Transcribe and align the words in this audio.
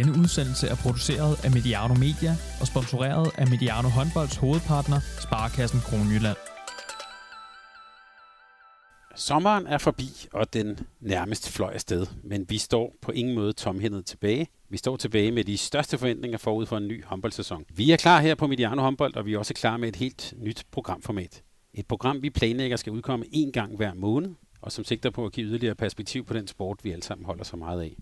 Denne 0.00 0.18
udsendelse 0.18 0.66
er 0.68 0.74
produceret 0.74 1.44
af 1.44 1.50
Mediano 1.50 1.94
Media 1.94 2.36
og 2.60 2.66
sponsoreret 2.66 3.30
af 3.38 3.46
Mediano 3.48 3.88
Håndbolds 3.88 4.36
hovedpartner, 4.36 5.00
Sparkassen 5.20 5.80
Kronjylland. 5.80 6.36
Sommeren 9.16 9.66
er 9.66 9.78
forbi, 9.78 10.10
og 10.32 10.52
den 10.52 10.78
nærmest 11.00 11.50
fløj 11.50 11.72
afsted, 11.72 12.06
men 12.24 12.46
vi 12.48 12.58
står 12.58 12.96
på 13.02 13.12
ingen 13.12 13.34
måde 13.34 13.52
tomhændet 13.52 14.06
tilbage. 14.06 14.48
Vi 14.68 14.76
står 14.76 14.96
tilbage 14.96 15.32
med 15.32 15.44
de 15.44 15.58
største 15.58 15.98
forventninger 15.98 16.38
forud 16.38 16.66
for 16.66 16.76
en 16.76 16.88
ny 16.88 17.04
håndboldsæson. 17.04 17.64
Vi 17.74 17.90
er 17.90 17.96
klar 17.96 18.20
her 18.20 18.34
på 18.34 18.46
Mediano 18.46 18.82
Håndbold, 18.82 19.16
og 19.16 19.26
vi 19.26 19.34
er 19.34 19.38
også 19.38 19.54
klar 19.54 19.76
med 19.76 19.88
et 19.88 19.96
helt 19.96 20.34
nyt 20.36 20.64
programformat. 20.70 21.42
Et 21.74 21.86
program, 21.86 22.22
vi 22.22 22.30
planlægger 22.30 22.76
skal 22.76 22.92
udkomme 22.92 23.26
én 23.26 23.50
gang 23.50 23.76
hver 23.76 23.94
måned, 23.94 24.30
og 24.60 24.72
som 24.72 24.84
sigter 24.84 25.10
på 25.10 25.26
at 25.26 25.32
give 25.32 25.46
yderligere 25.46 25.74
perspektiv 25.74 26.24
på 26.24 26.34
den 26.34 26.46
sport, 26.46 26.78
vi 26.82 26.90
alle 26.90 27.02
sammen 27.02 27.26
holder 27.26 27.44
så 27.44 27.56
meget 27.56 27.82
af. 27.82 27.96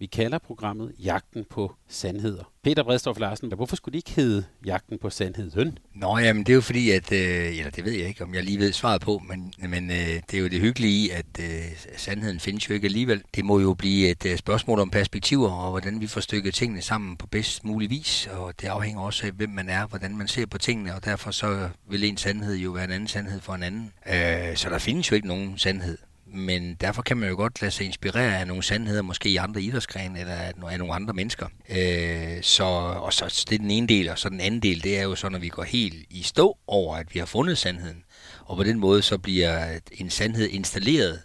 Vi 0.00 0.06
kalder 0.06 0.38
programmet 0.38 0.92
Jagten 0.98 1.44
på 1.50 1.74
Sandheder. 1.88 2.52
Peter 2.62 2.82
Bredstorff 2.82 3.20
Larsen, 3.20 3.52
hvorfor 3.52 3.76
skulle 3.76 3.92
det 3.92 3.98
ikke 3.98 4.20
hedde 4.20 4.44
Jagten 4.66 4.98
på 4.98 5.10
Sandheden? 5.10 5.78
Nå, 5.94 6.18
jamen 6.18 6.46
det 6.46 6.52
er 6.52 6.54
jo 6.54 6.60
fordi, 6.60 6.90
at, 6.90 7.12
øh, 7.12 7.58
eller 7.58 7.70
det 7.70 7.84
ved 7.84 7.92
jeg 7.92 8.08
ikke, 8.08 8.24
om 8.24 8.34
jeg 8.34 8.44
lige 8.44 8.58
ved 8.58 8.72
svaret 8.72 9.00
på, 9.00 9.22
men, 9.28 9.52
men 9.68 9.90
øh, 9.90 9.96
det 9.96 10.34
er 10.34 10.38
jo 10.38 10.48
det 10.48 10.60
hyggelige 10.60 11.06
i, 11.06 11.10
at 11.10 11.26
øh, 11.40 11.86
sandheden 11.96 12.40
findes 12.40 12.68
jo 12.68 12.74
ikke 12.74 12.84
alligevel. 12.84 13.22
Det 13.34 13.44
må 13.44 13.60
jo 13.60 13.74
blive 13.74 14.08
et 14.08 14.26
øh, 14.26 14.36
spørgsmål 14.38 14.80
om 14.80 14.90
perspektiver, 14.90 15.50
og 15.50 15.70
hvordan 15.70 16.00
vi 16.00 16.06
får 16.06 16.20
stykket 16.20 16.54
tingene 16.54 16.82
sammen 16.82 17.16
på 17.16 17.26
bedst 17.26 17.64
mulig 17.64 17.90
vis, 17.90 18.28
og 18.32 18.60
det 18.60 18.68
afhænger 18.68 19.00
også 19.00 19.26
af, 19.26 19.32
hvem 19.32 19.50
man 19.50 19.68
er, 19.68 19.86
hvordan 19.86 20.16
man 20.16 20.28
ser 20.28 20.46
på 20.46 20.58
tingene, 20.58 20.94
og 20.94 21.04
derfor 21.04 21.30
så 21.30 21.68
vil 21.90 22.04
en 22.04 22.16
sandhed 22.16 22.56
jo 22.56 22.70
være 22.70 22.84
en 22.84 22.90
anden 22.90 23.08
sandhed 23.08 23.40
for 23.40 23.52
en 23.52 23.62
anden. 23.62 23.92
Øh, 24.06 24.56
så 24.56 24.68
der 24.70 24.78
findes 24.78 25.10
jo 25.10 25.16
ikke 25.16 25.28
nogen 25.28 25.58
sandhed 25.58 25.98
men 26.34 26.74
derfor 26.74 27.02
kan 27.02 27.16
man 27.16 27.28
jo 27.28 27.36
godt 27.36 27.60
lade 27.60 27.70
sig 27.70 27.86
inspirere 27.86 28.38
af 28.38 28.46
nogle 28.46 28.62
sandheder, 28.62 29.02
måske 29.02 29.28
i 29.28 29.36
andre 29.36 29.62
idrætsgrene 29.62 30.20
eller 30.20 30.34
af 30.70 30.78
nogle 30.78 30.94
andre 30.94 31.14
mennesker. 31.14 31.46
Øh, 31.68 32.42
så, 32.42 32.64
og 33.02 33.12
så 33.12 33.44
det 33.50 33.54
er 33.54 33.58
den 33.58 33.70
ene 33.70 33.86
del, 33.86 34.08
og 34.08 34.18
så 34.18 34.28
den 34.28 34.40
anden 34.40 34.60
del, 34.60 34.84
det 34.84 34.98
er 34.98 35.02
jo 35.02 35.14
så, 35.14 35.28
når 35.28 35.38
vi 35.38 35.48
går 35.48 35.62
helt 35.62 36.06
i 36.10 36.22
stå 36.22 36.58
over, 36.66 36.96
at 36.96 37.14
vi 37.14 37.18
har 37.18 37.26
fundet 37.26 37.58
sandheden. 37.58 38.02
Og 38.44 38.56
på 38.56 38.62
den 38.62 38.78
måde 38.78 39.02
så 39.02 39.18
bliver 39.18 39.78
en 39.92 40.10
sandhed 40.10 40.48
installeret 40.48 41.20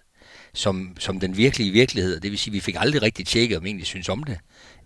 som, 0.54 0.96
som 1.00 1.20
den 1.20 1.38
virkelige 1.38 1.72
virkelighed. 1.72 2.20
Det 2.20 2.32
vil 2.32 2.40
sige, 2.40 2.52
at 2.52 2.54
vi 2.54 2.60
fik 2.60 2.76
aldrig 2.80 3.02
rigtig 3.02 3.28
tjekket, 3.28 3.58
om 3.58 3.64
vi 3.64 3.70
egentlig 3.70 3.88
synes 3.88 4.10
om 4.10 4.24
det 4.24 4.38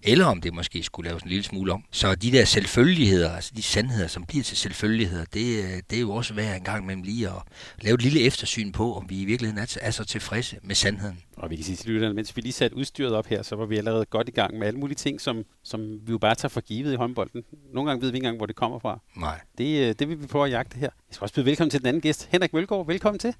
eller 0.03 0.25
om 0.25 0.41
det 0.41 0.53
måske 0.53 0.83
skulle 0.83 1.09
laves 1.09 1.23
en 1.23 1.29
lille 1.29 1.43
smule 1.43 1.73
om. 1.73 1.83
Så 1.91 2.15
de 2.15 2.31
der 2.31 2.45
selvfølgeligheder, 2.45 3.31
altså 3.31 3.51
de 3.55 3.61
sandheder, 3.61 4.07
som 4.07 4.25
bliver 4.25 4.43
til 4.43 4.57
selvfølgeligheder, 4.57 5.25
det, 5.25 5.63
det 5.89 5.95
er 5.95 6.01
jo 6.01 6.11
også 6.11 6.33
værd 6.33 6.55
en 6.57 6.63
gang 6.63 6.83
imellem 6.83 7.03
lige 7.03 7.27
at 7.27 7.33
lave 7.81 7.95
et 7.95 8.01
lille 8.01 8.21
eftersyn 8.21 8.71
på, 8.71 8.95
om 8.95 9.09
vi 9.09 9.21
i 9.21 9.25
virkeligheden 9.25 9.63
er, 9.63 9.77
er 9.81 9.91
så 9.91 10.05
tilfredse 10.05 10.59
med 10.63 10.75
sandheden. 10.75 11.19
Og 11.37 11.49
vi 11.49 11.55
kan 11.55 11.65
sige 11.65 11.75
til 11.75 11.89
lytterne, 11.89 12.13
mens 12.13 12.35
vi 12.35 12.41
lige 12.41 12.53
satte 12.53 12.77
udstyret 12.77 13.13
op 13.13 13.25
her, 13.25 13.41
så 13.41 13.55
var 13.55 13.65
vi 13.65 13.77
allerede 13.77 14.05
godt 14.05 14.29
i 14.29 14.31
gang 14.31 14.57
med 14.57 14.67
alle 14.67 14.79
mulige 14.79 14.95
ting, 14.95 15.21
som, 15.21 15.43
som 15.63 15.81
vi 15.81 16.11
jo 16.11 16.17
bare 16.17 16.35
tager 16.35 16.49
for 16.49 16.61
givet 16.61 16.93
i 16.93 16.95
håndbolden. 16.95 17.43
Nogle 17.73 17.89
gange 17.89 18.01
ved 18.01 18.11
vi 18.11 18.17
ikke 18.17 18.25
engang, 18.25 18.37
hvor 18.37 18.45
det 18.45 18.55
kommer 18.55 18.79
fra. 18.79 18.99
Nej. 19.17 19.39
Det, 19.57 19.89
øh, 19.89 19.95
det 19.99 20.09
vil 20.09 20.21
vi 20.21 20.27
prøve 20.27 20.45
at 20.45 20.51
jagte 20.51 20.77
her. 20.77 20.89
Jeg 21.09 21.15
skal 21.15 21.25
også 21.25 21.35
byde 21.35 21.45
velkommen 21.45 21.69
til 21.69 21.79
den 21.79 21.87
anden 21.87 22.01
gæst, 22.01 22.27
Henrik 22.31 22.53
Mølgaard. 22.53 22.87
Velkommen 22.87 23.19
til. 23.19 23.35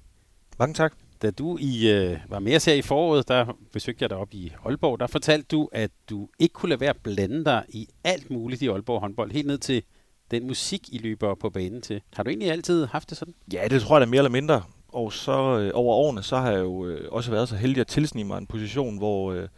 Mange 0.58 0.74
tak. 0.74 1.07
Da 1.22 1.30
du 1.30 1.58
i, 1.60 1.90
øh, 1.90 2.18
var 2.28 2.38
med 2.38 2.56
os 2.56 2.64
her 2.64 2.74
i 2.74 2.82
foråret, 2.82 3.28
der 3.28 3.56
besøgte 3.72 4.02
jeg 4.02 4.10
dig 4.10 4.18
op 4.18 4.34
i 4.34 4.52
Aalborg, 4.64 5.00
der 5.00 5.06
fortalte 5.06 5.46
du, 5.56 5.68
at 5.72 5.90
du 6.10 6.28
ikke 6.38 6.52
kunne 6.52 6.68
lade 6.68 6.80
være 6.80 6.90
at 6.90 7.02
blande 7.02 7.44
dig 7.44 7.64
i 7.68 7.88
alt 8.04 8.30
muligt 8.30 8.62
i 8.62 8.68
Aalborg 8.68 9.00
håndbold, 9.00 9.32
helt 9.32 9.46
ned 9.46 9.58
til 9.58 9.82
den 10.30 10.46
musik, 10.46 10.88
I 10.92 10.98
løber 10.98 11.34
på 11.34 11.50
banen 11.50 11.82
til. 11.82 12.00
Har 12.14 12.22
du 12.22 12.30
egentlig 12.30 12.50
altid 12.50 12.86
haft 12.86 13.10
det 13.10 13.18
sådan? 13.18 13.34
Ja, 13.52 13.68
det 13.70 13.82
tror 13.82 13.96
jeg 13.96 14.06
da 14.06 14.10
mere 14.10 14.18
eller 14.18 14.30
mindre. 14.30 14.62
Og 14.88 15.12
så 15.12 15.58
øh, 15.58 15.70
over 15.74 15.94
årene, 15.94 16.22
så 16.22 16.36
har 16.36 16.50
jeg 16.50 16.60
jo 16.60 16.86
øh, 16.86 17.08
også 17.12 17.30
været 17.30 17.48
så 17.48 17.56
heldig 17.56 17.80
at 17.80 17.86
tilsnige 17.86 18.24
mig 18.24 18.38
en 18.38 18.46
position, 18.46 18.98
hvor 18.98 19.32
øh, 19.32 19.48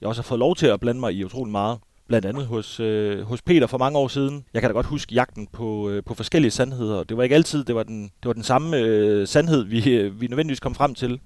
jeg 0.00 0.08
også 0.08 0.22
har 0.22 0.26
fået 0.26 0.38
lov 0.38 0.56
til 0.56 0.66
at 0.66 0.80
blande 0.80 1.00
mig 1.00 1.12
i 1.12 1.24
utrolig 1.24 1.52
meget 1.52 1.78
blandt 2.08 2.26
andet 2.26 2.46
hos, 2.46 2.80
øh, 2.80 3.20
hos 3.22 3.42
Peter 3.42 3.66
for 3.66 3.78
mange 3.78 3.98
år 3.98 4.08
siden. 4.08 4.44
Jeg 4.54 4.62
kan 4.62 4.70
da 4.70 4.72
godt 4.72 4.86
huske 4.86 5.14
jagten 5.14 5.46
på, 5.46 5.90
øh, 5.90 6.04
på 6.04 6.14
forskellige 6.14 6.50
sandheder. 6.50 7.04
Det 7.04 7.16
var 7.16 7.22
ikke 7.22 7.34
altid, 7.34 7.64
det 7.64 7.74
var 7.74 7.82
den, 7.82 8.02
det 8.02 8.26
var 8.26 8.32
den 8.32 8.42
samme 8.42 8.76
øh, 8.76 9.26
sandhed, 9.26 9.64
vi, 9.64 9.90
øh, 9.90 10.20
vi 10.20 10.26
nødvendigvis 10.26 10.60
kom 10.60 10.74
frem 10.74 10.94
til. 10.94 11.20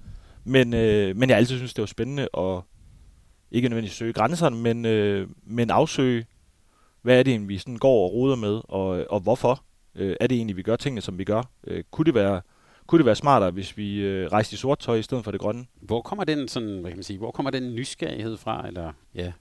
Men, 0.44 0.74
øh, 0.74 1.16
men 1.16 1.28
jeg 1.30 1.38
altid 1.38 1.56
synes, 1.56 1.74
det 1.74 1.82
var 1.82 1.86
spændende 1.86 2.28
at 2.38 2.62
ikke 3.50 3.68
nødvendigvis 3.68 3.96
søge 3.96 4.12
grænserne, 4.12 4.56
men, 4.56 4.84
øh, 4.84 5.28
men 5.46 5.70
afsøge, 5.70 6.26
hvad 7.02 7.18
er 7.18 7.22
det 7.22 7.30
egentlig, 7.30 7.48
vi 7.48 7.58
sådan 7.58 7.76
går 7.76 8.04
og 8.04 8.12
roder 8.12 8.36
med, 8.36 8.60
og, 8.68 9.06
og 9.10 9.20
hvorfor 9.20 9.64
øh, 9.94 10.16
er 10.20 10.26
det 10.26 10.36
egentlig, 10.36 10.56
vi 10.56 10.62
gør 10.62 10.76
tingene, 10.76 11.00
som 11.00 11.18
vi 11.18 11.24
gør. 11.24 11.42
Øh, 11.66 11.84
kunne 11.90 12.04
det 12.04 12.14
være 12.14 12.40
kunne 12.90 12.98
det 12.98 13.06
være 13.06 13.16
smartere, 13.16 13.50
hvis 13.50 13.76
vi 13.76 14.00
øh, 14.00 14.28
rejste 14.32 14.54
i 14.54 14.56
sort 14.56 14.78
tøj 14.78 14.96
i 14.96 15.02
stedet 15.02 15.24
for 15.24 15.30
det 15.30 15.40
grønne. 15.40 15.64
Hvor 15.80 16.00
kommer 16.00 16.24
den 16.24 16.48
sådan, 16.48 16.80
hvad 16.80 16.90
kan 16.90 16.96
man 16.96 17.04
sige, 17.04 17.18
hvor 17.18 17.30
kommer 17.30 17.50
den 17.50 17.74
nysgerrighed 17.74 18.36
fra, 18.36 18.66
eller 18.66 18.92
ja, 19.14 19.32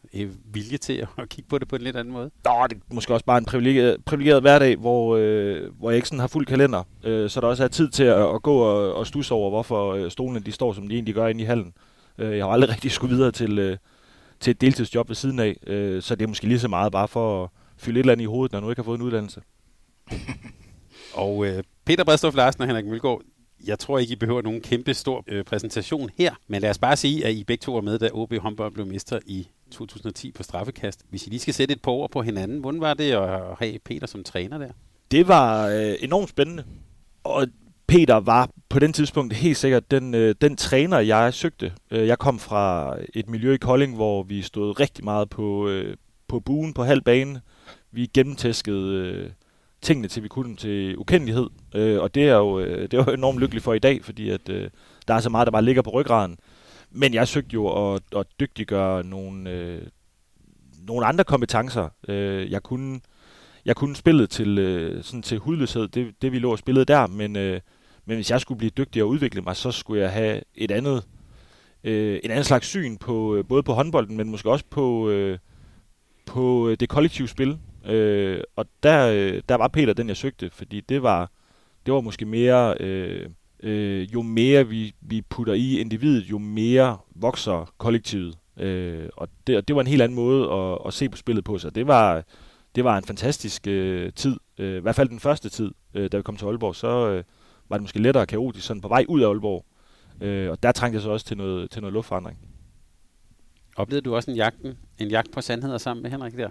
vilje 0.46 0.78
til 0.78 1.08
at 1.18 1.30
kigge 1.30 1.50
på 1.50 1.58
det 1.58 1.68
på 1.68 1.76
en 1.76 1.82
lidt 1.82 1.96
anden 1.96 2.14
måde? 2.14 2.32
Nå, 2.46 2.68
det 2.70 2.78
er 2.78 2.94
måske 2.94 3.14
også 3.14 3.26
bare 3.26 3.38
en 3.38 3.46
privilegeret, 3.46 4.06
privilegeret 4.06 4.42
hverdag, 4.42 4.76
hvor, 4.78 5.18
øh, 5.20 5.76
hvor 5.80 5.90
jeg 5.90 5.96
ikke 5.96 6.08
sådan 6.08 6.20
har 6.20 6.28
fuld 6.28 6.46
kalender, 6.46 6.84
øh, 7.04 7.30
så 7.30 7.42
der 7.42 7.48
også 7.48 7.64
er 7.64 7.68
tid 7.68 7.90
til 7.90 8.04
at, 8.04 8.36
at 8.36 8.42
gå 8.42 8.58
og, 8.58 8.94
og 8.94 9.08
stusse 9.08 9.34
over, 9.34 9.50
hvorfor 9.50 9.94
øh, 9.94 10.12
stolene 10.12 10.40
de 10.40 10.52
står, 10.52 10.74
som 10.74 10.88
de 10.88 10.94
egentlig 10.94 11.16
gør 11.16 11.28
inde 11.28 11.42
i 11.42 11.46
hallen. 11.46 11.74
Øh, 12.18 12.38
jeg 12.38 12.46
har 12.46 12.52
aldrig 12.52 12.70
rigtig 12.76 12.92
skulle 12.92 13.16
videre 13.16 13.32
til, 13.32 13.60
øh, 13.60 13.78
til 14.40 14.52
et 14.52 14.62
deltidsjob 14.62 15.10
ved 15.10 15.16
siden 15.16 15.40
af, 15.40 15.58
øh, 15.68 16.02
så 16.02 16.16
det 16.16 16.24
er 16.24 16.28
måske 16.28 16.48
lige 16.48 16.60
så 16.60 16.68
meget 16.68 16.92
bare 16.92 17.08
for 17.08 17.44
at 17.44 17.50
fylde 17.78 18.00
et 18.00 18.04
eller 18.04 18.14
andet 18.14 18.24
i 18.24 18.28
hovedet, 18.28 18.52
når 18.52 18.60
du 18.60 18.70
ikke 18.70 18.80
har 18.80 18.86
fået 18.86 18.98
en 18.98 19.06
uddannelse. 19.06 19.42
og 21.14 21.46
øh, 21.46 21.64
Peter 21.86 22.04
Bredstof 22.04 22.36
Larsen 22.36 22.62
og 22.62 22.68
Henrik 22.68 22.86
Mølgaard, 22.86 23.22
jeg 23.68 23.80
tror 23.80 24.00
ikke, 24.00 24.14
I 24.14 24.16
behøver 24.16 24.42
nogen 24.42 24.62
kæmpe 24.62 24.94
stor 24.94 25.24
øh, 25.28 25.44
præsentation 25.44 26.10
her, 26.18 26.34
men 26.48 26.62
lad 26.62 26.70
os 26.70 26.78
bare 26.78 26.98
sige, 26.98 27.26
at 27.26 27.34
I 27.34 27.44
begge 27.44 27.62
to 27.62 27.74
var 27.74 27.82
med, 27.82 28.00
da 28.00 28.10
OB 28.14 28.34
håndbold 28.38 28.74
blev 28.74 28.86
mester 28.86 29.20
i 29.26 29.48
2010 29.72 30.32
på 30.32 30.44
straffekast. 30.44 31.06
Hvis 31.10 31.28
I 31.28 31.30
lige 31.30 31.40
skal 31.40 31.54
sætte 31.54 31.74
et 31.74 31.82
par 31.82 31.92
ord 31.92 32.12
på 32.12 32.22
hinanden, 32.22 32.60
hvordan 32.60 32.82
var 32.82 32.94
det 32.94 33.12
at 33.12 33.56
have 33.60 33.80
Peter 33.80 34.08
som 34.08 34.24
træner 34.24 34.58
der? 34.58 34.70
Det 35.12 35.28
var 35.28 35.68
øh, 35.68 35.96
enormt 36.00 36.30
spændende, 36.30 36.64
og 37.24 37.48
Peter 37.88 38.16
var 38.16 38.50
på 38.70 38.80
den 38.80 38.94
tidspunkt 38.94 39.34
helt 39.34 39.58
sikkert 39.58 39.92
den, 39.92 40.14
øh, 40.14 40.36
den 40.42 40.56
træner, 40.56 41.00
jeg 41.00 41.34
søgte. 41.34 41.74
Øh, 41.92 42.08
jeg 42.08 42.18
kom 42.18 42.40
fra 42.40 42.96
et 43.14 43.30
miljø 43.30 43.54
i 43.54 43.58
Kolding, 43.58 43.96
hvor 43.96 44.24
vi 44.24 44.42
stod 44.42 44.80
rigtig 44.80 45.04
meget 45.04 45.30
på, 45.30 45.68
øh, 45.70 45.98
på 46.28 46.40
buen 46.40 46.74
på 46.74 46.84
halv 46.84 47.02
bane. 47.02 47.42
Vi 47.92 48.06
gennemtæskede 48.14 48.96
øh, 48.96 49.30
tingene 49.82 50.08
til, 50.08 50.24
vi 50.24 50.28
kunne 50.28 50.48
dem 50.48 50.56
til 50.56 50.98
ukendelighed. 50.98 51.50
Øh, 51.76 52.02
og 52.02 52.16
det 52.16 52.24
er, 52.24 52.36
jo, 52.36 52.60
øh, 52.60 52.82
det 52.82 52.94
er 52.94 53.04
jo 53.08 53.14
enormt 53.14 53.40
lykkelig 53.40 53.64
for 53.64 53.74
i 53.74 53.80
dag, 53.80 54.06
fordi 54.06 54.30
at, 54.30 54.50
øh, 54.50 54.70
der 55.08 55.14
er 55.14 55.20
så 55.20 55.30
meget, 55.30 55.46
der 55.46 55.52
bare 55.52 55.66
ligger 55.66 55.82
på 55.82 55.90
ryggraden. 55.90 56.38
Men 56.92 57.14
jeg 57.14 57.28
søgte 57.28 57.54
jo 57.54 57.94
at, 57.94 58.02
at 58.16 58.26
dygtiggøre 58.40 59.04
nogle, 59.04 59.50
øh, 59.50 59.82
nogle 60.88 61.06
andre 61.06 61.24
kompetencer. 61.24 61.90
Øh, 62.08 62.52
jeg 62.52 62.64
kunne 62.64 63.00
jeg 63.66 63.76
kunne 63.76 63.96
spillet 63.96 64.30
til, 64.30 64.58
øh, 64.58 65.04
sådan 65.04 65.22
til 65.22 65.38
hudløshed, 65.38 65.88
det, 65.88 66.22
det 66.22 66.32
vi 66.32 66.40
lå 66.40 66.52
og 66.52 66.60
spillede 66.60 66.86
der, 66.86 67.08
men, 67.08 67.36
øh, 67.36 67.62
men 68.06 68.16
hvis 68.16 68.32
jeg 68.32 68.42
skulle 68.42 68.58
blive 68.58 68.70
dygtig 68.70 69.04
og 69.04 69.10
udvikle 69.10 69.42
mig, 69.42 69.56
så 69.56 69.72
skulle 69.72 70.02
jeg 70.02 70.12
have 70.12 70.42
et 70.56 70.72
andet, 70.72 71.04
øh, 71.84 72.20
en 72.24 72.32
anden 72.32 72.44
slags 72.44 72.68
syn 72.68 72.98
på 72.98 73.36
øh, 73.36 73.46
både 73.46 73.64
på 73.64 73.74
håndbolden, 73.74 74.18
men 74.18 74.30
måske 74.30 74.52
også 74.52 74.66
på, 74.70 75.10
øh, 75.10 75.38
på 76.26 76.70
øh, 76.70 76.78
det 76.80 76.90
kollektive 76.90 77.28
spil. 77.28 77.58
Øh, 77.86 78.42
og 78.56 78.66
der, 78.84 79.08
øh, 79.08 79.42
der 79.50 79.56
var 79.56 79.68
Peter 79.68 79.94
den, 79.94 80.08
jeg 80.08 80.18
søgte, 80.18 80.50
fordi 80.50 80.82
det 80.82 81.04
var, 81.04 81.32
det 81.86 81.94
var 81.94 82.02
måske 82.02 82.26
mere, 82.26 82.76
øh, 82.80 83.30
øh, 83.64 84.14
jo 84.14 84.22
mere 84.22 84.68
vi, 84.68 84.94
vi 85.02 85.22
putter 85.22 85.54
i 85.54 85.80
individet, 85.80 86.24
jo 86.24 86.38
mere 86.38 86.98
vokser 87.16 87.74
kollektivet. 87.78 88.38
Øh, 88.58 89.10
og 89.18 89.28
det, 89.48 89.58
og 89.58 89.68
det 89.68 89.76
var 89.76 89.82
en 89.82 89.88
helt 89.88 90.02
anden 90.02 90.16
måde 90.16 90.52
at, 90.52 90.78
at 90.86 90.94
se 90.94 91.10
på 91.10 91.18
spillet 91.18 91.46
på, 91.46 91.58
så 91.58 91.70
det 91.70 91.88
var, 91.88 92.24
det 92.76 92.84
var 92.84 92.98
en 92.98 93.04
fantastisk 93.04 93.68
øh, 93.68 94.14
tid. 94.14 94.38
Øh, 94.58 94.78
I 94.78 94.82
hvert 94.82 94.96
fald 94.96 95.10
den 95.10 95.20
første 95.20 95.50
tid, 95.50 95.72
øh, 95.94 96.12
da 96.12 96.18
vi 96.18 96.24
kom 96.24 96.38
til 96.38 96.46
Aalborg, 96.46 96.76
så 96.76 97.10
øh, 97.10 97.24
var 97.70 97.78
det 97.78 97.82
måske 97.82 98.02
lettere 98.02 98.26
kaotisk, 98.26 98.68
sådan 98.68 98.82
på 98.82 98.88
vej 98.88 99.06
ud 99.10 99.22
af 99.22 99.28
Aalborg. 99.28 99.66
Øh, 100.22 100.52
og 100.52 100.64
der 100.64 100.72
trængte 100.72 100.96
jeg 100.96 101.02
så 101.02 101.10
også 101.10 101.26
til 101.26 101.38
noget, 101.38 101.72
til 101.72 101.82
noget 101.82 101.94
luftforandring. 101.94 102.40
Oplevede 103.76 104.06
du 104.06 104.16
også 104.16 104.32
en, 104.32 104.38
jagten, 104.38 104.78
en 104.98 105.08
jagt 105.08 105.32
på 105.32 105.42
sandheder 105.42 105.78
sammen 105.78 106.04
med 106.04 106.12
Henrik 106.12 106.38
der? 106.38 106.50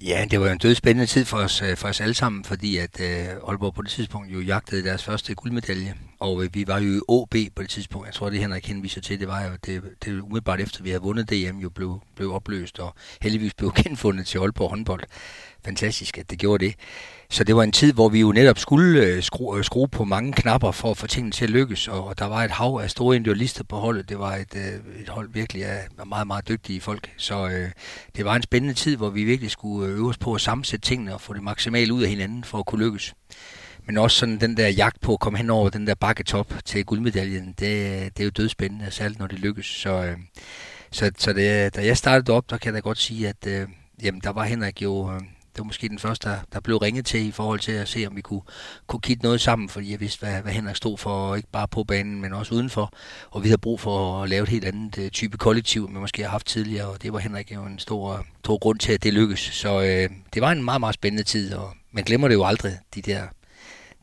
Ja, 0.00 0.26
det 0.30 0.40
var 0.40 0.50
en 0.50 0.58
dødspændende 0.58 1.06
tid 1.06 1.24
for 1.24 1.36
os, 1.36 1.62
øh, 1.62 1.76
for 1.76 1.88
os 1.88 2.00
alle 2.00 2.14
sammen, 2.14 2.44
fordi 2.44 2.76
at 2.76 3.00
øh, 3.00 3.28
Aalborg 3.48 3.74
på 3.74 3.82
det 3.82 3.90
tidspunkt 3.90 4.32
jo 4.32 4.40
jagtede 4.40 4.84
deres 4.84 5.04
første 5.04 5.34
guldmedalje, 5.34 5.94
og 6.20 6.44
øh, 6.44 6.54
vi 6.54 6.66
var 6.66 6.78
jo 6.78 6.96
i 6.96 7.00
OB 7.08 7.34
på 7.56 7.62
det 7.62 7.70
tidspunkt. 7.70 8.06
Jeg 8.06 8.14
tror, 8.14 8.30
det 8.30 8.40
Henrik 8.40 8.66
henviser 8.66 9.00
til, 9.00 9.20
det 9.20 9.28
var 9.28 9.44
jo, 9.44 9.50
det, 9.66 9.82
det 10.04 10.20
umiddelbart 10.20 10.60
efter 10.60 10.82
vi 10.82 10.90
havde 10.90 11.02
vundet 11.02 11.30
DM, 11.30 11.58
jo 11.58 11.70
blev, 11.70 12.00
blev 12.16 12.34
opløst, 12.34 12.78
og 12.78 12.94
heldigvis 13.22 13.54
blev 13.54 13.72
genfundet 13.84 14.26
til 14.26 14.38
Aalborg 14.38 14.70
håndbold 14.70 15.02
fantastisk, 15.64 16.18
at 16.18 16.30
det 16.30 16.38
gjorde 16.38 16.66
det. 16.66 16.74
Så 17.30 17.44
det 17.44 17.56
var 17.56 17.62
en 17.62 17.72
tid, 17.72 17.92
hvor 17.92 18.08
vi 18.08 18.20
jo 18.20 18.32
netop 18.32 18.58
skulle 18.58 19.02
øh, 19.02 19.22
skrue, 19.22 19.58
øh, 19.58 19.64
skrue 19.64 19.88
på 19.88 20.04
mange 20.04 20.32
knapper 20.32 20.70
for 20.70 20.90
at 20.90 20.96
få 20.96 21.06
tingene 21.06 21.32
til 21.32 21.44
at 21.44 21.50
lykkes, 21.50 21.88
og 21.88 22.18
der 22.18 22.24
var 22.24 22.44
et 22.44 22.50
hav 22.50 22.80
af 22.82 22.90
store 22.90 23.16
individualister 23.16 23.64
på 23.64 23.76
holdet. 23.76 24.08
Det 24.08 24.18
var 24.18 24.34
et, 24.34 24.56
øh, 24.56 25.02
et 25.02 25.08
hold 25.08 25.28
virkelig 25.32 25.64
af 25.64 25.88
meget, 26.06 26.26
meget 26.26 26.48
dygtige 26.48 26.80
folk. 26.80 27.10
Så 27.16 27.48
øh, 27.48 27.70
det 28.16 28.24
var 28.24 28.36
en 28.36 28.42
spændende 28.42 28.74
tid, 28.74 28.96
hvor 28.96 29.10
vi 29.10 29.24
virkelig 29.24 29.50
skulle 29.50 29.92
øve 29.92 30.08
os 30.08 30.18
på 30.18 30.34
at 30.34 30.40
sammensætte 30.40 30.88
tingene 30.88 31.14
og 31.14 31.20
få 31.20 31.32
det 31.34 31.42
maksimalt 31.42 31.90
ud 31.90 32.02
af 32.02 32.08
hinanden 32.08 32.44
for 32.44 32.58
at 32.58 32.66
kunne 32.66 32.84
lykkes. 32.84 33.14
Men 33.86 33.98
også 33.98 34.18
sådan 34.18 34.40
den 34.40 34.56
der 34.56 34.68
jagt 34.68 35.00
på 35.00 35.12
at 35.12 35.20
komme 35.20 35.38
hen 35.38 35.50
over 35.50 35.68
den 35.70 35.86
der 35.86 35.94
bakketop 35.94 36.54
til 36.64 36.84
guldmedaljen, 36.84 37.46
det, 37.46 37.58
det 38.16 38.20
er 38.20 38.24
jo 38.24 38.30
dødspændende, 38.30 38.90
særligt 38.90 39.18
når 39.18 39.26
det 39.26 39.38
lykkes. 39.38 39.66
Så, 39.66 40.04
øh, 40.04 40.16
Så, 40.90 41.10
så 41.18 41.32
det, 41.32 41.76
da 41.76 41.86
jeg 41.86 41.96
startede 41.96 42.32
op, 42.32 42.50
der 42.50 42.58
kan 42.58 42.66
jeg 42.66 42.74
da 42.74 42.80
godt 42.80 42.98
sige, 42.98 43.28
at 43.28 43.46
øh, 43.46 43.68
jamen, 44.02 44.20
der 44.20 44.30
var 44.32 44.44
Henrik 44.44 44.82
jo... 44.82 45.12
Øh, 45.14 45.20
det 45.56 45.60
var 45.60 45.64
måske 45.64 45.88
den 45.88 45.98
første, 45.98 46.28
der, 46.28 46.38
der 46.52 46.60
blev 46.60 46.76
ringet 46.76 47.06
til 47.06 47.26
i 47.26 47.30
forhold 47.30 47.60
til 47.60 47.72
at 47.72 47.88
se, 47.88 48.06
om 48.06 48.16
vi 48.16 48.20
kunne, 48.20 48.40
kunne 48.86 49.00
kigge 49.00 49.22
noget 49.22 49.40
sammen, 49.40 49.68
fordi 49.68 49.90
jeg 49.90 50.00
vidste, 50.00 50.18
hvad, 50.20 50.42
hvad 50.42 50.52
Henrik 50.52 50.76
stod 50.76 50.98
for, 50.98 51.34
ikke 51.34 51.48
bare 51.52 51.68
på 51.68 51.84
banen, 51.84 52.20
men 52.20 52.32
også 52.32 52.54
udenfor. 52.54 52.92
Og 53.30 53.42
vi 53.42 53.48
havde 53.48 53.60
brug 53.60 53.80
for 53.80 54.22
at 54.22 54.28
lave 54.28 54.42
et 54.42 54.48
helt 54.48 54.64
andet 54.64 54.98
uh, 54.98 55.08
type 55.08 55.38
kollektiv, 55.38 55.84
end 55.84 55.94
vi 55.94 56.00
måske 56.00 56.22
har 56.22 56.30
haft 56.30 56.46
tidligere, 56.46 56.86
og 56.86 57.02
det 57.02 57.12
var 57.12 57.18
Henrik 57.18 57.54
jo 57.54 57.64
en 57.64 57.78
stor, 57.78 58.26
stor 58.44 58.58
grund 58.58 58.78
til, 58.78 58.92
at 58.92 59.02
det 59.02 59.14
lykkedes. 59.14 59.40
Så 59.40 59.80
øh, 59.80 60.10
det 60.34 60.42
var 60.42 60.52
en 60.52 60.64
meget, 60.64 60.80
meget 60.80 60.94
spændende 60.94 61.24
tid, 61.24 61.54
og 61.54 61.74
man 61.92 62.04
glemmer 62.04 62.28
det 62.28 62.34
jo 62.34 62.44
aldrig, 62.44 62.78
de 62.94 63.02
der, 63.02 63.22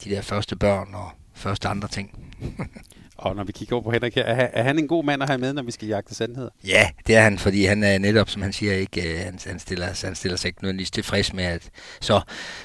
de 0.03 0.09
der 0.09 0.21
første 0.21 0.55
børn 0.55 0.87
og 0.93 1.11
første 1.33 1.67
andre 1.67 1.87
ting. 1.87 2.19
Og 3.23 3.35
når 3.35 3.43
vi 3.43 3.51
kigger 3.51 3.75
over 3.75 3.83
på 3.83 3.91
Henrik 3.91 4.15
her, 4.15 4.23
er, 4.23 4.49
er 4.53 4.63
han 4.63 4.79
en 4.79 4.87
god 4.87 5.03
mand 5.03 5.23
at 5.23 5.29
have 5.29 5.37
med, 5.37 5.53
når 5.53 5.63
vi 5.63 5.71
skal 5.71 5.87
jagte 5.87 6.15
sandheder? 6.15 6.49
Ja, 6.67 6.89
det 7.07 7.15
er 7.15 7.21
han, 7.21 7.37
fordi 7.37 7.65
han 7.65 7.83
er 7.83 7.97
netop, 7.97 8.29
som 8.29 8.41
han 8.41 8.53
siger, 8.53 8.73
ikke, 8.73 9.13
øh, 9.13 9.19
han, 9.19 9.39
han, 9.45 9.59
stiller, 9.59 10.05
han 10.05 10.15
stiller 10.15 10.37
sig 10.37 10.47
ikke 10.47 10.63
nødvendigvis 10.63 10.91
tilfreds 10.91 11.33
med, 11.33 11.43
at 11.43 11.69
så 12.01 12.21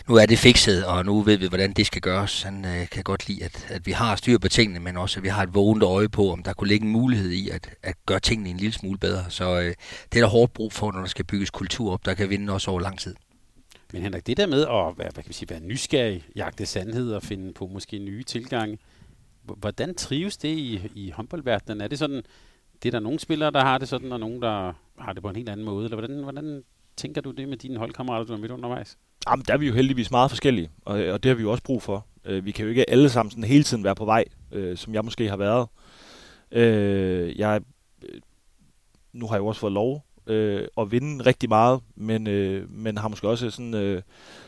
nu 0.09 0.15
er 0.15 0.27
det 0.27 0.39
fikset, 0.39 0.85
og 0.85 1.05
nu 1.05 1.23
ved 1.23 1.37
vi, 1.37 1.49
hvordan 1.49 1.73
det 1.73 1.87
skal 1.87 2.03
gøres. 2.03 2.43
Han 2.43 2.65
øh, 2.65 2.89
kan 2.89 3.03
godt 3.03 3.29
lide, 3.29 3.45
at, 3.45 3.67
at 3.69 3.87
vi 3.87 3.93
har 3.93 4.17
styr 4.17 4.39
på 4.39 4.49
tingene, 4.49 4.81
men 4.81 4.97
også, 4.97 5.21
at 5.21 5.25
vi 5.25 5.29
har 5.29 5.43
et 5.43 5.55
vågent 5.55 5.83
øje 5.83 6.09
på, 6.09 6.33
om 6.33 6.43
der 6.43 6.53
kunne 6.53 6.69
ligge 6.69 6.87
en 6.87 6.93
mulighed 6.93 7.31
i 7.31 7.49
at, 7.51 7.71
at 7.83 7.95
gøre 8.07 8.21
tingene 8.21 8.51
en 8.51 8.57
lille 8.57 8.73
smule 8.73 8.99
bedre. 8.99 9.25
Så 9.29 9.61
øh, 9.61 9.75
det 10.13 10.19
er 10.19 10.21
der 10.21 10.27
hårdt 10.27 10.53
brug 10.53 10.73
for, 10.73 10.93
når 10.93 11.01
der 11.01 11.09
skal 11.09 11.25
bygges 11.25 11.51
kultur 11.51 11.93
op, 11.93 12.05
der 12.05 12.15
kan 12.15 12.31
vinde 12.31 12.53
også 12.53 12.71
over 12.71 12.81
lang 12.81 12.99
tid. 12.99 13.15
Men 13.93 14.03
Henrik, 14.03 14.27
det 14.27 14.37
der 14.37 14.47
med 14.47 14.61
at 14.61 14.99
være, 14.99 15.11
hvad 15.15 15.23
kan 15.23 15.29
vi 15.29 15.33
sige, 15.33 15.51
være 15.51 15.61
nysgerrig, 15.61 16.25
jagte 16.37 16.67
sandhed 16.67 17.13
og 17.13 17.23
finde 17.23 17.53
på 17.53 17.67
måske 17.67 17.99
nye 17.99 18.23
tilgange, 18.23 18.79
hvordan 19.57 19.95
trives 19.95 20.37
det 20.37 20.49
i, 20.49 20.81
i 20.95 21.11
håndboldverdenen? 21.11 21.81
Er 21.81 21.89
det 21.89 21.99
sådan, 21.99 22.23
det 22.83 22.89
er 22.89 22.91
der 22.91 23.01
nogle 23.01 23.19
spillere, 23.19 23.51
der 23.51 23.61
har 23.61 23.79
det 23.79 23.89
sådan, 23.89 24.13
og 24.13 24.21
nogle, 24.21 24.41
der 24.41 24.73
har 24.99 25.13
det 25.13 25.23
på 25.23 25.29
en 25.29 25.37
helt 25.37 25.49
anden 25.49 25.67
måde? 25.67 25.85
Eller 25.85 25.97
hvordan, 25.97 26.23
hvordan 26.23 26.63
tænker 26.97 27.21
du 27.21 27.31
det 27.31 27.49
med 27.49 27.57
dine 27.57 27.79
holdkammerater, 27.79 28.27
du 28.27 28.33
er 28.33 28.37
midt 28.37 28.53
undervejs? 28.53 28.99
Jamen, 29.31 29.45
der 29.49 29.55
er 29.55 29.59
vi 29.59 29.67
jo 29.67 29.75
heldigvis 29.75 30.11
meget 30.11 30.31
forskellige, 30.31 30.71
og, 30.85 30.99
og 30.99 31.23
det 31.23 31.29
har 31.29 31.37
vi 31.37 31.43
jo 31.43 31.51
også 31.51 31.63
brug 31.63 31.83
for. 31.83 32.07
Øh, 32.25 32.45
vi 32.45 32.51
kan 32.51 32.65
jo 32.65 32.69
ikke 32.69 32.91
alle 32.91 33.09
sammen 33.09 33.31
sådan 33.31 33.45
hele 33.45 33.65
tiden 33.65 33.85
være 33.85 33.95
på 33.95 34.05
vej, 34.05 34.25
øh, 34.53 34.77
som 34.77 34.95
jeg 34.95 35.05
måske 35.05 35.29
har 35.29 35.37
været. 35.37 35.69
Øh, 36.53 37.39
jeg, 37.39 37.61
nu 39.13 39.27
har 39.27 39.35
jeg 39.35 39.41
jo 39.41 39.47
også 39.47 39.61
fået 39.61 39.73
lov 39.73 40.05
øh, 40.29 40.69
at 40.79 40.91
vinde 40.91 41.27
rigtig 41.27 41.49
meget, 41.49 41.81
men, 41.97 42.27
øh, 42.27 42.71
men 42.71 42.99
har 42.99 43.09
måske 43.09 43.29
også 43.29 43.51
sådan 43.51 43.75
øh, 43.75 44.03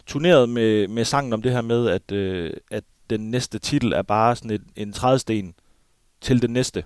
turneret 0.07 0.49
med, 0.49 0.89
med 0.89 1.05
sangen 1.05 1.33
om 1.33 1.43
det 1.43 1.53
her 1.53 1.63
med, 1.63 1.89
at, 1.89 2.13
øh, 2.13 2.53
at 2.71 2.85
den 3.11 3.31
næste 3.31 3.59
titel 3.59 3.93
er 3.93 4.03
bare 4.03 4.37
sådan 4.37 4.51
en, 4.51 4.67
en 4.77 4.93
trædesten 4.93 5.55
til 6.21 6.43
den 6.43 6.51
næste. 6.51 6.85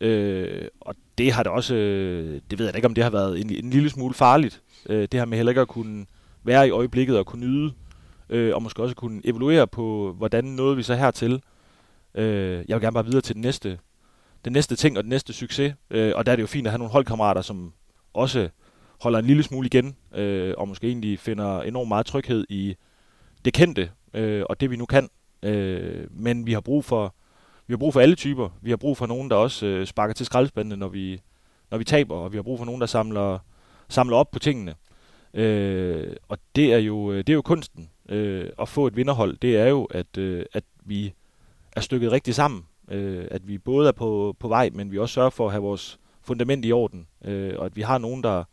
Øh, 0.00 0.68
og 0.80 0.94
det 1.18 1.32
har 1.32 1.42
det 1.42 1.52
også, 1.52 1.74
øh, 1.74 2.40
det 2.50 2.58
ved 2.58 2.66
jeg 2.66 2.76
ikke, 2.76 2.88
om 2.88 2.94
det 2.94 3.04
har 3.04 3.10
været 3.10 3.40
en, 3.40 3.50
en 3.50 3.70
lille 3.70 3.90
smule 3.90 4.14
farligt. 4.14 4.62
Øh, 4.88 5.02
det 5.02 5.20
her 5.20 5.24
med 5.24 5.38
heller 5.38 5.50
ikke 5.50 5.60
at 5.60 5.68
kunne 5.68 6.06
være 6.42 6.68
i 6.68 6.70
øjeblikket 6.70 7.18
og 7.18 7.26
kunne 7.26 7.46
nyde, 7.46 7.72
øh, 8.28 8.54
og 8.54 8.62
måske 8.62 8.82
også 8.82 8.94
kunne 8.94 9.20
evaluere 9.24 9.66
på, 9.66 10.14
hvordan 10.18 10.44
nåede 10.44 10.76
vi 10.76 10.82
så 10.82 10.94
hertil. 10.94 11.42
Øh, 12.14 12.64
jeg 12.68 12.76
vil 12.76 12.80
gerne 12.80 12.94
bare 12.94 13.04
videre 13.04 13.20
til 13.20 13.34
den 13.34 13.42
næste, 13.42 13.78
den 14.44 14.52
næste 14.52 14.76
ting 14.76 14.98
og 14.98 15.04
den 15.04 15.10
næste 15.10 15.32
succes. 15.32 15.74
Øh, 15.90 16.12
og 16.16 16.26
der 16.26 16.32
er 16.32 16.36
det 16.36 16.42
jo 16.42 16.46
fint 16.46 16.66
at 16.66 16.70
have 16.70 16.78
nogle 16.78 16.92
holdkammerater, 16.92 17.42
som 17.42 17.72
også 18.14 18.48
holder 19.00 19.18
en 19.18 19.24
lille 19.24 19.42
smule 19.42 19.66
igen, 19.66 19.96
øh, 20.14 20.54
og 20.58 20.68
måske 20.68 20.86
egentlig 20.86 21.18
finder 21.18 21.62
enormt 21.62 21.88
meget 21.88 22.06
tryghed 22.06 22.44
i 22.48 22.76
det 23.44 23.52
kendte, 23.52 23.90
øh, 24.14 24.44
og 24.48 24.60
det 24.60 24.70
vi 24.70 24.76
nu 24.76 24.86
kan. 24.86 25.08
Øh, 25.44 26.06
men 26.10 26.46
vi 26.46 26.52
har 26.52 26.60
brug 26.60 26.84
for 26.84 27.14
vi 27.66 27.72
har 27.72 27.78
brug 27.78 27.92
for 27.92 28.00
alle 28.00 28.14
typer. 28.14 28.48
Vi 28.62 28.70
har 28.70 28.76
brug 28.76 28.96
for 28.96 29.06
nogen, 29.06 29.30
der 29.30 29.36
også 29.36 29.66
øh, 29.66 29.86
sparker 29.86 30.14
til 30.14 30.26
skraldespandene, 30.26 30.76
når 30.76 30.88
vi, 30.88 31.20
når 31.70 31.78
vi 31.78 31.84
taber, 31.84 32.16
og 32.16 32.32
vi 32.32 32.38
har 32.38 32.42
brug 32.42 32.58
for 32.58 32.64
nogen, 32.64 32.80
der 32.80 32.86
samler, 32.86 33.38
samler 33.88 34.16
op 34.16 34.30
på 34.30 34.38
tingene. 34.38 34.74
Øh, 35.34 36.16
og 36.28 36.38
det 36.56 36.72
er 36.72 36.78
jo, 36.78 37.12
øh, 37.12 37.18
det 37.18 37.28
er 37.28 37.34
jo 37.34 37.42
kunsten. 37.42 37.90
Øh, 38.08 38.50
at 38.58 38.68
få 38.68 38.86
et 38.86 38.96
vinderhold, 38.96 39.36
det 39.36 39.56
er 39.56 39.66
jo, 39.66 39.84
at, 39.84 40.18
øh, 40.18 40.44
at 40.52 40.64
vi 40.84 41.12
er 41.76 41.80
stykket 41.80 42.12
rigtig 42.12 42.34
sammen. 42.34 42.64
Øh, 42.90 43.24
at 43.30 43.48
vi 43.48 43.58
både 43.58 43.88
er 43.88 43.92
på, 43.92 44.36
på 44.38 44.48
vej, 44.48 44.70
men 44.72 44.92
vi 44.92 44.98
også 44.98 45.12
sørger 45.12 45.30
for 45.30 45.46
at 45.46 45.52
have 45.52 45.62
vores 45.62 45.98
fundament 46.22 46.64
i 46.64 46.72
orden. 46.72 47.06
Øh, 47.24 47.54
og 47.58 47.66
at 47.66 47.76
vi 47.76 47.82
har 47.82 47.98
nogen, 47.98 48.22
der, 48.22 48.44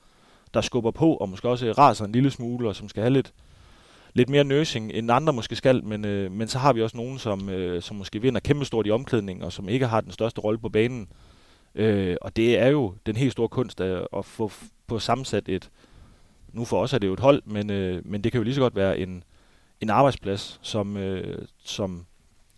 der 0.53 0.61
skubber 0.61 0.91
på, 0.91 1.15
og 1.15 1.29
måske 1.29 1.49
også 1.49 1.73
raser 1.77 2.05
en 2.05 2.11
lille 2.11 2.31
smule, 2.31 2.69
og 2.69 2.75
som 2.75 2.89
skal 2.89 3.03
have 3.03 3.13
lidt, 3.13 3.33
lidt 4.13 4.29
mere 4.29 4.43
nursing, 4.43 4.91
end 4.93 5.11
andre 5.11 5.33
måske 5.33 5.55
skal, 5.55 5.83
men, 5.83 6.05
øh, 6.05 6.31
men 6.31 6.47
så 6.47 6.59
har 6.59 6.73
vi 6.73 6.81
også 6.81 6.97
nogen, 6.97 7.19
som, 7.19 7.49
øh, 7.49 7.81
som 7.81 7.97
måske 7.97 8.21
vinder 8.21 8.39
kæmpestort 8.39 8.87
i 8.87 8.91
omklædningen, 8.91 9.43
og 9.43 9.53
som 9.53 9.69
ikke 9.69 9.87
har 9.87 10.01
den 10.01 10.11
største 10.11 10.41
rolle 10.41 10.59
på 10.59 10.69
banen. 10.69 11.07
Øh, 11.75 12.17
og 12.21 12.35
det 12.35 12.59
er 12.59 12.67
jo 12.67 12.93
den 13.05 13.15
helt 13.15 13.31
store 13.31 13.49
kunst 13.49 13.81
at, 13.81 14.07
at 14.17 14.25
få 14.25 14.51
på 14.87 14.99
sammensat 14.99 15.49
et, 15.49 15.69
nu 16.53 16.65
for 16.65 16.81
os 16.81 16.93
er 16.93 16.97
det 16.97 17.07
jo 17.07 17.13
et 17.13 17.19
hold, 17.19 17.41
men, 17.45 17.69
øh, 17.69 18.01
men 18.05 18.23
det 18.23 18.31
kan 18.31 18.39
jo 18.39 18.43
lige 18.43 18.55
så 18.55 18.61
godt 18.61 18.75
være 18.75 18.99
en, 18.99 19.23
en 19.81 19.89
arbejdsplads, 19.89 20.59
som, 20.61 20.97
øh, 20.97 21.45
som 21.63 22.05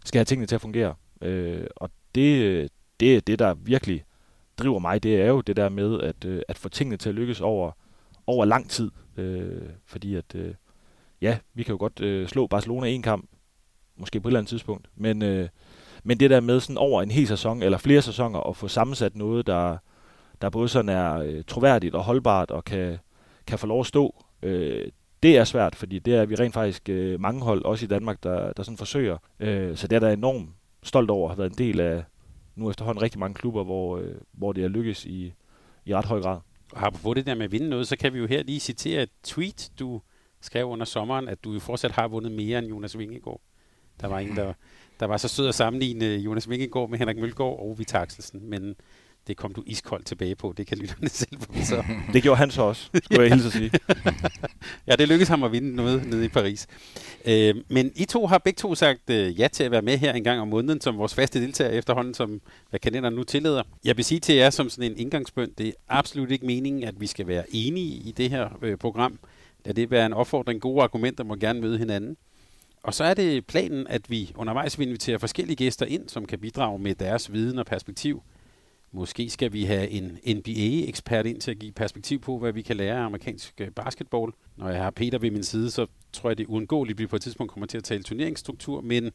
skal 0.05 0.19
have 0.19 0.25
tingene 0.25 0.47
til 0.47 0.55
at 0.55 0.61
fungere. 0.61 0.95
Øh, 1.21 1.67
og 1.75 1.89
det, 2.15 2.71
det 2.99 3.15
er 3.15 3.21
det, 3.21 3.39
der 3.39 3.53
virkelig 3.53 4.03
driver 4.57 4.79
mig, 4.79 5.03
det 5.03 5.21
er 5.21 5.27
jo 5.27 5.41
det 5.41 5.55
der 5.55 5.69
med 5.69 6.01
at, 6.01 6.25
øh, 6.25 6.41
at 6.47 6.57
få 6.57 6.69
tingene 6.69 6.97
til 6.97 7.09
at 7.09 7.15
lykkes 7.15 7.41
over, 7.41 7.71
over 8.27 8.45
lang 8.45 8.69
tid. 8.69 8.91
Øh, 9.17 9.61
fordi 9.85 10.15
at, 10.15 10.35
øh, 10.35 10.53
ja, 11.23 11.37
vi 11.53 11.63
kan 11.63 11.73
jo 11.73 11.79
godt 11.79 12.01
øh, 12.01 12.27
slå 12.27 12.47
Barcelona 12.47 12.87
en 12.87 13.01
kamp, 13.01 13.29
måske 13.97 14.21
på 14.21 14.27
et 14.27 14.29
eller 14.29 14.39
andet 14.39 14.49
tidspunkt, 14.49 14.89
men, 14.95 15.21
øh, 15.21 15.49
men 16.03 16.19
det 16.19 16.29
der 16.29 16.39
med 16.39 16.59
sådan 16.59 16.77
over 16.77 17.01
en 17.01 17.11
hel 17.11 17.27
sæson, 17.27 17.63
eller 17.63 17.77
flere 17.77 18.01
sæsoner, 18.01 18.39
at 18.39 18.55
få 18.55 18.67
sammensat 18.67 19.15
noget, 19.15 19.47
der, 19.47 19.77
der 20.41 20.49
både 20.49 20.67
sådan 20.67 20.89
er 20.89 21.17
øh, 21.17 21.43
troværdigt 21.47 21.95
og 21.95 22.03
holdbart, 22.03 22.51
og 22.51 22.65
kan, 22.65 22.97
kan 23.47 23.59
få 23.59 23.67
lov 23.67 23.79
at 23.79 23.85
stå, 23.85 24.25
øh, 24.41 24.87
det 25.23 25.37
er 25.37 25.43
svært, 25.43 25.75
fordi 25.75 25.99
det 25.99 26.15
er 26.15 26.25
vi 26.25 26.35
rent 26.35 26.53
faktisk 26.53 26.89
øh, 26.89 27.19
mange 27.19 27.41
hold, 27.41 27.65
også 27.65 27.85
i 27.85 27.87
Danmark, 27.87 28.23
der, 28.23 28.53
der 28.53 28.63
sådan 28.63 28.77
forsøger. 28.77 29.17
Øh, 29.39 29.77
så 29.77 29.87
det 29.87 29.95
er 29.95 29.99
der 29.99 30.09
enormt 30.09 30.49
stolt 30.83 31.09
over 31.09 31.29
at 31.29 31.35
have 31.35 31.37
været 31.37 31.51
en 31.51 31.57
del 31.57 31.79
af 31.79 32.03
nu 32.55 32.69
efterhånden 32.69 33.01
rigtig 33.01 33.19
mange 33.19 33.33
klubber, 33.33 33.63
hvor, 33.63 33.97
øh, 33.97 34.15
hvor 34.31 34.53
det 34.53 34.63
er 34.63 34.67
lykkes 34.67 35.05
i, 35.05 35.33
i 35.85 35.95
ret 35.95 36.05
høj 36.05 36.21
grad. 36.21 36.39
Og 36.71 36.93
på 36.93 37.13
det 37.13 37.25
der 37.25 37.35
med 37.35 37.45
at 37.45 37.51
vinde 37.51 37.69
noget, 37.69 37.87
så 37.87 37.97
kan 37.97 38.13
vi 38.13 38.19
jo 38.19 38.27
her 38.27 38.43
lige 38.43 38.59
citere 38.59 39.03
et 39.03 39.09
tweet, 39.23 39.71
du 39.79 40.01
skrev 40.43 40.67
under 40.67 40.85
sommeren, 40.85 41.27
at 41.27 41.43
du 41.43 41.53
jo 41.53 41.59
fortsat 41.59 41.91
har 41.91 42.07
vundet 42.07 42.31
mere 42.31 42.59
end 42.59 42.67
Jonas 42.67 42.97
Vingegaard. 42.97 43.41
Der 44.01 44.07
var 44.07 44.19
en, 44.19 44.35
der, 44.35 44.53
der 44.99 45.05
var 45.05 45.17
så 45.17 45.27
sød 45.27 45.47
at 45.47 45.55
sammenligne 45.55 46.05
Jonas 46.05 46.49
Vingegaard 46.49 46.89
med 46.89 46.99
Henrik 46.99 47.17
Mølgaard 47.17 47.59
og 47.59 47.75
Vita 47.79 47.97
Axelsen, 47.97 48.49
men 48.49 48.75
det 49.27 49.37
kom 49.37 49.53
du 49.53 49.63
iskoldt 49.65 50.05
tilbage 50.05 50.35
på. 50.35 50.53
Det 50.57 50.67
kan 50.67 50.77
lytterne 50.77 51.09
selv 51.19 51.41
få 51.41 51.53
så. 51.63 51.83
Det 52.13 52.23
gjorde 52.23 52.37
han 52.37 52.51
så 52.51 52.61
også, 52.61 52.89
skulle 53.03 53.21
jeg 53.21 53.31
hilse 53.31 53.47
at 53.47 53.53
sige. 53.53 53.71
ja, 54.87 54.95
det 54.95 55.07
lykkedes 55.07 55.29
ham 55.29 55.43
at 55.43 55.51
vinde 55.51 55.75
noget 55.75 56.07
nede 56.07 56.25
i 56.25 56.27
Paris. 56.27 56.67
Øh, 57.25 57.55
men 57.69 57.91
I 57.95 58.05
to 58.05 58.27
har 58.27 58.37
begge 58.37 58.57
to 58.57 58.75
sagt 58.75 59.09
øh, 59.09 59.39
ja 59.39 59.47
til 59.47 59.63
at 59.63 59.71
være 59.71 59.81
med 59.81 59.97
her 59.97 60.13
en 60.13 60.23
gang 60.23 60.41
om 60.41 60.47
måneden 60.47 60.81
som 60.81 60.97
vores 60.97 61.13
faste 61.13 61.41
deltager 61.41 61.71
efterhånden, 61.71 62.13
som 62.13 62.41
hvad 62.69 62.79
kalenderen 62.79 63.15
nu 63.15 63.23
tillader. 63.23 63.63
Jeg 63.85 63.97
vil 63.97 64.05
sige 64.05 64.19
til 64.19 64.35
jer 64.35 64.49
som 64.49 64.69
sådan 64.69 64.91
en 64.91 64.97
indgangsbønd, 64.97 65.51
det 65.57 65.67
er 65.67 65.71
absolut 65.89 66.31
ikke 66.31 66.45
meningen, 66.45 66.83
at 66.83 67.01
vi 67.01 67.07
skal 67.07 67.27
være 67.27 67.43
enige 67.51 67.95
i 67.95 68.11
det 68.17 68.29
her 68.29 68.57
øh, 68.61 68.77
program. 68.77 69.19
Lad 69.65 69.73
det 69.73 69.91
være 69.91 70.05
en 70.05 70.13
opfordring. 70.13 70.61
Gode 70.61 70.83
argumenter 70.83 71.23
må 71.23 71.35
gerne 71.35 71.61
møde 71.61 71.77
hinanden. 71.77 72.17
Og 72.83 72.93
så 72.93 73.03
er 73.03 73.13
det 73.13 73.45
planen, 73.45 73.87
at 73.87 74.09
vi 74.09 74.31
undervejs 74.35 74.79
vil 74.79 74.87
invitere 74.87 75.19
forskellige 75.19 75.55
gæster 75.55 75.85
ind, 75.85 76.09
som 76.09 76.25
kan 76.25 76.39
bidrage 76.39 76.79
med 76.79 76.95
deres 76.95 77.33
viden 77.33 77.59
og 77.59 77.65
perspektiv. 77.65 78.23
Måske 78.91 79.29
skal 79.29 79.53
vi 79.53 79.63
have 79.63 79.89
en 79.89 80.19
NBA-ekspert 80.27 81.25
ind 81.25 81.41
til 81.41 81.51
at 81.51 81.59
give 81.59 81.71
perspektiv 81.71 82.19
på, 82.19 82.37
hvad 82.37 82.51
vi 82.51 82.61
kan 82.61 82.77
lære 82.77 82.97
af 82.97 83.05
amerikansk 83.05 83.61
øh, 83.61 83.71
basketball. 83.71 84.31
Når 84.57 84.69
jeg 84.69 84.83
har 84.83 84.91
Peter 84.91 85.17
ved 85.17 85.31
min 85.31 85.43
side, 85.43 85.71
så 85.71 85.87
tror 86.13 86.29
jeg, 86.29 86.37
det 86.37 86.43
er 86.43 86.49
uundgåeligt, 86.49 86.95
at 86.95 86.99
vi 86.99 87.07
på 87.07 87.15
et 87.15 87.21
tidspunkt 87.21 87.51
kommer 87.51 87.67
til 87.67 87.77
at 87.77 87.83
tale 87.83 88.03
turneringsstruktur, 88.03 88.81
men 88.81 89.11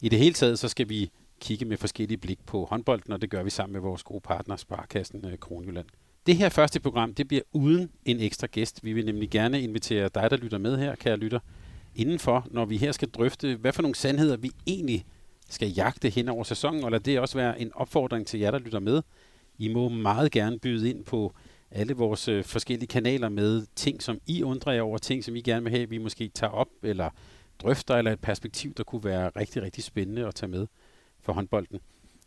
i 0.00 0.08
det 0.08 0.18
hele 0.18 0.34
taget, 0.34 0.58
så 0.58 0.68
skal 0.68 0.88
vi 0.88 1.10
kigge 1.40 1.64
med 1.64 1.76
forskellige 1.76 2.18
blik 2.18 2.46
på 2.46 2.64
håndbolden, 2.64 3.12
og 3.12 3.20
det 3.20 3.30
gør 3.30 3.42
vi 3.42 3.50
sammen 3.50 3.72
med 3.72 3.80
vores 3.80 4.02
gode 4.02 4.20
partner, 4.20 4.56
Sparkassen 4.56 5.26
øh, 5.26 5.38
Kronjylland. 5.38 5.86
Det 6.26 6.36
her 6.36 6.48
første 6.48 6.80
program, 6.80 7.14
det 7.14 7.28
bliver 7.28 7.42
uden 7.52 7.90
en 8.04 8.20
ekstra 8.20 8.46
gæst. 8.46 8.84
Vi 8.84 8.92
vil 8.92 9.04
nemlig 9.04 9.30
gerne 9.30 9.62
invitere 9.62 10.10
dig, 10.14 10.30
der 10.30 10.36
lytter 10.36 10.58
med 10.58 10.78
her, 10.78 10.94
kære 10.94 11.16
lytter, 11.16 11.38
indenfor, 11.94 12.46
når 12.50 12.64
vi 12.64 12.76
her 12.76 12.92
skal 12.92 13.10
drøfte, 13.10 13.56
hvad 13.56 13.72
for 13.72 13.82
nogle 13.82 13.94
sandheder 13.94 14.36
vi 14.36 14.50
egentlig 14.66 15.04
skal 15.48 15.68
jagte 15.68 16.08
hen 16.08 16.28
over 16.28 16.44
sæsonen, 16.44 16.84
og 16.84 16.90
lad 16.90 17.00
det 17.00 17.20
også 17.20 17.38
være 17.38 17.60
en 17.60 17.72
opfordring 17.74 18.26
til 18.26 18.40
jer, 18.40 18.50
der 18.50 18.58
lytter 18.58 18.80
med. 18.80 19.02
I 19.58 19.68
må 19.68 19.88
meget 19.88 20.32
gerne 20.32 20.58
byde 20.58 20.90
ind 20.90 21.04
på 21.04 21.34
alle 21.70 21.94
vores 21.94 22.28
øh, 22.28 22.44
forskellige 22.44 22.86
kanaler 22.86 23.28
med 23.28 23.66
ting, 23.76 24.02
som 24.02 24.20
I 24.26 24.42
undrer 24.42 24.72
jer 24.72 24.82
over, 24.82 24.98
ting, 24.98 25.24
som 25.24 25.36
I 25.36 25.40
gerne 25.40 25.62
vil 25.64 25.70
have, 25.70 25.88
vi 25.88 25.98
måske 25.98 26.28
tager 26.28 26.50
op, 26.50 26.68
eller 26.82 27.10
drøfter, 27.62 27.94
eller 27.94 28.12
et 28.12 28.20
perspektiv, 28.20 28.74
der 28.74 28.84
kunne 28.84 29.04
være 29.04 29.30
rigtig, 29.36 29.62
rigtig 29.62 29.84
spændende 29.84 30.26
at 30.26 30.34
tage 30.34 30.50
med 30.50 30.66
for 31.20 31.32
håndbolden. 31.32 31.80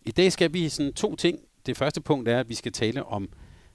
I 0.06 0.12
dag 0.12 0.32
skal 0.32 0.54
vi 0.54 0.70
sådan 0.70 0.94
to 0.94 1.16
ting. 1.16 1.39
Det 1.66 1.77
første 1.77 2.01
punkt 2.01 2.30
er, 2.30 2.39
at 2.39 2.50
vi 2.50 2.54
skal 2.54 2.72
tale 2.72 3.06
om 3.06 3.30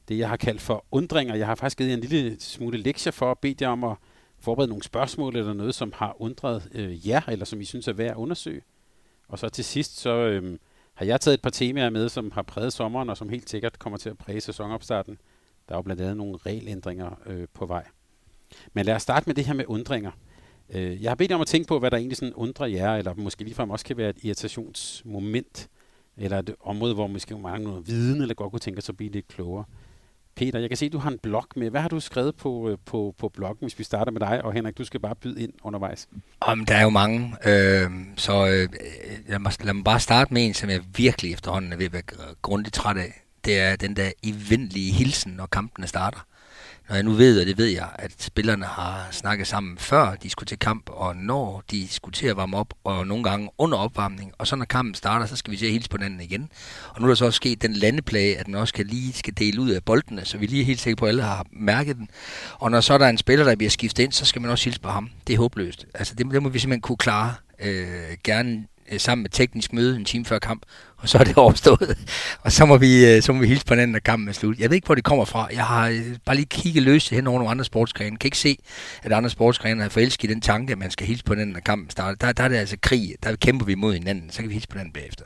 det, 0.09 0.18
jeg 0.18 0.28
har 0.28 0.37
kaldt 0.37 0.61
for 0.61 0.85
undringer. 0.90 1.35
Jeg 1.35 1.47
har 1.47 1.54
faktisk 1.54 1.78
givet 1.78 1.90
jer 1.90 1.97
en 1.97 2.00
lille 2.00 2.37
smule 2.40 2.78
lektier 2.78 3.11
for 3.11 3.30
at 3.30 3.38
bede 3.38 3.56
jer 3.61 3.68
om 3.68 3.85
at 3.85 3.97
forberede 4.40 4.68
nogle 4.68 4.82
spørgsmål 4.82 5.37
eller 5.37 5.52
noget, 5.52 5.75
som 5.75 5.92
har 5.97 6.16
undret 6.23 6.68
øh, 6.73 7.09
jer, 7.09 7.21
eller 7.28 7.44
som 7.44 7.61
I 7.61 7.64
synes 7.64 7.88
er 7.88 7.92
værd 7.92 8.11
at 8.11 8.16
undersøge. 8.16 8.62
Og 9.28 9.38
så 9.38 9.49
til 9.49 9.64
sidst, 9.64 9.99
så 9.99 10.11
øh, 10.11 10.59
har 10.94 11.06
jeg 11.06 11.21
taget 11.21 11.35
et 11.35 11.42
par 11.42 11.50
temaer 11.50 11.90
med, 11.90 12.09
som 12.09 12.30
har 12.30 12.42
præget 12.42 12.73
sommeren, 12.73 13.11
og 13.11 13.16
som 13.16 13.28
helt 13.28 13.50
sikkert 13.50 13.78
kommer 13.78 13.97
til 13.97 14.11
at 14.11 14.18
præge 14.18 14.40
sæsonopstarten. 14.40 15.18
Der 15.68 15.75
er 15.75 15.78
jo 15.78 15.82
blandt 15.82 16.02
andet 16.02 16.16
nogle 16.16 16.37
regelændringer 16.47 17.21
øh, 17.26 17.47
på 17.54 17.66
vej. 17.66 17.85
Men 18.73 18.87
lad 18.87 18.94
os 18.94 19.02
starte 19.02 19.26
med 19.26 19.35
det 19.35 19.44
her 19.44 19.54
med 19.54 19.64
undringer. 19.68 20.11
Øh, 20.71 21.02
jeg 21.02 21.11
har 21.11 21.14
bedt 21.14 21.30
jer 21.30 21.35
om 21.35 21.40
at 21.40 21.47
tænke 21.47 21.68
på, 21.68 21.78
hvad 21.78 21.90
der 21.90 21.97
egentlig 21.97 22.16
sådan 22.16 22.35
undrer 22.35 22.66
jer, 22.66 22.94
eller 22.94 23.14
måske 23.14 23.44
ligefrem 23.44 23.71
også 23.71 23.85
kan 23.85 23.97
være 23.97 24.11
et 24.11 24.25
irritationsmoment, 24.25 25.68
eller 26.16 26.38
et 26.38 26.54
område, 26.61 26.94
hvor 26.94 27.06
måske 27.06 27.38
mangler 27.38 27.71
noget 27.71 27.87
viden, 27.87 28.23
eller 28.23 28.35
godt 28.35 28.50
kunne 28.50 28.61
tænke 28.61 28.82
sig 28.82 28.92
at 28.92 28.97
blive 28.97 29.12
lidt 29.12 29.28
klogere. 29.28 29.64
Peter, 30.36 30.58
jeg 30.58 30.70
kan 30.70 30.76
se, 30.76 30.86
at 30.86 30.92
du 30.92 30.98
har 30.98 31.10
en 31.10 31.18
blog 31.22 31.46
med. 31.56 31.70
Hvad 31.70 31.80
har 31.80 31.88
du 31.88 32.00
skrevet 32.00 32.36
på, 32.36 32.70
øh, 32.70 32.78
på, 32.86 33.14
på 33.18 33.28
bloggen, 33.28 33.58
hvis 33.60 33.78
vi 33.78 33.84
starter 33.84 34.12
med 34.12 34.20
dig? 34.20 34.44
Og 34.44 34.52
Henrik, 34.52 34.78
du 34.78 34.84
skal 34.84 35.00
bare 35.00 35.14
byde 35.14 35.42
ind 35.42 35.52
undervejs. 35.62 36.08
Om 36.40 36.66
der 36.66 36.74
er 36.74 36.82
jo 36.82 36.90
mange, 36.90 37.36
øh, 37.46 37.90
så 38.16 38.46
øh, 38.46 38.68
lad, 39.28 39.38
mig, 39.38 39.52
lad 39.64 39.74
mig 39.74 39.84
bare 39.84 40.00
starte 40.00 40.34
med 40.34 40.46
en, 40.46 40.54
som 40.54 40.70
jeg 40.70 40.80
virkelig 40.96 41.32
efterhånden 41.32 41.72
er 41.72 41.76
ved 41.76 41.86
at 41.86 41.92
være 41.92 42.02
grundigt 42.42 42.74
træt 42.74 42.96
af. 42.96 43.24
Det 43.44 43.58
er 43.58 43.76
den 43.76 43.96
der 43.96 44.10
evindelige 44.22 44.92
hilsen, 44.92 45.32
når 45.32 45.46
kampene 45.46 45.86
starter 45.86 46.26
når 46.88 46.94
jeg 46.96 47.02
nu 47.02 47.12
ved, 47.12 47.40
og 47.40 47.46
det 47.46 47.58
ved 47.58 47.66
jeg, 47.66 47.88
at 47.94 48.22
spillerne 48.22 48.64
har 48.64 49.08
snakket 49.10 49.46
sammen 49.46 49.78
før 49.78 50.14
de 50.14 50.30
skulle 50.30 50.46
til 50.46 50.58
kamp, 50.58 50.90
og 50.90 51.16
når 51.16 51.62
de 51.70 51.88
skulle 51.88 52.12
til 52.12 52.26
at 52.26 52.36
varme 52.36 52.56
op, 52.56 52.74
og 52.84 53.06
nogle 53.06 53.24
gange 53.24 53.50
under 53.58 53.78
opvarmning, 53.78 54.32
og 54.38 54.46
så 54.46 54.56
når 54.56 54.64
kampen 54.64 54.94
starter, 54.94 55.26
så 55.26 55.36
skal 55.36 55.50
vi 55.50 55.56
se 55.56 55.66
at 55.66 55.72
hilse 55.72 55.88
på 55.88 55.96
hinanden 55.96 56.20
igen. 56.20 56.48
Og 56.88 57.00
nu 57.00 57.06
er 57.06 57.10
der 57.10 57.14
så 57.14 57.24
også 57.24 57.36
sket 57.36 57.62
den 57.62 57.72
landeplage, 57.72 58.38
at 58.38 58.46
den 58.46 58.54
også 58.54 58.74
kan 58.74 58.86
lige 58.86 59.12
skal 59.12 59.34
dele 59.38 59.60
ud 59.60 59.70
af 59.70 59.84
boldene, 59.84 60.24
så 60.24 60.38
vi 60.38 60.46
lige 60.46 60.62
er 60.62 60.66
helt 60.66 60.80
sikre 60.80 60.96
på, 60.96 61.04
at 61.04 61.08
alle 61.08 61.22
har 61.22 61.46
mærket 61.52 61.96
den. 61.96 62.08
Og 62.52 62.70
når 62.70 62.80
så 62.80 62.98
der 62.98 63.08
en 63.08 63.18
spiller, 63.18 63.44
der 63.44 63.56
bliver 63.56 63.70
skiftet 63.70 64.02
ind, 64.02 64.12
så 64.12 64.24
skal 64.24 64.42
man 64.42 64.50
også 64.50 64.64
hilse 64.64 64.80
på 64.80 64.88
ham. 64.88 65.10
Det 65.26 65.34
er 65.34 65.38
håbløst. 65.38 65.86
Altså 65.94 66.14
det, 66.14 66.26
det 66.30 66.42
må 66.42 66.48
vi 66.48 66.58
simpelthen 66.58 66.80
kunne 66.80 66.96
klare. 66.96 67.34
Øh, 67.60 68.16
gerne 68.24 68.66
Øh, 68.92 69.00
sammen 69.00 69.22
med 69.22 69.30
teknisk 69.30 69.72
møde 69.72 69.96
en 69.96 70.04
time 70.04 70.25
før 70.25 70.38
kamp, 70.38 70.62
og 70.96 71.08
så 71.08 71.18
er 71.18 71.25
det 71.25 71.37
overstået. 71.44 71.99
og 72.40 72.52
så 72.52 72.66
må 72.66 72.76
vi, 72.76 73.06
øh, 73.06 73.22
så 73.22 73.32
må 73.32 73.40
vi 73.40 73.46
hilse 73.46 73.66
på 73.66 73.75
hinanden, 73.75 73.92
når 73.92 73.99
kampen 73.99 74.28
er 74.28 74.32
slut. 74.32 74.58
Jeg 74.58 74.70
ved 74.70 74.75
ikke, 74.75 74.87
hvor 74.87 74.94
det 74.94 75.04
kommer 75.04 75.25
fra. 75.25 75.49
Jeg 75.52 75.64
har 75.64 75.88
øh, 75.88 76.16
bare 76.25 76.37
lige 76.37 76.46
kigget 76.46 76.82
løs 76.82 77.08
hen 77.08 77.26
over 77.26 77.38
nogle 77.38 77.50
andre 77.50 77.64
sportsgrene. 77.64 78.11
Jeg 78.11 78.18
kan 78.18 78.26
ikke 78.26 78.38
se, 78.38 78.56
at 79.02 79.12
andre 79.12 79.30
sportsgrene 79.30 79.82
har 79.82 79.88
forelsket 79.88 80.30
i 80.30 80.32
den 80.32 80.40
tanke, 80.40 80.72
at 80.72 80.78
man 80.78 80.90
skal 80.90 81.06
hilse 81.06 81.25
på 81.25 81.32
hinanden, 81.32 81.52
når 81.52 81.61
kampen 81.61 81.90
starter. 81.90 82.26
Der, 82.26 82.32
der 82.32 82.44
er 82.44 82.49
det 82.49 82.56
altså 82.56 82.76
krig. 82.82 83.14
Der 83.22 83.37
kæmper 83.37 83.66
vi 83.66 83.75
mod 83.75 83.94
hinanden. 83.94 84.30
Så 84.30 84.38
kan 84.38 84.49
vi 84.49 84.54
hilse 84.54 84.68
på 84.68 84.75
hinanden 84.75 84.92
bagefter. 84.92 85.25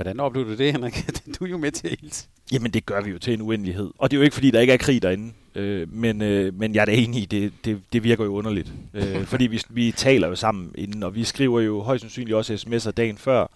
Hvordan 0.00 0.20
oplever 0.20 0.46
du 0.46 0.54
det, 0.54 0.72
Henrik? 0.72 1.06
Du 1.38 1.44
er 1.44 1.48
jo 1.48 1.58
med 1.58 1.70
til 1.72 1.90
hilse. 2.00 2.28
Jamen, 2.52 2.70
det 2.70 2.86
gør 2.86 3.00
vi 3.00 3.10
jo 3.10 3.18
til 3.18 3.34
en 3.34 3.40
uendelighed. 3.40 3.90
Og 3.98 4.10
det 4.10 4.16
er 4.16 4.18
jo 4.18 4.24
ikke, 4.24 4.34
fordi 4.34 4.50
der 4.50 4.60
ikke 4.60 4.72
er 4.72 4.76
krig 4.76 5.02
derinde. 5.02 5.32
Øh, 5.54 5.94
men, 5.94 6.22
øh, 6.22 6.54
men 6.54 6.74
jeg 6.74 6.80
er 6.80 6.84
da 6.84 6.92
enig 6.92 7.22
i, 7.22 7.24
det, 7.24 7.52
det, 7.64 7.80
det 7.92 8.04
virker 8.04 8.24
jo 8.24 8.34
underligt. 8.34 8.72
Øh, 8.94 9.24
fordi 9.32 9.46
vi, 9.46 9.62
vi 9.68 9.92
taler 9.92 10.28
jo 10.28 10.34
sammen 10.34 10.72
inden, 10.74 11.02
og 11.02 11.14
vi 11.14 11.24
skriver 11.24 11.60
jo 11.60 11.82
højst 11.82 12.00
sandsynligt 12.00 12.36
også 12.36 12.54
sms'er 12.54 12.90
dagen 12.90 13.18
før. 13.18 13.46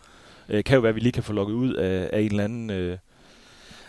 Øh, 0.49 0.65
kan 0.65 0.75
jo 0.75 0.81
være, 0.81 0.89
at 0.89 0.95
vi 0.95 1.01
lige 1.01 1.13
kan 1.13 1.23
få 1.23 1.33
lukket 1.33 1.55
ud 1.55 1.75
af, 1.75 2.11
af 2.13 2.21
en 2.21 2.31
eller 2.31 2.45
anden... 2.45 2.71
Øh, 2.71 2.99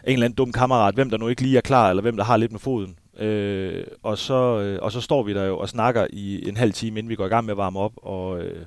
en 0.08 0.14
eller 0.14 0.26
anden 0.26 0.38
dum 0.38 0.52
kammerat, 0.52 0.96
hvem 0.96 1.10
der 1.10 1.18
nu 1.18 1.28
ikke 1.28 1.42
lige 1.42 1.58
er 1.58 1.62
klar, 1.62 1.90
eller 1.90 2.02
hvem 2.02 2.18
der 2.18 2.24
har 2.24 2.38
lidt 2.38 2.52
med 2.52 2.60
foden. 2.60 2.98
Øh, 3.20 3.84
og, 4.04 4.18
så, 4.18 4.60
øh, 4.60 4.80
og 4.82 4.92
så 4.92 5.02
står 5.02 5.24
vi 5.24 5.34
der 5.34 5.44
jo 5.44 5.58
og 5.58 5.70
snakker 5.70 6.08
i 6.10 6.50
en 6.50 6.58
halv 6.58 6.74
time, 6.74 7.00
inden 7.00 7.10
vi 7.10 7.16
går 7.16 7.26
i 7.26 7.30
gang 7.30 7.46
med 7.46 7.54
at 7.54 7.58
varme 7.58 7.80
op, 7.80 7.94
og, 7.96 8.40
øh, 8.40 8.66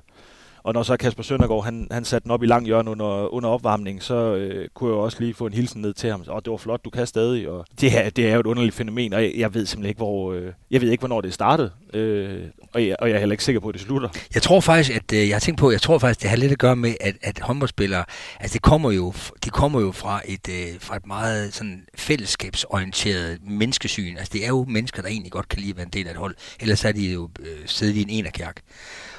og 0.63 0.75
når 0.75 0.83
så 0.83 0.97
Kasper 0.97 1.23
Søndergaard, 1.23 1.65
han, 1.65 1.89
han 1.91 2.05
satte 2.05 2.25
den 2.25 2.31
op 2.31 2.43
i 2.43 2.47
lang 2.47 2.67
hjørne 2.67 2.91
under, 2.91 3.35
under 3.35 3.49
opvarmningen, 3.49 4.01
så 4.01 4.15
øh, 4.15 4.69
kunne 4.75 4.91
jeg 4.91 4.97
jo 4.97 5.01
også 5.01 5.21
lige 5.21 5.35
få 5.35 5.47
en 5.47 5.53
hilsen 5.53 5.81
ned 5.83 5.95
til 5.95 6.11
ham. 6.11 6.25
Og 6.29 6.45
det 6.45 6.51
var 6.51 6.57
flot, 6.57 6.85
du 6.85 6.91
kan 6.91 7.07
stadig. 7.07 7.49
Og 7.49 7.67
det, 7.81 7.99
er, 7.99 8.11
det 8.11 8.29
er 8.29 8.35
jo 8.35 8.41
et 8.41 8.47
underligt 8.47 8.75
fænomen, 8.75 9.13
og 9.13 9.23
jeg, 9.23 9.33
jeg 9.37 9.55
ved 9.55 9.67
simpelthen 9.67 9.89
ikke, 9.89 9.99
hvor, 9.99 10.33
øh, 10.33 10.53
jeg 10.71 10.81
ved 10.81 10.91
ikke, 10.91 11.01
hvornår 11.01 11.21
det 11.21 11.35
startede. 11.35 11.71
Øh, 11.95 12.43
og, 12.73 12.87
jeg, 12.87 12.97
og 12.99 13.09
jeg 13.09 13.15
er 13.15 13.19
heller 13.19 13.33
ikke 13.33 13.45
sikker 13.45 13.61
på, 13.61 13.69
at 13.69 13.75
det 13.75 13.83
slutter. 13.83 14.09
Jeg 14.35 14.43
tror 14.43 14.61
faktisk, 14.61 14.97
at 14.97 15.13
øh, 15.13 15.29
jeg 15.29 15.35
har 15.35 15.41
tænkt 15.41 15.61
på, 15.61 15.71
jeg 15.71 15.81
tror 15.81 15.99
faktisk, 15.99 16.23
det 16.23 16.31
har 16.31 16.37
lidt 16.37 16.53
at 16.53 16.59
gøre 16.59 16.77
med, 16.77 16.95
at, 17.01 17.17
at 17.23 17.39
håndboldspillere, 17.39 18.05
altså 18.41 18.55
det 18.55 18.63
kommer 18.63 18.91
jo, 18.91 19.13
de 19.45 19.51
kommer 19.51 19.81
jo 19.81 19.93
fra 19.93 20.21
et, 20.25 20.49
øh, 20.49 20.81
fra 20.81 20.97
et 20.97 21.07
meget 21.07 21.55
sådan 21.55 21.87
fællesskabsorienteret 21.95 23.39
menneskesyn. 23.43 24.17
Altså 24.17 24.31
det 24.33 24.45
er 24.45 24.49
jo 24.49 24.65
mennesker, 24.69 25.03
der 25.03 25.09
egentlig 25.09 25.33
godt 25.33 25.49
kan 25.49 25.59
lide 25.59 25.71
at 25.71 25.77
være 25.77 25.87
en 25.87 25.93
del 25.93 26.07
af 26.07 26.11
et 26.11 26.17
hold. 26.17 26.35
Ellers 26.61 26.85
er 26.85 26.93
de 26.93 27.13
jo 27.13 27.29
øh, 27.41 27.47
siddet 27.67 27.97
i 27.97 28.03
en 28.03 28.11
enerkærk. 28.11 28.63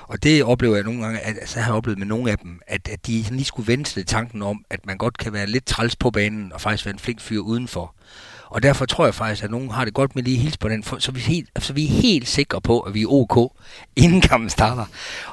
Og 0.10 0.24
det 0.24 0.44
oplever 0.44 0.76
jeg 0.76 0.84
nogle 0.84 1.04
gange, 1.04 1.20
at 1.20 1.38
altså, 1.38 1.60
jeg 1.60 1.66
har 1.66 1.74
oplevet 1.74 2.00
med 2.00 2.08
nogle 2.08 2.32
af 2.32 2.38
dem, 2.38 2.60
at, 2.68 2.88
at 2.88 3.08
de 3.08 3.26
lige 3.32 3.46
skulle 3.46 3.68
vente 3.68 3.92
til 3.92 4.06
tanken 4.06 4.42
om, 4.42 4.66
at 4.70 4.86
man 4.86 4.98
godt 4.98 5.18
kan 5.18 5.34
være 5.34 5.48
lidt 5.48 5.66
træls 5.66 5.96
på 5.96 6.12
banen, 6.12 6.54
og 6.54 6.62
faktisk 6.62 6.86
være 6.86 6.94
en 6.94 7.00
flink 7.00 7.22
fyr 7.22 7.40
udenfor. 7.40 7.96
Og 8.50 8.64
derfor 8.64 8.86
tror 8.86 9.06
jeg 9.06 9.16
faktisk, 9.16 9.44
at 9.44 9.52
nogen 9.52 9.70
har 9.70 9.86
det 9.86 9.94
godt 9.94 10.16
med 10.16 10.24
lige 10.24 10.36
at 10.36 10.42
hilse 10.42 10.60
på 10.60 10.70
den, 10.70 10.84
for, 10.84 10.98
så, 11.00 11.12
vi 11.12 11.20
helt, 11.20 11.50
så 11.60 11.74
vi 11.74 11.86
er 11.86 11.90
helt 11.90 12.28
sikre 12.28 12.62
på, 12.62 12.80
at 12.80 12.94
vi 12.94 13.02
er 13.02 13.08
ok, 13.08 13.54
inden 14.04 14.22
kampen 14.22 14.50
starter. 14.50 14.86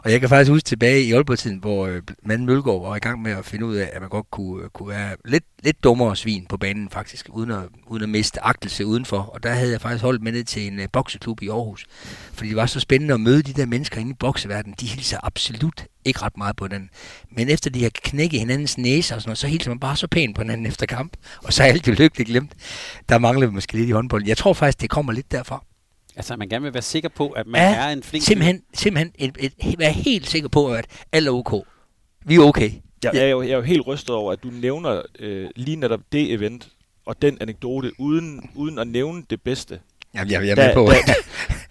Og 0.03 0.13
jeg 0.13 0.21
kan 0.21 0.29
faktisk 0.29 0.51
huske 0.51 0.65
tilbage 0.65 1.03
i 1.03 1.13
Aalborg-tiden, 1.13 1.59
hvor 1.59 1.87
øh, 1.87 2.03
Manden 2.23 2.47
Mølgaard 2.47 2.81
var 2.81 2.97
i 2.97 2.99
gang 2.99 3.23
med 3.23 3.33
at 3.33 3.45
finde 3.45 3.67
ud 3.67 3.77
af, 3.77 3.91
at 3.93 4.01
man 4.01 4.11
godt 4.11 4.31
kunne, 4.31 4.65
øh, 4.65 4.71
kunne 4.71 4.89
være 4.89 5.17
lidt, 5.25 5.45
lidt 5.63 5.85
dummere 5.85 6.17
svin 6.17 6.47
på 6.49 6.57
banen 6.57 6.91
faktisk, 6.91 7.29
uden 7.31 7.51
at, 7.51 7.63
uden 7.87 8.03
at 8.03 8.09
miste 8.09 8.45
agtelse 8.45 8.87
udenfor. 8.87 9.19
Og 9.19 9.43
der 9.43 9.53
havde 9.53 9.73
jeg 9.73 9.81
faktisk 9.81 10.03
holdt 10.05 10.23
med 10.23 10.33
ned 10.33 10.45
til 10.45 10.67
en 10.67 10.81
øh, 10.81 10.89
bokseklub 10.93 11.43
i 11.43 11.49
Aarhus. 11.49 11.87
Fordi 12.33 12.49
det 12.49 12.57
var 12.57 12.67
så 12.67 12.81
spændende 12.81 13.15
at 13.15 13.21
møde 13.21 13.43
de 13.43 13.53
der 13.53 13.67
mennesker 13.67 14.01
inde 14.01 14.11
i 14.11 14.15
bokseverdenen. 14.15 14.77
De 14.81 14.87
hilser 14.87 15.19
absolut 15.23 15.87
ikke 16.07 16.23
ret 16.23 16.37
meget 16.37 16.57
på 16.57 16.69
den. 16.69 16.91
Men 17.31 17.49
efter 17.51 17.71
de 17.71 17.83
har 17.83 17.91
knækket 17.95 18.41
hinandens 18.41 18.79
næse 18.79 19.15
og 19.15 19.21
sådan 19.21 19.29
noget, 19.29 19.39
så 19.39 19.47
hilser 19.47 19.71
man 19.71 19.81
bare 19.81 19.97
så 19.97 20.07
pænt 20.07 20.35
på 20.37 20.43
hinanden 20.43 20.67
efter 20.67 20.87
kamp. 20.87 21.17
Og 21.43 21.53
så 21.53 21.63
er 21.63 21.67
alt 21.67 21.89
jo 21.89 21.93
lykkeligt 21.93 22.29
glemt. 22.29 22.53
Der 23.09 23.19
mangler 23.19 23.47
vi 23.47 23.53
måske 23.53 23.73
lidt 23.73 23.89
i 23.89 23.93
håndbold. 23.93 24.27
Jeg 24.27 24.37
tror 24.37 24.53
faktisk, 24.53 24.81
det 24.81 24.91
kommer 24.91 25.13
lidt 25.13 25.33
derfra. 25.33 25.65
Altså, 26.17 26.37
man 26.37 26.49
gerne 26.49 26.63
vil 26.63 26.75
være 26.75 26.83
sikker 26.83 27.09
på, 27.09 27.29
at 27.29 27.47
man 27.47 27.61
Ja, 27.61 27.75
er 27.75 27.89
en 27.89 28.03
flink 28.03 28.25
Simpelthen, 28.25 28.63
simpelthen 28.75 29.13
et, 29.19 29.37
et, 29.41 29.53
et, 29.73 29.79
være 29.79 29.93
helt 29.93 30.29
sikker 30.29 30.49
på, 30.49 30.73
at 30.73 30.87
alt 31.13 31.29
er 31.29 31.33
ok. 31.33 31.67
Vi 32.27 32.35
er 32.35 32.41
okay. 32.41 32.71
Jeg, 33.05 33.15
jeg, 33.15 33.23
er, 33.23 33.29
jo, 33.29 33.43
jeg 33.43 33.51
er 33.51 33.57
jo 33.57 33.63
helt 33.63 33.87
rystet 33.87 34.11
over, 34.11 34.33
at 34.33 34.43
du 34.43 34.49
nævner 34.49 35.03
øh, 35.19 35.51
lige 35.57 35.77
netop 35.77 36.01
det 36.13 36.33
event 36.33 36.69
og 37.07 37.23
den 37.23 37.39
anekdote, 37.41 37.93
uden, 38.01 38.51
uden 38.55 38.79
at 38.79 38.87
nævne 38.89 39.23
det 39.31 39.43
bedste. 39.43 39.81
Jamen, 40.15 40.31
jeg, 40.33 40.43
jeg 40.43 40.51
er 40.51 40.55
Da, 40.55 40.67
med 40.67 40.75
på. 40.75 40.91
da, 41.07 41.15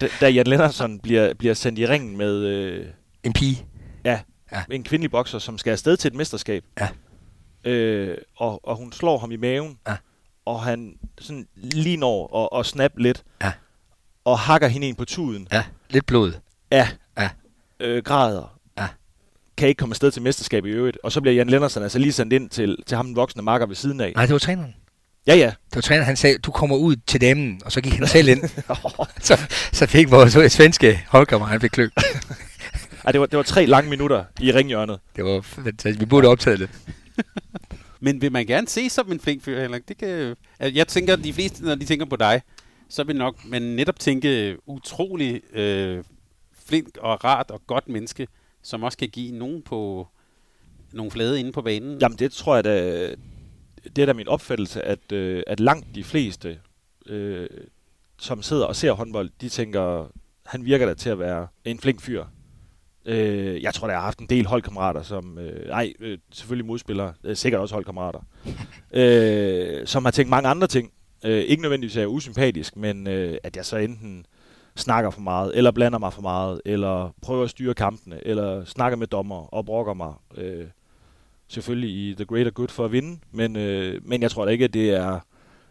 da, 0.00 0.08
da 0.20 0.28
Jan 0.28 0.46
Lennersson 0.46 0.98
bliver, 1.00 1.34
bliver 1.34 1.54
sendt 1.54 1.78
i 1.78 1.86
ringen 1.86 2.16
med 2.16 2.34
øh, 2.44 2.86
en 3.24 3.32
pige. 3.32 3.64
Ja, 4.10 4.20
Ja. 4.52 4.62
en 4.70 4.84
kvindelig 4.84 5.10
bokser, 5.10 5.38
som 5.38 5.58
skal 5.58 5.70
afsted 5.70 5.96
til 5.96 6.08
et 6.08 6.14
mesterskab. 6.14 6.64
Ja. 6.80 6.88
Øh, 7.70 8.16
og, 8.36 8.68
og 8.68 8.76
hun 8.76 8.92
slår 8.92 9.18
ham 9.18 9.32
i 9.32 9.36
maven, 9.36 9.78
Ja. 9.88 9.96
og 10.46 10.62
han 10.62 10.94
sådan 11.20 11.46
lige 11.56 11.96
når 11.96 12.48
at, 12.54 12.60
at 12.60 12.66
snappe 12.66 13.02
lidt, 13.02 13.22
Ja. 13.42 13.52
og 14.24 14.38
hakker 14.38 14.68
hende 14.68 14.88
ind 14.88 14.96
på 14.96 15.04
tuden. 15.04 15.48
Ja, 15.52 15.64
lidt 15.90 16.06
blod. 16.06 16.32
Ja. 16.72 16.88
Ja. 17.18 17.30
Øh, 17.80 18.02
græder. 18.02 18.58
Ja. 18.78 18.86
Kan 19.56 19.68
ikke 19.68 19.78
komme 19.78 19.92
afsted 19.92 20.10
til 20.10 20.22
mesterskab 20.22 20.64
i 20.66 20.68
øvrigt. 20.68 20.98
Og 21.02 21.12
så 21.12 21.20
bliver 21.20 21.34
Jan 21.34 21.46
Lennersson 21.50 21.82
altså 21.82 21.98
lige 21.98 22.12
sendt 22.12 22.32
ind 22.32 22.50
til, 22.50 22.76
til 22.86 22.96
ham 22.96 23.06
den 23.06 23.16
voksne 23.16 23.42
makker 23.42 23.66
ved 23.66 23.76
siden 23.76 24.00
af. 24.00 24.12
Nej, 24.16 24.26
det 24.26 24.32
var 24.32 24.38
træneren. 24.38 24.74
Ja, 25.26 25.34
ja. 25.34 25.46
Det 25.46 25.74
var 25.76 25.80
træneren, 25.80 26.06
han 26.06 26.16
sagde, 26.16 26.38
du 26.38 26.50
kommer 26.50 26.76
ud 26.76 26.96
til 27.06 27.20
damen, 27.20 27.60
og 27.64 27.72
så 27.72 27.80
gik 27.80 27.92
han 27.92 28.06
selv 28.06 28.28
ind. 28.28 28.42
så, 29.28 29.38
så 29.72 29.86
fik 29.86 30.10
vores 30.10 30.52
svenske 30.52 31.04
holdkammer, 31.08 31.46
han 31.46 31.60
fik 31.60 31.70
klø. 31.70 31.88
Ej, 33.06 33.12
det 33.12 33.20
var, 33.20 33.26
det 33.26 33.36
var 33.36 33.42
tre 33.42 33.66
lange 33.66 33.90
minutter 33.90 34.24
i 34.40 34.52
ringhjørnet. 34.52 35.00
Det 35.16 35.24
var 35.24 35.40
fantastisk. 35.40 36.00
Vi 36.00 36.06
burde 36.06 36.28
optage 36.28 36.56
det. 36.56 36.70
Men 38.00 38.20
vil 38.20 38.32
man 38.32 38.46
gerne 38.46 38.68
se 38.68 38.90
som 38.90 39.12
en 39.12 39.20
flink 39.20 39.42
fyr, 39.42 39.60
Henrik? 39.60 39.88
Det 39.88 39.98
kan, 39.98 40.36
altså, 40.58 40.78
jeg 40.78 40.88
tænker, 40.88 41.12
at 41.12 41.24
de 41.24 41.32
fleste, 41.32 41.64
når 41.64 41.74
de 41.74 41.84
tænker 41.84 42.06
på 42.06 42.16
dig, 42.16 42.42
så 42.88 43.04
vil 43.04 43.16
nok 43.16 43.44
man 43.44 43.62
netop 43.62 43.98
tænke 43.98 44.56
utrolig 44.66 45.54
øh, 45.54 46.04
flink 46.66 46.88
og 46.98 47.24
rart 47.24 47.50
og 47.50 47.66
godt 47.66 47.88
menneske, 47.88 48.28
som 48.62 48.82
også 48.82 48.98
kan 48.98 49.08
give 49.08 49.38
nogen 49.38 49.62
på 49.62 50.08
nogle 50.92 51.10
flade 51.10 51.40
inde 51.40 51.52
på 51.52 51.62
banen. 51.62 51.98
Jamen, 51.98 52.18
det 52.18 52.32
tror 52.32 52.54
jeg 52.54 52.64
da, 52.64 53.06
det 53.96 54.02
er 54.02 54.06
da 54.06 54.12
min 54.12 54.28
opfattelse, 54.28 54.82
at, 54.82 55.12
øh, 55.12 55.42
at 55.46 55.60
langt 55.60 55.86
de 55.94 56.04
fleste, 56.04 56.58
øh, 57.06 57.48
som 58.18 58.42
sidder 58.42 58.64
og 58.64 58.76
ser 58.76 58.92
håndbold, 58.92 59.30
de 59.40 59.48
tænker, 59.48 60.12
han 60.46 60.64
virker 60.64 60.86
da 60.86 60.94
til 60.94 61.10
at 61.10 61.18
være 61.18 61.46
en 61.64 61.78
flink 61.78 62.00
fyr. 62.00 62.24
Øh, 63.06 63.62
jeg 63.62 63.74
tror, 63.74 63.86
der 63.86 63.94
har 63.94 64.02
haft 64.02 64.18
en 64.18 64.26
del 64.26 64.46
holdkammerater, 64.46 65.02
som, 65.02 65.38
øh, 65.38 65.68
nej, 65.68 65.92
øh, 66.00 66.18
selvfølgelig 66.32 66.66
modspillere, 66.66 67.12
øh, 67.24 67.36
sikkert 67.36 67.60
også 67.60 67.74
holdkammerater, 67.74 68.20
øh, 69.00 69.86
som 69.86 70.04
har 70.04 70.10
tænkt 70.10 70.30
mange 70.30 70.48
andre 70.48 70.66
ting. 70.66 70.90
Øh, 71.24 71.38
ikke 71.38 71.62
nødvendigvis 71.62 71.96
er 71.96 72.00
jeg 72.00 72.08
usympatisk, 72.08 72.76
men 72.76 73.06
øh, 73.06 73.38
at 73.42 73.56
jeg 73.56 73.64
så 73.64 73.76
enten 73.76 74.26
snakker 74.76 75.10
for 75.10 75.20
meget, 75.20 75.52
eller 75.54 75.70
blander 75.70 75.98
mig 75.98 76.12
for 76.12 76.22
meget, 76.22 76.60
eller 76.64 77.14
prøver 77.22 77.44
at 77.44 77.50
styre 77.50 77.74
kampene, 77.74 78.26
eller 78.26 78.64
snakker 78.64 78.96
med 78.96 79.06
dommer 79.06 79.54
og 79.54 79.66
brokker 79.66 79.94
mig. 79.94 80.12
Øh, 80.36 80.66
selvfølgelig 81.48 81.90
i 81.90 82.14
the 82.14 82.24
greater 82.24 82.50
good 82.50 82.68
for 82.68 82.84
at 82.84 82.92
vinde, 82.92 83.18
men, 83.32 83.56
øh, 83.56 84.00
men 84.04 84.22
jeg 84.22 84.30
tror 84.30 84.44
da 84.44 84.50
ikke, 84.50 84.64
at 84.64 84.74
det 84.74 84.90
er, 84.90 85.20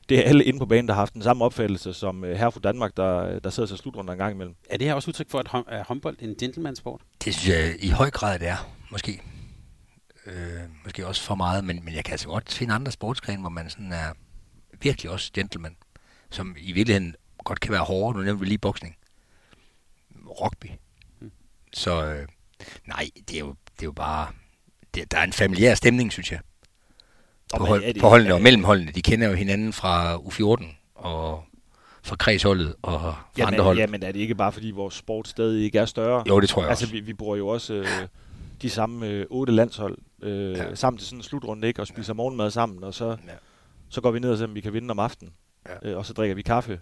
det 0.10 0.20
er 0.20 0.24
alle 0.24 0.44
inde 0.44 0.60
på 0.60 0.66
banen, 0.66 0.88
der 0.88 0.94
har 0.94 1.02
haft 1.02 1.14
den 1.14 1.24
samme 1.24 1.46
opfattelse 1.46 1.94
som 1.94 2.24
øh, 2.24 2.38
herre 2.38 2.52
fra 2.52 2.60
Danmark, 2.60 2.98
der, 2.98 3.40
der 3.40 3.50
sidder 3.50 3.68
til 3.68 3.78
slutrunden 3.78 4.12
en 4.12 4.18
gang 4.18 4.34
imellem. 4.34 4.56
Er 4.70 4.78
det 4.78 4.88
her 4.88 4.94
også 4.94 5.10
udtryk 5.10 5.30
for, 5.30 5.40
at 5.40 5.48
hom- 5.48 5.72
er 5.74 5.84
håndbold 5.84 6.18
en 6.20 6.36
gentleman-sport? 6.40 7.02
Det 7.26 7.36
synes 7.36 7.56
jeg 7.58 7.76
i 7.80 7.90
høj 7.90 8.10
grad, 8.12 8.40
det 8.40 8.48
er. 8.48 8.76
Måske. 8.92 9.22
Øh, 10.26 10.34
måske 10.84 11.08
også 11.08 11.22
for 11.22 11.36
meget, 11.36 11.64
men, 11.64 11.86
men 11.86 11.94
jeg 11.94 12.06
kan 12.06 12.12
altså 12.12 12.28
godt 12.28 12.54
finde 12.54 12.74
andre 12.74 12.92
sportsgrene, 12.92 13.42
hvor 13.42 13.50
man 13.50 13.70
sådan 13.70 13.92
er 13.92 14.14
virkelig 14.82 15.12
også 15.12 15.32
gentleman. 15.34 15.76
Som 16.30 16.56
i 16.60 16.72
virkeligheden 16.72 17.16
godt 17.44 17.60
kan 17.60 17.72
være 17.72 17.82
hårdere. 17.84 18.18
Nu 18.18 18.24
nævner 18.26 18.40
vi 18.40 18.46
lige 18.46 18.58
boksning. 18.58 18.96
Rugby. 20.28 20.68
Så 21.74 22.06
øh, 22.06 22.28
nej, 22.86 23.10
det 23.30 23.36
er 23.36 23.40
jo, 23.40 23.48
det 23.48 23.82
er 23.82 23.86
jo 23.86 23.92
bare... 23.92 24.28
Det, 24.96 25.12
der 25.12 25.18
er 25.18 25.24
en 25.24 25.34
familiær 25.34 25.76
stemning, 25.76 26.12
synes 26.12 26.32
jeg. 26.32 26.40
På, 27.58 27.66
hold, 27.66 28.00
på 28.00 28.08
holdene 28.08 28.34
og 28.34 28.42
mellemholdene. 28.42 28.92
De 28.92 29.02
kender 29.02 29.28
jo 29.28 29.34
hinanden 29.34 29.74
fra 29.74 30.16
U14 30.16 30.66
og 30.96 31.44
fra 32.04 32.16
kredsholdet 32.16 32.76
og 32.82 33.02
fra 33.02 33.26
jamen, 33.38 33.54
andre 33.54 33.64
hold. 33.64 33.78
Jamen 33.78 34.04
er 34.04 34.12
det 34.12 34.20
ikke 34.20 34.36
bare, 34.36 34.52
fordi 34.52 34.72
vores 34.72 34.94
sport 34.94 35.28
stadig 35.28 35.64
ikke 35.64 35.80
er 35.80 35.86
større? 35.86 36.24
Jo, 36.28 36.40
det 36.40 36.50
tror 36.50 36.62
jeg 36.62 36.70
altså, 36.70 36.86
også. 36.86 36.94
vi, 36.94 37.00
vi 37.00 37.14
bruger 37.14 37.36
jo 37.36 37.48
også 37.48 37.74
øh, 37.74 37.88
de 38.62 38.70
samme 38.70 39.08
øh, 39.08 39.26
otte 39.30 39.54
landshold 39.54 39.98
øh, 40.22 40.58
ja. 40.58 40.76
sammen 40.76 40.98
til 40.98 41.08
sådan 41.08 41.20
en 41.20 41.24
slutrunde, 41.24 41.68
ikke? 41.68 41.82
Og 41.82 41.88
spiser 41.88 42.14
ja. 42.14 42.16
morgenmad 42.16 42.52
sammen, 42.52 42.84
og 42.84 42.94
så, 42.94 43.10
ja. 43.10 43.16
så 43.90 44.02
går 44.02 44.12
vi 44.12 44.20
ned 44.20 44.32
og 44.32 44.38
ser, 44.38 44.46
om 44.46 44.56
vi 44.56 44.62
kan 44.62 44.74
vinde 44.74 44.92
om 44.92 45.00
aftenen. 45.00 45.34
Ja. 45.84 45.90
Øh, 45.90 45.98
og 45.98 46.06
så 46.06 46.14
drikker 46.14 46.36
vi 46.36 46.42
kaffe 46.42 46.80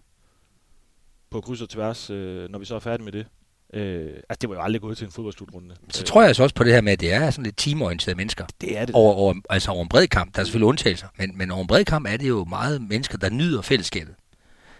på 1.29 1.41
kryds 1.41 1.61
og 1.61 1.69
tværs, 1.69 2.09
øh, 2.09 2.49
når 2.49 2.59
vi 2.59 2.65
så 2.65 2.75
er 2.75 2.79
færdige 2.79 3.03
med 3.05 3.11
det. 3.11 3.25
Øh, 3.73 4.11
altså, 4.29 4.37
det 4.41 4.49
var 4.49 4.55
jo 4.55 4.61
aldrig 4.61 4.81
gået 4.81 4.97
til 4.97 5.05
en 5.05 5.11
fodboldslutrunde. 5.11 5.75
Så 5.89 6.01
øh, 6.01 6.05
tror 6.05 6.21
jeg 6.21 6.27
altså 6.27 6.43
også 6.43 6.55
på 6.55 6.63
det 6.63 6.73
her 6.73 6.81
med, 6.81 6.93
at 6.93 6.99
det 6.99 7.13
er 7.13 7.31
sådan 7.31 7.43
lidt 7.43 7.57
teamorienterede 7.57 8.17
mennesker. 8.17 8.45
Det 8.61 8.77
er 8.77 8.85
det. 8.85 8.95
Over, 8.95 9.13
over, 9.13 9.33
altså 9.49 9.71
over 9.71 9.81
en 9.81 9.89
bred 9.89 10.07
kamp. 10.07 10.35
Der 10.35 10.41
er 10.41 10.43
selvfølgelig 10.45 10.67
undtagelser, 10.67 11.07
men, 11.17 11.37
men 11.37 11.51
over 11.51 11.61
en 11.61 11.67
bred 11.67 11.85
kamp 11.85 12.07
er 12.09 12.17
det 12.17 12.27
jo 12.27 12.45
meget 12.45 12.81
mennesker, 12.81 13.17
der 13.17 13.29
nyder 13.29 13.61
fællesskabet. 13.61 14.15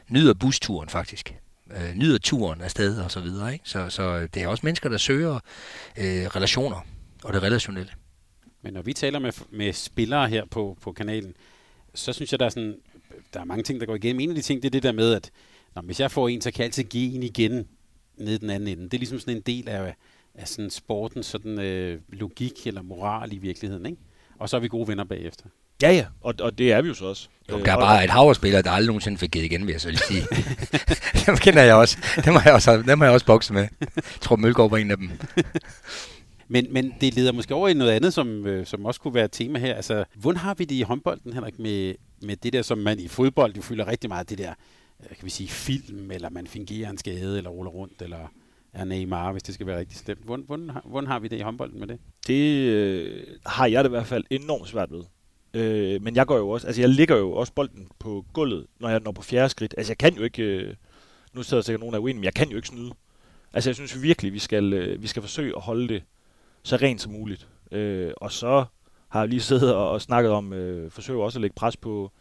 Nyder 0.10 0.34
busturen 0.34 0.90
faktisk. 0.90 1.36
Øh, 1.72 1.96
nyder 1.96 2.18
turen 2.18 2.62
afsted 2.62 2.98
og 2.98 3.12
så 3.12 3.20
videre. 3.20 3.54
Ikke? 3.54 3.70
Så, 3.70 3.90
så 3.90 4.28
det 4.34 4.44
er 4.44 4.48
også 4.48 4.62
mennesker, 4.64 4.90
der 4.90 4.98
søger 4.98 5.36
øh, 5.98 6.04
relationer 6.06 6.86
og 7.24 7.34
det 7.34 7.44
relationelle. 7.44 7.92
Men 8.62 8.74
når 8.74 8.82
vi 8.82 8.94
taler 8.94 9.20
med, 9.20 9.32
med 9.52 9.74
spillere 9.74 10.30
her 10.30 10.46
på, 10.52 10.78
på 10.82 10.92
kanalen, 10.92 11.34
så 11.94 12.14
synes 12.14 12.32
jeg, 12.32 12.40
der 12.40 12.46
er, 12.46 12.50
sådan, 12.50 12.76
der 13.34 13.40
er 13.40 13.46
mange 13.46 13.64
ting, 13.64 13.80
der 13.80 13.86
går 13.86 13.96
igennem. 13.96 14.20
En 14.20 14.30
af 14.30 14.36
de 14.36 14.42
ting, 14.42 14.62
det 14.62 14.68
er 14.68 14.72
det 14.72 14.84
der 14.84 14.92
med, 14.92 15.14
at 15.14 15.32
når, 15.76 15.82
hvis 15.82 16.00
jeg 16.00 16.12
får 16.12 16.28
en, 16.28 16.42
så 16.42 16.52
kan 16.52 16.60
jeg 16.60 16.66
altid 16.66 16.84
give 16.84 17.16
en 17.16 17.24
igen 17.24 17.68
ned 18.18 18.40
den 18.40 18.50
anden 18.50 18.68
ende. 18.68 18.84
Det 18.84 18.94
er 18.94 18.98
ligesom 18.98 19.20
sådan 19.20 19.36
en 19.36 19.42
del 19.42 19.70
af, 19.70 19.96
af 20.36 20.48
sådan 20.48 20.70
sportens 20.70 21.26
sådan, 21.26 21.60
øh, 21.60 22.00
logik 22.10 22.68
eller 22.68 22.82
moral 22.82 23.34
i 23.34 23.38
virkeligheden. 23.38 23.86
Ikke? 23.86 23.98
Og 24.40 24.50
så 24.50 24.56
er 24.56 24.62
vi 24.62 24.68
gode 24.68 24.88
venner 24.88 25.04
bagefter. 25.04 25.46
Ja, 25.82 25.92
ja, 25.92 26.06
og, 26.22 26.34
og 26.40 26.58
det 26.58 26.72
er 26.72 26.82
vi 26.82 26.88
jo 26.88 26.94
så 26.94 27.06
også. 27.06 27.28
Jo, 27.52 27.60
der 27.60 27.72
er 27.72 27.78
bare 27.78 28.04
et 28.04 28.10
hav 28.10 28.36
der 28.42 28.72
aldrig 28.72 28.88
nogensinde 28.88 29.18
fik 29.18 29.32
givet 29.32 29.46
igen, 29.46 29.66
vil 29.66 29.72
jeg 29.72 29.82
så 29.82 29.90
lige 29.90 30.02
sige. 30.08 30.24
dem 31.26 31.38
kender 31.38 31.62
jeg 31.62 31.76
også. 31.76 31.98
Dem 32.26 32.34
har 32.34 32.44
jeg 32.46 32.54
også, 32.54 32.84
dem 32.88 33.00
har 33.00 33.06
jeg 33.06 33.14
også 33.14 33.26
bokset 33.26 33.54
med. 33.54 33.68
Jeg 33.96 34.04
tror, 34.22 34.36
Mølgaard 34.36 34.70
var 34.70 34.78
en 34.78 34.92
af 34.92 34.98
dem. 34.98 35.12
Men, 36.48 36.68
men 36.72 36.94
det 37.02 37.14
leder 37.14 37.32
måske 37.32 37.56
over 37.56 37.68
i 37.70 37.74
noget 37.74 37.92
andet, 37.92 38.14
som, 38.14 38.46
øh, 38.48 38.66
som 38.66 38.86
også 38.86 39.00
kunne 39.02 39.14
være 39.14 39.26
et 39.26 39.32
tema 39.32 39.60
her. 39.60 39.76
Altså, 39.76 40.04
hvordan 40.16 40.40
har 40.40 40.54
vi 40.54 40.66
det 40.66 40.76
i 40.76 40.82
håndbolden, 40.82 41.34
Henrik, 41.34 41.60
med, 41.60 41.96
med 42.22 42.36
det 42.36 42.54
der, 42.54 42.62
som 42.62 42.78
man 42.78 43.00
i 43.00 43.08
fodbold 43.08 43.56
jo 43.56 43.62
fylder 43.62 43.88
rigtig 43.88 44.10
meget, 44.10 44.30
det 44.30 44.38
der, 44.38 44.50
øh, 44.50 44.56
Øh, 45.10 45.16
kan 45.16 45.26
vi 45.26 45.30
sige, 45.30 45.50
film, 45.50 46.12
eller 46.12 46.30
man 46.30 46.48
fingerer 46.48 46.90
en 46.90 46.98
skade, 46.98 47.38
eller 47.38 47.50
ruller 47.50 47.72
rundt, 47.72 48.02
eller 48.02 48.28
er 48.74 48.84
Neymar, 48.84 49.32
hvis 49.32 49.44
det 49.44 49.54
skal 49.54 49.68
være 49.68 49.80
rigtig 49.80 49.98
slemt. 49.98 50.26
Hvordan, 50.26 50.46
hvordan, 50.46 50.72
hvordan 50.86 51.08
har 51.08 51.20
vi 51.20 51.28
det 51.28 51.38
i 51.38 51.42
håndbolden 51.42 51.80
med 51.80 51.88
det? 51.88 52.00
Det 52.28 52.68
øh, 52.68 53.28
har 53.46 53.68
jeg 53.68 53.84
det 53.84 53.90
i 53.90 53.96
hvert 53.96 54.08
fald 54.08 54.24
enormt 54.30 54.68
svært 54.68 54.92
ved. 54.92 55.04
Øh, 55.54 56.02
men 56.02 56.16
jeg 56.16 56.28
går 56.28 56.38
jo 56.38 56.50
også, 56.50 56.68
altså 56.68 56.82
jeg 56.82 56.90
ligger 56.90 57.18
jo 57.18 57.32
også 57.32 57.54
bolden 57.54 57.88
på 58.00 58.26
gulvet, 58.34 58.66
når 58.80 58.90
jeg 58.90 59.00
når 59.00 59.12
på 59.12 59.22
fjerde 59.22 59.50
skridt. 59.50 59.76
Altså 59.78 59.92
jeg 59.92 59.98
kan 59.98 60.16
jo 60.16 60.24
ikke, 60.24 60.44
øh, 60.44 60.76
nu 61.34 61.44
sidder 61.44 61.64
sikkert 61.64 61.80
nogen 61.80 61.96
af 61.96 62.00
uenige, 62.00 62.20
men 62.20 62.24
jeg 62.24 62.34
kan 62.34 62.50
jo 62.50 62.56
ikke 62.56 62.68
snyde. 62.68 62.92
Altså 63.54 63.70
jeg 63.70 63.76
synes 63.76 64.02
virkelig, 64.02 64.34
vi 64.34 64.40
skal, 64.40 64.74
øh, 64.74 65.02
vi 65.02 65.08
skal 65.08 65.22
forsøge 65.22 65.56
at 65.56 65.62
holde 65.62 65.88
det 65.88 66.04
så 66.64 66.76
rent 66.76 67.02
som 67.02 67.12
muligt. 67.12 67.48
Øh, 67.72 68.12
og 68.18 68.32
så 68.32 68.66
har 69.10 69.20
jeg 69.20 69.30
lige 69.30 69.42
siddet 69.42 69.76
og, 69.76 69.90
og 69.90 70.02
snakket 70.02 70.32
om, 70.32 70.54
øh, 70.54 70.92
forsøger 70.92 71.24
også 71.24 71.40
at 71.40 71.42
lægge 71.42 71.56
pres 71.56 71.78
på, 71.78 72.12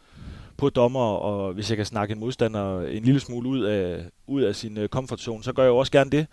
på 0.57 0.69
dommer, 0.69 0.99
og 0.99 1.53
hvis 1.53 1.69
jeg 1.69 1.77
kan 1.77 1.85
snakke 1.85 2.11
en 2.11 2.19
modstander 2.19 2.81
en 2.81 3.03
lille 3.03 3.19
smule 3.19 3.49
ud 3.49 3.61
af, 3.61 4.05
ud 4.27 4.41
af 4.41 4.55
sin 4.55 4.75
komfortzone, 4.75 4.87
comfort 4.87 5.19
zone, 5.19 5.43
så 5.43 5.53
gør 5.53 5.63
jeg 5.63 5.69
jo 5.69 5.77
også 5.77 5.91
gerne 5.91 6.09
det. 6.09 6.27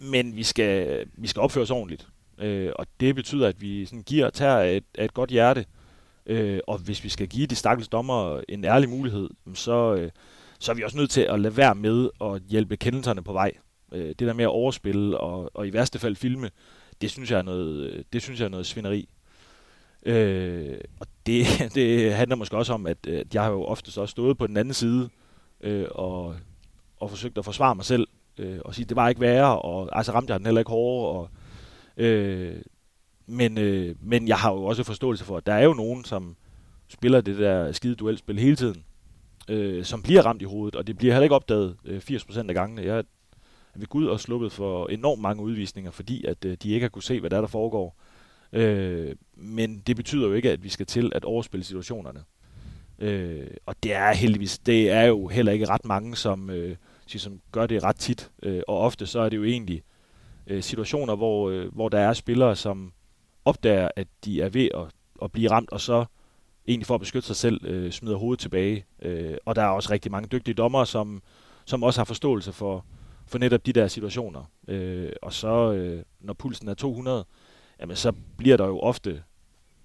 Men 0.00 0.36
vi 0.36 0.42
skal, 0.42 1.04
vi 1.14 1.28
skal 1.28 1.40
opføre 1.40 1.62
os 1.62 1.70
ordentligt. 1.70 2.08
Øh, 2.38 2.72
og 2.76 2.86
det 3.00 3.14
betyder, 3.14 3.48
at 3.48 3.60
vi 3.60 3.84
sådan 3.84 4.02
giver 4.02 4.26
og 4.26 4.32
tager 4.32 4.58
et, 4.58 4.84
et 4.98 5.14
godt 5.14 5.30
hjerte. 5.30 5.64
Øh, 6.26 6.60
og 6.66 6.78
hvis 6.78 7.04
vi 7.04 7.08
skal 7.08 7.28
give 7.28 7.46
de 7.46 7.54
stakkels 7.54 7.88
dommer 7.88 8.40
en 8.48 8.64
ærlig 8.64 8.88
mulighed, 8.88 9.30
så, 9.54 9.94
øh, 9.94 10.10
så 10.58 10.72
er 10.72 10.76
vi 10.76 10.82
også 10.82 10.96
nødt 10.96 11.10
til 11.10 11.20
at 11.20 11.40
lade 11.40 11.56
være 11.56 11.74
med 11.74 12.08
at 12.20 12.42
hjælpe 12.42 12.76
kendelserne 12.76 13.22
på 13.22 13.32
vej. 13.32 13.52
Øh, 13.92 14.08
det 14.08 14.20
der 14.20 14.32
med 14.32 14.44
at 14.44 14.48
overspille 14.48 15.18
og, 15.18 15.50
og 15.54 15.66
i 15.66 15.72
værste 15.72 15.98
fald 15.98 16.16
filme, 16.16 16.50
det 17.00 17.10
synes 17.10 17.30
jeg 17.30 17.38
er 17.38 17.42
noget, 17.42 17.90
øh, 17.90 18.04
det 18.12 18.22
synes 18.22 18.40
jeg 18.40 18.46
er 18.46 18.50
noget 18.50 18.66
svineri. 18.66 19.08
Øh, 20.02 20.78
og 21.00 21.06
det, 21.26 21.46
det 21.74 22.14
handler 22.14 22.36
måske 22.36 22.56
også 22.56 22.72
om, 22.72 22.86
at, 22.86 22.98
øh, 23.06 23.18
at 23.18 23.34
jeg 23.34 23.42
har 23.42 23.50
jo 23.50 23.64
oftest 23.64 23.98
også 23.98 24.12
stået 24.12 24.38
på 24.38 24.46
den 24.46 24.56
anden 24.56 24.74
side 24.74 25.08
øh, 25.60 25.86
og, 25.90 26.36
og 26.96 27.10
forsøgt 27.10 27.38
at 27.38 27.44
forsvare 27.44 27.74
mig 27.74 27.84
selv 27.84 28.08
øh, 28.38 28.58
og 28.64 28.74
sige, 28.74 28.86
det 28.86 28.96
var 28.96 29.08
ikke 29.08 29.20
værre, 29.20 29.62
og 29.62 29.96
altså 29.98 30.12
ramte 30.12 30.32
jeg 30.32 30.38
den 30.38 30.46
heller 30.46 30.60
ikke 30.60 30.70
hårdere. 30.70 31.10
Og, 31.10 31.30
øh, 31.96 32.56
men, 33.26 33.58
øh, 33.58 33.96
men 34.00 34.28
jeg 34.28 34.36
har 34.36 34.52
jo 34.52 34.64
også 34.64 34.84
forståelse 34.84 35.24
for, 35.24 35.36
at 35.36 35.46
der 35.46 35.52
er 35.52 35.64
jo 35.64 35.74
nogen, 35.74 36.04
som 36.04 36.36
spiller 36.88 37.20
det 37.20 37.38
der 37.38 37.72
skide 37.72 37.94
duelspil 37.94 38.38
hele 38.38 38.56
tiden, 38.56 38.84
øh, 39.48 39.84
som 39.84 40.02
bliver 40.02 40.22
ramt 40.22 40.42
i 40.42 40.44
hovedet, 40.44 40.76
og 40.76 40.86
det 40.86 40.98
bliver 40.98 41.14
heller 41.14 41.24
ikke 41.24 41.34
opdaget 41.34 41.76
øh, 41.84 41.98
80% 42.10 42.48
af 42.48 42.54
gangene. 42.54 42.82
Jeg 42.82 42.98
er 42.98 43.02
ved 43.74 43.86
Gud 43.86 44.06
og 44.06 44.20
sluppet 44.20 44.52
for 44.52 44.86
enormt 44.86 45.22
mange 45.22 45.42
udvisninger, 45.42 45.90
fordi 45.90 46.24
at 46.24 46.44
øh, 46.44 46.56
de 46.62 46.70
ikke 46.70 46.84
har 46.84 46.88
kunne 46.88 47.02
se, 47.02 47.20
hvad 47.20 47.30
der, 47.30 47.36
er, 47.36 47.40
der 47.40 47.48
foregår. 47.48 47.96
Øh, 48.00 48.07
Øh, 48.52 49.14
men 49.36 49.82
det 49.86 49.96
betyder 49.96 50.28
jo 50.28 50.34
ikke, 50.34 50.50
at 50.50 50.64
vi 50.64 50.68
skal 50.68 50.86
til 50.86 51.12
at 51.14 51.24
overspille 51.24 51.64
situationerne. 51.64 52.20
Øh, 52.98 53.46
og 53.66 53.74
det 53.82 53.94
er 53.94 54.12
heldigvis, 54.12 54.58
det 54.58 54.90
er 54.90 55.02
jo 55.02 55.26
heller 55.26 55.52
ikke 55.52 55.68
ret 55.68 55.84
mange, 55.84 56.16
som, 56.16 56.50
øh, 56.50 56.76
som 57.06 57.40
gør 57.52 57.66
det 57.66 57.82
ret 57.82 57.96
tit. 57.96 58.30
Øh, 58.42 58.62
og 58.68 58.78
ofte 58.78 59.06
så 59.06 59.20
er 59.20 59.28
det 59.28 59.36
jo 59.36 59.44
egentlig 59.44 59.82
øh, 60.46 60.62
situationer, 60.62 61.16
hvor, 61.16 61.50
øh, 61.50 61.74
hvor 61.74 61.88
der 61.88 61.98
er 61.98 62.12
spillere, 62.12 62.56
som 62.56 62.92
opdager, 63.44 63.88
at 63.96 64.08
de 64.24 64.40
er 64.40 64.48
ved 64.48 64.68
at, 64.74 64.84
at 65.22 65.32
blive 65.32 65.50
ramt, 65.50 65.72
og 65.72 65.80
så 65.80 66.04
egentlig 66.68 66.86
for 66.86 66.94
at 66.94 67.00
beskytte 67.00 67.26
sig 67.26 67.36
selv, 67.36 67.66
øh, 67.66 67.92
smider 67.92 68.16
hovedet 68.16 68.40
tilbage. 68.40 68.84
Øh, 69.02 69.36
og 69.46 69.56
der 69.56 69.62
er 69.62 69.68
også 69.68 69.92
rigtig 69.92 70.12
mange 70.12 70.28
dygtige 70.28 70.54
dommere, 70.54 70.86
som, 70.86 71.22
som 71.64 71.82
også 71.82 72.00
har 72.00 72.04
forståelse 72.04 72.52
for, 72.52 72.84
for 73.26 73.38
netop 73.38 73.66
de 73.66 73.72
der 73.72 73.88
situationer. 73.88 74.50
Øh, 74.68 75.12
og 75.22 75.32
så, 75.32 75.72
øh, 75.72 76.02
når 76.20 76.32
pulsen 76.32 76.68
er 76.68 76.74
200, 76.74 77.24
jamen 77.80 77.96
så 77.96 78.12
bliver 78.36 78.56
der 78.56 78.66
jo 78.66 78.78
ofte 78.78 79.22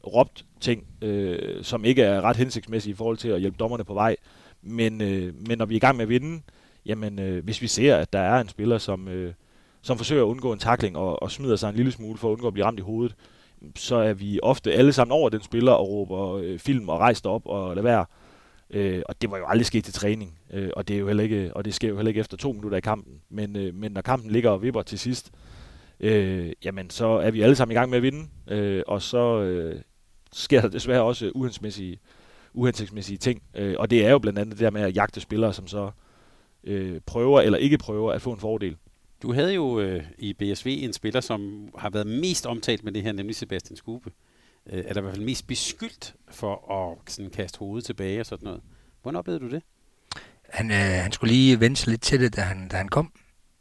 råbt 0.08 0.45
ting, 0.62 0.88
øh, 1.01 1.63
som 1.63 1.86
ikke 1.86 2.01
er 2.01 2.21
ret 2.21 2.38
hensigtsmæssige 2.38 2.91
i 2.91 2.95
forhold 2.95 3.17
til 3.17 3.29
at 3.29 3.39
hjælpe 3.39 3.58
dommerne 3.58 3.84
på 3.84 3.93
vej. 3.93 4.15
Men, 4.62 5.01
øh, 5.01 5.34
men 5.47 5.58
når 5.58 5.65
vi 5.65 5.73
er 5.73 5.77
i 5.77 5.79
gang 5.79 5.97
med 5.97 6.03
at 6.03 6.10
vinde, 6.10 6.41
jamen 6.86 7.19
øh, 7.19 7.43
hvis 7.43 7.62
vi 7.62 7.67
ser, 7.67 7.97
at 7.97 8.13
der 8.13 8.19
er 8.19 8.41
en 8.41 8.49
spiller, 8.49 8.77
som, 8.77 9.08
øh, 9.08 9.34
som 9.82 9.97
forsøger 9.97 10.23
at 10.23 10.27
undgå 10.27 10.53
en 10.53 10.60
takling 10.60 10.97
og, 10.97 11.23
og 11.23 11.32
smider 11.32 11.56
sig 11.56 11.69
en 11.69 11.75
lille 11.75 11.91
smule 11.91 12.17
for 12.17 12.27
at 12.27 12.32
undgå 12.32 12.47
at 12.47 12.53
blive 12.53 12.65
ramt 12.65 12.79
i 12.79 12.82
hovedet, 12.82 13.15
så 13.75 13.95
er 13.95 14.13
vi 14.13 14.39
ofte 14.43 14.73
alle 14.73 14.93
sammen 14.93 15.12
over 15.12 15.29
den 15.29 15.41
spiller 15.41 15.71
og 15.71 15.89
råber 15.89 16.34
øh, 16.34 16.60
film 16.60 16.89
og 16.89 16.99
rejser 16.99 17.29
op 17.29 17.45
og 17.45 17.75
lad 17.75 17.84
være. 17.84 18.06
Øh, 18.69 19.01
og 19.10 19.21
det 19.21 19.32
var 19.32 19.38
jo 19.38 19.45
aldrig 19.47 19.65
sket 19.65 19.84
til 19.84 19.93
træning, 19.93 20.39
øh, 20.53 20.69
og 20.75 20.88
det 20.88 20.95
er 20.95 20.99
jo 20.99 21.08
heller 21.08 21.23
ikke, 21.23 21.51
og 21.56 21.65
det 21.65 21.73
sker 21.73 21.89
jo 21.89 21.95
heller 21.95 22.10
ikke 22.10 22.19
efter 22.19 22.38
to 22.38 22.51
minutter 22.51 22.77
i 22.77 22.82
kampen. 22.82 23.13
Men, 23.29 23.56
øh, 23.56 23.75
men 23.75 23.91
når 23.91 24.01
kampen 24.01 24.32
ligger 24.32 24.49
og 24.49 24.62
vipper 24.62 24.82
til 24.82 24.99
sidst, 24.99 25.32
øh, 25.34 25.62
jamen 26.63 26.89
så 26.89 27.05
er 27.05 27.31
vi 27.31 27.41
alle 27.41 27.55
sammen 27.55 27.71
i 27.71 27.77
gang 27.77 27.89
med 27.89 27.97
at 27.97 28.03
vinde, 28.03 28.27
øh, 28.47 28.83
og 28.87 29.01
så 29.01 29.41
øh, 29.41 29.81
sker 30.33 30.61
der 30.61 30.67
desværre 30.67 31.03
også 31.03 31.31
uhensigtsmæssige, 31.35 31.99
uhensigtsmæssige 32.53 33.17
ting. 33.17 33.41
Øh, 33.55 33.75
og 33.79 33.89
det 33.89 34.05
er 34.05 34.11
jo 34.11 34.19
blandt 34.19 34.39
andet 34.39 34.51
det 34.51 34.59
der 34.59 34.69
med 34.69 34.81
at 34.81 34.95
jagte 34.95 35.21
spillere, 35.21 35.53
som 35.53 35.67
så 35.67 35.91
øh, 36.63 36.99
prøver 37.05 37.41
eller 37.41 37.57
ikke 37.57 37.77
prøver 37.77 38.11
at 38.11 38.21
få 38.21 38.31
en 38.31 38.39
fordel. 38.39 38.77
Du 39.21 39.33
havde 39.33 39.53
jo 39.53 39.79
øh, 39.79 40.03
i 40.17 40.33
BSV 40.33 40.67
en 40.67 40.93
spiller, 40.93 41.21
som 41.21 41.69
har 41.77 41.89
været 41.89 42.07
mest 42.07 42.45
omtalt 42.45 42.83
med 42.83 42.91
det 42.91 43.03
her, 43.03 43.11
nemlig 43.11 43.35
Sebastian 43.35 43.77
Skube. 43.77 44.11
Øh, 44.69 44.83
er 44.87 44.93
der 44.93 45.01
i 45.01 45.01
hvert 45.01 45.15
fald 45.15 45.25
mest 45.25 45.47
beskyldt 45.47 46.15
for 46.31 46.71
at 46.71 47.11
sådan, 47.11 47.31
kaste 47.31 47.59
hovedet 47.59 47.85
tilbage 47.85 48.19
og 48.19 48.25
sådan 48.25 48.45
noget. 48.45 48.61
Hvordan 49.01 49.19
oplevede 49.19 49.43
du 49.43 49.49
det? 49.49 49.63
Han, 50.49 50.71
øh, 50.71 50.77
han 50.77 51.11
skulle 51.11 51.33
lige 51.33 51.59
vente 51.59 51.81
sig 51.81 51.89
lidt 51.89 52.01
til 52.01 52.19
det, 52.19 52.35
da 52.35 52.41
han, 52.41 52.67
da 52.67 52.77
han 52.77 52.89
kom. 52.89 53.11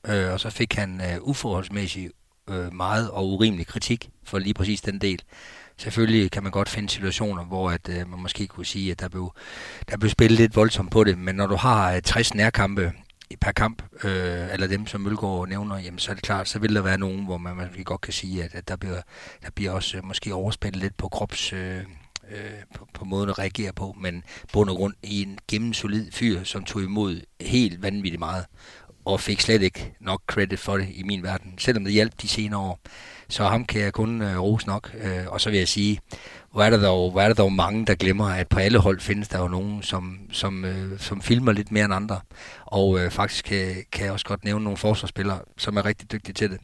Øh, 0.09 0.33
og 0.33 0.41
så 0.41 0.51
fik 0.51 0.75
han 0.75 1.01
øh, 1.01 1.23
uforholdsmæssigt 1.23 2.13
øh, 2.51 2.75
meget 2.75 3.11
og 3.11 3.29
urimelig 3.29 3.67
kritik 3.67 4.11
for 4.25 4.39
lige 4.39 4.55
præcis 4.55 4.81
den 4.81 4.99
del. 4.99 5.23
Selvfølgelig 5.77 6.31
kan 6.31 6.43
man 6.43 6.53
godt 6.53 6.69
finde 6.69 6.89
situationer, 6.89 7.45
hvor 7.45 7.71
at, 7.71 7.89
øh, 7.89 8.11
man 8.11 8.21
måske 8.21 8.47
kunne 8.47 8.67
sige, 8.67 8.91
at 8.91 9.01
der 9.01 9.09
blev, 9.09 9.33
der 9.91 9.97
blev 9.97 10.11
spillet 10.11 10.39
lidt 10.39 10.57
voldsomt 10.57 10.91
på 10.91 11.05
det, 11.05 11.19
men 11.19 11.35
når 11.35 11.47
du 11.47 11.57
har 11.57 11.93
øh, 11.95 12.03
60 12.03 12.35
nærkampe 12.35 12.93
per 13.41 13.53
kamp, 13.53 13.83
øh, 14.05 14.53
eller 14.53 14.67
dem 14.67 14.87
som 14.87 15.01
Mølgaard 15.01 15.49
nævner, 15.49 15.79
jamen 15.79 15.99
så 15.99 16.11
er 16.11 16.15
det 16.15 16.25
klart, 16.25 16.49
så 16.49 16.59
vil 16.59 16.75
der 16.75 16.83
være 16.83 16.99
nogen, 16.99 17.25
hvor 17.25 17.39
man 17.39 17.57
måske 17.57 17.85
godt 17.85 18.01
kan 18.01 18.13
sige, 18.13 18.45
at, 18.45 18.55
at 18.55 18.69
der, 18.69 18.77
bliver, 18.77 19.01
der 19.43 19.51
bliver 19.55 19.71
også 19.71 19.97
øh, 19.97 20.05
måske 20.05 20.35
overspillet 20.35 20.83
lidt 20.83 20.97
på 20.97 21.09
krops... 21.09 21.53
Øh, 21.53 21.85
øh, 22.31 22.63
på, 22.75 22.89
på 22.95 23.05
måden 23.05 23.31
at 23.31 23.39
reagere 23.39 23.73
på, 23.73 23.97
men 24.01 24.23
bund 24.53 24.71
og 24.71 24.77
grund 24.77 24.95
i 25.03 25.23
en 25.23 25.39
gennemsolid 25.49 26.13
fyr, 26.13 26.45
som 26.45 26.65
tog 26.65 26.83
imod 26.83 27.21
helt 27.41 27.83
vanvittigt 27.83 28.19
meget, 28.19 28.47
og 29.05 29.21
fik 29.21 29.41
slet 29.41 29.63
ikke 29.63 29.95
nok 30.01 30.23
credit 30.27 30.59
for 30.59 30.77
det 30.77 30.89
i 30.95 31.03
min 31.03 31.23
verden, 31.23 31.55
selvom 31.59 31.85
det 31.85 31.93
hjalp 31.93 32.13
de 32.23 32.29
senere 32.29 32.61
år. 32.61 32.81
Så 33.29 33.45
ham 33.45 33.65
kan 33.65 33.81
jeg 33.81 33.93
kun 33.93 34.23
øh, 34.23 34.39
rose 34.39 34.67
nok. 34.67 34.95
Øh, 35.03 35.27
og 35.27 35.41
så 35.41 35.51
vil 35.51 35.59
jeg 35.59 35.69
sige, 35.69 36.01
hvor 36.53 36.63
er, 36.63 36.71
der 36.71 36.81
dog, 36.83 37.11
hvor 37.11 37.21
er 37.21 37.27
der 37.29 37.35
dog 37.35 37.53
mange, 37.53 37.87
der 37.87 37.95
glemmer, 37.95 38.25
at 38.25 38.49
på 38.49 38.59
alle 38.59 38.79
hold 38.79 39.01
findes 39.01 39.29
der 39.29 39.39
jo 39.39 39.49
nogen, 39.49 39.83
som, 39.83 40.19
som, 40.33 40.65
øh, 40.65 40.99
som 40.99 41.23
filmer 41.23 41.53
lidt 41.53 41.73
mere 41.73 41.85
end 41.85 41.95
andre. 41.95 42.21
Og 42.65 43.01
øh, 43.01 43.11
faktisk 43.11 43.45
kan, 43.45 43.75
kan 43.93 44.05
jeg 44.05 44.13
også 44.13 44.27
godt 44.27 44.45
nævne 44.45 44.65
nogle 44.65 44.77
forsvarsspillere, 44.77 45.39
som 45.59 45.77
er 45.77 45.85
rigtig 45.85 46.13
dygtige 46.13 46.35
til 46.35 46.51
det. 46.51 46.59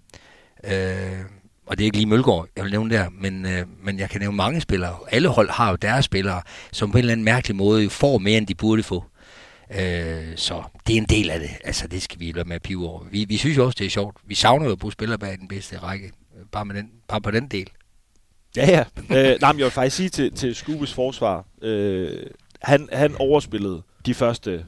Øh, 0.64 1.20
og 1.66 1.79
det 1.79 1.85
er 1.85 1.87
ikke 1.87 1.96
lige 1.96 2.07
Mølgaard, 2.07 2.46
jeg 2.57 2.64
vil 2.64 2.70
nævne 2.70 2.94
der, 2.94 3.09
men, 3.11 3.46
øh, 3.46 3.66
men 3.85 3.98
jeg 3.98 4.11
kan 4.11 4.20
nævne 4.20 4.37
mange 4.37 4.61
spillere. 4.61 4.96
Alle 5.11 5.29
hold 5.29 5.51
har 5.51 5.70
jo 5.70 5.77
deres 5.77 6.05
spillere, 6.05 6.42
som 6.72 6.90
på 6.90 6.98
en 6.98 7.03
eller 7.03 7.12
anden 7.12 7.24
mærkelig 7.24 7.57
måde 7.57 7.90
får 7.90 8.18
mere, 8.18 8.38
end 8.38 8.46
de 8.46 8.55
burde 8.55 8.83
få. 8.83 8.96
Øh, 8.96 9.17
så 10.37 10.62
det 10.87 10.92
er 10.92 10.98
en 10.98 11.04
del 11.04 11.31
af 11.31 11.40
det. 11.40 11.50
Altså, 11.64 11.88
det 11.88 12.02
skal 12.02 12.20
vi 12.20 12.33
lade 12.33 12.48
med 12.48 12.57
at 12.57 12.62
pive 12.62 12.88
over. 12.88 13.04
Vi, 13.11 13.24
vi 13.24 13.37
synes 13.37 13.57
jo 13.57 13.64
også, 13.64 13.76
det 13.78 13.87
er 13.87 13.90
sjovt. 13.90 14.16
Vi 14.24 14.35
savner 14.35 14.66
jo 14.66 14.72
at 14.72 14.78
bruge 14.78 14.92
spillere 14.92 15.18
bag 15.18 15.38
den 15.38 15.48
bedste 15.48 15.78
række. 15.78 16.12
Bare, 16.52 16.64
med 16.64 16.74
den, 16.74 16.90
bare 17.09 17.20
på 17.20 17.31
den 17.31 17.48
del. 17.48 17.70
Ja, 18.57 18.70
ja. 18.70 18.85
øh, 19.16 19.40
nej, 19.40 19.52
men 19.52 19.59
jeg 19.59 19.64
vil 19.64 19.70
faktisk 19.70 19.96
sige 19.96 20.09
til, 20.09 20.33
til 20.33 20.54
Skubes 20.54 20.94
forsvar, 20.94 21.44
øh, 21.62 22.26
han, 22.62 22.88
han 22.92 23.14
overspillede 23.18 23.83
de 24.07 24.14
første, 24.14 24.66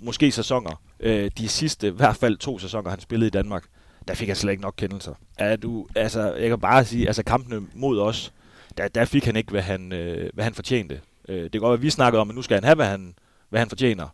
måske 0.00 0.32
sæsoner, 0.32 0.82
øh, 1.00 1.30
de 1.38 1.48
sidste, 1.48 1.86
i 1.86 1.90
hvert 1.90 2.16
fald 2.16 2.36
to 2.36 2.58
sæsoner, 2.58 2.90
han 2.90 3.00
spillede 3.00 3.26
i 3.26 3.30
Danmark, 3.30 3.64
der 4.08 4.14
fik 4.14 4.28
han 4.28 4.36
slet 4.36 4.52
ikke 4.52 4.62
nok 4.62 4.74
kendelser. 4.76 5.14
Er 5.38 5.56
du, 5.56 5.86
altså, 5.94 6.34
jeg 6.34 6.48
kan 6.48 6.60
bare 6.60 6.84
sige, 6.84 7.06
altså 7.06 7.22
kampene 7.22 7.66
mod 7.74 8.00
os, 8.00 8.32
der, 8.76 8.88
der 8.88 9.04
fik 9.04 9.24
han 9.24 9.36
ikke, 9.36 9.50
hvad 9.50 9.62
han, 9.62 9.92
øh, 9.92 10.30
hvad 10.34 10.44
han 10.44 10.54
fortjente. 10.54 11.00
Øh, 11.28 11.42
det 11.42 11.52
kan 11.52 11.60
godt 11.60 11.70
være, 11.70 11.78
at 11.78 11.82
vi 11.82 11.90
snakkede 11.90 12.20
om, 12.20 12.28
at 12.28 12.36
nu 12.36 12.42
skal 12.42 12.54
han 12.54 12.64
have, 12.64 12.74
hvad 12.74 12.86
han, 12.86 13.14
hvad 13.48 13.60
han 13.60 13.68
fortjener. 13.68 14.08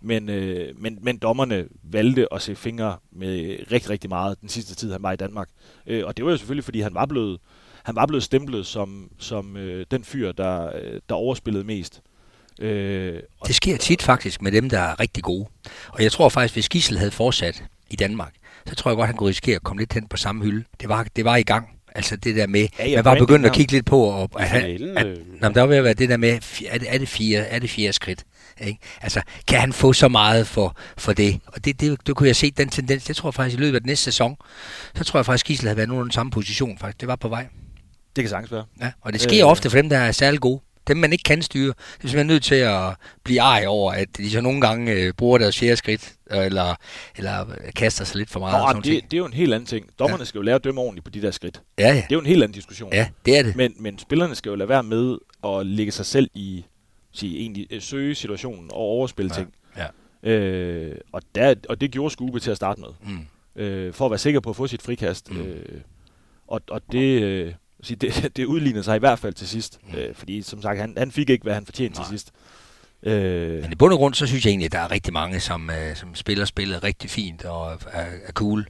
Men, 0.00 0.28
øh, 0.28 0.80
men, 0.80 0.98
men 1.02 1.18
dommerne 1.18 1.64
valgte 1.82 2.26
at 2.32 2.42
se 2.42 2.56
fingre 2.56 2.96
med 3.12 3.58
rigtig, 3.72 3.90
rigtig 3.90 4.10
meget 4.10 4.40
den 4.40 4.48
sidste 4.48 4.74
tid, 4.74 4.92
han 4.92 5.02
var 5.02 5.12
i 5.12 5.16
Danmark. 5.16 5.48
Øh, 5.86 6.06
og 6.06 6.16
det 6.16 6.24
var 6.24 6.30
jo 6.30 6.36
selvfølgelig, 6.36 6.64
fordi 6.64 6.80
han 6.80 6.94
var 6.94 7.06
blevet, 7.06 7.38
han 7.82 7.96
var 7.96 8.06
blevet 8.06 8.22
stemplet 8.22 8.66
som, 8.66 9.10
som 9.18 9.56
øh, 9.56 9.86
den 9.90 10.04
fyr, 10.04 10.32
der, 10.32 10.76
øh, 10.76 11.00
der 11.08 11.14
overspillede 11.14 11.64
mest. 11.64 12.02
Øh, 12.60 13.20
det 13.46 13.54
sker 13.54 13.76
tit 13.76 14.02
faktisk 14.02 14.42
med 14.42 14.52
dem, 14.52 14.70
der 14.70 14.78
er 14.78 15.00
rigtig 15.00 15.22
gode. 15.22 15.46
Og 15.88 16.02
jeg 16.02 16.12
tror 16.12 16.28
faktisk, 16.28 16.54
hvis 16.54 16.68
Gissel 16.68 16.98
havde 16.98 17.10
fortsat 17.10 17.64
i 17.90 17.96
Danmark, 17.96 18.34
så 18.66 18.74
tror 18.74 18.90
jeg 18.90 18.96
godt, 18.96 19.06
han 19.06 19.16
kunne 19.16 19.28
risikere 19.28 19.56
at 19.56 19.62
komme 19.62 19.82
lidt 19.82 19.92
hen 19.92 20.08
på 20.08 20.16
samme 20.16 20.44
hylde. 20.44 20.64
Det 20.80 20.88
var, 20.88 21.06
det 21.16 21.24
var 21.24 21.36
i 21.36 21.42
gang. 21.42 21.68
Altså 21.94 22.16
det 22.16 22.36
der 22.36 22.46
med, 22.46 22.68
ja, 22.78 22.96
man 22.96 23.04
var 23.04 23.14
begyndt 23.14 23.46
at 23.46 23.52
kigge 23.52 23.72
lidt 23.72 23.86
på, 23.86 24.02
og, 24.02 24.30
at, 24.38 24.52
at, 24.52 24.80
at, 24.80 25.06
øh. 25.06 25.16
at, 25.42 25.54
der 25.54 25.60
var 25.60 25.66
ved 25.66 25.76
at 25.76 25.84
være 25.84 25.94
det 25.94 26.08
der 26.08 26.16
med, 26.16 26.28
er 26.68 26.78
det, 26.78 26.94
er 26.94 26.98
det, 26.98 27.08
fire, 27.08 27.38
er 27.38 27.58
det 27.58 27.70
fire 27.70 27.92
skridt? 27.92 28.24
Ikke? 28.60 28.78
Altså, 29.00 29.22
kan 29.46 29.60
han 29.60 29.72
få 29.72 29.92
så 29.92 30.08
meget 30.08 30.46
for, 30.46 30.76
for 30.98 31.12
det? 31.12 31.40
Og 31.46 31.64
det, 31.64 31.80
det, 31.80 32.06
det 32.06 32.16
kunne 32.16 32.26
jeg 32.26 32.36
se, 32.36 32.50
den 32.50 32.68
tendens, 32.68 33.04
det 33.04 33.16
tror 33.16 33.28
jeg 33.28 33.34
faktisk 33.34 33.58
i 33.58 33.60
løbet 33.60 33.74
af 33.74 33.80
den 33.80 33.88
næste 33.88 34.04
sæson, 34.04 34.36
så 34.94 35.04
tror 35.04 35.18
jeg 35.18 35.26
faktisk, 35.26 35.44
at 35.44 35.48
Gisle 35.48 35.68
havde 35.68 35.76
været 35.76 35.88
nogen 35.88 36.04
den 36.04 36.12
samme 36.12 36.30
position, 36.30 36.78
faktisk. 36.78 37.00
Det 37.00 37.08
var 37.08 37.16
på 37.16 37.28
vej. 37.28 37.46
Det 38.16 38.24
kan 38.24 38.28
sagtens 38.28 38.52
være. 38.52 38.64
Ja, 38.80 38.90
og 39.00 39.12
det 39.12 39.20
sker 39.20 39.46
øh, 39.46 39.50
ofte 39.50 39.70
for 39.70 39.76
dem, 39.76 39.88
der 39.88 39.98
er 39.98 40.12
særlig 40.12 40.40
gode. 40.40 40.60
Dem, 40.88 40.96
man 40.96 41.12
ikke 41.12 41.22
kan 41.22 41.42
styre. 41.42 41.66
Det 41.66 41.74
er 41.74 42.08
simpelthen 42.08 42.26
nødt 42.26 42.42
til 42.42 42.54
at 42.54 42.94
blive 43.24 43.40
ej 43.40 43.64
over, 43.66 43.92
at 43.92 44.08
de 44.16 44.30
så 44.30 44.40
nogle 44.40 44.60
gange 44.60 44.92
øh, 44.92 45.12
bruger 45.12 45.38
deres 45.38 45.58
fjerde 45.58 45.76
skridt, 45.76 46.12
eller, 46.30 46.74
eller 47.16 47.46
kaster 47.76 48.04
sig 48.04 48.16
lidt 48.16 48.30
for 48.30 48.40
meget. 48.40 48.74
Nå, 48.74 48.78
og 48.78 48.84
det, 48.84 49.02
det, 49.10 49.12
er 49.12 49.18
jo 49.18 49.26
en 49.26 49.32
helt 49.32 49.54
anden 49.54 49.66
ting. 49.66 49.86
Dommerne 49.98 50.20
ja. 50.20 50.24
skal 50.24 50.38
jo 50.38 50.42
lære 50.42 50.54
at 50.54 50.64
dømme 50.64 50.80
ordentligt 50.80 51.04
på 51.04 51.10
de 51.10 51.22
der 51.22 51.30
skridt. 51.30 51.62
Ja, 51.78 51.88
ja. 51.88 51.94
Det 51.94 52.02
er 52.02 52.06
jo 52.12 52.20
en 52.20 52.26
helt 52.26 52.42
anden 52.42 52.54
diskussion. 52.54 52.92
Ja, 52.92 53.08
det 53.26 53.38
er 53.38 53.42
det. 53.42 53.56
Men, 53.56 53.74
men 53.78 53.98
spillerne 53.98 54.34
skal 54.34 54.50
jo 54.50 54.54
lade 54.54 54.68
være 54.68 54.82
med 54.82 55.18
at 55.44 55.66
lægge 55.66 55.92
sig 55.92 56.06
selv 56.06 56.30
i 56.34 56.64
sige, 57.18 57.40
egentlig 57.40 57.66
øh, 57.70 57.82
søge 57.82 58.14
situationen 58.14 58.70
og 58.70 58.76
overspille 58.76 59.30
ja. 59.34 59.40
ting. 59.40 59.54
Ja. 59.76 60.30
Øh, 60.30 60.96
og, 61.12 61.22
der, 61.34 61.54
og 61.68 61.80
det 61.80 61.90
gjorde 61.90 62.10
Skube 62.10 62.40
til 62.40 62.50
at 62.50 62.56
starte 62.56 62.80
med. 62.80 62.88
Mm. 63.02 63.62
Øh, 63.62 63.94
for 63.94 64.04
at 64.04 64.10
være 64.10 64.18
sikker 64.18 64.40
på 64.40 64.50
at 64.50 64.56
få 64.56 64.66
sit 64.66 64.82
frikast. 64.82 65.30
Mm. 65.30 65.40
Øh, 65.40 65.80
og, 66.46 66.60
og 66.70 66.80
det, 66.92 67.22
øh, 67.22 67.52
det, 67.88 68.30
det 68.36 68.44
udlignede 68.44 68.84
sig 68.84 68.96
i 68.96 68.98
hvert 68.98 69.18
fald 69.18 69.34
til 69.34 69.48
sidst. 69.48 69.78
Mm. 69.88 69.98
Øh, 69.98 70.14
fordi 70.14 70.42
som 70.42 70.62
sagt, 70.62 70.78
han, 70.78 70.94
han 70.96 71.10
fik 71.10 71.30
ikke, 71.30 71.42
hvad 71.42 71.54
han 71.54 71.64
fortjente 71.64 71.98
Nej. 71.98 72.04
til 72.04 72.10
sidst. 72.10 72.32
Øh, 73.02 73.62
Men 73.62 73.72
i 73.72 73.74
bund 73.74 73.92
og 73.92 73.98
grund, 73.98 74.14
så 74.14 74.26
synes 74.26 74.44
jeg 74.44 74.50
egentlig, 74.50 74.66
at 74.66 74.72
der 74.72 74.78
er 74.78 74.90
rigtig 74.90 75.12
mange, 75.12 75.40
som, 75.40 75.70
øh, 75.70 75.96
som 75.96 76.14
spiller 76.14 76.44
spillet 76.44 76.84
rigtig 76.84 77.10
fint 77.10 77.44
og 77.44 77.72
er, 77.72 78.06
er 78.26 78.32
cool 78.32 78.66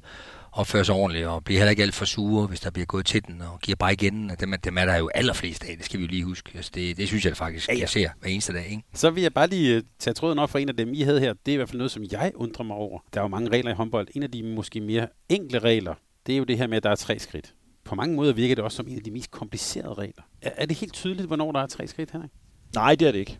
opfører 0.52 0.82
sig 0.82 0.94
ordentligt 0.94 1.26
og 1.26 1.44
bliver 1.44 1.60
heller 1.60 1.70
ikke 1.70 1.82
alt 1.82 1.94
for 1.94 2.04
sure, 2.04 2.46
hvis 2.46 2.60
der 2.60 2.70
bliver 2.70 2.86
gået 2.86 3.06
til 3.06 3.26
den 3.26 3.42
og 3.42 3.60
giver 3.60 3.76
bare 3.76 3.92
igen. 3.92 4.30
Dem, 4.40 4.54
dem 4.64 4.78
er 4.78 4.84
der 4.84 4.96
jo 4.96 5.10
allerflest 5.14 5.64
af, 5.64 5.76
det 5.76 5.84
skal 5.84 5.98
vi 6.00 6.04
jo 6.04 6.10
lige 6.10 6.24
huske. 6.24 6.50
Altså 6.54 6.70
det, 6.74 6.96
det 6.96 7.08
synes 7.08 7.24
jeg 7.24 7.36
faktisk, 7.36 7.68
ja, 7.68 7.74
ja. 7.74 7.80
jeg 7.80 7.88
ser 7.88 8.08
hver 8.20 8.28
eneste 8.28 8.52
dag. 8.52 8.66
Ikke? 8.70 8.82
Så 8.94 9.10
vil 9.10 9.22
jeg 9.22 9.34
bare 9.34 9.46
lige 9.46 9.76
øh, 9.76 9.82
tage 9.98 10.14
tråden 10.14 10.38
op 10.38 10.50
for 10.50 10.58
en 10.58 10.68
af 10.68 10.76
dem, 10.76 10.94
I 10.94 11.00
havde 11.00 11.20
her. 11.20 11.32
Det 11.46 11.52
er 11.52 11.52
i 11.52 11.56
hvert 11.56 11.68
fald 11.68 11.78
noget, 11.78 11.90
som 11.90 12.04
jeg 12.12 12.32
undrer 12.34 12.64
mig 12.64 12.76
over. 12.76 13.00
Der 13.14 13.20
er 13.20 13.24
jo 13.24 13.28
mange 13.28 13.50
regler 13.50 13.70
i 13.70 13.74
håndbold. 13.74 14.08
En 14.14 14.22
af 14.22 14.30
de 14.30 14.42
måske 14.42 14.80
mere 14.80 15.06
enkle 15.28 15.58
regler, 15.58 15.94
det 16.26 16.32
er 16.32 16.38
jo 16.38 16.44
det 16.44 16.58
her 16.58 16.66
med, 16.66 16.76
at 16.76 16.82
der 16.82 16.90
er 16.90 16.96
tre 16.96 17.18
skridt. 17.18 17.54
På 17.84 17.94
mange 17.94 18.16
måder 18.16 18.32
virker 18.32 18.54
det 18.54 18.64
også 18.64 18.76
som 18.76 18.88
en 18.88 18.96
af 18.96 19.02
de 19.02 19.10
mest 19.10 19.30
komplicerede 19.30 19.94
regler. 19.94 20.22
Er, 20.42 20.50
er 20.56 20.66
det 20.66 20.76
helt 20.76 20.92
tydeligt, 20.92 21.26
hvornår 21.26 21.52
der 21.52 21.60
er 21.60 21.66
tre 21.66 21.86
skridt, 21.86 22.10
Henrik? 22.10 22.30
Nej, 22.74 22.94
det 22.94 23.08
er 23.08 23.12
det 23.12 23.18
ikke. 23.18 23.38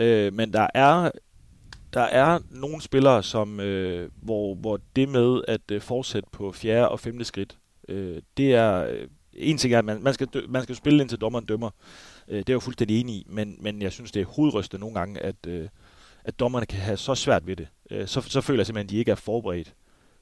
Øh, 0.00 0.32
men 0.32 0.52
der 0.52 0.66
er 0.74 1.10
der 1.92 2.00
er 2.00 2.38
nogle 2.50 2.80
spillere, 2.80 3.22
som, 3.22 3.60
øh, 3.60 4.10
hvor, 4.22 4.54
hvor 4.54 4.80
det 4.96 5.08
med 5.08 5.42
at 5.48 5.70
øh, 5.72 5.80
fortsætte 5.80 6.28
på 6.32 6.52
fjerde 6.52 6.88
og 6.88 7.00
femte 7.00 7.24
skridt, 7.24 7.58
øh, 7.88 8.22
det 8.36 8.54
er... 8.54 8.86
Øh, 8.86 9.08
en 9.34 9.58
ting 9.58 9.74
er, 9.74 9.78
at 9.78 9.84
man, 9.84 10.02
man, 10.02 10.14
skal, 10.14 10.28
man 10.48 10.62
skal 10.62 10.76
spille 10.76 11.00
indtil 11.00 11.18
dommeren 11.18 11.44
dømmer. 11.44 11.70
Øh, 12.28 12.38
det 12.38 12.38
er 12.38 12.44
jeg 12.48 12.54
jo 12.54 12.60
fuldstændig 12.60 13.00
enig 13.00 13.14
i, 13.14 13.26
men, 13.28 13.56
men 13.60 13.82
jeg 13.82 13.92
synes, 13.92 14.12
det 14.12 14.22
er 14.22 14.26
hovedrystet 14.26 14.80
nogle 14.80 14.94
gange, 14.94 15.20
at, 15.20 15.46
øh, 15.46 15.68
at 16.24 16.40
dommerne 16.40 16.66
kan 16.66 16.78
have 16.78 16.96
så 16.96 17.14
svært 17.14 17.46
ved 17.46 17.56
det. 17.56 17.68
Øh, 17.90 18.06
så, 18.06 18.20
så 18.20 18.40
føler 18.40 18.60
jeg 18.60 18.66
simpelthen, 18.66 18.86
at 18.86 18.90
de 18.90 18.96
ikke 18.96 19.10
er 19.10 19.14
forberedt 19.14 19.74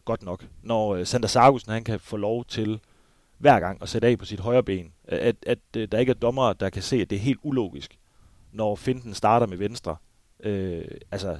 godt 0.04 0.22
nok. 0.22 0.46
Når 0.62 0.94
øh, 0.94 1.06
Sander 1.06 1.28
Sargussen, 1.28 1.72
han 1.72 1.84
kan 1.84 2.00
få 2.00 2.16
lov 2.16 2.44
til 2.44 2.80
hver 3.38 3.60
gang 3.60 3.82
at 3.82 3.88
sætte 3.88 4.08
af 4.08 4.18
på 4.18 4.24
sit 4.24 4.40
højre 4.40 4.62
ben, 4.62 4.92
at, 5.04 5.36
at, 5.46 5.58
at 5.76 5.92
der 5.92 5.98
ikke 5.98 6.10
er 6.10 6.14
dommere, 6.14 6.54
der 6.60 6.70
kan 6.70 6.82
se, 6.82 6.96
at 6.96 7.10
det 7.10 7.16
er 7.16 7.20
helt 7.20 7.40
ulogisk, 7.42 7.98
når 8.52 8.76
finden 8.76 9.14
starter 9.14 9.46
med 9.46 9.56
venstre, 9.56 9.96
Øh, 10.42 10.84
altså, 11.10 11.36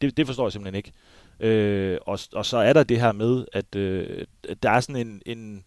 det, 0.00 0.16
det 0.16 0.26
forstår 0.26 0.46
jeg 0.46 0.52
simpelthen 0.52 0.76
ikke. 0.76 0.92
Øh, 1.40 1.98
og, 2.06 2.18
og 2.32 2.46
så 2.46 2.56
er 2.56 2.72
der 2.72 2.84
det 2.84 3.00
her 3.00 3.12
med, 3.12 3.44
at 3.52 3.74
øh, 3.76 4.24
der 4.62 4.70
er 4.70 4.80
sådan 4.80 5.06
en, 5.06 5.22
en, 5.26 5.64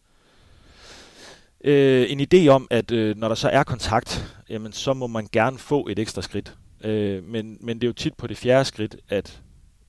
øh, 1.63 2.11
en 2.11 2.27
idé 2.33 2.47
om, 2.47 2.67
at 2.71 2.91
øh, 2.91 3.17
når 3.17 3.27
der 3.27 3.35
så 3.35 3.49
er 3.49 3.63
kontakt, 3.63 4.37
jamen, 4.49 4.71
så 4.71 4.93
må 4.93 5.07
man 5.07 5.27
gerne 5.31 5.57
få 5.57 5.87
et 5.87 5.99
ekstra 5.99 6.21
skridt. 6.21 6.57
Øh, 6.83 7.23
men, 7.23 7.57
men 7.61 7.77
det 7.77 7.83
er 7.83 7.89
jo 7.89 7.93
tit 7.93 8.13
på 8.13 8.27
det 8.27 8.37
fjerde 8.37 8.65
skridt, 8.65 8.95
at 9.09 9.41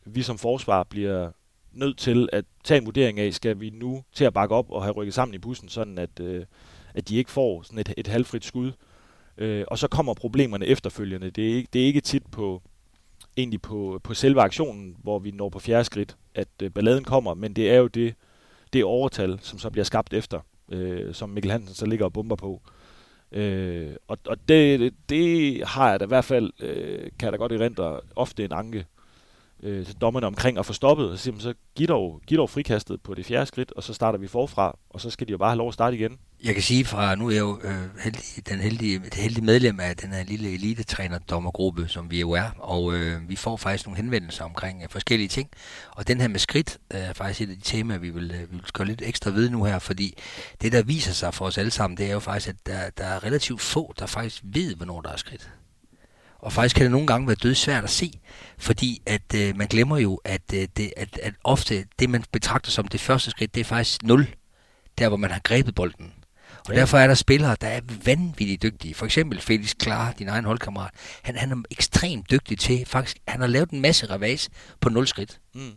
vi 0.05 0.23
som 0.23 0.39
forsvar 0.39 0.83
bliver 0.83 1.31
nødt 1.73 1.99
til 1.99 2.29
at 2.33 2.45
tage 2.65 2.79
en 2.79 2.87
vurdering 2.87 3.21
af, 3.21 3.35
skal 3.35 3.61
vi 3.61 3.71
nu 3.71 4.05
til 4.13 4.25
at 4.25 4.33
bakke 4.33 4.55
op 4.55 4.71
og 4.71 4.83
have 4.83 4.93
rykket 4.93 5.15
sammen 5.15 5.35
i 5.35 5.39
bussen, 5.39 5.69
sådan 5.69 5.99
at, 5.99 6.21
øh, 6.21 6.45
at 6.95 7.09
de 7.09 7.17
ikke 7.17 7.31
får 7.31 7.63
sådan 7.63 7.79
et, 7.79 7.95
et 7.97 8.07
halvfrit 8.07 8.45
skud. 8.45 8.73
Øh, 9.39 9.65
og 9.69 9.79
så 9.79 9.89
kommer 9.89 10.15
problemerne 10.15 10.67
efterfølgende. 10.67 11.31
Det 11.31 11.51
er 11.51 11.55
ikke, 11.55 11.69
det 11.73 11.83
er 11.83 11.87
ikke 11.87 12.01
tit 12.01 12.27
på 12.27 12.63
egentlig 13.37 13.63
på, 13.63 14.01
på 14.05 14.15
selve 14.15 14.41
aktionen, 14.41 14.97
hvor 15.03 15.19
vi 15.19 15.31
når 15.31 15.49
på 15.49 15.59
fjerde 15.59 15.85
skridt, 15.85 16.17
at 16.35 16.49
øh, 16.63 16.71
balladen 16.71 17.05
kommer, 17.05 17.35
men 17.35 17.53
det 17.53 17.71
er 17.71 17.77
jo 17.77 17.87
det, 17.87 18.15
det 18.73 18.85
overtal, 18.85 19.39
som 19.43 19.59
så 19.59 19.71
bliver 19.71 19.85
skabt 19.85 20.13
efter, 20.13 20.41
øh, 20.69 21.15
som 21.15 21.29
Mikkel 21.29 21.53
Hansen 21.53 21.75
så 21.75 21.87
ligger 21.87 22.05
og 22.05 22.13
bomber 22.13 22.37
på. 22.37 22.63
Øh, 23.33 23.95
og 24.09 24.19
og 24.27 24.49
det, 24.49 24.95
det 25.09 25.63
har 25.67 25.91
jeg 25.91 26.01
da 26.01 26.05
i 26.05 26.09
hvert 26.09 26.25
fald, 26.25 26.53
øh, 26.61 27.11
kan 27.19 27.27
jeg 27.27 27.33
da 27.33 27.37
godt 27.37 27.53
erindre, 27.53 28.01
ofte 28.17 28.45
en 28.45 28.53
anke 28.53 28.87
øh, 29.63 29.87
til 29.87 29.97
dommerne 29.97 30.27
omkring 30.27 30.59
at 30.59 30.67
få 30.67 30.73
stoppet. 30.73 31.11
Og 31.11 31.19
så, 31.19 31.33
så 31.39 31.55
giv 31.75 31.87
dog, 31.87 32.21
giv 32.27 32.39
dog 32.39 32.51
frikastet 32.51 33.03
på 33.03 33.15
det 33.15 33.27
fjerde 33.27 33.47
skridt, 33.47 33.73
og 33.73 33.83
så 33.83 33.95
starter 33.95 34.19
vi 34.19 34.27
forfra, 34.27 34.79
og 34.91 35.01
så 35.01 35.11
skal 35.11 35.27
de 35.27 35.33
jo 35.33 35.39
bare 35.39 35.51
have 35.51 35.59
lov 35.59 35.69
at 35.69 35.75
starte 35.75 35.97
igen. 35.97 36.19
Jeg 36.45 36.55
kan 36.55 36.63
sige 36.63 36.85
fra, 36.85 37.15
nu 37.15 37.27
er 37.27 37.31
jeg 37.31 37.41
jo 37.41 37.61
øh, 37.63 37.99
heldig, 38.01 38.49
den 38.49 38.61
heldige, 38.61 38.99
det 38.99 39.15
heldige 39.15 39.45
medlem 39.45 39.81
af 39.81 39.97
den 39.97 40.13
her 40.13 40.25
lille 40.25 40.55
elitetræner-dommergruppe, 40.55 41.89
som 41.89 42.11
vi 42.11 42.21
jo 42.21 42.31
er, 42.31 42.51
og 42.59 42.95
øh, 42.95 43.29
vi 43.29 43.37
får 43.37 43.57
faktisk 43.57 43.87
nogle 43.87 43.97
henvendelser 43.97 44.45
omkring 44.45 44.83
øh, 44.83 44.89
forskellige 44.89 45.29
ting. 45.29 45.51
Og 45.91 46.09
den 46.09 46.21
her 46.21 46.29
med 46.29 46.39
skridt 46.39 46.79
øh, 46.95 47.01
er 47.01 47.13
faktisk 47.13 47.41
et 47.41 47.51
af 47.51 47.57
de 47.57 47.63
temaer, 47.63 47.99
vi 47.99 48.11
vil, 48.11 48.31
øh, 48.31 48.41
vi 48.41 48.57
vil 48.57 48.65
gøre 48.73 48.87
lidt 48.87 49.03
ekstra 49.05 49.31
ved 49.31 49.51
nu 49.51 49.65
her, 49.65 49.79
fordi 49.79 50.19
det, 50.63 50.73
der 50.73 50.83
viser 50.83 51.13
sig 51.13 51.35
for 51.35 51.45
os 51.45 51.59
alle 51.59 51.71
sammen, 51.71 51.97
det 51.97 52.07
er 52.07 52.13
jo 52.13 52.21
faktisk, 52.21 52.49
at 52.49 52.67
der, 52.67 52.91
der 52.91 53.05
er 53.05 53.25
relativt 53.25 53.61
få, 53.61 53.95
der 53.99 54.07
faktisk 54.07 54.43
ved, 54.45 54.75
hvornår 54.75 55.01
der 55.01 55.11
er 55.11 55.17
skridt. 55.17 55.51
Og 56.39 56.53
faktisk 56.53 56.77
kan 56.77 56.85
det 56.85 56.91
nogle 56.91 57.07
gange 57.07 57.27
være 57.27 57.37
dødsvært 57.43 57.85
at 57.85 57.91
se, 57.91 58.21
fordi 58.59 59.03
at 59.07 59.35
øh, 59.35 59.57
man 59.57 59.67
glemmer 59.67 59.99
jo, 59.99 60.21
at, 60.25 60.43
øh, 60.55 60.69
det, 60.77 60.93
at, 60.97 61.19
at 61.23 61.35
ofte 61.45 61.85
det, 61.99 62.11
man 62.11 62.25
betragter 62.33 62.71
som 62.71 62.89
det 62.89 63.01
første 63.01 63.31
skridt, 63.31 63.55
det 63.55 63.61
er 63.61 63.65
faktisk 63.65 64.03
nul, 64.03 64.35
der 64.99 65.09
hvor 65.09 65.17
man 65.17 65.31
har 65.31 65.41
grebet 65.41 65.75
bolden. 65.75 66.13
Og 66.69 66.75
ja. 66.75 66.81
derfor 66.81 66.99
er 66.99 67.07
der 67.07 67.15
spillere, 67.15 67.57
der 67.61 67.67
er 67.67 67.81
vanvittigt 68.05 68.63
dygtige. 68.63 68.95
For 68.95 69.07
eksempel 69.07 69.41
Felix 69.41 69.75
Klar, 69.79 70.15
din 70.19 70.29
egen 70.29 70.45
holdkammerat. 70.45 70.91
Han, 71.23 71.37
han 71.37 71.53
er 71.53 71.57
ekstremt 71.71 72.31
dygtig 72.31 72.59
til, 72.59 72.85
faktisk, 72.87 73.17
han 73.29 73.41
har 73.41 73.49
lavet 73.49 73.71
en 73.71 73.81
masse 73.81 74.07
revas 74.07 74.49
på 74.81 74.89
0 74.89 75.07
skridt. 75.07 75.41
Mm 75.55 75.73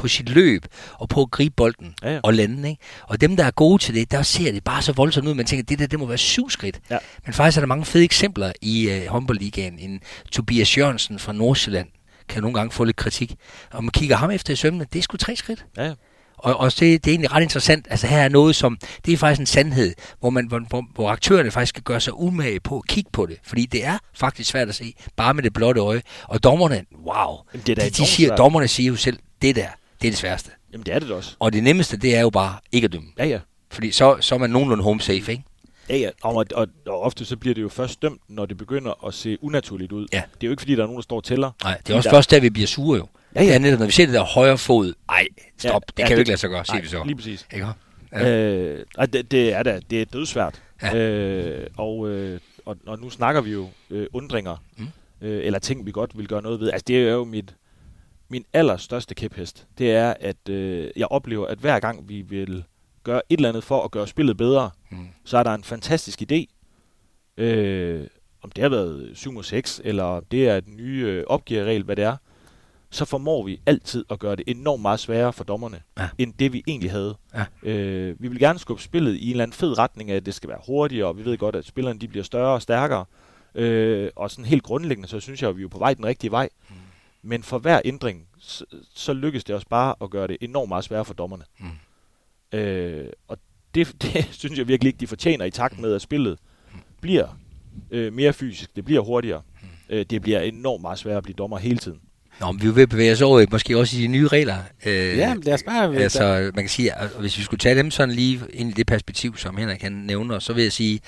på 0.00 0.08
sit 0.08 0.28
løb, 0.28 0.66
og 0.92 1.08
på 1.08 1.22
at 1.22 1.30
gribe 1.30 1.54
bolden 1.56 1.94
ja, 2.02 2.12
ja. 2.12 2.20
og 2.22 2.34
lande. 2.34 2.70
Ikke? 2.70 2.82
Og 3.02 3.20
dem, 3.20 3.36
der 3.36 3.44
er 3.44 3.50
gode 3.50 3.82
til 3.82 3.94
det, 3.94 4.10
der 4.10 4.22
ser 4.22 4.52
det 4.52 4.64
bare 4.64 4.82
så 4.82 4.92
voldsomt 4.92 5.28
ud, 5.28 5.34
man 5.34 5.46
tænker, 5.46 5.64
det 5.64 5.78
der, 5.78 5.86
det 5.86 5.98
må 5.98 6.06
være 6.06 6.18
syv 6.18 6.50
skridt. 6.50 6.80
Ja. 6.90 6.98
Men 7.24 7.34
faktisk 7.34 7.56
er 7.56 7.60
der 7.60 7.66
mange 7.66 7.84
fede 7.84 8.04
eksempler 8.04 8.52
i 8.62 8.88
uh, 8.88 9.06
håndboldligaen. 9.06 9.78
En 9.78 10.00
Tobias 10.32 10.78
Jørgensen 10.78 11.18
fra 11.18 11.32
Nordsjælland 11.32 11.88
kan 12.28 12.42
nogle 12.42 12.54
gange 12.54 12.72
få 12.72 12.84
lidt 12.84 12.96
kritik. 12.96 13.34
Og 13.70 13.84
man 13.84 13.90
kigger 13.90 14.16
ham 14.16 14.30
efter 14.30 14.52
i 14.52 14.56
sømmene, 14.56 14.86
det 14.92 14.98
er 14.98 15.02
sgu 15.02 15.16
tre 15.16 15.36
skridt. 15.36 15.66
Ja, 15.76 15.84
ja. 15.84 15.94
Og, 16.44 16.56
og 16.56 16.70
det, 16.72 16.80
det 16.80 17.06
er 17.06 17.10
egentlig 17.10 17.32
ret 17.32 17.42
interessant. 17.42 17.86
Altså 17.90 18.06
her 18.06 18.18
er 18.18 18.28
noget, 18.28 18.56
som, 18.56 18.78
det 19.06 19.12
er 19.12 19.16
faktisk 19.16 19.40
en 19.40 19.46
sandhed, 19.46 19.94
hvor, 20.20 20.30
man, 20.30 20.46
hvor, 20.46 20.60
hvor, 20.68 20.84
hvor 20.94 21.08
aktørerne 21.10 21.50
faktisk 21.50 21.68
skal 21.68 21.82
gøre 21.82 22.00
sig 22.00 22.12
umage 22.20 22.60
på 22.60 22.76
at 22.76 22.86
kigge 22.88 23.10
på 23.12 23.26
det. 23.26 23.36
Fordi 23.44 23.66
det 23.66 23.84
er 23.84 23.98
faktisk 24.14 24.50
svært 24.50 24.68
at 24.68 24.74
se, 24.74 24.94
bare 25.16 25.34
med 25.34 25.42
det 25.42 25.52
blotte 25.52 25.80
øje. 25.80 26.02
Og 26.24 26.42
dommerne, 26.44 26.84
wow, 27.06 27.36
det 27.66 27.78
er 27.78 27.82
de, 27.84 27.90
de 27.90 28.06
siger, 28.06 28.36
dommerne 28.36 28.68
siger 28.68 28.88
jo 28.90 28.96
selv, 28.96 29.18
det 29.42 29.56
der, 29.56 29.66
det 30.02 30.08
er 30.08 30.12
det 30.12 30.18
sværeste. 30.18 30.50
Jamen 30.72 30.86
det 30.86 30.94
er 30.94 30.98
det 30.98 31.10
også. 31.10 31.36
Og 31.38 31.52
det 31.52 31.62
nemmeste, 31.62 31.96
det 31.96 32.16
er 32.16 32.20
jo 32.20 32.30
bare 32.30 32.54
ikke 32.72 32.84
at 32.84 32.92
dømme. 32.92 33.08
Ja, 33.18 33.24
ja. 33.26 33.38
Fordi 33.70 33.90
så, 33.90 34.16
så 34.20 34.34
er 34.34 34.38
man 34.38 34.50
nogenlunde 34.50 34.84
home 34.84 35.00
safe, 35.00 35.32
ikke? 35.32 35.44
Ja, 35.88 35.96
ja, 35.96 36.10
og, 36.22 36.46
og, 36.54 36.66
og 36.86 37.00
ofte 37.02 37.24
så 37.24 37.36
bliver 37.36 37.54
det 37.54 37.62
jo 37.62 37.68
først 37.68 38.02
dømt, 38.02 38.20
når 38.28 38.46
det 38.46 38.56
begynder 38.56 39.06
at 39.06 39.14
se 39.14 39.44
unaturligt 39.44 39.92
ud. 39.92 40.06
Ja. 40.12 40.22
Det 40.34 40.42
er 40.42 40.46
jo 40.46 40.50
ikke, 40.50 40.60
fordi 40.60 40.74
der 40.74 40.82
er 40.82 40.86
nogen, 40.86 40.96
der 40.96 41.02
står 41.02 41.16
og 41.16 41.24
tæller. 41.24 41.50
Nej, 41.64 41.78
det 41.86 41.92
er 41.92 41.96
også 41.96 42.08
der- 42.08 42.16
først 42.16 42.30
der, 42.30 42.40
vi 42.40 42.50
bliver 42.50 42.66
sure 42.66 42.98
jo. 42.98 43.06
Ja, 43.34 43.42
ja. 43.42 43.58
Netop, 43.58 43.78
når 43.78 43.86
vi 43.86 43.92
ser 43.92 44.06
det 44.06 44.14
der 44.14 44.24
højre 44.24 44.58
fod. 44.58 44.92
Ej, 45.08 45.26
stop. 45.58 45.72
Ja, 45.72 45.78
det 45.78 45.98
ja, 45.98 46.06
kan 46.06 46.10
jo 46.10 46.14
det- 46.16 46.20
ikke 46.20 46.28
lade 46.30 46.40
sig 46.40 46.50
gøre, 46.50 46.64
siger 46.64 46.80
vi 46.82 46.88
så. 46.88 47.04
lige 47.04 47.16
præcis. 47.16 47.46
Ikke? 47.54 47.66
Ja. 48.12 48.50
Øh, 48.52 48.84
det, 49.12 49.30
det 49.30 49.52
er 49.54 49.62
da, 49.62 49.80
det 49.90 50.00
er 50.00 50.04
dødsvært. 50.04 50.62
Ja. 50.82 50.96
Øh, 50.96 51.66
og, 51.76 52.08
øh, 52.10 52.40
og, 52.66 52.76
og 52.86 52.98
nu 53.00 53.10
snakker 53.10 53.40
vi 53.40 53.50
jo 53.52 53.68
øh, 53.90 54.06
undringer, 54.12 54.56
Mm. 54.76 54.86
øh, 55.20 55.44
eller 55.46 55.58
ting, 55.58 55.86
vi 55.86 55.90
godt 55.92 56.18
vil 56.18 56.28
gøre 56.28 56.42
noget 56.42 56.60
ved. 56.60 56.70
Altså, 56.72 56.84
det 56.88 56.96
er 57.08 57.12
jo 57.12 57.24
mit, 57.24 57.54
min 58.28 58.44
allerstørste 58.52 59.14
kæphest. 59.14 59.66
Det 59.78 59.90
er, 59.92 60.14
at 60.20 60.48
øh, 60.48 60.90
jeg 60.96 61.06
oplever, 61.10 61.46
at 61.46 61.58
hver 61.58 61.80
gang 61.80 62.08
vi 62.08 62.20
vil 62.22 62.64
gøre 63.04 63.22
et 63.28 63.36
eller 63.36 63.48
andet 63.48 63.64
for 63.64 63.82
at 63.84 63.90
gøre 63.90 64.06
spillet 64.08 64.36
bedre, 64.36 64.70
Mm. 64.90 65.08
så 65.24 65.38
er 65.38 65.42
der 65.42 65.54
en 65.54 65.64
fantastisk 65.64 66.22
idé. 66.32 66.44
Øh, 67.36 68.06
om 68.42 68.50
det 68.50 68.62
har 68.62 68.68
været 68.68 69.10
7 69.14 69.32
mod 69.32 69.42
6, 69.42 69.80
eller 69.84 70.04
om 70.04 70.24
det 70.30 70.48
er 70.48 70.60
den 70.60 70.76
nye 70.76 71.04
øh, 71.06 71.24
opgiverregel, 71.26 71.82
hvad 71.82 71.96
det 71.96 72.04
er, 72.04 72.16
så 72.90 73.04
formår 73.04 73.44
vi 73.44 73.60
altid 73.66 74.04
at 74.10 74.18
gøre 74.18 74.36
det 74.36 74.44
enormt 74.46 74.82
meget 74.82 75.00
sværere 75.00 75.32
for 75.32 75.44
dommerne, 75.44 75.80
Ja. 75.98 76.08
end 76.18 76.34
det 76.38 76.52
vi 76.52 76.62
egentlig 76.66 76.90
havde. 76.90 77.16
Ja. 77.34 77.44
Øh, 77.70 78.22
vi 78.22 78.28
vil 78.28 78.38
gerne 78.38 78.58
skubbe 78.58 78.82
spillet 78.82 79.14
i 79.16 79.24
en 79.24 79.30
eller 79.30 79.42
anden 79.42 79.54
fed 79.54 79.78
retning 79.78 80.10
af, 80.10 80.16
at 80.16 80.26
det 80.26 80.34
skal 80.34 80.48
være 80.48 80.58
hurtigere, 80.66 81.06
og 81.08 81.18
vi 81.18 81.24
ved 81.24 81.38
godt, 81.38 81.56
at 81.56 81.64
spillerne 81.66 81.98
de 82.00 82.08
bliver 82.08 82.24
større 82.24 82.54
og 82.54 82.62
stærkere. 82.62 83.04
Øh, 83.54 84.10
og 84.16 84.30
sådan 84.30 84.44
helt 84.44 84.62
grundlæggende, 84.62 85.08
så 85.08 85.20
synes 85.20 85.42
jeg, 85.42 85.50
at 85.50 85.56
vi 85.56 85.62
er 85.62 85.68
på 85.68 85.78
vej 85.78 85.94
den 85.94 86.04
rigtige 86.06 86.30
vej. 86.30 86.48
Mm. 86.68 86.74
Men 87.22 87.42
for 87.42 87.58
hver 87.58 87.80
ændring, 87.84 88.26
så, 88.38 88.64
så 88.94 89.12
lykkes 89.12 89.44
det 89.44 89.54
os 89.56 89.64
bare 89.64 89.94
at 90.00 90.10
gøre 90.10 90.26
det 90.26 90.36
enormt 90.40 90.68
meget 90.68 90.84
sværere 90.84 91.04
for 91.04 91.14
dommerne. 91.14 91.44
Mm. 91.58 92.58
Øh, 92.58 93.08
og 93.28 93.38
det, 93.74 93.94
det 94.02 94.28
synes 94.32 94.58
jeg 94.58 94.68
virkelig 94.68 94.88
ikke, 94.88 95.00
de 95.00 95.06
fortjener 95.06 95.44
i 95.44 95.50
takt 95.50 95.78
med, 95.78 95.94
at 95.94 96.02
spillet 96.02 96.38
bliver 97.00 97.28
øh, 97.90 98.12
mere 98.12 98.32
fysisk, 98.32 98.76
det 98.76 98.84
bliver 98.84 99.00
hurtigere. 99.00 99.42
Øh, 99.88 100.06
det 100.10 100.22
bliver 100.22 100.40
enormt 100.40 100.82
meget 100.82 100.98
sværere 100.98 101.16
at 101.16 101.22
blive 101.22 101.34
dommer 101.34 101.58
hele 101.58 101.78
tiden. 101.78 102.00
Nå, 102.40 102.52
men 102.52 102.76
vi 102.76 102.82
at 102.82 102.88
bevæge 102.88 103.12
os 103.12 103.20
over 103.20 103.46
måske 103.50 103.78
også 103.78 103.98
i 103.98 104.02
de 104.02 104.06
nye 104.06 104.28
regler. 104.28 104.56
Øh, 104.86 105.18
Ja, 105.18 105.34
lad 105.42 105.54
os 105.54 105.62
bare... 105.62 105.96
Altså, 105.96 106.50
man 106.54 106.64
kan 106.64 106.68
sige, 106.68 106.92
at 106.92 107.08
hvis 107.20 107.38
vi 107.38 107.42
skulle 107.42 107.58
tage 107.58 107.74
dem 107.74 107.90
sådan 107.90 108.14
lige 108.14 108.40
ind 108.52 108.70
i 108.70 108.72
det 108.72 108.86
perspektiv, 108.86 109.36
som 109.36 109.56
Henrik 109.56 109.82
han 109.82 109.92
nævner, 109.92 110.38
så 110.38 110.52
vil 110.52 110.62
jeg 110.62 110.72
sige, 110.72 111.00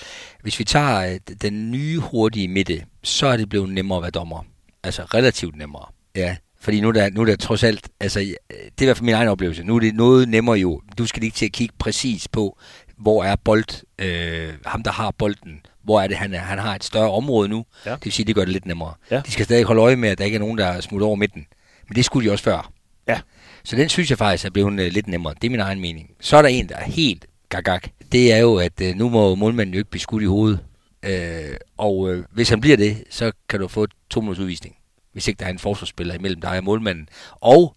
hvis 0.43 0.59
vi 0.59 0.65
tager 0.65 1.13
øh, 1.13 1.19
den 1.43 1.71
nye 1.71 1.99
hurtige 1.99 2.49
midte, 2.49 2.85
så 3.03 3.27
er 3.27 3.37
det 3.37 3.49
blevet 3.49 3.69
nemmere 3.69 3.99
at 3.99 4.03
være 4.03 4.11
dommer. 4.11 4.45
Altså 4.85 5.03
relativt 5.03 5.57
nemmere. 5.57 5.87
Ja, 6.17 6.37
fordi 6.61 6.81
nu 6.81 6.89
er 6.89 6.93
der, 6.93 7.11
nu 7.11 7.21
er 7.21 7.25
der 7.25 7.37
trods 7.37 7.63
alt, 7.63 7.89
altså 8.01 8.21
øh, 8.21 8.27
det 8.51 8.79
er 8.79 8.83
i 8.83 8.85
hvert 8.85 8.97
fald 8.97 9.05
min 9.05 9.15
egen 9.15 9.29
oplevelse, 9.29 9.63
nu 9.63 9.77
er 9.77 9.81
det 9.81 9.95
noget 9.95 10.29
nemmere 10.29 10.57
jo. 10.57 10.81
Du 10.99 11.07
skal 11.07 11.23
ikke 11.23 11.37
til 11.37 11.47
at 11.47 11.53
kigge 11.53 11.75
præcis 11.79 12.29
på, 12.29 12.59
hvor 12.99 13.25
er 13.25 13.37
bold, 13.37 13.85
øh, 13.99 14.49
ham 14.67 14.83
der 14.83 14.93
har 14.93 15.11
bolden, 15.19 15.61
hvor 15.85 16.01
er 16.01 16.07
det, 16.07 16.17
han 16.17 16.35
er. 16.35 16.39
Han 16.39 16.59
har 16.59 16.75
et 16.75 16.85
større 16.85 17.11
område 17.11 17.49
nu, 17.49 17.65
Ja. 17.87 17.91
det 17.91 18.05
vil 18.05 18.13
sige, 18.13 18.27
det 18.27 18.35
gør 18.35 18.43
det 18.45 18.53
lidt 18.53 18.67
nemmere. 18.67 18.95
Ja. 19.11 19.23
De 19.27 19.31
skal 19.31 19.45
stadig 19.45 19.65
holde 19.65 19.83
øje 19.83 19.97
med, 19.97 20.09
at 20.09 20.19
der 20.19 20.25
ikke 20.25 20.35
er 20.35 20.39
nogen, 20.41 20.59
der 20.59 20.81
smutter 20.81 21.07
over 21.07 21.17
midten. 21.17 21.47
Men 21.89 21.97
det 21.97 22.05
skulle 22.05 22.29
de 22.29 22.33
også 22.33 22.45
før. 22.45 22.73
Ja. 23.09 23.21
Så 23.65 23.77
den 23.77 23.89
synes 23.89 24.11
jeg 24.11 24.19
faktisk 24.19 24.45
er 24.47 24.51
blevet 24.51 24.81
øh, 24.81 24.93
lidt 24.93 25.07
nemmere. 25.07 25.35
Det 25.35 25.45
er 25.45 25.51
min 25.51 25.61
egen 25.61 25.81
mening. 25.81 26.11
Så 26.21 26.37
er 26.37 26.43
der 26.43 26.49
en, 26.49 26.69
der 26.69 26.77
er 26.77 26.85
helt 26.85 27.27
gagak. 27.49 27.89
Det 28.13 28.33
er 28.33 28.39
jo, 28.39 28.57
at 28.57 28.81
øh, 28.83 28.95
nu 28.97 29.09
må 29.09 29.35
målmanden 29.35 29.75
jo 29.75 29.79
ikke 29.79 29.91
blive 29.91 30.01
skudt 30.01 30.23
i 30.23 30.27
hovedet. 30.27 30.61
Øh, 31.03 31.57
og 31.77 32.11
øh, 32.13 32.25
hvis 32.33 32.49
han 32.49 32.61
bliver 32.61 32.77
det, 32.77 33.05
så 33.11 33.33
kan 33.49 33.61
du 33.61 33.69
få 33.69 33.87
to 34.11 34.21
minutters 34.21 34.43
udvisning. 34.43 34.77
Hvis 35.13 35.29
ikke 35.29 35.39
der 35.39 35.47
er 35.47 35.51
en 35.51 35.59
forsvarsspiller 35.59 36.15
imellem 36.15 36.41
dig 36.41 36.59
og 36.59 36.65
målmanden. 36.65 37.09
Og 37.41 37.77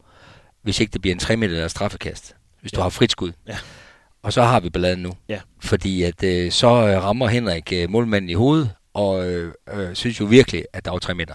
hvis 0.62 0.80
ikke 0.80 0.92
det 0.94 1.02
bliver 1.02 1.16
en 1.16 1.20
3 1.20 1.38
meter 1.38 1.54
eller 1.54 1.68
straffekast. 1.68 2.36
Hvis 2.62 2.72
du 2.72 2.80
Ja. 2.80 2.84
har 2.84 2.90
frit 2.90 3.12
skud. 3.12 3.32
Ja. 3.48 3.58
Og 4.26 4.34
så 4.34 4.42
har 4.44 4.60
vi 4.60 4.70
balladen 4.70 5.00
nu. 5.00 5.12
Ja. 5.30 5.40
Fordi 5.60 6.04
at 6.04 6.24
øh, 6.24 6.52
så 6.52 6.68
øh, 6.68 7.04
rammer 7.04 7.28
Henrik 7.28 7.74
øh, 7.74 7.90
målmanden 7.90 8.30
i 8.30 8.34
hovedet, 8.34 8.72
og 8.94 9.32
øh, 9.32 9.54
øh, 9.74 9.96
synes 9.96 10.20
jo 10.20 10.26
virkelig, 10.26 10.66
at 10.74 10.86
der 10.86 10.92
var 10.92 11.00
3 11.00 11.14
meter 11.14 11.34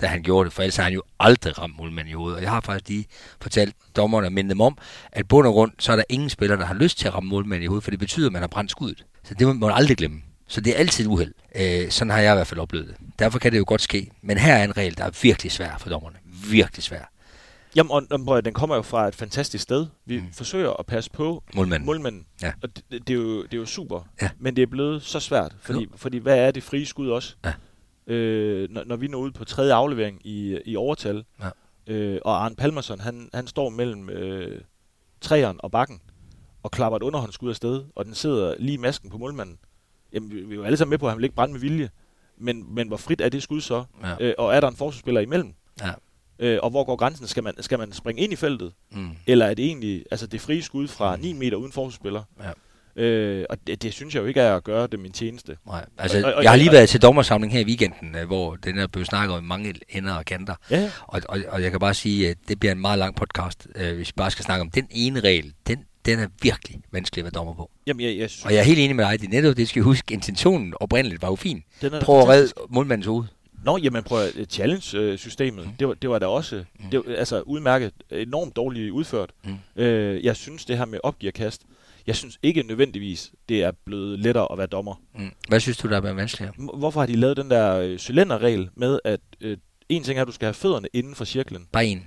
da 0.00 0.06
han 0.06 0.22
gjorde 0.22 0.44
det, 0.44 0.52
for 0.52 0.62
ellers 0.62 0.76
har 0.76 0.84
han 0.84 0.92
jo 0.92 1.02
aldrig 1.20 1.58
ramt 1.58 1.76
målmanden 1.76 2.10
i 2.10 2.14
hovedet. 2.14 2.36
Og 2.36 2.42
jeg 2.42 2.50
har 2.50 2.60
faktisk 2.60 2.88
lige 2.88 3.06
fortalt 3.40 3.74
dommerne 3.96 4.26
og 4.26 4.32
mindet 4.32 4.50
dem 4.50 4.60
om, 4.60 4.78
at 5.12 5.28
bund 5.28 5.46
og 5.46 5.52
grund, 5.52 5.72
så 5.78 5.92
er 5.92 5.96
der 5.96 6.04
ingen 6.08 6.30
spiller, 6.30 6.56
der 6.56 6.64
har 6.64 6.74
lyst 6.74 6.98
til 6.98 7.08
at 7.08 7.14
ramme 7.14 7.30
målmanden 7.30 7.62
i 7.62 7.66
hovedet, 7.66 7.84
for 7.84 7.90
det 7.90 8.00
betyder, 8.00 8.26
at 8.26 8.32
man 8.32 8.42
har 8.42 8.48
brændt 8.48 8.70
skuddet. 8.70 9.04
Så 9.24 9.34
det 9.34 9.46
må 9.46 9.52
man 9.52 9.70
aldrig 9.70 9.96
glemme. 9.96 10.22
Så 10.48 10.60
det 10.60 10.74
er 10.74 10.78
altid 10.78 11.04
et 11.04 11.08
uheld. 11.08 11.34
Øh, 11.56 11.90
sådan 11.90 12.10
har 12.10 12.18
jeg 12.18 12.32
i 12.32 12.36
hvert 12.36 12.46
fald 12.46 12.60
oplevet 12.60 12.88
det. 12.88 12.96
Derfor 13.18 13.38
kan 13.38 13.52
det 13.52 13.58
jo 13.58 13.64
godt 13.66 13.82
ske. 13.82 14.10
Men 14.22 14.38
her 14.38 14.54
er 14.54 14.64
en 14.64 14.76
regel, 14.76 14.96
der 14.98 15.04
er 15.04 15.10
virkelig 15.22 15.52
svær 15.52 15.78
for 15.78 15.88
dommerne. 15.88 16.16
Virkelig 16.50 16.84
svær. 16.84 17.10
Jamen, 17.76 17.90
og, 17.92 18.02
og, 18.10 18.20
prøv 18.24 18.40
den 18.40 18.54
kommer 18.54 18.76
jo 18.76 18.82
fra 18.82 19.08
et 19.08 19.14
fantastisk 19.14 19.62
sted. 19.62 19.86
Vi 20.04 20.20
Mm. 20.20 20.32
forsøger 20.32 20.70
at 20.72 20.86
passe 20.86 21.10
på 21.10 21.42
Målmanden. 21.54 21.86
målmanden. 21.86 22.26
Ja. 22.42 22.52
Og 22.62 22.76
det, 22.76 22.84
det, 22.90 23.10
er 23.10 23.14
jo, 23.14 23.42
det 23.42 23.54
er 23.54 23.58
jo 23.58 23.66
super. 23.66 24.08
Ja. 24.22 24.30
Men 24.38 24.56
det 24.56 24.62
er 24.62 24.66
blevet 24.66 25.02
så 25.02 25.20
svært. 25.20 25.56
Fordi, 25.60 25.86
fordi 25.96 26.18
hvad 26.18 26.38
er 26.38 26.50
det 26.50 26.62
frie 26.62 26.86
skud 26.86 27.08
også? 27.10 27.36
Ja. 27.44 27.52
Øh, 28.14 28.68
når, 28.70 28.84
når 28.84 28.96
vi 28.96 29.08
når 29.08 29.18
ud 29.18 29.30
på 29.30 29.44
tredje 29.44 29.74
aflevering 29.74 30.20
i, 30.26 30.58
i 30.66 30.76
overtal, 30.76 31.24
Ja. 31.40 31.48
øh, 31.94 32.20
og 32.24 32.44
Arne 32.44 32.56
Palmerson, 32.56 33.00
han, 33.00 33.30
han 33.34 33.46
står 33.46 33.68
mellem 33.68 34.10
øh, 34.10 34.60
træeren 35.20 35.56
og 35.62 35.70
bakken, 35.70 36.00
og 36.62 36.70
klapper 36.70 36.96
et 36.96 37.02
underhåndsskud 37.02 37.48
afsted, 37.50 37.84
og 37.96 38.04
den 38.04 38.14
sidder 38.14 38.54
lige 38.58 38.74
i 38.74 38.76
masken 38.76 39.10
på 39.10 39.18
målmanden. 39.18 39.58
Jamen, 40.12 40.30
vi, 40.30 40.40
vi 40.40 40.52
er 40.52 40.56
jo 40.56 40.62
alle 40.64 40.76
sammen 40.76 40.90
med 40.90 40.98
på, 40.98 41.06
at 41.06 41.12
han 41.12 41.18
vil 41.18 41.24
ikke 41.24 41.36
brænde 41.36 41.52
med 41.52 41.60
vilje. 41.60 41.90
Men, 42.36 42.74
men 42.74 42.88
hvor 42.88 42.96
frit 42.96 43.20
er 43.20 43.28
det 43.28 43.42
skud 43.42 43.60
så? 43.60 43.84
Ja. 44.02 44.14
Øh, 44.20 44.34
og 44.38 44.54
er 44.54 44.60
der 44.60 44.68
en 44.68 44.76
forsvarsspiller 44.76 45.20
imellem? 45.20 45.54
Ja. 45.80 45.90
Øh, 46.38 46.58
og 46.62 46.70
hvor 46.70 46.84
går 46.84 46.96
grænsen? 46.96 47.26
Skal 47.26 47.42
man, 47.44 47.52
skal 47.60 47.78
man 47.78 47.92
springe 47.92 48.22
ind 48.22 48.32
i 48.32 48.36
feltet? 48.36 48.72
Mm. 48.92 49.08
Eller 49.26 49.46
er 49.46 49.54
det 49.54 49.64
egentlig 49.64 50.04
altså 50.10 50.26
det 50.26 50.40
frie 50.40 50.62
skud 50.62 50.88
fra 50.88 51.16
9 51.16 51.32
meter 51.32 51.56
uden 51.56 51.72
forsvarsspiller? 51.72 52.22
Ja. 52.44 52.50
Øh, 53.02 53.44
og 53.50 53.56
det, 53.66 53.82
det 53.82 53.92
synes 53.92 54.14
jeg 54.14 54.20
jo 54.20 54.26
ikke 54.26 54.40
er 54.40 54.56
at 54.56 54.64
gøre 54.64 54.86
det 54.86 55.00
min 55.00 55.12
tjeneste. 55.12 55.56
Nej, 55.66 55.84
altså, 55.98 56.26
Og- 56.26 56.34
og- 56.34 56.42
jeg 56.42 56.50
har 56.50 56.56
lige 56.56 56.72
været 56.72 56.88
til 56.88 57.02
dommersamling 57.02 57.52
her 57.52 57.60
i 57.60 57.64
weekenden, 57.64 58.16
øh, 58.16 58.26
hvor 58.26 58.54
den 58.56 58.78
er 58.78 58.86
blevet 58.86 59.06
snakket 59.08 59.36
om 59.36 59.44
mange 59.44 59.74
ender 59.90 60.14
og 60.14 60.24
kanter. 60.24 60.54
Ja, 60.70 60.90
Og, 61.06 61.20
og, 61.28 61.38
og 61.48 61.62
jeg 61.62 61.70
kan 61.70 61.80
bare 61.80 61.94
sige, 61.94 62.30
at 62.30 62.36
det 62.48 62.60
bliver 62.60 62.72
en 62.72 62.80
meget 62.80 62.98
lang 62.98 63.16
podcast, 63.16 63.66
øh, 63.74 63.96
hvis 63.96 64.08
vi 64.08 64.12
bare 64.16 64.30
skal 64.30 64.44
snakke 64.44 64.60
om 64.62 64.70
den 64.70 64.86
ene 64.90 65.20
regel. 65.20 65.52
Den, 65.66 65.78
den 66.06 66.18
er 66.18 66.26
virkelig 66.42 66.80
vanskelig 66.92 67.22
at 67.22 67.24
være 67.24 67.30
dommer 67.40 67.54
på. 67.54 67.70
jamen 67.86 68.00
jeg, 68.06 68.18
jeg 68.18 68.30
synes, 68.30 68.44
Og 68.44 68.52
jeg 68.52 68.58
er 68.60 68.64
helt 68.64 68.78
enig 68.78 68.96
med 68.96 69.04
dig, 69.04 69.20
det 69.20 69.26
er 69.26 69.30
netop 69.30 69.56
det, 69.56 69.68
skal 69.68 69.82
huske. 69.82 70.14
Intentionen 70.14 70.74
oprindeligt 70.80 71.22
var 71.22 71.28
jo 71.28 71.36
fin. 71.36 71.62
den 71.80 71.94
er 71.94 72.00
Prøv 72.00 72.20
at 72.20 72.28
redde 72.28 72.52
målmandens 72.70 73.06
hoved. 73.06 73.24
Nå, 73.64 73.76
jamen 73.78 74.02
prøv 74.02 74.18
at 74.24 74.34
challenge-systemet, 74.50 75.64
Mm. 75.64 75.70
mm. 75.70 75.76
det, 75.78 75.88
var, 75.88 75.94
det 75.94 76.10
var 76.10 76.18
da 76.18 76.26
også 76.26 76.64
Mm. 76.80 76.90
det 76.90 77.02
var, 77.06 77.14
altså 77.14 77.40
udmærket, 77.40 77.92
enormt 78.10 78.56
dårligt 78.56 78.90
udført. 78.92 79.30
Mm. 79.44 79.82
Øh, 79.82 80.24
jeg 80.24 80.36
synes 80.36 80.64
det 80.64 80.78
her 80.78 80.84
med 80.84 80.98
opgiverkast, 81.02 81.62
jeg 82.06 82.16
synes 82.16 82.38
ikke 82.42 82.62
nødvendigvis, 82.62 83.32
det 83.48 83.62
er 83.62 83.72
blevet 83.84 84.18
lettere 84.18 84.52
at 84.52 84.58
være 84.58 84.66
dommer. 84.66 84.94
Mm. 85.14 85.30
Hvad 85.48 85.60
synes 85.60 85.76
du, 85.78 85.88
der 85.88 85.96
er 85.96 86.00
været 86.00 86.16
vanskeligere? 86.16 86.54
Hvorfor 86.78 87.00
har 87.00 87.06
de 87.06 87.16
lavet 87.16 87.36
den 87.36 87.50
der 87.50 87.74
øh, 87.78 87.98
cylinderregel 87.98 88.70
med, 88.74 88.98
at 89.04 89.20
øh, 89.40 89.56
en 89.88 90.02
ting 90.02 90.18
er, 90.18 90.22
at 90.22 90.28
du 90.28 90.32
skal 90.32 90.46
have 90.46 90.54
fødderne 90.54 90.88
inden 90.92 91.14
for 91.14 91.24
cirklen. 91.24 91.66
Bare 91.72 91.86
en. 91.86 92.06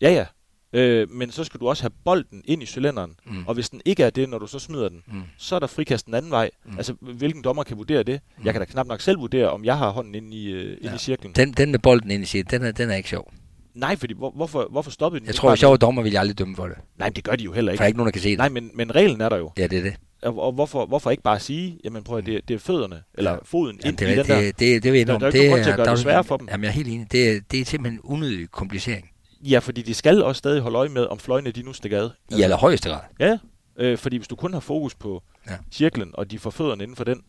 Ja, 0.00 0.12
ja. 0.12 0.26
Øh, 0.72 1.10
men 1.10 1.30
så 1.30 1.44
skal 1.44 1.60
du 1.60 1.68
også 1.68 1.82
have 1.82 1.90
bolden 2.04 2.42
ind 2.44 2.62
i 2.62 2.66
cylinderen. 2.66 3.12
Mm. 3.26 3.44
Og 3.46 3.54
hvis 3.54 3.68
den 3.70 3.80
ikke 3.84 4.02
er 4.02 4.10
det, 4.10 4.28
når 4.28 4.38
du 4.38 4.46
så 4.46 4.58
smider 4.58 4.88
den, 4.88 5.02
Mm. 5.06 5.22
så 5.38 5.54
er 5.54 5.58
der 5.58 5.66
frikast 5.66 6.06
den 6.06 6.14
anden 6.14 6.30
vej. 6.30 6.50
Mm. 6.66 6.76
Altså, 6.76 6.94
hvilken 7.00 7.44
dommer 7.44 7.62
kan 7.62 7.76
vurdere 7.76 8.02
det? 8.02 8.20
Mm. 8.38 8.44
Jeg 8.44 8.54
kan 8.54 8.60
da 8.60 8.64
knap 8.64 8.86
nok 8.86 9.00
selv 9.00 9.20
vurdere, 9.20 9.50
om 9.50 9.64
jeg 9.64 9.78
har 9.78 9.90
hånden 9.90 10.14
inde 10.14 10.36
i, 10.36 10.50
øh, 10.50 10.76
Ja. 10.84 10.94
i 10.94 10.98
cirklen. 10.98 11.32
Den, 11.32 11.52
den 11.52 11.70
med 11.70 11.78
bolden 11.78 12.10
ind 12.10 12.22
i 12.22 12.26
sit, 12.26 12.50
den 12.50 12.62
er, 12.64 12.72
den 12.72 12.90
er 12.90 12.94
ikke 12.94 13.08
sjov. 13.08 13.32
Nej, 13.74 13.96
fordi 13.96 14.14
hvor, 14.14 14.30
hvorfor, 14.30 14.68
hvorfor 14.70 14.90
stoppede 14.90 15.20
den? 15.20 15.26
Jeg 15.26 15.34
tror, 15.34 15.48
var 15.48 15.70
med- 15.70 15.78
dommer, 15.78 16.02
ville 16.02 16.14
jeg 16.14 16.20
aldrig 16.20 16.38
dømme 16.38 16.56
for 16.56 16.66
det. 16.66 16.76
Nej, 16.98 17.08
men 17.08 17.12
det 17.16 17.24
gør 17.24 17.36
de 17.36 17.44
jo 17.44 17.52
heller 17.52 17.70
For 17.70 17.72
ikke. 17.74 17.82
er 17.82 17.86
ikke 17.86 17.96
nogen, 17.96 18.06
der 18.06 18.12
kan 18.12 18.20
se 18.22 18.30
det. 18.30 18.38
Nej, 18.38 18.48
men, 18.48 18.70
men 18.74 18.94
reglen 18.94 19.20
er 19.20 19.28
der 19.28 19.36
jo. 19.36 19.52
Ja, 19.58 19.66
det 19.66 19.78
er 19.78 19.82
det. 19.82 19.94
Og, 20.22 20.38
og 20.42 20.52
hvorfor, 20.52 20.86
hvorfor 20.86 21.10
ikke 21.10 21.22
bare 21.22 21.40
sige, 21.40 21.78
jamen 21.84 22.02
prøv 22.04 22.18
at 22.18 22.26
det, 22.26 22.48
det 22.48 22.54
er 22.54 22.58
fødderne, 22.58 23.02
eller 23.14 23.30
Ja. 23.30 23.36
foden 23.44 23.80
Jamen, 23.84 23.90
ind 23.90 23.96
det, 23.96 24.06
i 24.08 24.10
er, 24.18 24.22
den 24.22 24.32
der. 24.32 24.40
det, 24.40 24.58
det, 24.60 24.82
det 24.82 24.92
vil 24.92 24.98
jeg 24.98 25.06
Der- 25.06 25.18
der 25.18 25.26
er 25.26 25.30
jo 25.30 25.34
ikke 25.36 25.38
nogen 25.38 25.50
grund 25.52 25.64
til 25.64 25.70
at 25.70 25.76
gøre 25.76 25.86
er 25.86 25.90
det 25.90 25.98
jo- 25.98 26.02
sværere 26.02 26.24
for 26.24 26.36
dem. 26.36 26.48
Jamen, 26.50 26.64
jeg 26.64 26.68
er 26.70 26.74
helt 26.74 26.88
enig. 26.88 27.12
Det, 27.12 27.30
er- 27.36 27.40
det 27.50 27.60
er 27.60 27.64
simpelthen 27.64 28.00
unødig 28.04 28.50
komplicering. 28.50 29.10
Ja, 29.40 29.58
fordi 29.58 29.82
de 29.82 29.94
skal 29.94 30.22
også 30.22 30.38
stadig 30.38 30.60
holde 30.62 30.78
øje 30.78 30.88
med, 30.88 31.06
om 31.06 31.18
fløjene 31.18 31.50
de 31.50 31.62
nu 31.62 31.72
stikker 31.72 32.02
ad. 32.02 32.10
I 32.38 32.42
allerhøjeste 32.42 32.88
grad. 32.88 33.00
Ja, 33.20 33.38
øh, 33.76 33.98
fordi 33.98 34.16
hvis 34.16 34.28
du 34.28 34.36
kun 34.36 34.52
har 34.52 34.60
fokus 34.60 34.94
på 34.94 35.22
Ja. 35.46 35.56
cirklen, 35.72 36.10
og 36.14 36.30
de 36.30 36.38
får 36.38 36.50
fødderne 36.50 36.82
inden 36.82 36.96
for 36.96 37.04
den, 37.04 37.22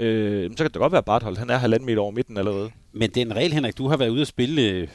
øh, 0.00 0.50
så 0.50 0.56
kan 0.56 0.66
det 0.66 0.72
godt 0.74 0.92
være, 0.92 0.98
at 0.98 1.04
Barthold, 1.04 1.36
han 1.36 1.50
er 1.50 1.56
halvanden 1.56 1.86
meter 1.86 2.00
over 2.02 2.10
midten 2.10 2.36
allerede. 2.36 2.70
Men 2.92 3.10
det 3.10 3.16
er 3.16 3.26
en 3.26 3.36
regel, 3.36 3.52
Henrik. 3.52 3.78
Du 3.78 3.88
har 3.88 3.96
været 3.96 4.08
ude 4.10 4.20
at 4.20 4.26
spille 4.26 4.62
øh, 4.62 4.88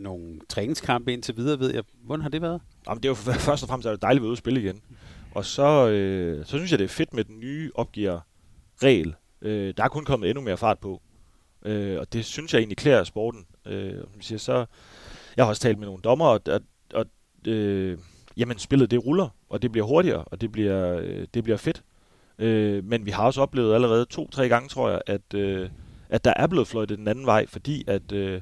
nogle 0.00 0.40
træningskampe 0.48 1.12
indtil 1.12 1.36
videre, 1.36 1.58
ved 1.60 1.74
jeg. 1.74 1.82
Hvordan 2.04 2.22
har 2.22 2.28
det 2.28 2.42
været? 2.42 2.60
Jamen, 2.88 3.02
det 3.02 3.04
er 3.04 3.10
jo 3.10 3.14
først 3.14 3.62
og 3.62 3.68
fremmest 3.68 3.86
er 3.86 3.90
det 3.90 4.02
dejligt 4.02 4.20
at 4.20 4.22
være 4.22 4.28
ude 4.28 4.32
at 4.34 4.38
spille 4.38 4.60
igen. 4.60 4.80
Og 5.34 5.44
så, 5.44 5.88
øh, 5.88 6.44
så 6.46 6.56
synes 6.56 6.70
jeg, 6.70 6.78
det 6.78 6.84
er 6.84 6.88
fedt 6.88 7.14
med 7.14 7.24
den 7.24 7.40
nye 7.40 7.70
opgiver-regel. 7.74 9.14
Øh, 9.42 9.74
der 9.76 9.84
er 9.84 9.88
kun 9.88 10.04
kommet 10.04 10.30
endnu 10.30 10.42
mere 10.42 10.56
fart 10.56 10.78
på. 10.78 11.02
Øh, 11.64 11.98
og 12.00 12.12
det 12.12 12.24
synes 12.24 12.52
jeg 12.52 12.58
egentlig 12.58 12.76
klæder 12.76 13.04
sporten. 13.04 13.46
Øh, 13.66 13.92
jeg, 13.94 14.02
siger, 14.20 14.38
så, 14.38 14.64
jeg 15.38 15.44
har 15.46 15.48
også 15.48 15.62
talt 15.62 15.78
med 15.78 15.86
nogle 15.86 16.02
dommer, 16.02 16.26
og, 16.26 16.40
og, 16.46 16.60
og 16.94 17.06
øh, 17.46 17.98
jamen, 18.36 18.58
spillet 18.58 18.90
det 18.90 19.06
ruller, 19.06 19.28
og 19.48 19.62
det 19.62 19.72
bliver 19.72 19.86
hurtigere, 19.86 20.24
og 20.24 20.40
det 20.40 20.52
bliver, 20.52 20.98
øh, 20.98 21.26
det 21.34 21.44
bliver 21.44 21.56
fedt. 21.56 21.82
Øh, 22.38 22.84
men 22.84 23.06
vi 23.06 23.10
har 23.10 23.24
også 23.24 23.40
oplevet 23.40 23.74
allerede 23.74 24.04
to-tre 24.04 24.48
gange, 24.48 24.68
tror 24.68 24.90
jeg, 24.90 25.02
at, 25.06 25.34
øh, 25.34 25.70
at 26.08 26.24
der 26.24 26.32
er 26.36 26.46
blevet 26.46 26.68
fløjtet 26.68 26.98
den 26.98 27.08
anden 27.08 27.26
vej, 27.26 27.46
fordi 27.46 27.84
at 27.86 28.12
øh, 28.12 28.40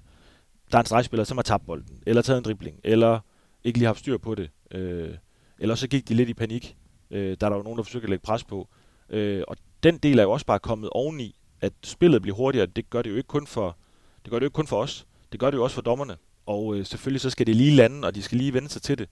der 0.73 0.79
er 0.79 0.81
en 0.81 0.87
stregspiller, 0.87 1.25
som 1.25 1.39
har 1.39 1.43
tabt 1.43 1.67
bolden, 1.67 2.03
eller 2.07 2.23
taget 2.23 2.39
en 2.39 2.45
dribling, 2.45 2.81
eller 2.85 3.21
ikke 3.65 3.79
lige 3.79 3.87
haft 3.87 3.99
styr 3.99 4.19
på 4.19 4.35
det. 4.35 4.51
Øh, 4.71 5.15
eller 5.59 5.75
så 5.75 5.89
gik 5.89 6.09
de 6.09 6.15
lidt 6.15 6.29
i 6.29 6.35
panik. 6.35 6.77
Øh, 7.11 7.37
der 7.41 7.47
er 7.47 7.51
der 7.51 7.57
jo 7.57 7.63
nogen, 7.63 7.77
der 7.77 7.83
forsøger 7.83 8.05
at 8.05 8.11
lægge 8.11 8.23
pres 8.23 8.45
på. 8.45 8.69
Øh, 9.11 9.43
og 9.49 9.57
den 9.83 9.99
del 9.99 10.19
er 10.19 10.23
jo 10.23 10.31
også 10.31 10.47
bare 10.47 10.59
kommet 10.59 10.91
oveni, 10.93 11.37
at 11.61 11.73
spillet 11.85 12.23
bliver 12.23 12.37
hurtigere. 12.37 12.67
Det 12.67 12.91
gør 12.91 13.03
det 13.03 13.11
jo 13.11 13.17
ikke 13.17 13.29
kun 13.29 13.47
for, 13.47 13.77
det 14.25 14.31
gør 14.31 14.39
det 14.39 14.45
jo 14.45 14.47
ikke 14.47 14.55
kun 14.55 14.67
for 14.67 14.83
os. 14.83 15.07
Det 15.33 15.41
gør 15.41 15.51
det 15.51 15.59
jo 15.59 15.65
også 15.65 15.75
for 15.75 15.83
dommerne. 15.83 16.17
Og 16.47 16.77
øh, 16.77 16.87
selvfølgelig 16.87 17.21
så 17.21 17.31
skal 17.31 17.47
det 17.47 17.57
lige 17.57 17.77
lande, 17.77 18.07
og 18.07 18.15
de 18.15 18.23
skal 18.23 18.39
lige 18.39 18.55
vende 18.55 18.69
sig 18.69 18.83
til 18.83 18.99
det. 18.99 19.09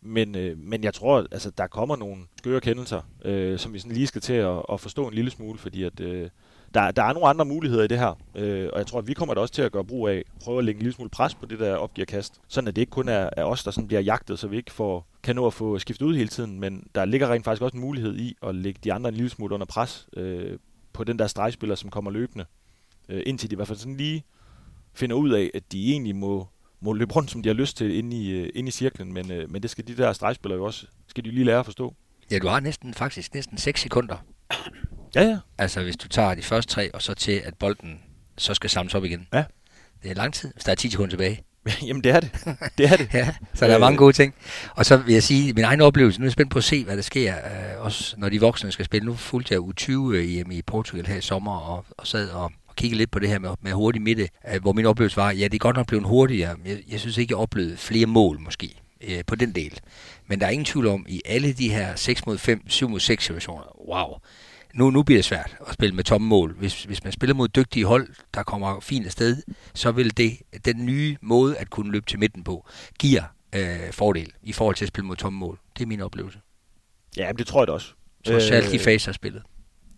Men, 0.00 0.34
øh, 0.34 0.58
men 0.58 0.84
jeg 0.84 0.94
tror, 0.94 1.26
altså, 1.32 1.50
der 1.50 1.66
kommer 1.66 1.96
nogle 1.96 2.16
skøre 2.38 2.60
kendelser, 2.60 3.00
øh, 3.24 3.58
som 3.58 3.72
vi 3.72 3.78
sådan 3.78 3.92
lige 3.92 4.06
skal 4.06 4.20
til 4.20 4.32
at, 4.32 4.62
at 4.72 4.80
forstå 4.80 5.08
en 5.08 5.14
lille 5.14 5.30
smule, 5.30 5.58
fordi 5.58 5.82
at, 5.82 6.00
øh, 6.00 6.30
der, 6.74 6.90
der 6.90 7.02
er 7.02 7.12
nogle 7.12 7.28
andre 7.28 7.44
muligheder 7.44 7.84
i 7.84 7.86
det 7.86 7.98
her. 7.98 8.20
Øh, 8.34 8.68
og 8.72 8.78
jeg 8.78 8.86
tror, 8.86 8.98
at 8.98 9.08
vi 9.08 9.14
kommer 9.14 9.34
da 9.34 9.40
også 9.40 9.54
til 9.54 9.62
at 9.62 9.72
gøre 9.72 9.84
brug 9.84 10.08
af, 10.08 10.24
prøve 10.40 10.58
at 10.58 10.64
lægge 10.64 10.78
en 10.78 10.82
lille 10.82 10.94
smule 10.94 11.10
pres 11.10 11.34
på 11.34 11.46
det 11.46 11.58
der 11.58 11.76
opgiverkast, 11.76 12.40
sådan 12.48 12.68
at 12.68 12.76
det 12.76 12.82
ikke 12.82 12.90
kun 12.90 13.08
er, 13.08 13.30
er 13.36 13.44
os, 13.44 13.64
der 13.64 13.70
sådan 13.70 13.88
bliver 13.88 14.00
jagtet, 14.00 14.38
så 14.38 14.48
vi 14.48 14.56
ikke 14.56 14.72
får, 14.72 15.06
kan 15.22 15.36
nå 15.36 15.46
at 15.46 15.52
få 15.52 15.78
skiftet 15.78 16.06
ud 16.06 16.16
hele 16.16 16.28
tiden, 16.28 16.60
men 16.60 16.86
der 16.94 17.04
ligger 17.04 17.32
rent 17.32 17.44
faktisk 17.44 17.62
også 17.62 17.76
en 17.76 17.80
mulighed 17.80 18.16
i 18.16 18.36
at 18.42 18.54
lægge 18.54 18.80
de 18.84 18.92
andre 18.92 19.08
en 19.08 19.14
lille 19.14 19.30
smule 19.30 19.54
under 19.54 19.66
pres 19.66 20.08
øh, 20.16 20.58
på 20.92 21.04
den 21.04 21.18
der 21.18 21.26
stregspiller, 21.26 21.74
som 21.74 21.90
kommer 21.90 22.10
løbende, 22.10 22.44
øh, 23.08 23.22
indtil 23.26 23.50
de 23.50 23.54
i 23.54 23.56
hvert 23.56 23.68
fald 23.68 23.78
sådan 23.78 23.96
lige 23.96 24.24
finder 24.92 25.16
ud 25.16 25.30
af, 25.30 25.50
at 25.54 25.72
de 25.72 25.90
egentlig 25.90 26.16
må 26.16 26.48
må 26.80 26.92
løbe 26.92 27.14
rundt, 27.14 27.30
som 27.30 27.42
de 27.42 27.48
har 27.48 27.54
lyst 27.54 27.76
til, 27.76 27.96
inde 27.96 28.16
i, 28.16 28.30
øh, 28.30 28.48
inde 28.54 28.68
i 28.68 28.70
cirklen, 28.70 29.12
men, 29.12 29.32
øh, 29.32 29.50
men 29.50 29.62
det 29.62 29.70
skal 29.70 29.86
de 29.86 29.96
der 29.96 30.12
stregspillere 30.12 30.58
jo 30.58 30.64
også, 30.64 30.86
skal 31.06 31.24
de 31.24 31.30
lige 31.30 31.44
lære 31.44 31.58
at 31.58 31.64
forstå. 31.64 31.94
Ja, 32.30 32.38
du 32.38 32.48
har 32.48 32.60
næsten 32.60 32.94
faktisk 32.94 33.34
næsten 33.34 33.58
6 33.58 33.80
sekunder. 33.80 34.16
Ja, 35.14 35.22
ja. 35.22 35.38
Altså, 35.58 35.82
hvis 35.82 35.96
du 35.96 36.08
tager 36.08 36.34
de 36.34 36.42
første 36.42 36.72
tre, 36.72 36.94
og 36.94 37.02
så 37.02 37.14
til, 37.14 37.42
at 37.44 37.54
bolden 37.54 38.00
så 38.38 38.54
skal 38.54 38.70
samles 38.70 38.94
op 38.94 39.04
igen. 39.04 39.26
Ja. 39.32 39.44
Det 40.02 40.10
er 40.10 40.14
lang 40.14 40.34
tid, 40.34 40.52
hvis 40.52 40.64
der 40.64 40.70
er 40.70 40.76
10 40.76 40.90
sekunder 40.90 41.10
tilbage. 41.10 41.42
Jamen, 41.86 42.04
det 42.04 42.12
er 42.12 42.20
det. 42.20 42.30
Det 42.78 42.86
er 42.86 42.96
det. 42.96 43.08
ja, 43.14 43.34
så 43.54 43.66
der 43.66 43.74
er 43.74 43.78
mange 43.78 43.98
gode 43.98 44.12
ting. 44.12 44.34
Og 44.70 44.86
så 44.86 44.96
vil 44.96 45.12
jeg 45.12 45.22
sige, 45.22 45.52
min 45.52 45.64
egen 45.64 45.80
oplevelse, 45.80 46.20
nu 46.20 46.24
er 46.24 46.26
jeg 46.26 46.32
spændt 46.32 46.50
på 46.50 46.58
at 46.58 46.64
se, 46.64 46.84
hvad 46.84 46.96
der 46.96 47.02
sker, 47.02 47.34
øh, 47.36 47.84
også 47.84 48.14
når 48.18 48.28
de 48.28 48.40
voksne 48.40 48.72
skal 48.72 48.84
spille. 48.84 49.06
Nu 49.06 49.14
fulgte 49.14 49.54
jeg 49.54 49.60
U20 49.60 50.16
hjemme 50.16 50.54
i 50.54 50.62
Portugal 50.62 51.06
her 51.06 51.16
i 51.16 51.20
sommer, 51.20 51.58
og, 51.58 51.84
og 51.98 52.06
sad 52.06 52.30
og 52.30 52.52
kigge 52.78 52.96
lidt 52.96 53.10
på 53.10 53.18
det 53.18 53.28
her 53.28 53.38
med, 53.38 53.50
med 53.60 53.72
hurtig 53.72 54.02
midte, 54.02 54.28
øh, 54.54 54.60
hvor 54.60 54.72
min 54.72 54.86
oplevelse 54.86 55.16
var, 55.16 55.30
ja, 55.30 55.44
det 55.44 55.54
er 55.54 55.58
godt 55.58 55.76
nok 55.76 55.86
blevet 55.86 56.06
hurtigere. 56.06 56.56
Jeg, 56.64 56.78
jeg 56.90 57.00
synes 57.00 57.18
ikke, 57.18 57.32
jeg 57.32 57.38
oplevede 57.38 57.76
flere 57.76 58.06
mål 58.06 58.40
måske 58.40 58.80
øh, 59.00 59.24
på 59.26 59.34
den 59.34 59.54
del. 59.54 59.80
Men 60.26 60.40
der 60.40 60.46
er 60.46 60.50
ingen 60.50 60.64
tvivl 60.64 60.86
om, 60.86 61.06
i 61.08 61.22
alle 61.24 61.52
de 61.52 61.70
her 61.70 61.96
6 61.96 62.26
mod 62.26 62.38
5, 62.38 62.68
7 62.68 62.88
mod 62.88 63.00
6 63.00 63.24
situationer, 63.24 63.88
wow, 63.88 64.18
nu, 64.74 64.90
nu 64.90 65.02
bliver 65.02 65.18
det 65.18 65.24
svært 65.24 65.56
at 65.68 65.74
spille 65.74 65.94
med 65.94 66.04
tomme 66.04 66.28
mål. 66.28 66.54
Hvis, 66.58 66.84
hvis 66.84 67.04
man 67.04 67.12
spiller 67.12 67.34
mod 67.34 67.48
dygtige 67.48 67.84
hold, 67.84 68.08
der 68.34 68.42
kommer 68.42 68.80
fint 68.80 69.06
afsted, 69.06 69.42
så 69.74 69.92
vil 69.92 70.16
det, 70.16 70.38
den 70.64 70.86
nye 70.86 71.16
måde 71.22 71.56
at 71.56 71.70
kunne 71.70 71.92
løbe 71.92 72.06
til 72.06 72.18
midten 72.18 72.44
på, 72.44 72.66
giver 72.98 73.22
øh, 73.54 73.92
fordel 73.92 74.32
i 74.42 74.52
forhold 74.52 74.76
til 74.76 74.84
at 74.84 74.88
spille 74.88 75.06
mod 75.06 75.16
tomme 75.16 75.38
mål. 75.38 75.58
Det 75.78 75.82
er 75.82 75.86
min 75.86 76.00
oplevelse. 76.00 76.38
Ja, 77.16 77.32
det 77.38 77.46
tror 77.46 77.60
jeg 77.60 77.66
da 77.66 77.72
også. 77.72 77.92
Så 78.24 78.40
særligt 78.40 78.72
de 78.72 78.78
faser 78.78 79.08
af 79.08 79.14
spillet. 79.14 79.42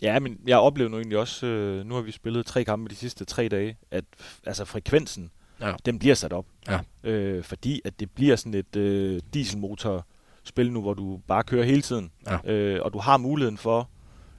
Ja, 0.02 0.18
men 0.18 0.40
jeg 0.46 0.58
oplever 0.58 0.90
nu 0.90 0.96
egentlig 0.96 1.18
også, 1.18 1.46
øh, 1.46 1.86
nu 1.86 1.94
har 1.94 2.02
vi 2.02 2.12
spillet 2.12 2.46
tre 2.46 2.64
kampe 2.64 2.90
de 2.90 2.96
sidste 2.96 3.24
tre 3.24 3.48
dage, 3.48 3.76
at 3.90 4.04
altså 4.46 4.64
frekvensen, 4.64 5.30
ja. 5.60 5.74
den 5.86 5.98
bliver 5.98 6.14
sat 6.14 6.32
op. 6.32 6.46
Ja. 6.68 6.80
Øh, 7.04 7.44
fordi 7.44 7.80
at 7.84 8.00
det 8.00 8.10
bliver 8.10 8.36
sådan 8.36 8.54
et 8.54 8.76
øh, 8.76 9.20
dieselmotor-spil 9.34 10.72
nu, 10.72 10.80
hvor 10.80 10.94
du 10.94 11.20
bare 11.26 11.42
kører 11.42 11.64
hele 11.64 11.82
tiden. 11.82 12.10
Ja. 12.26 12.52
Øh, 12.52 12.80
og 12.82 12.92
du 12.92 12.98
har 12.98 13.16
muligheden 13.16 13.58
for, 13.58 13.88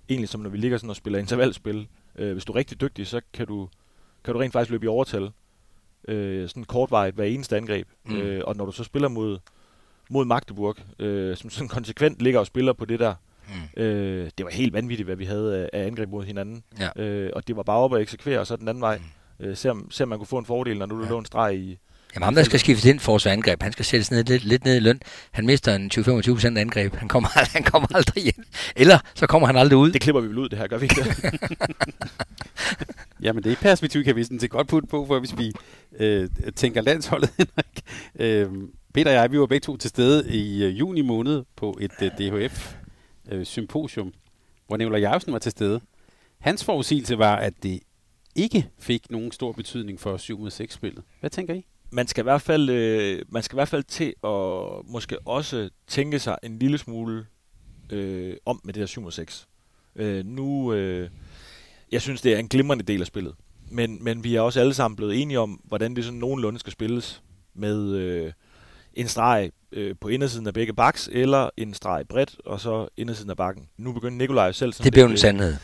egentlig 0.09 0.29
som 0.29 0.41
når 0.41 0.49
vi 0.49 0.57
ligger 0.57 0.77
sådan 0.77 0.89
og 0.89 0.95
spiller 0.95 1.19
intervalspil, 1.19 1.87
øh, 2.15 2.31
hvis 2.33 2.45
du 2.45 2.53
er 2.53 2.57
rigtig 2.57 2.81
dygtig, 2.81 3.07
så 3.07 3.21
kan 3.33 3.47
du, 3.47 3.69
kan 4.23 4.33
du 4.33 4.39
rent 4.39 4.53
faktisk 4.53 4.71
løbe 4.71 4.85
i 4.85 4.87
overtal. 4.87 5.31
Øh, 6.07 6.49
sådan 6.49 6.63
kortvarigt 6.63 7.15
hver 7.15 7.25
eneste 7.25 7.57
angreb. 7.57 7.87
Mm. 8.05 8.15
Øh, 8.15 8.41
og 8.45 8.55
når 8.55 8.65
du 8.65 8.71
så 8.71 8.83
spiller 8.83 9.07
mod, 9.07 9.39
mod 10.09 10.25
Magdeburg, 10.25 10.75
øh, 10.99 11.37
som 11.37 11.49
sådan 11.49 11.67
konsekvent 11.67 12.19
ligger 12.19 12.39
og 12.39 12.45
spiller 12.45 12.73
på 12.73 12.85
det 12.85 12.99
der, 12.99 13.15
Mm. 13.75 13.83
Øh, 13.83 14.29
det 14.37 14.45
var 14.45 14.51
helt 14.51 14.73
vanvittigt, 14.73 15.07
hvad 15.07 15.15
vi 15.15 15.25
havde 15.25 15.69
af, 15.73 15.87
angreb 15.87 16.09
mod 16.09 16.25
hinanden. 16.25 16.63
Ja. 16.79 17.03
Øh, 17.03 17.29
og 17.35 17.47
det 17.47 17.55
var 17.55 17.63
bare 17.63 17.77
op 17.77 17.95
at 17.95 18.01
eksekvere, 18.01 18.39
og 18.39 18.47
så 18.47 18.55
den 18.55 18.67
anden 18.67 18.81
vej. 18.81 18.97
Mm. 18.97 19.45
Øh, 19.45 19.57
se, 19.57 19.71
om, 19.71 19.91
se 19.91 20.03
om 20.03 20.09
man 20.09 20.17
kunne 20.17 20.27
få 20.27 20.37
en 20.37 20.45
fordel, 20.45 20.77
når 20.77 20.85
nu 20.85 21.03
ja. 21.03 21.09
lå 21.09 21.17
en 21.19 21.25
streg 21.25 21.55
i... 21.55 21.79
Jamen 22.15 22.23
ham, 22.23 22.35
der 22.35 22.43
skal 22.43 22.59
skifte 22.59 22.89
ind 22.89 22.99
for 22.99 23.27
angreb, 23.27 23.63
han 23.63 23.71
skal 23.71 23.85
sættes 23.85 24.11
ned, 24.11 24.23
lidt, 24.23 24.43
lidt 24.43 24.65
ned 24.65 24.75
i 24.75 24.79
løn. 24.79 24.99
Han 25.31 25.45
mister 25.45 25.75
en 25.75 25.91
20-25% 25.93 26.59
angreb. 26.59 26.95
Han 26.95 27.07
kommer, 27.07 27.29
han 27.53 27.63
kommer 27.63 27.95
aldrig 27.95 28.25
ind. 28.25 28.45
Eller 28.75 28.99
så 29.15 29.27
kommer 29.27 29.47
han 29.47 29.57
aldrig 29.57 29.77
ud. 29.77 29.91
Det 29.91 30.01
klipper 30.01 30.21
vi 30.21 30.27
vel 30.27 30.37
ud, 30.37 30.49
det 30.49 30.57
her, 30.57 30.67
gør 30.67 30.77
vi 30.77 30.83
ikke 30.83 30.95
det? 30.95 31.39
Jamen 33.23 33.43
det 33.43 33.57
perspektiv 33.57 34.03
kan 34.03 34.15
vi 34.15 34.23
sådan 34.23 34.39
til 34.39 34.49
godt 34.49 34.67
putte 34.67 34.87
på, 34.87 35.05
for 35.05 35.19
hvis 35.19 35.37
vi 35.37 35.51
øh, 35.99 36.29
tænker 36.55 36.81
landsholdet, 36.81 37.29
Henrik. 37.37 37.81
Øh, 38.19 38.49
Peter 38.93 39.11
og 39.11 39.15
jeg, 39.15 39.31
vi 39.31 39.39
var 39.39 39.45
begge 39.45 39.65
to 39.65 39.77
til 39.77 39.89
stede 39.89 40.29
i 40.29 40.63
øh, 40.63 40.79
juni 40.79 41.01
måned 41.01 41.43
på 41.55 41.77
et 41.81 41.91
øh, 42.01 42.11
DHF 42.17 42.75
øh, 43.31 43.45
symposium, 43.45 44.13
hvor 44.67 44.77
Nicolai 44.77 45.01
Jacobsen 45.01 45.33
var 45.33 45.39
til 45.39 45.51
stede. 45.51 45.81
Hans 46.39 46.63
forudsigelse 46.63 47.17
var, 47.17 47.35
at 47.35 47.53
det 47.63 47.79
ikke 48.35 48.69
fik 48.79 49.11
nogen 49.11 49.31
stor 49.31 49.51
betydning 49.51 49.99
for 49.99 50.17
7 50.17 50.39
mod 50.39 50.49
6 50.51 50.73
spillet. 50.73 51.03
Hvad 51.19 51.29
tænker 51.29 51.53
I? 51.53 51.65
Man 51.91 52.07
skal 52.07 52.21
i 52.21 52.23
hvert 52.23 52.41
fald, 52.41 52.69
øh, 52.69 53.25
man 53.29 53.43
skal 53.43 53.55
i 53.55 53.57
hvert 53.57 53.67
fald 53.67 53.83
til 53.83 54.13
at 54.23 54.91
måske 54.91 55.19
også 55.27 55.69
tænke 55.87 56.19
sig 56.19 56.37
en 56.43 56.59
lille 56.59 56.77
smule 56.77 57.25
øh, 57.89 58.37
om 58.45 58.61
med 58.63 58.73
det 58.73 58.81
der 58.81 58.85
7 58.85 59.01
mod 59.01 59.11
6. 59.11 59.47
Øh, 59.95 60.25
nu, 60.25 60.73
øh, 60.73 61.09
jeg 61.91 62.01
synes, 62.01 62.21
det 62.21 62.33
er 62.33 62.37
en 62.37 62.47
glimrende 62.47 62.83
del 62.83 63.01
af 63.01 63.07
spillet. 63.07 63.35
Men, 63.71 64.03
men 64.03 64.23
vi 64.23 64.35
er 64.35 64.41
også 64.41 64.59
alle 64.59 64.73
sammen 64.73 64.95
blevet 64.95 65.21
enige 65.21 65.39
om, 65.39 65.61
hvordan 65.63 65.95
det 65.95 66.05
sådan 66.05 66.19
nogenlunde 66.19 66.59
skal 66.59 66.73
spilles 66.73 67.23
med 67.53 67.95
øh, 67.95 68.33
en 68.93 69.07
streg 69.07 69.51
øh, 69.71 69.95
på 70.01 70.07
indersiden 70.07 70.47
af 70.47 70.53
begge 70.53 70.73
baks, 70.73 71.09
eller 71.11 71.49
en 71.57 71.73
streg 71.73 72.07
bredt, 72.07 72.35
og 72.45 72.59
så 72.59 72.87
indersiden 72.97 73.29
af 73.29 73.37
bakken. 73.37 73.69
Nu 73.77 73.91
begynder 73.91 74.17
Nikolaj 74.17 74.51
selv... 74.51 74.73
Sådan 74.73 74.85
det 74.85 74.93
blev 74.93 75.05
en 75.05 75.17
sandhed. 75.17 75.55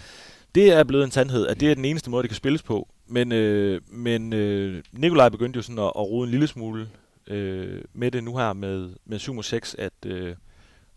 Det 0.56 0.74
er 0.74 0.84
blevet 0.84 1.04
en 1.04 1.12
sandhed, 1.12 1.48
at 1.48 1.60
det 1.60 1.72
er 1.72 1.76
den 1.76 1.86
eneste 1.86 2.10
måde, 2.10 2.24
det 2.24 2.30
kan 2.30 2.36
spilles 2.36 2.63
på. 2.63 2.89
Men, 3.08 3.32
øh, 3.32 3.82
men 3.88 4.34
øh, 4.34 4.84
Nikolaj 4.91 5.30
begyndte 5.30 5.58
jo 5.58 5.62
sådan 5.62 5.80
at, 5.80 5.86
at 5.86 6.10
rode 6.10 6.26
en 6.26 6.32
lille 6.32 6.48
smule 6.48 6.89
øh, 7.28 7.82
med 7.93 8.12
det 8.12 8.24
nu 8.24 8.38
her 8.38 8.54
med, 8.54 8.89
med 9.06 9.20
7 9.20 9.43
6, 9.43 9.76
at, 9.80 9.93
øh, 10.06 10.36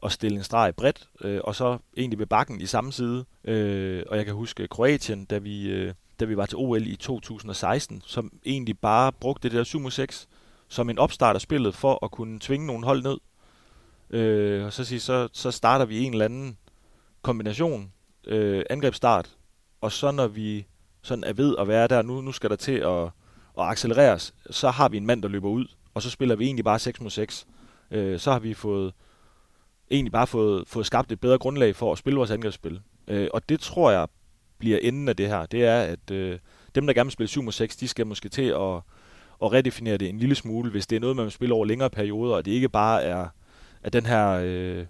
at 0.05 0.13
stille 0.13 0.37
en 0.37 0.45
streg 0.45 0.75
bredt, 0.77 1.09
øh, 1.21 1.41
og 1.45 1.55
så 1.55 1.79
egentlig 1.97 2.19
ved 2.19 2.27
bakken 2.27 2.61
i 2.61 2.67
samme 2.67 2.93
side. 2.93 3.25
Øh, 3.45 4.03
og 4.09 4.17
jeg 4.17 4.25
kan 4.25 4.35
huske 4.35 4.69
Kroatien, 4.69 5.25
da 5.25 5.39
vi, 5.39 5.71
øh, 5.71 5.95
da 6.21 6.25
vi 6.25 6.37
var 6.37 6.47
til 6.47 6.57
OL 6.59 6.87
i 6.87 6.97
2016, 6.97 8.03
som 8.07 8.33
egentlig 8.47 8.79
bare 8.79 9.13
brugte 9.13 9.49
det 9.49 9.57
der 9.57 9.65
7 9.65 9.91
6 9.91 10.29
som 10.71 10.91
en 10.91 10.99
opstart 10.99 11.37
af 11.37 11.41
spillet 11.41 11.75
for 11.75 12.05
at 12.05 12.11
kunne 12.11 12.39
tvinge 12.41 12.67
nogle 12.67 12.85
hold 12.85 13.03
ned. 13.03 13.19
Øh, 14.11 14.65
og 14.65 14.73
så, 14.73 14.85
sige, 14.85 15.01
så, 15.01 15.29
så 15.33 15.51
starter 15.51 15.85
vi 15.85 16.05
en 16.05 16.13
eller 16.13 16.25
anden 16.25 16.59
kombination, 17.23 17.93
øh, 18.27 18.63
angrebsstart, 18.71 19.31
og 19.81 19.93
så 19.93 20.11
når 20.11 20.27
vi 20.27 20.67
sådan 21.03 21.25
er 21.25 21.33
ved 21.33 21.57
at 21.59 21.69
være 21.69 21.89
der, 21.89 22.03
nu, 22.03 22.21
nu 22.21 22.33
skal 22.33 22.51
der 22.51 22.57
til 22.57 22.73
at, 22.73 23.03
at 23.59 23.65
accelereres, 23.65 24.35
så 24.51 24.71
har 24.71 24.89
vi 24.89 24.97
en 24.97 25.07
mand, 25.07 25.23
der 25.23 25.29
løber 25.29 25.49
ud, 25.49 25.67
og 25.95 26.03
så 26.03 26.11
spiller 26.11 26.37
vi 26.37 26.45
egentlig 26.45 26.65
bare 26.65 26.79
6 26.79 27.01
mod 27.01 27.11
6. 27.11 27.47
Øh, 27.91 28.19
så 28.19 28.33
har 28.33 28.39
vi 28.39 28.55
fået 28.55 28.93
egentlig 29.91 30.13
bare 30.13 30.27
fået, 30.27 30.69
fået 30.69 30.87
skabt 30.87 31.13
et 31.13 31.21
bedre 31.21 31.39
grundlag 31.39 31.77
for 31.77 31.93
at 31.93 31.99
spille 31.99 32.17
vores 32.17 32.31
angrebsspil. 32.31 32.81
Øh, 33.09 33.29
og 33.35 33.49
det 33.49 33.61
tror 33.61 33.91
jeg 33.91 34.09
bliver 34.59 34.79
enden 34.83 35.09
af 35.09 35.17
det 35.17 35.29
her. 35.29 35.47
Det 35.47 35.65
er, 35.65 35.81
at 35.81 36.11
øh, 36.11 36.39
dem, 36.75 36.87
der 36.87 36.95
gerne 36.95 37.07
vil 37.07 37.13
spille 37.13 37.29
7 37.29 37.43
mod 37.43 37.53
6, 37.53 37.77
de 37.77 37.89
skal 37.89 38.07
måske 38.07 38.29
til 38.29 38.43
at 38.43 38.81
og 39.41 39.53
redefinere 39.53 39.97
det 39.97 40.09
en 40.09 40.19
lille 40.19 40.35
smule, 40.35 40.71
hvis 40.71 40.87
det 40.87 40.97
er 40.97 41.01
noget, 41.01 41.17
man 41.17 41.25
vil 41.25 41.33
spille 41.33 41.55
over 41.55 41.65
længere 41.65 41.91
perioder, 41.91 42.37
og 42.37 42.45
det 42.45 42.51
ikke 42.51 42.69
bare 42.69 43.03
er, 43.03 43.29
at 43.83 43.93
den 43.93 44.07
her 44.07 44.41
øh, 44.45 44.87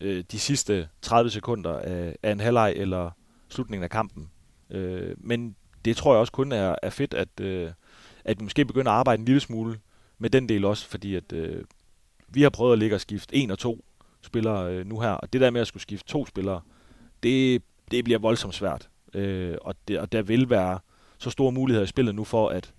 øh, 0.00 0.24
de 0.32 0.38
sidste 0.38 0.88
30 1.02 1.30
sekunder 1.30 1.78
af, 1.78 2.16
af 2.22 2.32
en 2.32 2.40
halvleg 2.40 2.72
eller 2.76 3.10
slutningen 3.48 3.84
af 3.84 3.90
kampen. 3.90 4.30
Øh, 4.70 5.14
men 5.18 5.56
det 5.84 5.96
tror 5.96 6.12
jeg 6.12 6.20
også 6.20 6.32
kun 6.32 6.52
er, 6.52 6.74
er 6.82 6.90
fedt, 6.90 7.14
at, 7.14 7.40
øh, 7.40 7.70
at 8.24 8.40
vi 8.40 8.44
måske 8.44 8.64
begynder 8.64 8.92
at 8.92 8.98
arbejde 8.98 9.20
en 9.20 9.26
lille 9.26 9.40
smule 9.40 9.78
med 10.18 10.30
den 10.30 10.48
del 10.48 10.64
også, 10.64 10.86
fordi 10.88 11.14
at 11.14 11.32
øh, 11.32 11.64
vi 12.28 12.42
har 12.42 12.50
prøvet 12.50 12.72
at 12.72 12.78
ligge 12.78 12.96
og 12.96 13.00
skifte 13.00 13.36
en 13.36 13.50
og 13.50 13.58
to 13.58 13.84
spillere 14.22 14.72
øh, 14.72 14.86
nu 14.86 15.00
her, 15.00 15.10
og 15.10 15.32
det 15.32 15.40
der 15.40 15.50
med 15.50 15.60
at 15.60 15.66
skulle 15.66 15.82
skifte 15.82 16.08
to 16.08 16.26
spillere, 16.26 16.60
det, 17.22 17.62
det 17.90 18.04
bliver 18.04 18.18
voldsomt 18.18 18.54
svært. 18.54 18.88
Øh, 19.14 19.56
og, 19.60 19.74
det, 19.88 19.98
og 19.98 20.12
der 20.12 20.22
vil 20.22 20.50
være 20.50 20.78
så 21.18 21.30
store 21.30 21.52
muligheder 21.52 21.84
i 21.84 21.88
spillet 21.88 22.14
nu 22.14 22.24
for, 22.24 22.48
at 22.48 22.72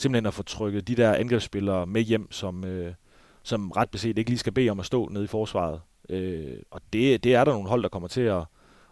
simpelthen 0.00 0.26
at 0.26 0.34
få 0.34 0.42
trykket 0.42 0.88
de 0.88 0.94
der 0.94 1.14
angrebsspillere 1.14 1.86
med 1.86 2.02
hjem, 2.02 2.32
som, 2.32 2.64
øh, 2.64 2.94
som 3.42 3.70
ret 3.70 3.90
beset 3.90 4.18
ikke 4.18 4.30
lige 4.30 4.38
skal 4.38 4.52
bede 4.52 4.70
om 4.70 4.80
at 4.80 4.86
stå 4.86 5.08
nede 5.08 5.24
i 5.24 5.26
forsvaret. 5.26 5.80
Øh, 6.08 6.56
og 6.70 6.80
det, 6.92 7.24
det 7.24 7.34
er 7.34 7.44
der 7.44 7.52
nogle 7.52 7.68
hold, 7.68 7.82
der 7.82 7.88
kommer 7.88 8.08
til 8.08 8.20
at, 8.20 8.44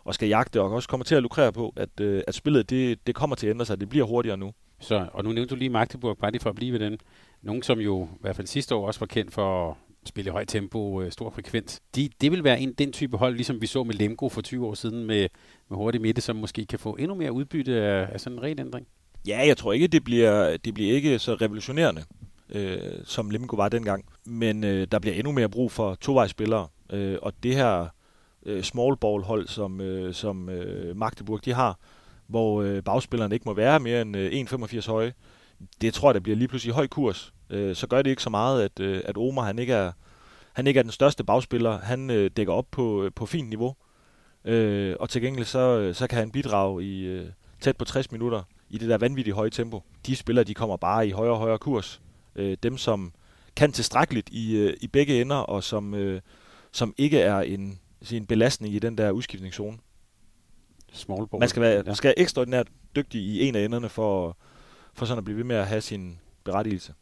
og 0.05 0.15
skal 0.15 0.29
jagte, 0.29 0.61
og 0.61 0.73
også 0.73 0.89
kommer 0.89 1.05
til 1.05 1.15
at 1.15 1.23
lukrere 1.23 1.53
på, 1.53 1.73
at, 1.77 2.01
øh, 2.01 2.23
at 2.27 2.35
spillet 2.35 2.71
det, 2.71 3.07
det 3.07 3.15
kommer 3.15 3.37
til 3.37 3.47
at 3.47 3.51
ændre 3.51 3.67
sig, 3.67 3.81
det 3.81 3.89
bliver 3.89 4.07
hurtigere 4.07 4.37
nu. 4.37 4.53
Så, 4.81 5.09
og 5.13 5.25
nu 5.25 5.33
nævnte 5.33 5.55
du 5.55 5.59
lige 5.59 5.71
Magdeburg, 5.71 6.19
bare 6.19 6.31
lige 6.31 6.43
for 6.43 6.51
at 6.51 6.57
blive 6.57 6.73
ved 6.73 6.81
den. 6.81 6.99
Nogen, 7.43 7.63
som 7.63 7.79
jo 7.79 8.05
i 8.05 8.19
hvert 8.21 8.37
fald 8.37 8.47
sidste 8.47 8.75
år 8.75 8.87
også 8.87 9.01
var 9.01 9.07
kendt 9.07 9.33
for 9.33 9.71
at 9.71 9.77
spille 10.09 10.29
i 10.29 10.33
højt 10.33 10.49
tempo, 10.49 11.03
øh, 11.03 11.13
stor 11.13 11.31
frekvens. 11.31 11.81
De, 11.97 12.09
det 12.21 12.33
vil 12.33 12.45
være 12.45 12.61
en, 12.61 12.73
den 12.73 12.93
type 12.93 13.17
hold, 13.17 13.35
ligesom 13.35 13.61
vi 13.61 13.67
så 13.67 13.85
med 13.85 13.95
Lemgo 13.95 14.29
for 14.29 14.41
20 14.41 14.67
år 14.67 14.75
siden 14.75 15.05
med, 15.05 15.29
med 15.69 15.77
hurtig 15.79 16.01
midte, 16.01 16.21
som 16.21 16.37
måske 16.37 16.67
kan 16.67 16.79
få 16.79 16.97
endnu 16.97 17.15
mere 17.15 17.33
udbytte 17.33 17.83
af, 17.83 18.09
af 18.13 18.21
sådan 18.21 18.39
en 18.39 18.43
regelændring. 18.43 18.87
Ja, 19.29 19.47
jeg 19.47 19.57
tror 19.57 19.73
ikke, 19.73 19.87
det 19.87 20.05
bliver, 20.05 20.57
det 20.57 20.75
bliver 20.75 20.95
ikke 20.95 21.19
så 21.19 21.35
revolutionerende, 21.35 22.05
øh, 22.51 22.79
som 23.05 23.31
Lemko 23.31 23.57
var 23.57 23.69
dengang. 23.69 24.05
Men 24.25 24.65
øh, 24.65 24.87
der 24.93 24.99
bliver 24.99 25.17
endnu 25.17 25.33
mere 25.33 25.49
brug 25.49 25.73
for 25.73 25.95
tovejsspillere. 25.95 26.69
Øh, 26.93 27.19
og 27.23 27.33
det 27.43 27.55
her 27.55 27.87
øh, 28.47 28.63
small 28.63 28.97
ball 28.97 29.23
hold, 29.23 29.49
som, 29.49 29.81
øh, 29.81 30.15
som 30.15 30.49
øh, 30.49 30.97
Magdeburg 30.97 31.45
de 31.45 31.53
har, 31.53 31.79
hvor 32.27 32.63
øh, 32.63 32.83
bagspillerne 32.83 33.35
ikke 33.35 33.45
må 33.47 33.55
være 33.55 33.81
mere 33.81 34.03
end 34.03 34.17
øh, 34.17 34.33
1,85 34.33 34.91
høje. 34.91 35.13
Det 35.81 35.95
tror 35.95 36.09
jeg, 36.09 36.15
der 36.15 36.21
bliver 36.21 36.37
lige 36.37 36.49
pludselig 36.49 36.75
høj 36.75 36.87
kurs. 36.87 37.33
Øh, 37.51 37.77
så 37.77 37.87
gør 37.87 38.03
det 38.03 38.11
ikke 38.11 38.23
så 38.23 38.31
meget, 38.31 38.63
at, 38.63 38.81
øh, 38.81 39.03
at 39.05 39.17
Omar 39.17 39.43
han 39.43 39.59
ikke 39.59 39.73
er, 39.73 39.93
han 40.53 40.67
ikke 40.67 40.79
er 40.79 40.83
den 40.83 40.93
største 40.93 41.25
bagspiller. 41.25 41.79
Han 41.79 42.11
øh, 42.11 42.31
dækker 42.37 42.53
op 42.53 42.67
på, 42.71 43.05
øh, 43.05 43.11
på 43.17 43.27
fint 43.27 43.49
niveau. 43.49 43.75
Øh, 44.45 44.97
og 45.01 45.09
til 45.09 45.23
gengæld 45.23 45.47
så, 45.47 45.79
øh, 45.79 45.95
så 45.95 46.07
kan 46.07 46.19
han 46.19 46.31
bidrage 46.31 46.85
i 46.85 47.05
øh, 47.05 47.27
tæt 47.61 47.77
på 47.77 47.85
60 47.85 48.13
minutter 48.13 48.43
i 48.71 48.79
det 48.79 48.89
der 48.89 48.99
vanvittigt 48.99 49.37
høje 49.37 49.51
tempo. 49.51 49.83
De 50.07 50.17
spillere, 50.17 50.45
de 50.45 50.55
kommer 50.55 50.77
bare 50.77 51.09
i 51.09 51.11
højere 51.11 51.33
og 51.33 51.39
højere 51.39 51.59
kurs. 51.59 52.01
Øh, 52.37 52.57
dem, 52.63 52.77
som 52.77 53.13
kan 53.57 53.73
tilstrækkeligt 53.73 54.29
i, 54.33 54.57
øh, 54.57 54.77
i 54.81 54.87
begge 54.87 55.21
ender, 55.21 55.37
og 55.37 55.65
som, 55.65 55.95
øh, 55.95 56.21
som 56.73 56.95
ikke 56.99 57.21
er 57.21 57.41
en, 57.41 57.79
en 58.13 58.27
belastning 58.27 58.75
i 58.75 58.79
den 58.79 58.99
der 58.99 59.11
udskiftningszone. 59.11 59.79
Small 60.93 61.27
ball. 61.27 61.41
Man 61.41 61.49
skal 61.49 61.63
være 61.63 61.83
ja. 61.87 61.95
skal 61.95 62.15
ekstraordinært 62.17 62.69
dygtig 62.97 63.21
i 63.21 63.49
en 63.49 63.55
af 63.55 63.65
enderne 63.65 63.89
for, 63.89 64.37
for 64.95 65.07
sådan 65.07 65.19
at 65.19 65.25
blive 65.25 65.37
ved 65.37 65.45
med 65.45 65.57
at 65.57 65.67
have 65.67 65.81
sin 65.81 66.19
berettigelse. 66.45 66.95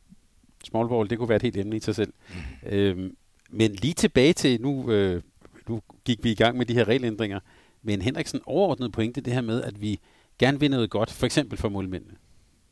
Small 0.64 0.89
ball, 0.89 1.11
det 1.11 1.19
kunne 1.19 1.29
være 1.29 1.37
et 1.37 1.43
helt 1.43 1.57
emne 1.57 1.77
i 1.77 1.81
sig 1.81 1.95
selv. 1.95 2.12
Mm. 2.29 2.69
Øhm, 2.69 3.17
men 3.51 3.73
lige 3.73 3.95
tilbage 3.95 4.33
til, 4.33 4.61
nu, 4.61 4.91
øh, 4.91 5.23
nu 5.69 5.81
gik 6.05 6.25
vi 6.25 6.31
i 6.31 6.35
gang 6.35 6.59
med 6.59 6.67
de 6.67 6.75
her 6.75 6.89
regelændringer, 6.89 7.41
men 7.83 8.03
Henriksen 8.03 8.41
overordnet 8.47 8.93
pointe 8.93 9.21
det 9.21 9.33
her 9.33 9.41
med, 9.41 9.62
at 9.62 9.81
vi 9.81 10.01
gerne 10.39 10.61
vil 10.61 10.70
noget 10.70 10.91
godt, 10.91 11.11
for 11.11 11.26
eksempel 11.26 11.59
for 11.59 11.68
målmændene. 11.68 12.14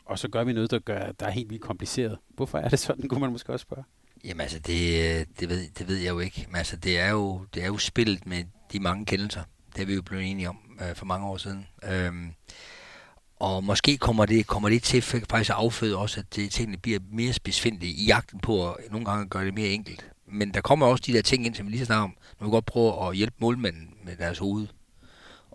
Og 0.05 0.19
så 0.19 0.29
gør 0.29 0.45
vi 0.45 0.53
noget, 0.53 0.71
der, 0.71 0.79
gør, 0.79 1.13
der 1.13 1.27
er 1.27 1.31
helt 1.31 1.51
vildt 1.51 1.63
kompliceret. 1.63 2.19
Hvorfor 2.29 2.59
er 2.59 2.69
det 2.69 2.79
sådan, 2.79 3.09
kunne 3.09 3.21
man 3.21 3.33
måske 3.33 3.53
også 3.53 3.63
spørge? 3.63 3.85
Jamen 4.25 4.41
altså, 4.41 4.59
det, 4.59 5.19
øh, 5.21 5.27
det, 5.41 5.49
ved, 5.49 5.69
det 5.79 5.89
ved 5.89 5.97
jeg 5.97 6.11
jo 6.11 6.19
ikke. 6.19 6.47
Men 6.49 6.57
altså, 6.57 6.77
det 6.77 6.99
er 6.99 7.11
jo, 7.11 7.47
det 7.55 7.63
er 7.63 7.67
jo 7.67 7.79
spillet 7.79 8.27
med 8.27 8.45
de 8.73 8.81
mange 8.81 9.07
kendelser. 9.07 9.43
Det 9.77 9.83
er 9.83 9.87
vi 9.87 9.95
jo 9.95 10.03
blevet 10.03 10.31
enige 10.31 10.49
om 10.49 10.59
øh, 10.81 10.97
for 10.97 11.07
mange 11.07 11.27
år 11.27 11.37
siden. 11.37 11.67
Øhm, 11.85 12.33
og 13.37 13.65
måske 13.65 13.97
kommer 13.99 14.27
det, 14.27 14.47
kommer 14.47 14.69
det 14.69 14.83
til 14.83 15.03
faktisk 15.03 15.51
at 15.51 15.57
afføde 15.57 15.97
også, 15.97 16.21
at 16.21 16.37
det, 16.37 16.51
tingene 16.51 16.77
bliver 16.77 16.99
mere 17.13 17.33
spidsfindelige 17.33 17.93
i 17.93 18.07
jagten 18.07 18.41
på 18.41 18.73
at 18.73 18.77
nogle 18.91 19.07
gange 19.07 19.29
gøre 19.29 19.45
det 19.45 19.55
mere 19.55 19.69
enkelt. 19.69 20.11
Men 20.27 20.55
der 20.55 20.61
kommer 20.61 20.87
også 20.87 21.05
de 21.07 21.13
der 21.13 21.23
ting 21.23 21.47
ind, 21.47 21.55
som 21.55 21.67
vi 21.67 21.71
lige 21.71 21.87
snakker 21.87 22.05
om. 22.05 22.17
Nu 22.41 22.47
vil 22.47 22.51
godt 22.51 22.67
prøve 22.67 23.09
at 23.09 23.17
hjælpe 23.17 23.37
målmanden 23.39 23.95
med 24.05 24.17
deres 24.17 24.39
hoved. 24.39 24.67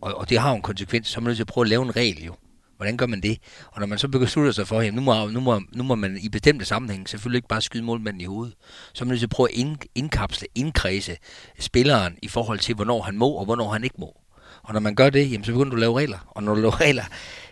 Og, 0.01 0.15
og 0.15 0.29
det 0.29 0.39
har 0.39 0.49
jo 0.49 0.55
en 0.55 0.61
konsekvens, 0.61 1.07
så 1.07 1.19
er 1.19 1.21
man 1.21 1.27
nødt 1.27 1.37
til 1.37 1.43
at 1.43 1.47
prøve 1.47 1.65
at 1.65 1.69
lave 1.69 1.83
en 1.83 1.95
regel 1.95 2.23
jo. 2.23 2.35
Hvordan 2.75 2.97
gør 2.97 3.05
man 3.05 3.21
det? 3.21 3.37
Og 3.71 3.79
når 3.79 3.87
man 3.87 3.97
så 3.97 4.07
beslutter 4.07 4.51
sig 4.51 4.67
for, 4.67 4.79
at 4.79 4.93
nu 4.93 5.01
må, 5.01 5.27
nu, 5.27 5.39
må, 5.39 5.61
nu 5.71 5.83
må 5.83 5.95
man 5.95 6.17
i 6.21 6.29
bestemte 6.29 6.65
sammenhæng 6.65 7.09
selvfølgelig 7.09 7.37
ikke 7.37 7.47
bare 7.47 7.61
skyde 7.61 7.83
målmanden 7.83 8.21
i 8.21 8.25
hovedet, 8.25 8.55
så 8.93 9.03
er 9.03 9.05
man 9.05 9.09
nødt 9.09 9.19
til 9.19 9.25
at 9.25 9.29
prøve 9.29 9.49
at 9.51 9.55
ind, 9.55 9.77
indkapsle, 9.95 10.47
indkredse 10.55 11.17
spilleren 11.59 12.17
i 12.23 12.27
forhold 12.27 12.59
til, 12.59 12.75
hvornår 12.75 13.01
han 13.01 13.17
må 13.17 13.29
og 13.29 13.45
hvornår 13.45 13.69
han 13.69 13.83
ikke 13.83 13.95
må. 13.99 14.17
Og 14.63 14.73
når 14.73 14.79
man 14.79 14.95
gør 14.95 15.09
det, 15.09 15.31
jamen, 15.31 15.43
så 15.43 15.51
begynder 15.51 15.69
du 15.69 15.75
at 15.75 15.79
lave 15.79 15.97
regler. 15.99 16.17
Og 16.27 16.43
når 16.43 16.55
du 16.55 16.61
laver 16.61 16.81
regler, 16.81 17.03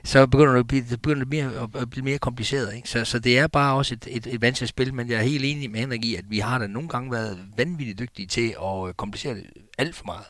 så 0.04 0.28
begynder 0.28 0.52
det 0.52 0.60
at 0.60 0.68
blive, 0.68 0.84
det 0.90 1.02
begynder 1.02 1.26
det 1.26 1.30
mere, 1.30 1.70
at 1.82 1.90
blive 1.90 2.04
mere 2.04 2.18
kompliceret. 2.18 2.76
Ikke? 2.76 2.90
Så, 2.90 3.06
så 3.06 3.20
det 3.20 3.40
er 3.40 3.48
bare 3.48 3.76
også 3.76 3.94
et, 3.94 4.08
et, 4.10 4.28
et 4.28 4.42
vanskeligt 4.42 4.70
spil, 4.70 4.94
men 4.94 5.10
jeg 5.10 5.18
er 5.18 5.24
helt 5.24 5.46
enig 5.46 5.72
med 5.72 5.80
Henrik 5.80 6.06
i, 6.06 6.16
at 6.16 6.26
vi 6.30 6.40
har 6.40 6.58
da 6.58 6.68
nogle 6.68 6.90
gange 6.90 7.12
været 7.12 7.40
vanvittigt 7.58 8.00
dygtige 8.00 8.28
til 8.28 8.56
at 8.64 8.88
øh, 8.88 8.94
komplicere 8.94 9.36
det 9.36 9.46
alt 9.78 9.96
for 9.96 10.06
meget. 10.06 10.26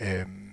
Øhm, 0.00 0.51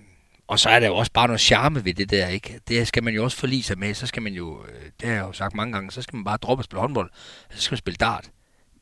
og 0.50 0.58
så 0.58 0.68
er 0.68 0.80
der 0.80 0.86
jo 0.86 0.96
også 0.96 1.12
bare 1.12 1.26
noget 1.26 1.40
charme 1.40 1.84
ved 1.84 1.94
det 1.94 2.10
der, 2.10 2.28
ikke? 2.28 2.60
Det 2.68 2.88
skal 2.88 3.04
man 3.04 3.14
jo 3.14 3.24
også 3.24 3.36
forlige 3.36 3.62
sig 3.62 3.78
med. 3.78 3.94
Så 3.94 4.06
skal 4.06 4.22
man 4.22 4.32
jo, 4.32 4.64
øh, 4.68 4.90
det 5.00 5.08
har 5.08 5.14
jeg 5.14 5.22
jo 5.22 5.32
sagt 5.32 5.54
mange 5.54 5.72
gange, 5.72 5.90
så 5.90 6.02
skal 6.02 6.16
man 6.16 6.24
bare 6.24 6.36
droppe 6.36 6.60
at 6.60 6.64
spille 6.64 6.80
håndbold. 6.80 7.10
Så 7.50 7.62
skal 7.62 7.72
man 7.72 7.78
spille 7.78 7.96
dart. 7.96 8.30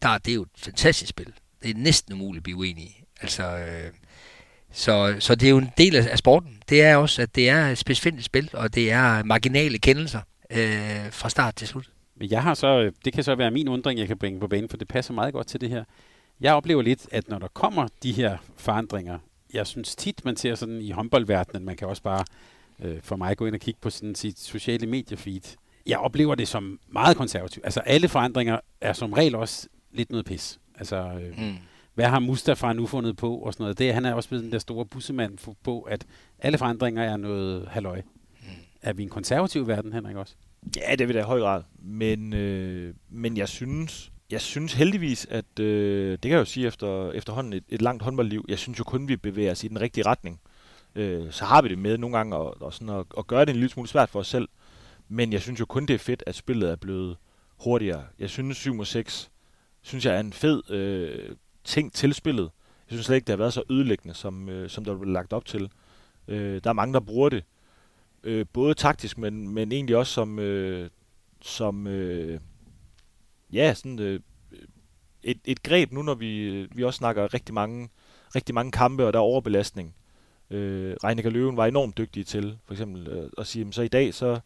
Dart, 0.02 0.24
det 0.24 0.30
er 0.30 0.34
jo 0.34 0.42
et 0.42 0.48
fantastisk 0.56 1.10
spil. 1.10 1.32
Det 1.62 1.70
er 1.70 1.74
næsten 1.74 2.12
umuligt 2.14 2.40
at 2.40 2.42
blive 2.42 2.56
uenig 2.56 2.84
i. 2.84 3.04
Altså, 3.20 3.42
øh, 3.42 3.90
så, 4.72 5.16
så 5.18 5.34
det 5.34 5.46
er 5.46 5.50
jo 5.50 5.58
en 5.58 5.70
del 5.78 5.96
af, 5.96 6.08
af 6.10 6.18
sporten. 6.18 6.62
Det 6.68 6.82
er 6.82 6.96
også, 6.96 7.22
at 7.22 7.34
det 7.34 7.48
er 7.48 7.66
et 7.66 7.78
specifikt 7.78 8.24
spil, 8.24 8.50
og 8.52 8.74
det 8.74 8.90
er 8.92 9.22
marginale 9.22 9.78
kendelser 9.78 10.20
øh, 10.50 11.12
fra 11.12 11.28
start 11.28 11.54
til 11.54 11.68
slut. 11.68 11.90
Men 12.16 12.30
jeg 12.30 12.42
har 12.42 12.54
så, 12.54 12.80
øh, 12.80 12.92
det 13.04 13.12
kan 13.12 13.24
så 13.24 13.34
være 13.34 13.50
min 13.50 13.68
undring, 13.68 13.98
jeg 13.98 14.06
kan 14.06 14.18
bringe 14.18 14.40
på 14.40 14.48
banen, 14.48 14.68
for 14.68 14.76
det 14.76 14.88
passer 14.88 15.14
meget 15.14 15.32
godt 15.32 15.46
til 15.46 15.60
det 15.60 15.68
her. 15.68 15.84
Jeg 16.40 16.54
oplever 16.54 16.82
lidt, 16.82 17.08
at 17.12 17.28
når 17.28 17.38
der 17.38 17.48
kommer 17.48 17.88
de 18.02 18.12
her 18.12 18.36
forandringer, 18.56 19.18
jeg 19.54 19.66
synes 19.66 19.96
tit, 19.96 20.24
man 20.24 20.36
ser 20.36 20.54
sådan 20.54 20.80
i 20.80 20.90
håndboldverdenen, 20.90 21.64
man 21.64 21.76
kan 21.76 21.88
også 21.88 22.02
bare 22.02 22.24
øh, 22.82 23.02
for 23.02 23.16
mig 23.16 23.36
gå 23.36 23.46
ind 23.46 23.54
og 23.54 23.60
kigge 23.60 23.80
på 23.80 23.90
sådan 23.90 24.14
sit 24.14 24.38
sociale 24.38 24.86
mediefeed. 24.86 25.56
Jeg 25.86 25.98
oplever 25.98 26.34
det 26.34 26.48
som 26.48 26.80
meget 26.88 27.16
konservativt. 27.16 27.64
Altså 27.64 27.80
alle 27.80 28.08
forandringer 28.08 28.60
er 28.80 28.92
som 28.92 29.12
regel 29.12 29.34
også 29.34 29.68
lidt 29.92 30.10
noget 30.10 30.26
pis. 30.26 30.60
Altså, 30.78 30.96
øh, 30.96 31.38
mm. 31.38 31.56
hvad 31.94 32.06
har 32.06 32.18
Mustafa 32.18 32.72
nu 32.72 32.86
fundet 32.86 33.16
på 33.16 33.36
og 33.36 33.52
sådan 33.52 33.64
noget. 33.64 33.78
Det, 33.78 33.94
han 33.94 34.04
er 34.04 34.14
også 34.14 34.28
blevet 34.28 34.44
den 34.44 34.52
der 34.52 34.58
store 34.58 34.86
bussemand 34.86 35.38
på, 35.62 35.80
at 35.82 36.06
alle 36.38 36.58
forandringer 36.58 37.02
er 37.02 37.16
noget 37.16 37.68
halløj. 37.68 38.02
Mm. 38.40 38.48
Er 38.82 38.92
vi 38.92 39.02
en 39.02 39.08
konservativ 39.08 39.66
verden, 39.66 39.92
Henrik, 39.92 40.16
også? 40.16 40.34
Ja, 40.76 40.94
det 40.96 41.08
vil 41.08 41.14
da 41.14 41.20
i 41.20 41.24
høj 41.24 41.40
grad. 41.40 41.62
Men, 41.82 42.32
øh, 42.32 42.94
men 43.10 43.36
jeg 43.36 43.48
synes, 43.48 44.12
jeg 44.30 44.40
synes 44.40 44.72
heldigvis, 44.72 45.26
at 45.30 45.58
øh, 45.60 46.12
det 46.12 46.22
kan 46.22 46.30
jeg 46.30 46.38
jo 46.38 46.44
sige 46.44 46.66
efter 46.66 47.12
efterhånden 47.12 47.52
et, 47.52 47.64
et 47.68 47.82
langt 47.82 48.02
håndboldliv, 48.02 48.44
jeg 48.48 48.58
synes 48.58 48.78
jo 48.78 48.84
kun, 48.84 49.08
vi 49.08 49.16
bevæger 49.16 49.50
os 49.50 49.64
i 49.64 49.68
den 49.68 49.80
rigtige 49.80 50.06
retning. 50.06 50.40
Øh, 50.94 51.32
så 51.32 51.44
har 51.44 51.62
vi 51.62 51.68
det 51.68 51.78
med 51.78 51.98
nogle 51.98 52.16
gange 52.16 52.36
at, 52.36 52.62
og 52.62 52.74
sådan 52.74 52.88
at, 52.88 53.04
at 53.18 53.26
gøre 53.26 53.40
det 53.40 53.50
en 53.50 53.56
lille 53.56 53.68
smule 53.68 53.88
svært 53.88 54.08
for 54.08 54.20
os 54.20 54.28
selv. 54.28 54.48
Men 55.08 55.32
jeg 55.32 55.42
synes 55.42 55.60
jo 55.60 55.66
kun, 55.66 55.86
det 55.86 55.94
er 55.94 55.98
fedt, 55.98 56.22
at 56.26 56.34
spillet 56.34 56.70
er 56.70 56.76
blevet 56.76 57.16
hurtigere. 57.56 58.04
Jeg 58.18 58.30
synes 58.30 58.56
7 58.56 58.74
mod 58.74 58.84
6 58.84 59.30
synes 59.82 60.06
jeg 60.06 60.14
er 60.16 60.20
en 60.20 60.32
fed 60.32 60.70
øh, 60.70 61.36
ting 61.64 61.92
til 61.92 62.14
spillet. 62.14 62.50
Jeg 62.90 62.94
synes 62.94 63.06
slet 63.06 63.16
ikke, 63.16 63.26
det 63.26 63.32
har 63.32 63.36
været 63.36 63.52
så 63.52 63.62
ødelæggende, 63.70 64.14
som, 64.14 64.48
øh, 64.48 64.70
som 64.70 64.84
der 64.84 64.94
blev 64.94 65.12
lagt 65.12 65.32
op 65.32 65.44
til. 65.44 65.70
Øh, 66.28 66.60
der 66.64 66.70
er 66.70 66.74
mange, 66.74 66.94
der 66.94 67.00
bruger 67.00 67.28
det. 67.28 67.44
Øh, 68.24 68.46
både 68.52 68.74
taktisk, 68.74 69.18
men, 69.18 69.48
men 69.48 69.72
egentlig 69.72 69.96
også 69.96 70.12
som, 70.12 70.38
øh, 70.38 70.90
som 71.40 71.86
øh, 71.86 72.40
ja, 73.52 73.74
sådan 73.74 73.98
øh, 73.98 74.20
øh, 74.52 74.58
et, 75.22 75.38
et 75.44 75.62
greb 75.62 75.92
nu, 75.92 76.02
når 76.02 76.14
vi, 76.14 76.40
øh, 76.40 76.68
vi 76.76 76.84
også 76.84 76.98
snakker 76.98 77.34
rigtig 77.34 77.54
mange, 77.54 77.88
rigtig 78.34 78.54
mange 78.54 78.72
kampe, 78.72 79.06
og 79.06 79.12
der 79.12 79.18
er 79.18 79.22
overbelastning. 79.22 79.94
Øh, 80.50 80.96
Reinecker 81.04 81.30
Løven 81.30 81.56
var 81.56 81.66
enormt 81.66 81.98
dygtig 81.98 82.26
til, 82.26 82.58
for 82.64 82.74
eksempel, 82.74 83.08
øh, 83.08 83.30
at 83.38 83.46
sige, 83.46 83.72
så 83.72 83.82
i 83.82 83.88
dag, 83.88 84.14
så, 84.14 84.40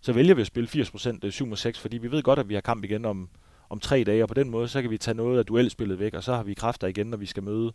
så 0.00 0.12
vælger 0.12 0.34
vi 0.34 0.40
at 0.40 0.46
spille 0.46 0.68
80% 0.68 1.30
7 1.30 1.56
6, 1.56 1.78
fordi 1.78 1.98
vi 1.98 2.10
ved 2.10 2.22
godt, 2.22 2.38
at 2.38 2.48
vi 2.48 2.54
har 2.54 2.60
kamp 2.60 2.84
igen 2.84 3.04
om, 3.04 3.28
om 3.70 3.80
tre 3.80 4.04
dage, 4.04 4.22
og 4.22 4.28
på 4.28 4.34
den 4.34 4.50
måde, 4.50 4.68
så 4.68 4.82
kan 4.82 4.90
vi 4.90 4.98
tage 4.98 5.14
noget 5.14 5.38
af 5.38 5.46
duelspillet 5.46 5.98
væk, 5.98 6.14
og 6.14 6.24
så 6.24 6.34
har 6.34 6.42
vi 6.42 6.54
kræfter 6.54 6.86
igen, 6.86 7.06
når 7.06 7.16
vi 7.16 7.26
skal 7.26 7.42
møde 7.42 7.72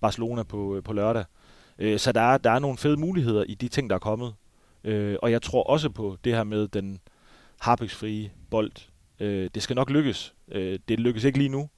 Barcelona 0.00 0.42
på, 0.42 0.76
øh, 0.76 0.82
på 0.82 0.92
lørdag. 0.92 1.24
Øh, 1.78 1.98
så 1.98 2.12
der 2.12 2.20
er, 2.20 2.38
der 2.38 2.50
er 2.50 2.58
nogle 2.58 2.78
fede 2.78 2.96
muligheder 2.96 3.44
i 3.44 3.54
de 3.54 3.68
ting, 3.68 3.90
der 3.90 3.96
er 3.96 4.00
kommet. 4.00 4.34
Øh, 4.84 5.16
og 5.22 5.30
jeg 5.30 5.42
tror 5.42 5.62
også 5.62 5.90
på 5.90 6.16
det 6.24 6.34
her 6.34 6.44
med 6.44 6.68
den 6.68 7.00
harpiksfrie 7.60 8.30
bold, 8.50 8.72
Øh, 9.22 9.50
det 9.54 9.62
skal 9.62 9.76
nok 9.76 9.90
lykkes. 9.90 10.34
Øh, 10.48 10.78
det 10.88 11.00
lykkes 11.00 11.24
ikke 11.24 11.38
lige 11.38 11.48
nu. 11.48 11.68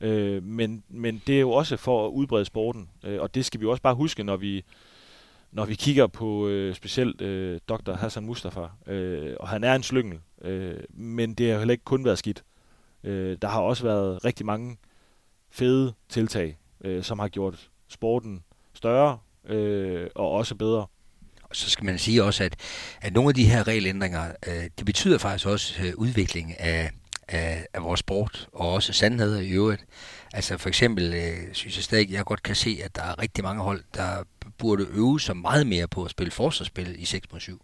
Øh, 0.00 0.42
men, 0.42 0.84
men 0.88 1.22
det 1.26 1.36
er 1.36 1.40
jo 1.40 1.50
også 1.50 1.76
for 1.76 2.06
at 2.06 2.10
udbrede 2.10 2.44
sporten. 2.44 2.90
Øh, 3.04 3.20
og 3.20 3.34
det 3.34 3.44
skal 3.44 3.60
vi 3.60 3.66
også 3.66 3.82
bare 3.82 3.94
huske, 3.94 4.22
når 4.22 4.36
vi, 4.36 4.64
når 5.50 5.64
vi 5.64 5.74
kigger 5.74 6.06
på 6.06 6.48
øh, 6.48 6.74
specielt 6.74 7.20
øh, 7.20 7.60
Dr. 7.68 7.92
Hassan 7.92 8.24
Mustafa. 8.26 8.66
Øh, 8.86 9.36
og 9.40 9.48
han 9.48 9.64
er 9.64 9.74
en 9.74 9.82
slyngel. 9.82 10.20
Øh, 10.42 10.80
men 10.90 11.34
det 11.34 11.50
har 11.50 11.58
heller 11.58 11.72
ikke 11.72 11.84
kun 11.84 12.04
været 12.04 12.18
skidt. 12.18 12.44
Øh, 13.04 13.38
der 13.42 13.48
har 13.48 13.60
også 13.60 13.84
været 13.84 14.24
rigtig 14.24 14.46
mange 14.46 14.76
fede 15.50 15.92
tiltag, 16.08 16.58
øh, 16.80 17.02
som 17.02 17.18
har 17.18 17.28
gjort 17.28 17.70
sporten 17.88 18.44
større 18.74 19.18
øh, 19.44 20.10
og 20.14 20.30
også 20.30 20.54
bedre. 20.54 20.86
Og 21.50 21.56
så 21.56 21.70
skal 21.70 21.84
man 21.84 21.98
sige 21.98 22.24
også, 22.24 22.44
at, 22.44 22.54
at 23.00 23.12
nogle 23.14 23.28
af 23.28 23.34
de 23.34 23.44
her 23.44 23.66
regelændringer, 23.66 24.32
øh, 24.46 24.64
det 24.78 24.86
betyder 24.86 25.18
faktisk 25.18 25.46
også 25.46 25.82
øh, 25.82 25.92
udvikling 25.96 26.60
af, 26.60 26.90
af, 27.28 27.66
af 27.74 27.82
vores 27.82 28.00
sport, 28.00 28.48
og 28.52 28.72
også 28.72 28.92
sandheder 28.92 29.40
i 29.40 29.50
øvrigt. 29.50 29.84
Altså 30.32 30.58
for 30.58 30.68
eksempel 30.68 31.14
øh, 31.14 31.54
synes 31.54 31.76
jeg 31.76 31.84
stadig, 31.84 32.10
jeg 32.10 32.24
godt 32.24 32.42
kan 32.42 32.54
se, 32.54 32.80
at 32.84 32.96
der 32.96 33.02
er 33.02 33.22
rigtig 33.22 33.44
mange 33.44 33.62
hold, 33.62 33.84
der 33.94 34.24
burde 34.58 34.86
øve 34.90 35.20
sig 35.20 35.36
meget 35.36 35.66
mere 35.66 35.88
på 35.88 36.04
at 36.04 36.10
spille 36.10 36.30
forsvarsspil 36.30 37.02
i 37.02 37.04
6 37.04 37.26
7 37.38 37.62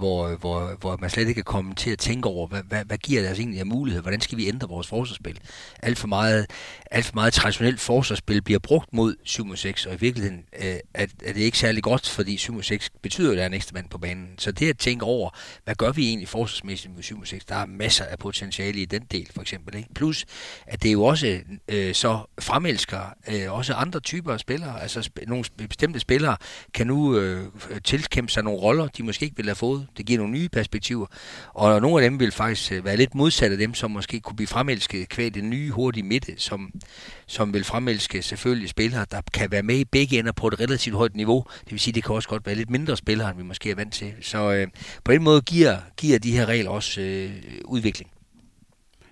hvor, 0.00 0.36
hvor, 0.36 0.76
hvor 0.80 0.96
man 0.96 1.10
slet 1.10 1.28
ikke 1.28 1.34
kan 1.34 1.44
komme 1.44 1.74
til 1.74 1.90
at 1.90 1.98
tænke 1.98 2.28
over, 2.28 2.46
hvad, 2.46 2.62
hvad, 2.62 2.84
hvad 2.84 2.98
giver 2.98 3.22
det 3.22 3.38
egentlig 3.38 3.60
af 3.60 3.66
mulighed? 3.66 4.02
Hvordan 4.02 4.20
skal 4.20 4.38
vi 4.38 4.48
ændre 4.48 4.68
vores 4.68 4.86
forsvarsspil? 4.86 5.38
Alt 5.82 5.98
for 5.98 6.08
meget, 6.08 6.46
alt 6.90 7.06
for 7.06 7.14
meget 7.14 7.32
traditionelt 7.32 7.80
forsvarsspil 7.80 8.42
bliver 8.42 8.58
brugt 8.58 8.92
mod 8.92 9.16
7 9.24 9.56
6, 9.56 9.86
og 9.86 9.94
i 9.94 9.96
virkeligheden 9.96 10.44
øh, 10.62 10.76
er, 10.94 11.06
er 11.24 11.32
det 11.32 11.36
ikke 11.36 11.58
særlig 11.58 11.82
godt, 11.82 12.08
fordi 12.08 12.36
7 12.36 12.62
6 12.62 12.90
betyder, 13.02 13.30
at 13.30 13.36
der 13.36 13.42
er 13.42 13.46
en 13.46 13.54
ekstra 13.54 13.74
mand 13.74 13.88
på 13.88 13.98
banen. 13.98 14.28
Så 14.38 14.52
det 14.52 14.68
at 14.68 14.78
tænke 14.78 15.04
over, 15.04 15.30
hvad 15.64 15.74
gør 15.74 15.92
vi 15.92 16.08
egentlig 16.08 16.28
forsvarsmæssigt 16.28 16.94
med 16.94 17.02
7 17.02 17.24
6, 17.24 17.44
der 17.44 17.54
er 17.54 17.66
masser 17.66 18.04
af 18.04 18.18
potentiale 18.18 18.80
i 18.80 18.84
den 18.84 19.02
del, 19.10 19.28
for 19.34 19.40
eksempel. 19.40 19.76
Ikke? 19.76 19.94
Plus, 19.94 20.24
at 20.66 20.82
det 20.82 20.92
jo 20.92 21.04
også 21.04 21.40
øh, 21.68 21.94
så 21.94 22.18
fremelsker 22.40 23.00
øh, 23.28 23.52
også 23.52 23.74
andre 23.74 24.00
typer 24.00 24.32
af 24.32 24.40
spillere, 24.40 24.82
altså 24.82 25.00
sp- 25.00 25.24
nogle 25.26 25.44
bestemte 25.68 26.00
spillere 26.00 26.36
kan 26.74 26.86
nu 26.86 27.18
øh, 27.18 27.44
tilkæmpe 27.84 28.32
sig 28.32 28.44
nogle 28.44 28.60
roller, 28.60 28.88
de 28.88 29.02
måske 29.02 29.24
ikke 29.24 29.36
ville 29.36 29.48
have 29.48 29.56
fået. 29.56 29.86
Det 29.96 30.06
giver 30.06 30.18
nogle 30.18 30.32
nye 30.32 30.48
perspektiver. 30.48 31.06
Og 31.54 31.80
nogle 31.80 32.04
af 32.04 32.10
dem 32.10 32.20
vil 32.20 32.32
faktisk 32.32 32.72
øh, 32.72 32.84
være 32.84 32.96
lidt 32.96 33.14
modsat 33.14 33.52
af 33.52 33.58
dem, 33.58 33.74
som 33.74 33.90
måske 33.90 34.20
kunne 34.20 34.36
blive 34.36 34.46
fremelsket 34.46 35.08
kvæg 35.08 35.34
den 35.34 35.50
nye 35.50 35.70
hurtige 35.70 36.02
midte, 36.02 36.32
som, 36.36 36.72
som 37.26 37.54
vil 37.54 37.64
fremelske 37.64 38.22
selvfølgelig 38.22 38.68
spillere, 38.68 39.06
der 39.10 39.20
kan 39.32 39.50
være 39.50 39.62
med 39.62 39.76
i 39.78 39.84
begge 39.84 40.18
ender 40.18 40.32
på 40.32 40.46
et 40.46 40.60
relativt 40.60 40.96
højt 40.96 41.16
niveau. 41.16 41.44
Det 41.64 41.70
vil 41.70 41.80
sige, 41.80 41.94
det 41.94 42.04
kan 42.04 42.14
også 42.14 42.28
godt 42.28 42.46
være 42.46 42.54
lidt 42.54 42.70
mindre 42.70 42.96
spillere, 42.96 43.30
end 43.30 43.38
vi 43.38 43.44
måske 43.44 43.70
er 43.70 43.74
vant 43.74 43.94
til. 43.94 44.12
Så 44.20 44.52
øh, 44.52 44.66
på 45.04 45.12
en 45.12 45.22
måde 45.22 45.40
giver, 45.42 45.76
giver 45.96 46.18
de 46.18 46.32
her 46.32 46.46
regler 46.46 46.70
også 46.70 47.00
øh, 47.00 47.30
udvikling. 47.64 48.10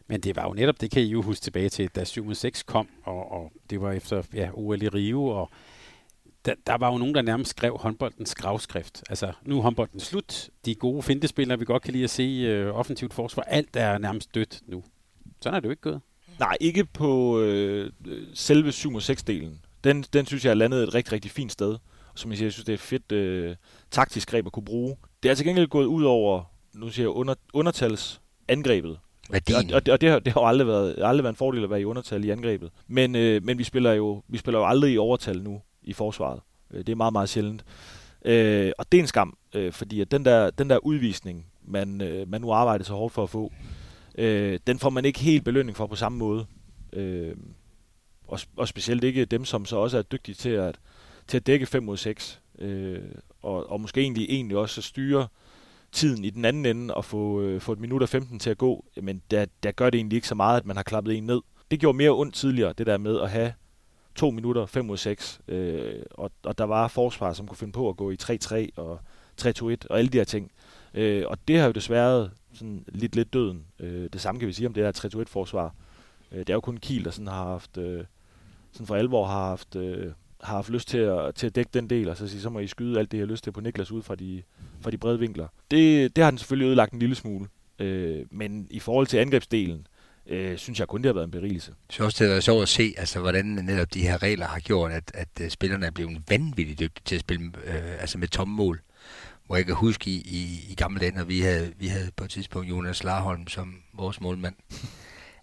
Men 0.08 0.20
det 0.20 0.36
var 0.36 0.42
jo 0.42 0.52
netop, 0.52 0.80
det 0.80 0.90
kan 0.90 1.02
I 1.02 1.06
jo 1.06 1.22
huske 1.22 1.42
tilbage 1.42 1.68
til, 1.68 1.88
da 1.88 2.02
7-6 2.02 2.62
kom, 2.66 2.88
og, 3.04 3.32
og 3.32 3.52
det 3.70 3.80
var 3.80 3.92
efter 3.92 4.22
ja, 4.34 4.48
OL 4.54 4.82
i 4.82 4.88
Rio, 4.88 5.24
og 5.24 5.50
der, 6.44 6.54
der 6.66 6.76
var 6.76 6.92
jo 6.92 6.98
nogen, 6.98 7.14
der 7.14 7.22
nærmest 7.22 7.50
skrev 7.50 7.76
håndboldens 7.76 8.34
gravskrift. 8.34 9.02
Altså, 9.08 9.32
nu 9.42 9.58
er 9.58 9.62
håndbolden 9.62 10.00
slut. 10.00 10.50
De 10.64 10.74
gode 10.74 11.02
fintespillere, 11.02 11.58
vi 11.58 11.64
godt 11.64 11.82
kan 11.82 11.92
lide 11.92 12.04
at 12.04 12.10
se 12.10 12.22
øh, 12.22 12.74
offensivt 12.74 13.14
forsvar, 13.14 13.42
alt 13.42 13.76
er 13.76 13.98
nærmest 13.98 14.34
dødt 14.34 14.60
nu. 14.66 14.84
Sådan 15.40 15.56
er 15.56 15.60
det 15.60 15.66
jo 15.66 15.70
ikke 15.70 15.82
gået. 15.82 16.00
Nej, 16.38 16.56
ikke 16.60 16.84
på 16.84 17.40
øh, 17.40 17.90
selve 18.34 18.68
7-6-delen. 18.68 19.60
Den, 19.84 20.02
den 20.12 20.26
synes 20.26 20.44
jeg 20.44 20.50
er 20.50 20.54
landet 20.54 20.82
et 20.82 20.94
rigtig, 20.94 21.12
rigtig 21.12 21.30
fint 21.30 21.52
sted. 21.52 21.76
Som 22.14 22.30
jeg 22.30 22.38
siger, 22.38 22.46
jeg 22.46 22.52
synes, 22.52 22.64
det 22.64 22.72
er 22.72 22.76
et 22.76 22.80
fedt 22.80 23.12
øh, 23.12 23.56
taktisk 23.90 24.30
greb 24.30 24.46
at 24.46 24.52
kunne 24.52 24.64
bruge. 24.64 24.96
Det 25.22 25.30
er 25.30 25.34
til 25.34 25.46
gengæld 25.46 25.68
gået 25.68 25.86
ud 25.86 26.04
over, 26.04 26.42
nu 26.74 26.88
siger 26.88 27.04
jeg, 27.04 27.10
under, 27.10 27.34
undertalsangrebet. 27.52 28.98
Værdien. 29.30 29.74
Og, 29.74 29.82
og, 29.86 29.92
og 29.92 30.00
det, 30.00 30.10
har, 30.10 30.18
det 30.18 30.32
har 30.32 30.40
jo 30.40 30.46
aldrig 30.46 30.66
været, 30.66 30.94
aldrig 30.98 31.24
været 31.24 31.32
en 31.32 31.36
fordel 31.36 31.64
at 31.64 31.70
være 31.70 31.80
i 31.80 31.84
undertal 31.84 32.24
i 32.24 32.30
angrebet. 32.30 32.70
Men, 32.86 33.16
øh, 33.16 33.44
men 33.44 33.58
vi, 33.58 33.64
spiller 33.64 33.92
jo, 33.92 34.22
vi 34.28 34.38
spiller 34.38 34.58
jo 34.58 34.66
aldrig 34.66 34.92
i 34.92 34.98
overtal 34.98 35.42
nu 35.42 35.60
i 35.88 35.92
forsvaret. 35.92 36.40
Øh, 36.70 36.78
det 36.78 36.88
er 36.88 36.96
meget, 36.96 37.12
meget 37.12 37.28
sjældent. 37.28 37.64
Øh, 38.24 38.72
og 38.78 38.92
det 38.92 38.98
er 38.98 39.02
en 39.02 39.06
skam, 39.06 39.38
øh, 39.54 39.72
fordi 39.72 40.00
at 40.00 40.10
den 40.10 40.24
der, 40.24 40.50
den 40.50 40.70
der 40.70 40.78
udvisning, 40.78 41.46
man, 41.64 42.00
øh, 42.00 42.28
man 42.28 42.40
nu 42.40 42.52
arbejder 42.52 42.84
så 42.84 42.92
hårdt 42.94 43.14
for 43.14 43.22
at 43.22 43.30
få, 43.30 43.52
øh, 44.18 44.60
den 44.66 44.78
får 44.78 44.90
man 44.90 45.04
ikke 45.04 45.20
helt 45.20 45.44
belønning 45.44 45.76
for 45.76 45.86
på 45.86 45.96
samme 45.96 46.18
måde. 46.18 46.46
Øh, 46.92 47.36
og, 48.28 48.40
og 48.56 48.68
specielt 48.68 49.04
ikke 49.04 49.24
dem, 49.24 49.44
som 49.44 49.64
så 49.64 49.76
også 49.76 49.98
er 49.98 50.02
dygtige 50.02 50.34
til 50.34 50.50
at, 50.50 50.78
til 51.26 51.36
at 51.36 51.46
dække 51.46 51.66
5 51.66 51.82
mod 51.82 51.96
6. 51.96 52.40
Øh, 52.58 53.02
og, 53.42 53.70
og 53.70 53.80
måske 53.80 54.00
egentlig, 54.00 54.26
egentlig 54.28 54.56
også 54.56 54.82
styre 54.82 55.28
tiden 55.92 56.24
i 56.24 56.30
den 56.30 56.44
anden 56.44 56.66
ende 56.66 56.94
og 56.94 57.04
få, 57.04 57.40
øh, 57.40 57.60
få 57.60 57.72
et 57.72 57.80
minut 57.80 58.02
og 58.02 58.08
15 58.08 58.38
til 58.38 58.50
at 58.50 58.58
gå, 58.58 58.84
men 59.02 59.22
der, 59.30 59.46
der 59.62 59.72
gør 59.72 59.90
det 59.90 59.98
egentlig 59.98 60.16
ikke 60.16 60.28
så 60.28 60.34
meget, 60.34 60.60
at 60.60 60.66
man 60.66 60.76
har 60.76 60.82
klappet 60.82 61.16
en 61.16 61.26
ned. 61.26 61.40
Det 61.70 61.80
gjorde 61.80 61.98
mere 61.98 62.10
ondt 62.10 62.34
tidligere, 62.34 62.72
det 62.78 62.86
der 62.86 62.98
med 62.98 63.20
at 63.20 63.30
have 63.30 63.52
to 64.18 64.30
minutter, 64.30 64.66
5 64.66 64.84
mod 64.84 64.96
6, 64.96 65.40
øh, 65.48 66.02
og, 66.10 66.30
og 66.42 66.58
der 66.58 66.64
var 66.64 66.88
forsvar, 66.88 67.32
som 67.32 67.46
kunne 67.46 67.56
finde 67.56 67.72
på 67.72 67.88
at 67.88 67.96
gå 67.96 68.10
i 68.10 68.16
3-3 68.22 68.68
og 68.76 69.00
3-2-1 69.40 69.62
og 69.90 69.98
alle 69.98 70.08
de 70.08 70.18
her 70.18 70.24
ting. 70.24 70.50
Øh, 70.94 71.24
og 71.26 71.38
det 71.48 71.58
har 71.58 71.66
jo 71.66 71.72
desværre 71.72 72.30
sådan 72.54 72.84
lidt 72.88 73.16
lidt 73.16 73.32
døden. 73.32 73.64
Øh, 73.80 74.08
det 74.12 74.20
samme 74.20 74.38
kan 74.38 74.48
vi 74.48 74.52
sige 74.52 74.66
om 74.66 74.74
det 74.74 74.84
her 74.84 75.20
3-2-1-forsvar. 75.22 75.74
Øh, 76.32 76.38
det 76.38 76.50
er 76.50 76.54
jo 76.54 76.60
kun 76.60 76.76
Kiel, 76.76 77.04
der 77.04 77.10
sådan 77.10 77.26
har 77.26 77.44
haft, 77.44 77.78
øh, 77.78 78.04
sådan 78.72 78.86
for 78.86 78.94
alvor 78.94 79.26
har 79.26 79.48
haft, 79.48 79.76
øh, 79.76 80.12
har 80.40 80.54
haft 80.54 80.70
lyst 80.70 80.88
til 80.88 80.98
at, 80.98 81.34
til 81.34 81.46
at 81.46 81.54
dække 81.54 81.70
den 81.74 81.90
del, 81.90 82.08
og 82.08 82.16
så 82.16 82.28
sige, 82.28 82.40
så 82.40 82.50
må 82.50 82.58
I 82.58 82.66
skyde 82.66 82.98
alt 82.98 83.12
det, 83.12 83.18
jeg 83.18 83.26
har 83.26 83.30
lyst 83.32 83.44
til 83.44 83.52
på 83.52 83.60
Niklas 83.60 83.92
ud 83.92 84.02
fra 84.02 84.14
de, 84.14 84.42
fra 84.80 84.90
de 84.90 84.98
brede 84.98 85.18
vinkler. 85.18 85.48
Det, 85.70 86.16
det 86.16 86.24
har 86.24 86.30
den 86.30 86.38
selvfølgelig 86.38 86.66
ødelagt 86.66 86.92
en 86.92 86.98
lille 86.98 87.14
smule. 87.14 87.46
Øh, 87.78 88.26
men 88.30 88.66
i 88.70 88.78
forhold 88.78 89.06
til 89.06 89.18
angrebsdelen, 89.18 89.86
øh, 90.28 90.58
synes 90.58 90.80
jeg 90.80 90.88
kun, 90.88 91.02
det 91.02 91.08
har 91.08 91.12
været 91.12 91.24
en 91.24 91.30
berigelse. 91.30 91.70
Jeg 91.70 91.92
synes 91.92 92.04
også, 92.04 92.24
det 92.24 92.28
har 92.28 92.34
været 92.34 92.44
sjovt 92.44 92.62
at 92.62 92.68
se, 92.68 92.94
altså, 92.96 93.20
hvordan 93.20 93.44
netop 93.44 93.94
de 93.94 94.02
her 94.02 94.22
regler 94.22 94.46
har 94.46 94.60
gjort, 94.60 94.92
at, 94.92 95.10
at 95.14 95.28
øh, 95.40 95.50
spillerne 95.50 95.86
er 95.86 95.90
blevet 95.90 96.22
vanvittigt 96.28 96.80
dygtige 96.80 97.02
til 97.04 97.14
at 97.14 97.20
spille 97.20 97.52
øh, 97.64 98.00
altså 98.00 98.18
med 98.18 98.28
tomme 98.28 98.54
mål. 98.54 98.80
Hvor 99.46 99.56
jeg 99.56 99.66
kan 99.66 99.74
huske 99.74 100.10
i, 100.10 100.14
i, 100.14 100.72
i 100.72 100.74
gamle 100.74 101.00
dage, 101.00 101.12
når 101.12 101.24
vi 101.24 101.40
havde, 101.40 101.72
vi 101.78 101.86
havde 101.86 102.10
på 102.16 102.24
et 102.24 102.30
tidspunkt 102.30 102.70
Jonas 102.70 103.04
Larholm 103.04 103.48
som 103.48 103.74
vores 103.94 104.20
målmand. 104.20 104.54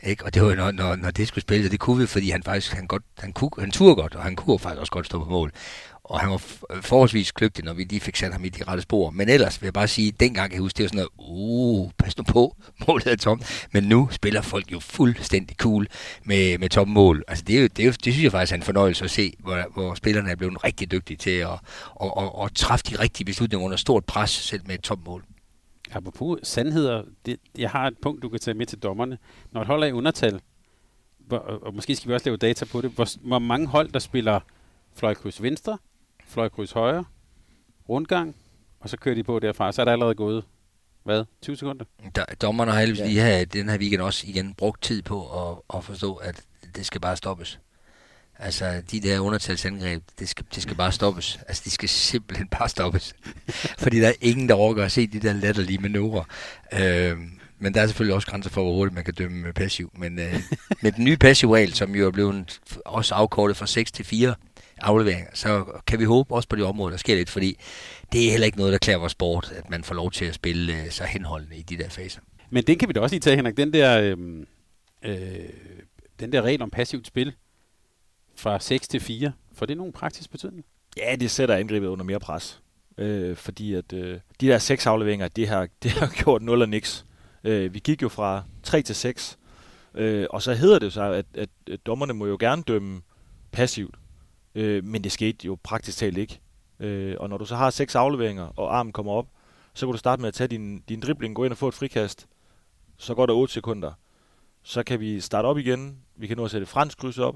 Ikke? 0.03 0.25
Og 0.25 0.33
det 0.33 0.41
var, 0.41 0.55
når, 0.55 0.71
når, 0.71 0.95
når 0.95 1.11
det 1.11 1.27
skulle 1.27 1.41
spille, 1.41 1.67
og 1.67 1.71
det 1.71 1.79
kunne 1.79 1.99
vi, 1.99 2.05
fordi 2.05 2.29
han 2.29 2.43
faktisk, 2.43 2.73
han, 2.73 2.87
godt, 2.87 3.03
han, 3.19 3.33
kunne, 3.33 3.51
han 3.59 3.71
turde 3.71 3.95
godt, 3.95 4.15
og 4.15 4.23
han 4.23 4.35
kunne 4.35 4.59
faktisk 4.59 4.79
også 4.79 4.91
godt 4.91 5.05
stå 5.05 5.23
på 5.23 5.29
mål. 5.29 5.51
Og 6.05 6.19
han 6.19 6.29
var 6.29 6.37
forholdsvis 6.81 7.31
kløgtig, 7.31 7.65
når 7.65 7.73
vi 7.73 7.83
lige 7.83 7.99
fik 7.99 8.15
sat 8.15 8.31
ham 8.31 8.45
i 8.45 8.49
de 8.49 8.63
rette 8.63 8.81
spor. 8.81 9.09
Men 9.09 9.29
ellers 9.29 9.61
vil 9.61 9.65
jeg 9.65 9.73
bare 9.73 9.87
sige, 9.87 10.11
dengang 10.11 10.49
kan 10.49 10.55
jeg 10.55 10.61
huske, 10.61 10.77
det 10.77 10.83
var 10.83 10.87
sådan 10.87 11.07
noget, 11.17 11.31
uh, 11.85 11.91
pas 11.97 12.17
nu 12.17 12.23
på, 12.23 12.55
målet 12.87 13.07
er 13.07 13.15
tomt. 13.15 13.67
Men 13.71 13.83
nu 13.83 14.09
spiller 14.11 14.41
folk 14.41 14.71
jo 14.71 14.79
fuldstændig 14.79 15.57
cool 15.57 15.87
med, 16.23 16.57
med 16.57 16.69
tom 16.69 16.87
mål. 16.87 17.23
Altså 17.27 17.43
det, 17.47 17.57
er 17.57 17.61
jo, 17.61 17.67
det, 17.67 17.79
er 17.79 17.85
jo, 17.85 17.91
det 17.91 18.13
synes 18.13 18.23
jeg 18.23 18.31
faktisk 18.31 18.51
er 18.51 18.55
en 18.55 18.63
fornøjelse 18.63 19.03
at 19.03 19.11
se, 19.11 19.33
hvor, 19.39 19.63
hvor 19.73 19.93
spillerne 19.93 20.31
er 20.31 20.35
blevet 20.35 20.63
rigtig 20.63 20.91
dygtige 20.91 21.17
til 21.17 21.31
at, 21.31 21.49
at, 22.01 22.11
at, 22.17 22.31
at 22.43 22.53
træffe 22.55 22.85
de 22.89 22.99
rigtige 22.99 23.25
beslutninger 23.25 23.65
under 23.65 23.77
stort 23.77 24.05
pres, 24.05 24.29
selv 24.29 24.61
med 24.65 24.75
et 24.75 24.81
tom 24.81 25.01
mål. 25.05 25.23
Apropos 25.91 26.39
sandheder, 26.43 27.03
det, 27.25 27.37
jeg 27.57 27.69
har 27.69 27.87
et 27.87 27.97
punkt, 28.01 28.23
du 28.23 28.29
kan 28.29 28.39
tage 28.39 28.57
med 28.57 28.65
til 28.65 28.77
dommerne. 28.79 29.17
Når 29.51 29.61
et 29.61 29.67
hold 29.67 29.83
er 29.83 29.87
i 29.87 29.91
undertal, 29.91 30.41
hvor, 31.17 31.37
og 31.37 31.73
måske 31.73 31.95
skal 31.95 32.09
vi 32.09 32.13
også 32.13 32.25
lave 32.25 32.37
data 32.37 32.65
på 32.65 32.81
det, 32.81 32.91
hvor, 32.91 33.27
hvor 33.27 33.39
mange 33.39 33.67
hold, 33.67 33.91
der 33.91 33.99
spiller 33.99 34.39
fløjkryds 34.95 35.41
venstre, 35.41 35.77
fløjkryds 36.27 36.71
højre, 36.71 37.05
rundgang, 37.89 38.35
og 38.79 38.89
så 38.89 38.97
kører 38.97 39.15
de 39.15 39.23
på 39.23 39.39
derfra. 39.39 39.71
Så 39.71 39.81
er 39.81 39.85
der 39.85 39.91
allerede 39.91 40.15
gået, 40.15 40.43
hvad, 41.03 41.25
20 41.41 41.55
sekunder? 41.55 41.85
Der, 42.15 42.25
dommerne 42.41 42.71
har 42.71 42.79
heldigvis 42.79 42.99
ja. 42.99 43.07
lige 43.07 43.21
her, 43.21 43.45
den 43.45 43.69
her 43.69 43.77
weekend 43.77 44.01
også 44.01 44.25
igen 44.27 44.53
brugt 44.53 44.81
tid 44.83 45.01
på 45.01 45.49
at, 45.49 45.77
at 45.77 45.83
forstå, 45.83 46.15
at 46.15 46.41
det 46.75 46.85
skal 46.85 47.01
bare 47.01 47.15
stoppes. 47.15 47.59
Altså, 48.39 48.81
de 48.91 48.99
der 48.99 49.19
undertalsangreb, 49.19 50.03
det 50.19 50.29
skal, 50.29 50.45
det 50.55 50.63
skal 50.63 50.75
bare 50.75 50.91
stoppes. 50.91 51.39
Altså, 51.47 51.61
de 51.65 51.71
skal 51.71 51.89
simpelthen 51.89 52.47
bare 52.47 52.69
stoppes. 52.69 53.13
Fordi 53.83 53.99
der 53.99 54.07
er 54.07 54.13
ingen, 54.21 54.49
der 54.49 54.55
overgår 54.55 54.83
at 54.83 54.91
se 54.91 55.07
de 55.07 55.19
der 55.19 55.33
latterlige 55.33 55.79
manøvrer. 55.79 56.23
Øh, 56.73 57.17
men 57.59 57.73
der 57.73 57.81
er 57.81 57.87
selvfølgelig 57.87 58.15
også 58.15 58.27
grænser 58.27 58.49
for, 58.49 58.63
hvor 58.63 58.73
hurtigt 58.73 58.95
man 58.95 59.03
kan 59.03 59.13
dømme 59.13 59.53
passiv. 59.53 59.91
Men 59.97 60.19
øh, 60.19 60.41
med 60.83 60.91
den 60.91 61.03
nye 61.03 61.17
passiv 61.17 61.55
som 61.73 61.95
jo 61.95 62.07
er 62.07 62.11
blevet 62.11 62.59
også 62.85 63.15
afkortet 63.15 63.57
fra 63.57 63.67
6 63.67 63.91
til 63.91 64.05
4 64.05 64.35
afleveringer, 64.77 65.29
så 65.33 65.65
kan 65.87 65.99
vi 65.99 66.03
håbe 66.03 66.35
også 66.35 66.49
på 66.49 66.55
det 66.55 66.65
område, 66.65 66.91
der 66.91 66.97
sker 66.97 67.15
lidt, 67.15 67.29
fordi 67.29 67.59
det 68.11 68.27
er 68.27 68.31
heller 68.31 68.45
ikke 68.45 68.57
noget, 68.57 68.71
der 68.71 68.77
klæder 68.77 68.99
vores 68.99 69.11
sport, 69.11 69.51
at 69.55 69.69
man 69.69 69.83
får 69.83 69.95
lov 69.95 70.11
til 70.11 70.25
at 70.25 70.35
spille 70.35 70.83
øh, 70.83 70.89
så 70.89 71.03
henholdende 71.03 71.57
i 71.57 71.61
de 71.61 71.77
der 71.77 71.89
faser. 71.89 72.21
Men 72.49 72.63
det 72.63 72.79
kan 72.79 72.87
vi 72.87 72.93
da 72.93 72.99
også 72.99 73.13
lige 73.13 73.21
tage, 73.21 73.35
Henrik. 73.35 73.57
Den 73.57 73.73
der, 73.73 73.99
øh, 74.01 74.17
øh, 75.03 75.49
den 76.19 76.31
der 76.31 76.41
regel 76.41 76.61
om 76.61 76.69
passivt 76.69 77.07
spil, 77.07 77.33
fra 78.35 78.59
6 78.59 78.87
til 78.87 78.99
4. 78.99 79.31
Får 79.53 79.65
det 79.65 79.77
nogen 79.77 79.93
praktisk 79.93 80.31
betydning? 80.31 80.65
Ja, 80.97 81.15
det 81.15 81.31
sætter 81.31 81.55
angrebet 81.55 81.87
under 81.87 82.05
mere 82.05 82.19
pres. 82.19 82.61
Øh, 82.97 83.35
fordi 83.35 83.73
at 83.73 83.93
øh, 83.93 84.19
de 84.41 84.47
der 84.47 84.57
seks 84.57 84.85
afleveringer, 84.85 85.27
det 85.27 85.47
har, 85.47 85.67
det 85.83 85.91
har 85.91 86.07
gjort 86.23 86.41
0 86.41 86.61
og 86.61 86.69
niks. 86.69 87.05
Øh, 87.43 87.73
vi 87.73 87.79
gik 87.79 88.01
jo 88.01 88.09
fra 88.09 88.43
3 88.63 88.81
til 88.81 88.95
6. 88.95 89.37
Øh, 89.95 90.27
og 90.29 90.41
så 90.41 90.53
hedder 90.53 90.79
det 90.79 90.93
så, 90.93 91.03
at, 91.03 91.25
at, 91.33 91.49
at 91.71 91.85
dommerne 91.85 92.13
må 92.13 92.25
jo 92.25 92.37
gerne 92.39 92.63
dømme 92.63 93.01
passivt. 93.51 93.95
Øh, 94.55 94.83
men 94.83 95.03
det 95.03 95.11
skete 95.11 95.45
jo 95.45 95.57
praktisk 95.63 95.97
talt 95.97 96.17
ikke. 96.17 96.39
Øh, 96.79 97.15
og 97.19 97.29
når 97.29 97.37
du 97.37 97.45
så 97.45 97.55
har 97.55 97.69
seks 97.69 97.95
afleveringer, 97.95 98.43
og 98.55 98.77
armen 98.77 98.93
kommer 98.93 99.11
op, 99.11 99.27
så 99.73 99.85
kan 99.85 99.91
du 99.91 99.97
starte 99.97 100.21
med 100.21 100.27
at 100.27 100.33
tage 100.33 100.47
din, 100.47 100.79
din 100.89 100.99
dribling, 100.99 101.35
gå 101.35 101.43
ind 101.43 101.51
og 101.51 101.57
få 101.57 101.67
et 101.67 101.73
frikast. 101.73 102.27
Så 102.97 103.15
går 103.15 103.25
der 103.25 103.33
8 103.33 103.53
sekunder. 103.53 103.91
Så 104.63 104.83
kan 104.83 104.99
vi 104.99 105.19
starte 105.19 105.45
op 105.45 105.57
igen. 105.57 105.97
Vi 106.15 106.27
kan 106.27 106.37
nu 106.37 106.45
at 106.45 106.51
sætte 106.51 106.67
fransk 106.67 106.97
kryds 106.97 107.19
op 107.19 107.35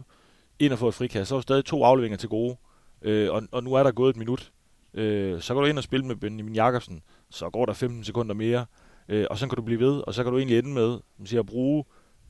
ind 0.59 0.74
og 0.74 0.80
få 0.80 0.88
et 0.88 0.93
frikast. 0.93 1.30
Så 1.30 1.36
er 1.36 1.38
der 1.38 1.41
stadig 1.41 1.65
to 1.65 1.84
afleveringer 1.84 2.17
til 2.17 2.30
gode, 2.30 2.57
øh, 3.01 3.32
og, 3.32 3.43
og 3.51 3.63
nu 3.63 3.74
er 3.74 3.84
der 3.84 3.91
gået 3.91 4.09
et 4.09 4.17
minut. 4.17 4.51
Øh, 4.93 5.41
så 5.41 5.53
går 5.53 5.61
du 5.61 5.67
ind 5.67 5.78
og 5.78 5.84
spille 5.84 6.05
med 6.05 6.15
Benjamin 6.15 6.55
Jakobsen, 6.55 7.01
så 7.30 7.49
går 7.49 7.65
der 7.65 7.74
15 7.74 8.03
sekunder 8.03 8.36
mere, 8.36 8.65
øh, 9.09 9.26
og 9.30 9.38
så 9.38 9.47
kan 9.47 9.55
du 9.55 9.61
blive 9.61 9.80
ved, 9.80 10.01
og 10.07 10.13
så 10.13 10.24
kan 10.24 10.32
du 10.32 10.38
egentlig 10.38 10.59
ende 10.59 10.70
med 10.70 10.99
man 11.17 11.28
siger, 11.28 11.39
at 11.39 11.45
bruge 11.45 11.86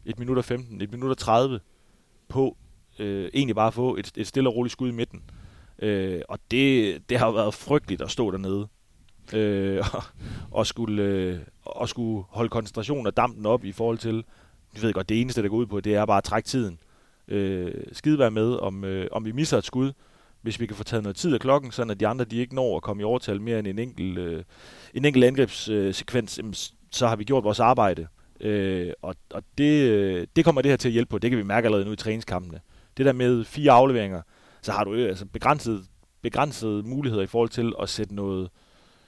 et 0.05 0.19
minut 0.19 0.37
og 0.37 0.45
15, 0.45 0.81
et 0.81 0.91
minut 0.91 1.09
og 1.09 1.17
30 1.17 1.59
på 2.27 2.57
øh, 2.99 3.29
egentlig 3.33 3.55
bare 3.55 3.71
få 3.71 3.95
et, 3.95 4.11
et 4.17 4.27
stille 4.27 4.49
og 4.49 4.55
roligt 4.55 4.71
skud 4.71 4.89
i 4.89 4.91
midten. 4.91 5.21
Øh, 5.79 6.21
og 6.29 6.39
det, 6.51 7.01
det 7.09 7.19
har 7.19 7.31
været 7.31 7.53
frygteligt 7.53 8.01
at 8.01 8.11
stå 8.11 8.31
dernede 8.31 8.67
øh, 9.33 9.83
og, 9.93 10.03
og, 10.51 10.67
skulle, 10.67 11.03
øh, 11.03 11.39
og 11.65 11.89
skulle 11.89 12.25
holde 12.29 12.49
koncentrationen 12.49 13.07
og 13.07 13.17
dampen 13.17 13.45
op 13.45 13.65
i 13.65 13.71
forhold 13.71 13.97
til, 13.97 14.23
vi 14.73 14.81
ved 14.81 14.93
godt, 14.93 15.09
det 15.09 15.21
eneste, 15.21 15.41
der 15.41 15.49
går 15.49 15.57
ud 15.57 15.65
på, 15.65 15.79
det 15.79 15.95
er 15.95 16.05
bare 16.05 16.17
at 16.17 16.23
trække 16.23 16.47
tiden 16.47 16.79
øh, 17.29 17.73
skide 17.91 18.19
være 18.19 18.31
med, 18.31 18.55
om, 18.55 18.83
øh, 18.83 19.07
om 19.11 19.25
vi 19.25 19.31
misser 19.31 19.57
et 19.57 19.65
skud, 19.65 19.91
hvis 20.41 20.59
vi 20.59 20.65
kan 20.65 20.75
få 20.75 20.83
taget 20.83 21.03
noget 21.03 21.15
tid 21.15 21.33
af 21.33 21.39
klokken, 21.39 21.71
så 21.71 21.81
at 21.81 21.99
de 21.99 22.07
andre 22.07 22.25
de 22.25 22.37
ikke 22.37 22.55
når 22.55 22.75
at 22.75 22.83
komme 22.83 23.01
i 23.01 23.03
overtal 23.03 23.41
mere 23.41 23.59
end 23.59 23.67
en 23.67 23.79
enkelt, 23.79 24.17
øh, 24.17 24.43
en 24.93 25.05
enkelt 25.05 25.25
angrebssekvens, 25.25 26.39
øh, 26.43 26.53
så 26.91 27.07
har 27.07 27.15
vi 27.15 27.23
gjort 27.23 27.43
vores 27.43 27.59
arbejde. 27.59 28.07
Øh, 28.41 28.93
og 29.01 29.15
og 29.29 29.43
det, 29.57 29.89
øh, 29.89 30.27
det 30.35 30.45
kommer 30.45 30.61
det 30.61 30.71
her 30.71 30.77
til 30.77 30.89
at 30.89 30.93
hjælpe 30.93 31.09
på. 31.09 31.17
Det 31.17 31.29
kan 31.29 31.37
vi 31.37 31.43
mærke 31.43 31.65
allerede 31.65 31.85
nu 31.85 31.91
i 31.91 31.95
træningskampene. 31.95 32.59
Det 32.99 33.05
der 33.05 33.13
med 33.13 33.43
fire 33.43 33.71
afleveringer, 33.71 34.21
så 34.61 34.71
har 34.71 34.83
du 34.83 34.93
jo 34.93 35.07
altså 35.07 35.25
begrænset, 35.25 35.85
begrænsede 36.21 36.83
muligheder 36.83 37.23
i 37.23 37.27
forhold 37.27 37.49
til 37.49 37.73
at 37.81 37.89
sætte 37.89 38.15
noget, 38.15 38.49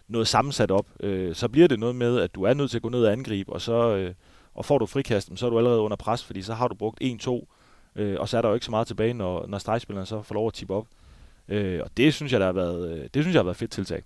noget 0.07 0.27
sammensat 0.27 0.71
op. 0.71 0.85
Øh, 0.99 1.35
så 1.35 1.47
bliver 1.47 1.67
det 1.67 1.79
noget 1.79 1.95
med, 1.95 2.19
at 2.19 2.35
du 2.35 2.43
er 2.43 2.53
nødt 2.53 2.71
til 2.71 2.77
at 2.77 2.81
gå 2.81 2.89
ned 2.89 3.05
og 3.05 3.11
angribe, 3.11 3.53
og 3.53 3.61
så 3.61 3.95
øh, 3.95 4.13
og 4.55 4.65
får 4.65 4.77
du 4.77 4.85
frikast, 4.85 5.31
så 5.35 5.45
er 5.45 5.49
du 5.49 5.57
allerede 5.57 5.79
under 5.79 5.97
pres, 5.97 6.23
fordi 6.23 6.41
så 6.41 6.53
har 6.53 6.67
du 6.67 6.75
brugt 6.75 7.03
1-2 7.03 7.45
Øh, 7.95 8.19
og 8.19 8.29
så 8.29 8.37
er 8.37 8.41
der 8.41 8.49
jo 8.49 8.53
ikke 8.53 8.65
så 8.65 8.71
meget 8.71 8.87
tilbage, 8.87 9.13
når, 9.13 9.47
når 9.47 9.57
stregspillerne 9.57 10.05
så 10.05 10.21
får 10.21 10.35
lov 10.35 10.47
at 10.47 10.53
tippe 10.53 10.73
op. 10.73 10.87
Øh, 11.47 11.79
og 11.83 11.89
det 11.97 12.13
synes 12.13 12.31
jeg, 12.31 12.39
der 12.39 12.45
har 12.45 12.53
været, 12.53 12.91
øh, 12.91 13.09
det 13.13 13.23
synes 13.23 13.33
jeg 13.33 13.39
har 13.39 13.43
været 13.43 13.57
fedt 13.57 13.71
tiltag. 13.71 14.03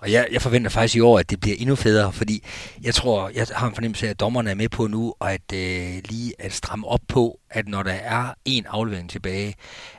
Og 0.00 0.12
jeg, 0.12 0.28
jeg 0.32 0.42
forventer 0.42 0.70
faktisk 0.70 0.96
i 0.96 1.00
år, 1.00 1.18
at 1.18 1.30
det 1.30 1.40
bliver 1.40 1.56
endnu 1.58 1.76
federe, 1.76 2.12
fordi 2.12 2.44
jeg 2.82 2.94
tror, 2.94 3.30
jeg 3.34 3.46
har 3.52 3.68
en 3.68 3.74
fornemmelse 3.74 4.06
af, 4.06 4.10
at 4.10 4.20
dommerne 4.20 4.50
er 4.50 4.54
med 4.54 4.68
på 4.68 4.86
nu, 4.86 5.14
og 5.18 5.32
at 5.32 5.52
øh, 5.54 6.02
lige 6.04 6.32
at 6.38 6.52
stramme 6.52 6.86
op 6.86 7.00
på, 7.08 7.40
at 7.50 7.68
når 7.68 7.82
der 7.82 7.92
er 7.92 8.34
en 8.44 8.66
aflevering 8.66 9.10
tilbage, 9.10 9.54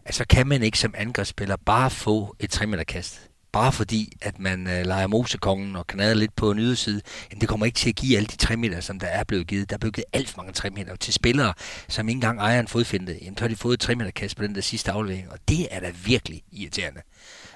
at 0.05 0.15
så 0.15 0.25
kan 0.29 0.47
man 0.47 0.63
ikke 0.63 0.79
som 0.79 0.93
angrebsspiller 0.97 1.55
bare 1.65 1.89
få 1.89 2.35
et 2.39 2.49
3 2.49 2.85
kast 2.85 3.31
bare 3.51 3.71
fordi, 3.71 4.17
at 4.21 4.39
man 4.39 4.67
øh, 4.67 4.85
leger 4.85 5.07
mosekongen 5.07 5.75
og 5.75 5.87
knader 5.87 6.13
lidt 6.13 6.35
på 6.35 6.51
en 6.51 6.59
yderside, 6.59 7.01
jamen 7.31 7.41
det 7.41 7.49
kommer 7.49 7.65
ikke 7.65 7.75
til 7.75 7.89
at 7.89 7.95
give 7.95 8.17
alle 8.17 8.27
de 8.27 8.37
3 8.37 8.57
meter, 8.57 8.79
som 8.79 8.99
der 8.99 9.07
er 9.07 9.23
blevet 9.23 9.47
givet. 9.47 9.69
Der 9.69 9.73
er 9.75 9.77
blevet 9.77 9.95
givet 9.95 10.05
alt 10.13 10.29
for 10.29 10.37
mange 10.37 10.53
3 10.53 10.69
meter 10.69 10.95
til 10.95 11.13
spillere, 11.13 11.53
som 11.87 12.09
ikke 12.09 12.17
engang 12.17 12.39
ejer 12.39 12.59
en 12.59 12.67
fodfinde. 12.67 13.17
Jamen 13.21 13.37
så 13.37 13.43
har 13.43 13.49
de 13.49 13.55
fået 13.55 13.73
et 13.73 13.79
3 13.79 13.95
meter 13.95 14.11
kast 14.11 14.37
på 14.37 14.43
den 14.43 14.55
der 14.55 14.61
sidste 14.61 14.91
aflevering, 14.91 15.31
og 15.31 15.37
det 15.49 15.67
er 15.71 15.79
da 15.79 15.91
virkelig 16.05 16.43
irriterende. 16.51 17.01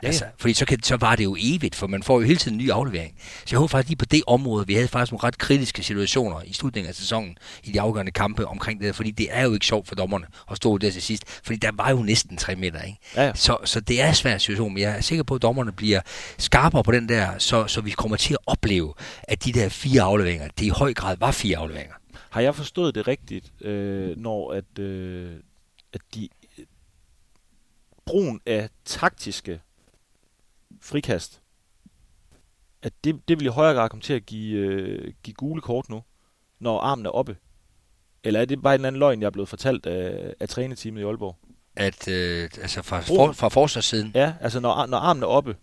Ja. 0.03 0.07
Altså, 0.07 0.25
fordi 0.37 0.53
så, 0.53 0.65
kan, 0.65 0.83
så 0.83 0.97
var 0.97 1.15
det 1.15 1.23
jo 1.23 1.35
evigt, 1.39 1.75
for 1.75 1.87
man 1.87 2.03
får 2.03 2.19
jo 2.19 2.25
hele 2.25 2.39
tiden 2.39 2.59
en 2.59 2.65
ny 2.65 2.71
aflevering. 2.71 3.15
Så 3.19 3.45
jeg 3.51 3.57
håber 3.59 3.67
faktisk 3.67 3.89
lige 3.89 3.97
på 3.97 4.05
det 4.05 4.23
område, 4.27 4.67
vi 4.67 4.73
havde 4.73 4.87
faktisk 4.87 5.11
nogle 5.11 5.23
ret 5.23 5.37
kritiske 5.37 5.83
situationer 5.83 6.41
i 6.41 6.53
slutningen 6.53 6.89
af 6.89 6.95
sæsonen, 6.95 7.37
i 7.63 7.71
de 7.71 7.81
afgørende 7.81 8.11
kampe 8.11 8.47
omkring 8.47 8.81
det, 8.81 8.95
fordi 8.95 9.11
det 9.11 9.27
er 9.31 9.43
jo 9.43 9.53
ikke 9.53 9.65
sjovt 9.65 9.87
for 9.87 9.95
dommerne 9.95 10.25
at 10.51 10.57
stå 10.57 10.77
der 10.77 10.91
til 10.91 11.01
sidst, 11.01 11.23
fordi 11.43 11.57
der 11.57 11.71
var 11.73 11.89
jo 11.89 11.97
næsten 12.03 12.37
3 12.37 12.55
meter, 12.55 12.81
ikke? 12.81 12.99
Ja. 13.15 13.31
Så, 13.35 13.57
så 13.63 13.79
det 13.79 14.01
er 14.01 14.07
en 14.07 14.15
svær 14.15 14.37
situation, 14.37 14.73
men 14.73 14.81
jeg 14.81 14.97
er 14.97 15.01
sikker 15.01 15.23
på, 15.23 15.35
at 15.35 15.41
dommerne 15.41 15.71
bliver 15.71 16.01
skarpere 16.37 16.83
på 16.83 16.91
den 16.91 17.09
der, 17.09 17.37
så, 17.37 17.67
så 17.67 17.81
vi 17.81 17.91
kommer 17.91 18.17
til 18.17 18.33
at 18.33 18.39
opleve, 18.45 18.93
at 19.23 19.45
de 19.45 19.51
der 19.51 19.69
fire 19.69 20.01
afleveringer, 20.01 20.47
det 20.47 20.65
i 20.65 20.69
høj 20.69 20.93
grad 20.93 21.17
var 21.19 21.31
fire 21.31 21.57
afleveringer. 21.57 21.95
Har 22.29 22.41
jeg 22.41 22.55
forstået 22.55 22.95
det 22.95 23.07
rigtigt, 23.07 23.51
øh, 23.61 24.17
når 24.17 24.53
at, 24.53 24.79
øh, 24.79 25.31
at 25.93 26.01
de 26.15 26.29
brugen 28.05 28.41
af 28.45 28.69
taktiske 28.85 29.61
frikast, 30.85 31.41
at 32.83 32.93
det, 33.03 33.21
det 33.27 33.39
vil 33.39 33.45
i 33.45 33.49
højere 33.49 33.73
grad 33.73 33.89
komme 33.89 34.01
til 34.01 34.13
at 34.13 34.25
give, 34.25 34.57
øh, 34.57 35.13
give 35.23 35.33
gule 35.33 35.61
kort 35.61 35.89
nu, 35.89 36.01
når 36.59 36.79
armen 36.79 37.05
er 37.05 37.09
oppe? 37.09 37.37
Eller 38.23 38.41
er 38.41 38.45
det 38.45 38.61
bare 38.61 38.75
en 38.75 38.85
anden 38.85 38.99
løgn, 38.99 39.21
jeg 39.21 39.27
er 39.27 39.31
blevet 39.31 39.49
fortalt 39.49 39.85
af, 39.85 40.33
af 40.39 40.49
træneteamet 40.49 41.01
i 41.01 41.03
Aalborg? 41.03 41.37
At, 41.75 42.07
øh, 42.07 42.49
altså 42.61 42.81
fra, 42.81 42.99
for, 42.99 43.31
fra 43.31 43.49
forsvarssiden? 43.49 44.11
Ja, 44.15 44.33
altså 44.41 44.59
når, 44.59 44.85
når 44.85 44.97
armen 44.97 45.23
er 45.23 45.27
oppe. 45.27 45.55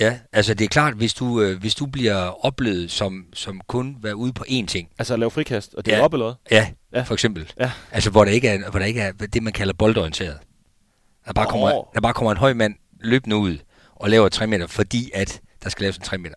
Ja, 0.00 0.18
altså 0.32 0.54
det 0.54 0.64
er 0.64 0.68
klart, 0.68 0.94
hvis 0.94 1.14
du, 1.14 1.40
øh, 1.40 1.60
hvis 1.60 1.74
du 1.74 1.86
bliver 1.86 2.44
oplevet 2.44 2.90
som, 2.90 3.26
som 3.32 3.60
kun 3.66 3.96
være 4.02 4.16
ude 4.16 4.32
på 4.32 4.44
én 4.48 4.66
ting. 4.66 4.88
Altså 4.98 5.14
at 5.14 5.20
lave 5.20 5.30
frikast, 5.30 5.74
og 5.74 5.86
det 5.86 5.92
ja, 5.92 5.98
er 5.98 6.02
op 6.02 6.12
eller 6.14 6.34
ja, 6.50 6.68
ja, 6.92 7.02
for 7.02 7.14
eksempel. 7.14 7.52
Ja. 7.60 7.70
Altså 7.90 8.10
hvor 8.10 8.24
der, 8.24 8.32
ikke 8.32 8.48
er, 8.48 8.70
hvor 8.70 8.78
der 8.78 8.86
ikke 8.86 9.00
er 9.00 9.12
det, 9.12 9.42
man 9.42 9.52
kalder 9.52 9.74
boldorienteret. 9.74 10.38
Der 11.26 11.32
bare, 11.32 11.46
oh. 11.46 11.50
kommer, 11.50 11.90
der 11.94 12.00
bare 12.00 12.14
kommer 12.14 12.30
en 12.30 12.36
høj 12.36 12.52
mand 12.52 12.74
løbende 13.00 13.36
ud, 13.36 13.58
og 13.96 14.10
laver 14.10 14.28
3 14.28 14.46
meter, 14.46 14.66
fordi 14.66 15.10
at 15.14 15.40
der 15.62 15.70
skal 15.70 15.82
laves 15.82 15.96
en 15.96 16.02
3 16.02 16.18
meter. 16.18 16.34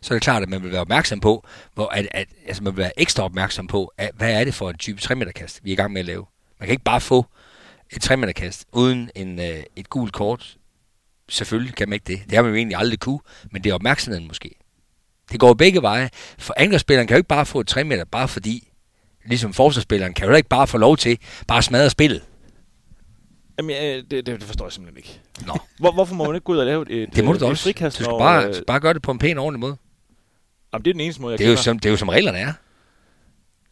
Så 0.00 0.14
er 0.14 0.16
det 0.16 0.22
klart, 0.22 0.42
at 0.42 0.48
man 0.48 0.62
vil 0.62 0.72
være 0.72 0.80
opmærksom 0.80 1.20
på, 1.20 1.46
hvor 1.74 1.86
at, 1.86 2.08
at, 2.10 2.28
altså 2.46 2.62
man 2.62 2.76
vil 2.76 2.82
være 2.82 3.00
ekstra 3.00 3.24
opmærksom 3.24 3.66
på, 3.66 3.92
at, 3.98 4.10
hvad 4.16 4.32
er 4.32 4.44
det 4.44 4.54
for 4.54 4.70
en 4.70 4.78
type 4.78 5.00
3 5.00 5.14
meter 5.14 5.32
kast, 5.32 5.64
vi 5.64 5.70
er 5.70 5.72
i 5.72 5.76
gang 5.76 5.92
med 5.92 6.00
at 6.00 6.06
lave. 6.06 6.26
Man 6.60 6.66
kan 6.66 6.70
ikke 6.70 6.84
bare 6.84 7.00
få 7.00 7.26
et 7.90 8.02
3 8.02 8.16
meter 8.16 8.32
kast 8.32 8.66
uden 8.72 9.10
en, 9.14 9.40
øh, 9.40 9.62
et 9.76 9.90
gult 9.90 10.12
kort. 10.12 10.56
Selvfølgelig 11.28 11.74
kan 11.74 11.88
man 11.88 11.94
ikke 11.94 12.06
det. 12.06 12.20
Det 12.24 12.32
har 12.32 12.42
man 12.42 12.50
jo 12.50 12.56
egentlig 12.56 12.78
aldrig 12.78 13.00
kunne, 13.00 13.20
men 13.52 13.64
det 13.64 13.70
er 13.70 13.74
opmærksomheden 13.74 14.26
måske. 14.28 14.54
Det 15.32 15.40
går 15.40 15.54
begge 15.54 15.82
veje. 15.82 16.10
For 16.38 16.54
angrebsspilleren 16.56 17.06
kan 17.06 17.14
jo 17.14 17.18
ikke 17.18 17.28
bare 17.28 17.46
få 17.46 17.60
et 17.60 17.66
3 17.66 17.84
meter, 17.84 18.04
bare 18.04 18.28
fordi, 18.28 18.72
ligesom 19.24 19.52
forsvarsspilleren, 19.52 20.14
kan 20.14 20.28
jo 20.28 20.34
ikke 20.34 20.48
bare 20.48 20.66
få 20.66 20.78
lov 20.78 20.96
til 20.96 21.18
bare 21.46 21.58
at 21.58 21.64
smadre 21.64 21.90
spillet. 21.90 22.22
Jamen, 23.58 23.76
øh, 23.76 24.04
det, 24.10 24.26
det 24.26 24.42
forstår 24.42 24.64
jeg 24.64 24.72
simpelthen 24.72 24.96
ikke. 24.96 25.20
Nå. 25.46 25.58
Hvor, 25.80 25.92
hvorfor 25.92 26.14
må 26.14 26.24
man 26.24 26.34
ikke 26.34 26.44
gå 26.44 26.52
ud 26.52 26.58
og 26.58 26.66
lave 26.66 26.90
et, 26.90 27.16
det 27.16 27.24
må 27.24 27.32
du 27.32 27.36
et, 27.36 27.42
også. 27.42 27.62
frikast? 27.62 27.98
Du 27.98 28.02
skal 28.02 28.10
når, 28.10 28.18
bare, 28.18 28.48
øh, 28.48 28.54
bare 28.66 28.80
gøre 28.80 28.94
det 28.94 29.02
på 29.02 29.10
en 29.10 29.18
pæn 29.18 29.38
ordentlig 29.38 29.60
måde. 29.60 29.76
Jamen, 30.72 30.84
det 30.84 30.90
er 30.90 30.94
den 30.94 31.00
eneste 31.00 31.22
måde, 31.22 31.32
jeg 31.32 31.38
det 31.38 31.46
er, 31.46 31.50
jo 31.50 31.56
som, 31.56 31.78
det 31.78 31.86
er 31.86 31.90
jo 31.90 31.96
som 31.96 32.08
reglerne 32.08 32.38
er. 32.38 32.52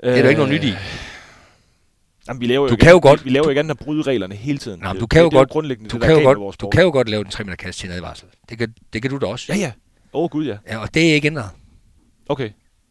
Øh, 0.02 0.10
det 0.10 0.18
er 0.18 0.22
der 0.22 0.28
ikke 0.28 0.38
noget 0.38 0.54
nyt 0.54 0.64
i. 0.64 0.74
Jamen, 2.28 2.40
vi 2.40 2.46
laver 2.46 2.66
du 2.66 2.72
jo 2.72 2.76
kan 2.76 2.90
jo 2.90 3.00
godt, 3.02 3.24
vi, 3.24 3.30
vi 3.30 3.34
laver 3.34 3.46
jo 3.46 3.50
igen 3.50 3.70
at 3.70 3.78
bryde 3.78 4.02
reglerne 4.02 4.34
hele 4.34 4.58
tiden. 4.58 4.80
Jamen, 4.80 5.00
du 5.00 5.06
kan 5.06 5.22
jo 5.22 5.30
godt, 5.32 5.48
grundlæggende, 5.48 5.90
du, 5.90 5.98
kan 5.98 6.10
jo 6.10 6.20
godt, 6.22 6.60
du 6.60 6.68
kan 6.68 6.82
jo 6.82 6.90
godt 6.90 7.08
lave 7.08 7.24
den 7.24 7.30
3 7.30 7.44
meter 7.44 7.56
kast 7.56 7.78
til 7.78 7.90
en 7.90 7.96
advarsel. 7.96 8.28
Det 8.48 8.58
kan, 8.58 8.74
det 8.92 9.02
kan 9.02 9.10
du 9.10 9.18
da 9.18 9.26
også. 9.26 9.52
Ja, 9.52 9.58
ja. 9.58 9.72
Åh, 10.12 10.22
oh, 10.22 10.28
gud, 10.30 10.46
ja. 10.46 10.56
Ja, 10.68 10.78
og 10.78 10.94
det 10.94 11.10
er 11.10 11.14
ikke 11.14 11.26
ændret. 11.26 11.50
Okay. 12.28 12.50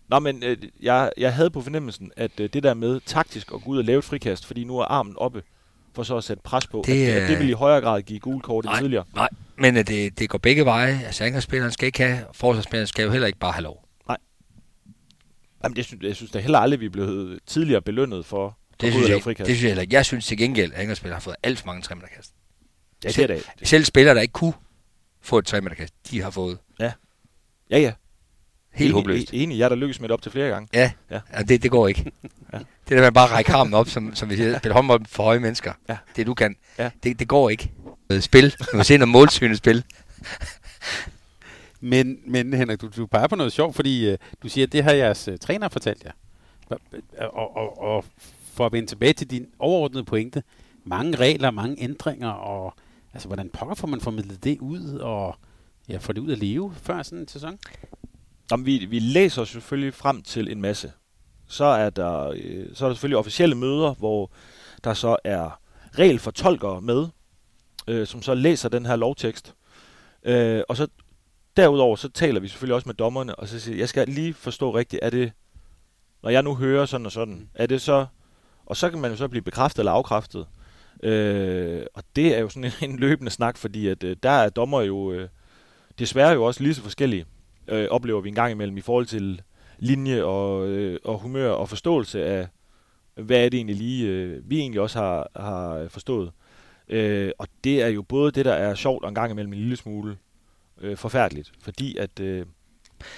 Nå, 0.10 0.20
men 0.20 0.44
øh, 0.44 0.58
jeg, 0.82 1.12
jeg 1.18 1.34
havde 1.34 1.50
på 1.50 1.62
fornemmelsen, 1.62 2.12
at 2.18 2.40
øh, 2.40 2.50
det 2.54 2.64
der 2.64 2.74
med 2.74 3.00
taktisk 3.06 3.52
at 3.54 3.62
gå 3.62 3.70
ud 3.70 3.78
og 3.78 3.84
lave 3.84 4.00
et 4.00 4.04
frikast, 4.04 4.46
fordi 4.46 4.64
nu 4.64 4.78
er 4.78 4.86
armen 4.86 5.14
oppe, 5.18 5.44
for 5.96 6.04
så 6.04 6.18
at 6.18 6.24
sætte 6.24 6.44
pres 6.44 6.68
på. 6.68 6.84
Det, 6.88 7.08
at, 7.08 7.22
at 7.22 7.30
det 7.30 7.40
vil 7.40 7.50
i 7.50 7.52
højere 7.52 7.82
grad 7.82 8.02
give 8.02 8.20
gul 8.20 8.42
kort 8.42 8.66
end 8.66 8.74
tidligere. 8.80 9.06
Nej, 9.16 9.30
men 9.58 9.76
det, 9.76 10.20
det 10.20 10.30
går 10.30 10.38
begge 10.38 10.66
veje. 10.66 11.02
Altså, 11.06 11.24
angrebsspilleren 11.24 11.72
skal 11.72 11.86
ikke 11.86 12.04
have, 12.04 12.20
forsvarsspilleren 12.34 12.88
skal 12.88 13.04
jo 13.04 13.12
heller 13.12 13.28
ikke 13.28 13.40
bare 13.40 13.52
have 13.52 13.64
lov. 13.64 13.88
Nej. 14.08 14.18
Jamen, 15.64 15.76
det 15.76 15.86
synes, 15.86 16.04
jeg 16.04 16.16
synes 16.16 16.32
da 16.32 16.40
heller 16.40 16.60
aldrig, 16.60 16.80
vi 16.80 16.86
er 16.86 16.90
blevet 16.90 17.40
tidligere 17.48 17.82
belønnet 17.82 18.26
for 18.26 18.58
det 18.82 18.94
synes, 18.94 19.10
jeg, 19.10 19.38
det 19.38 19.46
synes 19.46 19.62
jeg 19.62 19.70
heller 19.70 19.82
ikke. 19.82 19.96
Jeg 19.96 20.06
synes 20.06 20.26
til 20.26 20.38
gengæld, 20.38 20.74
at 20.74 20.80
angrebsspillere 20.80 21.16
har 21.16 21.22
fået 21.22 21.36
alt 21.44 21.60
for 21.60 21.66
mange 21.68 21.82
tremeterkast. 21.82 22.34
Ja, 23.04 23.10
det 23.10 23.20
er 23.20 23.28
det. 23.28 23.68
Selv 23.68 23.86
spillere, 23.86 24.16
der 24.16 24.22
ikke 24.22 24.32
kunne 24.32 24.54
få 25.22 25.38
et 25.38 25.46
tremeterkast, 25.46 25.94
de 26.12 26.22
har 26.22 26.30
fået. 26.30 26.58
Ja. 26.80 26.92
Ja, 27.70 27.80
ja. 27.80 27.92
Helt 28.76 28.90
enig, 28.90 28.94
håbløst. 28.94 29.30
Enig, 29.34 29.58
jeg 29.58 29.66
er 29.66 29.70
der 29.70 29.76
lykkes 29.76 30.00
med 30.00 30.10
det 30.10 30.14
op 30.14 30.22
til 30.22 30.32
flere 30.32 30.50
gange. 30.50 30.70
Ja, 30.74 30.92
ja. 31.12 31.20
ja 31.38 31.42
det, 31.42 31.64
det 31.64 31.72
går 31.72 31.88
ikke. 31.88 32.12
ja. 32.54 32.58
Det 32.58 32.98
der 32.98 33.02
med 33.02 33.12
bare 33.12 33.26
at 33.26 33.32
række 33.32 33.54
armen 33.54 33.74
op, 33.74 33.90
som, 33.90 34.16
som 34.16 34.30
vi 34.30 34.36
siger, 34.36 34.60
spille 34.60 34.74
håndbold 34.74 35.06
for 35.08 35.24
høje 35.24 35.40
mennesker. 35.40 35.74
Ja. 35.90 35.98
Det 36.16 36.28
du 36.28 36.34
kan. 36.34 36.56
Ja. 36.80 36.90
Det, 37.04 37.20
det 37.20 37.28
går 37.28 37.50
ikke. 37.50 37.72
Spil. 38.20 38.56
Du 38.72 38.78
må 38.78 38.84
se 38.84 38.98
noget 38.98 39.10
målsynet 39.10 39.58
spil. 39.58 39.84
men, 41.92 42.18
men 42.26 42.54
Henrik, 42.54 42.82
du, 42.82 42.90
du 42.96 43.06
peger 43.06 43.28
på 43.28 43.36
noget 43.36 43.54
sjovt, 43.54 43.76
fordi 43.76 44.12
uh, 44.12 44.18
du 44.44 44.50
siger, 44.50 44.68
at 44.68 44.74
det 44.74 44.84
har 44.84 44.92
jeres 44.92 45.28
uh, 45.28 45.36
træner 45.38 45.70
fortalt 45.70 46.04
jer. 46.04 46.12
Og, 47.20 47.56
og, 47.58 47.82
og 47.82 48.06
for 48.54 48.66
at 48.66 48.72
vende 48.72 48.88
tilbage 48.88 49.14
til 49.14 49.32
din 49.32 49.48
overordnede 49.60 50.04
pointe, 50.04 50.44
mange 50.84 51.18
regler, 51.18 51.52
mange 51.52 51.76
ændringer, 51.80 52.30
og 52.30 52.74
altså, 53.14 53.28
hvordan 53.28 53.50
pokker 53.50 53.76
får 53.76 53.88
man 53.88 54.02
formidlet 54.02 54.44
det 54.44 54.60
ud, 54.60 54.98
og 54.98 55.36
ja, 55.90 55.98
får 55.98 56.14
det 56.14 56.22
ud 56.22 56.32
at 56.32 56.38
leve 56.38 56.74
før 56.82 57.04
sådan 57.04 57.20
en 57.20 57.28
sæson? 57.28 57.60
Jamen, 58.52 58.66
vi, 58.66 58.86
vi 58.86 59.00
læser 59.00 59.44
selvfølgelig 59.44 59.94
frem 59.94 60.22
til 60.22 60.52
en 60.52 60.62
masse. 60.62 60.92
Så 61.48 61.66
er 61.66 61.90
der, 61.90 62.34
øh, 62.36 62.68
så 62.74 62.86
er 62.86 62.90
der 62.90 62.96
selvfølgelig 62.96 63.18
officielle 63.18 63.56
møder, 63.56 63.94
hvor 63.94 64.32
der 64.84 64.94
så 64.94 65.18
er 65.24 65.60
regelfortolkere 66.00 66.82
med, 66.82 67.08
øh, 67.88 68.08
som 68.08 68.22
så 68.22 68.34
læser 68.34 68.70
den 68.70 68.86
her 68.86 68.96
lovtekst. 68.96 69.56
Øh, 70.24 70.62
og 70.70 70.78
så 70.78 70.88
derudover, 71.58 71.96
så 71.96 72.10
taler 72.10 72.40
vi 72.40 72.48
selvfølgelig 72.48 72.76
også 72.76 72.90
med 72.90 72.96
dommerne, 72.96 73.36
og 73.36 73.48
så 73.48 73.60
siger 73.60 73.78
jeg 73.78 73.90
skal 73.90 74.08
lige 74.08 74.34
forstå 74.34 74.76
rigtigt, 74.76 75.00
er 75.04 75.10
det, 75.10 75.32
når 76.24 76.30
jeg 76.30 76.44
nu 76.44 76.56
hører 76.56 76.86
sådan 76.86 77.06
og 77.06 77.12
sådan, 77.12 77.50
er 77.54 77.66
det 77.66 77.82
så, 77.82 78.06
og 78.66 78.78
så 78.78 78.90
kan 78.90 79.00
man 79.00 79.12
jo 79.12 79.18
så 79.18 79.28
blive 79.28 79.42
bekræftet 79.42 79.80
eller 79.80 79.92
afkræftet. 79.92 80.48
Øh, 81.04 81.86
og 81.94 82.04
det 82.16 82.36
er 82.36 82.40
jo 82.40 82.50
sådan 82.50 82.72
en, 82.82 82.90
en 82.92 83.00
løbende 83.00 83.32
snak, 83.32 83.58
fordi 83.58 83.88
at 83.88 84.04
øh, 84.04 84.16
der 84.24 84.30
er 84.30 84.50
dommer 84.50 84.82
jo 84.82 85.12
øh, 85.12 85.30
desværre 86.00 86.34
jo 86.34 86.44
også 86.44 86.64
lige 86.64 86.74
så 86.74 86.82
forskellige 86.82 87.26
øh, 87.68 87.88
oplever 87.92 88.22
vi 88.22 88.30
en 88.30 88.36
gang 88.36 88.52
imellem 88.52 88.78
i 88.78 88.82
forhold 88.82 89.06
til 89.06 89.42
linje 89.80 90.24
og, 90.24 90.68
øh, 90.68 91.00
og 91.04 91.20
humør 91.20 91.50
og 91.50 91.70
forståelse 91.70 92.26
af, 92.26 92.48
hvad 93.16 93.46
er 93.46 93.50
det 93.50 93.58
egentlig 93.58 93.76
lige, 93.76 94.08
øh, 94.08 94.50
vi 94.50 94.60
egentlig 94.60 94.82
også 94.82 95.00
har, 95.00 95.30
har 95.36 95.88
forstået. 95.88 96.32
Øh, 96.90 97.32
og 97.38 97.48
det 97.64 97.82
er 97.82 97.88
jo 97.88 98.02
både 98.02 98.32
det, 98.32 98.46
der 98.46 98.54
er 98.54 98.76
sjovt 98.76 99.04
og 99.04 99.10
en 99.10 99.16
gang 99.16 99.32
imellem 99.32 99.54
en 99.54 99.60
lille 99.60 99.76
smule 99.76 100.18
øh, 100.82 100.98
forfærdeligt, 100.98 101.52
fordi 101.60 101.98
at 101.98 102.20
øh, 102.20 102.46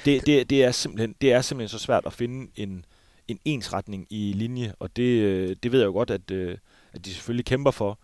det, 0.05 0.25
det, 0.25 0.49
det, 0.49 0.63
er 0.63 0.71
simpelthen, 0.71 1.15
det 1.21 1.33
er 1.33 1.41
simpelthen 1.41 1.79
så 1.79 1.85
svært 1.85 2.05
at 2.05 2.13
finde 2.13 2.51
en, 2.55 2.85
en 3.27 3.39
ensretning 3.45 4.07
i 4.09 4.33
linje, 4.35 4.73
og 4.79 4.95
det, 4.95 5.21
øh, 5.21 5.55
det 5.63 5.71
ved 5.71 5.79
jeg 5.79 5.87
jo 5.87 5.91
godt, 5.91 6.11
at, 6.11 6.31
øh, 6.31 6.57
at 6.93 7.05
de 7.05 7.13
selvfølgelig 7.13 7.45
kæmper 7.45 7.71
for. 7.71 7.99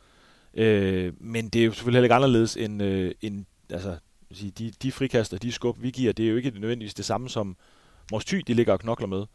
Øh, 0.54 1.14
men 1.20 1.50
det 1.50 1.62
er 1.62 1.66
jo 1.66 1.72
selvfølgelig 1.72 1.98
heller 1.98 2.06
ikke 2.06 2.16
anderledes 2.16 2.58
end, 2.58 2.84
øh, 2.84 3.12
end 3.22 3.46
altså, 3.70 3.98
sige, 4.36 4.52
de, 4.52 4.72
de 4.84 4.92
frikaster, 4.92 5.38
de 5.38 5.52
skub, 5.52 5.78
vi 5.82 5.92
giver, 5.92 6.14
det 6.14 6.26
er 6.26 6.30
jo 6.30 6.38
ikke 6.38 6.52
nødvendigvis 6.60 6.94
det 6.94 7.06
samme 7.06 7.30
som 7.30 7.58
Mors 8.12 8.26
Thy, 8.26 8.38
de 8.48 8.54
ligger 8.54 8.74
og 8.74 8.80
knokler 8.80 9.08
med. 9.08 9.26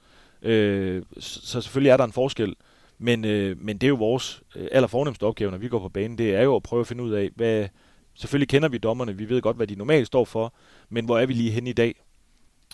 Øh, 0.42 1.02
så, 1.18 1.40
så 1.42 1.60
selvfølgelig 1.60 1.90
er 1.90 1.96
der 1.96 2.04
en 2.04 2.12
forskel, 2.12 2.54
men, 2.98 3.24
øh, 3.24 3.60
men 3.60 3.78
det 3.78 3.86
er 3.86 3.88
jo 3.88 3.94
vores 3.94 4.42
øh, 4.56 4.68
allerfornemmeste 4.72 5.24
opgave, 5.24 5.50
når 5.50 5.58
vi 5.58 5.68
går 5.68 5.78
på 5.78 5.88
banen, 5.88 6.18
det 6.18 6.34
er 6.34 6.42
jo 6.42 6.56
at 6.56 6.62
prøve 6.62 6.80
at 6.80 6.86
finde 6.86 7.04
ud 7.04 7.10
af, 7.10 7.30
hvad, 7.34 7.68
selvfølgelig 8.14 8.48
kender 8.48 8.68
vi 8.68 8.78
dommerne, 8.78 9.16
vi 9.16 9.28
ved 9.28 9.42
godt, 9.42 9.56
hvad 9.56 9.66
de 9.66 9.74
normalt 9.74 10.06
står 10.06 10.24
for, 10.24 10.54
men 10.88 11.04
hvor 11.04 11.18
er 11.18 11.26
vi 11.26 11.32
lige 11.32 11.50
hen 11.50 11.66
i 11.66 11.72
dag? 11.72 11.94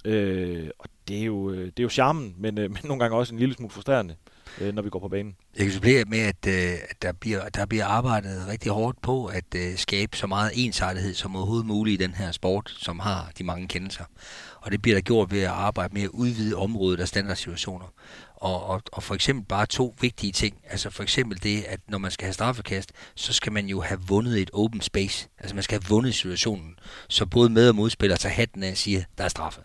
Øh, 0.04 0.70
og 0.78 0.88
det 1.08 1.18
er 1.20 1.24
jo, 1.24 1.50
øh, 1.50 1.66
det 1.66 1.78
er 1.78 1.82
jo 1.82 1.88
charmen, 1.88 2.34
men, 2.38 2.58
øh, 2.58 2.70
men 2.74 2.80
nogle 2.84 3.00
gange 3.00 3.16
også 3.16 3.34
en 3.34 3.38
lille 3.38 3.54
smule 3.54 3.70
frustrerende. 3.70 4.14
øh, 4.14 4.33
Øh, 4.60 4.74
når 4.74 4.82
vi 4.82 4.90
går 4.90 4.98
på 4.98 5.08
banen. 5.08 5.36
Jeg 5.56 5.64
kan 5.66 5.72
supplere 5.72 6.04
med, 6.04 6.18
at, 6.18 6.46
øh, 6.46 6.78
der, 7.02 7.12
bliver, 7.12 7.48
der 7.48 7.66
bliver 7.66 7.86
arbejdet 7.86 8.48
rigtig 8.48 8.72
hårdt 8.72 9.02
på 9.02 9.26
at 9.26 9.44
øh, 9.56 9.76
skabe 9.76 10.16
så 10.16 10.26
meget 10.26 10.50
ensartethed 10.54 11.14
som 11.14 11.36
overhovedet 11.36 11.66
muligt 11.66 12.02
i 12.02 12.04
den 12.04 12.14
her 12.14 12.32
sport, 12.32 12.74
som 12.78 12.98
har 12.98 13.30
de 13.38 13.44
mange 13.44 13.68
kendelser. 13.68 14.04
Og 14.60 14.72
det 14.72 14.82
bliver 14.82 14.96
der 14.96 15.02
gjort 15.02 15.32
ved 15.32 15.40
at 15.40 15.50
arbejde 15.50 15.94
med 15.94 16.02
at 16.02 16.08
udvide 16.08 16.56
området 16.56 17.00
af 17.00 17.08
standardsituationer. 17.08 17.86
Og, 18.36 18.66
og, 18.66 18.82
og 18.92 19.02
for 19.02 19.14
eksempel 19.14 19.44
bare 19.44 19.66
to 19.66 19.94
vigtige 20.00 20.32
ting. 20.32 20.56
Altså 20.70 20.90
for 20.90 21.02
eksempel 21.02 21.42
det, 21.42 21.62
at 21.62 21.80
når 21.88 21.98
man 21.98 22.10
skal 22.10 22.24
have 22.24 22.32
straffekast, 22.32 22.92
så 23.14 23.32
skal 23.32 23.52
man 23.52 23.66
jo 23.66 23.80
have 23.80 24.00
vundet 24.08 24.42
et 24.42 24.50
open 24.52 24.80
space. 24.80 25.28
Altså 25.38 25.54
man 25.54 25.62
skal 25.62 25.80
have 25.80 25.88
vundet 25.88 26.14
situationen. 26.14 26.78
Så 27.08 27.26
både 27.26 27.48
med- 27.48 27.68
og 27.68 27.74
modspiller 27.74 28.16
tager 28.16 28.32
hatten 28.34 28.62
af 28.62 28.70
og 28.70 28.76
siger, 28.76 29.02
der 29.18 29.24
er 29.24 29.28
straffe. 29.28 29.60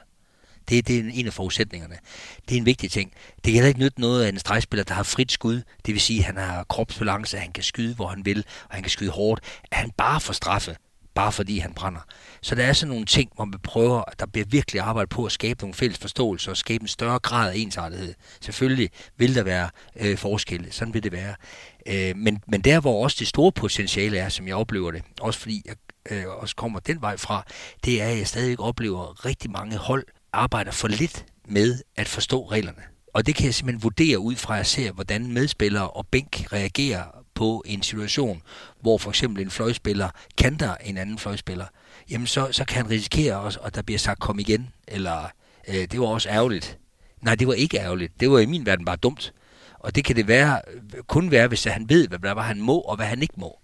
Det, 0.69 0.87
det 0.87 0.99
er 0.99 1.03
en 1.13 1.27
af 1.27 1.33
forudsætningerne. 1.33 1.97
Det 2.49 2.55
er 2.55 2.59
en 2.59 2.65
vigtig 2.65 2.91
ting. 2.91 3.13
Det 3.35 3.43
kan 3.43 3.53
heller 3.53 3.67
ikke 3.67 3.79
nytte 3.79 4.01
noget 4.01 4.23
af 4.23 4.29
en 4.29 4.39
stregspiller, 4.39 4.83
der 4.83 4.93
har 4.93 5.03
frit 5.03 5.31
skud. 5.31 5.61
Det 5.85 5.93
vil 5.93 6.01
sige, 6.01 6.19
at 6.19 6.25
han 6.25 6.37
har 6.37 6.63
kropsbalance, 6.63 7.37
at 7.37 7.43
han 7.43 7.51
kan 7.51 7.63
skyde, 7.63 7.95
hvor 7.95 8.07
han 8.07 8.25
vil, 8.25 8.45
og 8.69 8.75
han 8.75 8.83
kan 8.83 8.89
skyde 8.89 9.11
hårdt. 9.11 9.41
At 9.71 9.77
han 9.77 9.91
bare 9.97 10.19
får 10.21 10.33
straffe, 10.33 10.75
bare 11.15 11.31
fordi 11.31 11.59
han 11.59 11.73
brænder. 11.73 12.01
Så 12.41 12.55
der 12.55 12.65
er 12.65 12.73
sådan 12.73 12.89
nogle 12.89 13.05
ting, 13.05 13.31
hvor 13.35 13.45
man 13.45 13.59
prøver, 13.63 14.03
at 14.07 14.19
der 14.19 14.25
bliver 14.25 14.45
virkelig 14.49 14.81
arbejdet 14.81 15.09
på 15.09 15.25
at 15.25 15.31
skabe 15.31 15.61
nogle 15.61 15.73
fælles 15.73 15.97
forståelser 15.97 16.51
og 16.51 16.57
skabe 16.57 16.81
en 16.81 16.87
større 16.87 17.19
grad 17.19 17.51
af 17.51 17.57
ensartethed. 17.57 18.13
Selvfølgelig 18.41 18.89
vil 19.17 19.35
der 19.35 19.43
være 19.43 19.69
øh, 19.99 20.17
forskelle, 20.17 20.71
sådan 20.71 20.93
vil 20.93 21.03
det 21.03 21.11
være. 21.11 21.35
Øh, 21.87 22.17
men, 22.17 22.43
men 22.47 22.61
der, 22.61 22.79
hvor 22.79 23.03
også 23.03 23.17
det 23.19 23.27
store 23.27 23.51
potentiale 23.51 24.17
er, 24.17 24.29
som 24.29 24.47
jeg 24.47 24.55
oplever 24.55 24.91
det, 24.91 25.03
også 25.21 25.39
fordi 25.39 25.61
jeg 25.65 25.75
øh, 26.11 26.27
også 26.27 26.55
kommer 26.55 26.79
den 26.79 27.01
vej 27.01 27.17
fra, 27.17 27.43
det 27.85 28.01
er, 28.01 28.07
at 28.07 28.17
jeg 28.17 28.27
stadig 28.27 28.59
oplever 28.59 29.25
rigtig 29.25 29.51
mange 29.51 29.77
hold, 29.77 30.05
arbejder 30.33 30.71
for 30.71 30.87
lidt 30.87 31.25
med 31.47 31.79
at 31.95 32.07
forstå 32.07 32.51
reglerne. 32.51 32.81
Og 33.13 33.25
det 33.25 33.35
kan 33.35 33.45
jeg 33.45 33.53
simpelthen 33.53 33.83
vurdere 33.83 34.19
ud 34.19 34.35
fra, 34.35 34.53
at 34.53 34.57
jeg 34.57 34.65
ser, 34.65 34.91
hvordan 34.91 35.33
medspillere 35.33 35.89
og 35.89 36.07
bænk 36.07 36.53
reagerer 36.53 37.03
på 37.33 37.63
en 37.65 37.81
situation, 37.81 38.41
hvor 38.81 38.97
for 38.97 39.09
eksempel 39.09 39.43
en 39.43 39.51
fløjspiller 39.51 40.09
kanter 40.37 40.75
en 40.75 40.97
anden 40.97 41.17
fløjspiller. 41.17 41.65
Jamen 42.09 42.27
så, 42.27 42.47
så 42.51 42.65
kan 42.65 42.77
han 42.77 42.89
risikere, 42.89 43.39
også, 43.39 43.59
at 43.59 43.75
der 43.75 43.81
bliver 43.81 43.99
sagt 43.99 44.19
kom 44.19 44.39
igen, 44.39 44.69
eller 44.87 45.29
øh, 45.67 45.75
det 45.75 45.99
var 45.99 46.05
også 46.05 46.29
ærgerligt. 46.29 46.77
Nej, 47.21 47.35
det 47.35 47.47
var 47.47 47.53
ikke 47.53 47.77
ærgerligt. 47.77 48.19
Det 48.19 48.31
var 48.31 48.39
i 48.39 48.45
min 48.45 48.65
verden 48.65 48.85
bare 48.85 48.95
dumt. 48.95 49.33
Og 49.79 49.95
det 49.95 50.05
kan 50.05 50.15
det 50.15 50.27
være, 50.27 50.61
kun 51.07 51.31
være, 51.31 51.47
hvis 51.47 51.63
han 51.63 51.89
ved, 51.89 52.07
hvad, 52.07 52.19
hvad 52.19 52.43
han 52.43 52.61
må 52.61 52.79
og 52.79 52.95
hvad 52.95 53.05
han 53.05 53.21
ikke 53.21 53.33
må. 53.37 53.59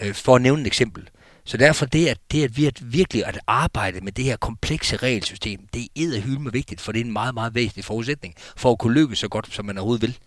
Øh, 0.00 0.14
for 0.14 0.36
at 0.36 0.42
nævne 0.42 0.60
et 0.60 0.66
eksempel. 0.66 1.08
Så 1.50 1.56
derfor 1.56 1.86
det, 1.86 2.08
at, 2.08 2.18
det 2.32 2.66
at 2.66 2.92
virkelig 2.92 3.26
at 3.26 3.40
arbejde 3.46 4.00
med 4.00 4.12
det 4.12 4.24
her 4.24 4.36
komplekse 4.36 4.96
regelsystem, 4.96 5.60
det 5.74 5.82
er 5.96 6.20
hylme 6.20 6.52
vigtigt, 6.52 6.80
for 6.80 6.92
det 6.92 7.00
er 7.00 7.04
en 7.04 7.12
meget, 7.12 7.34
meget 7.34 7.54
væsentlig 7.54 7.84
forudsætning 7.84 8.34
for 8.56 8.72
at 8.72 8.78
kunne 8.78 8.94
lykkes 8.94 9.18
så 9.18 9.28
godt, 9.28 9.54
som 9.54 9.64
man 9.64 9.78
overhovedet 9.78 10.02
vil. 10.02 10.18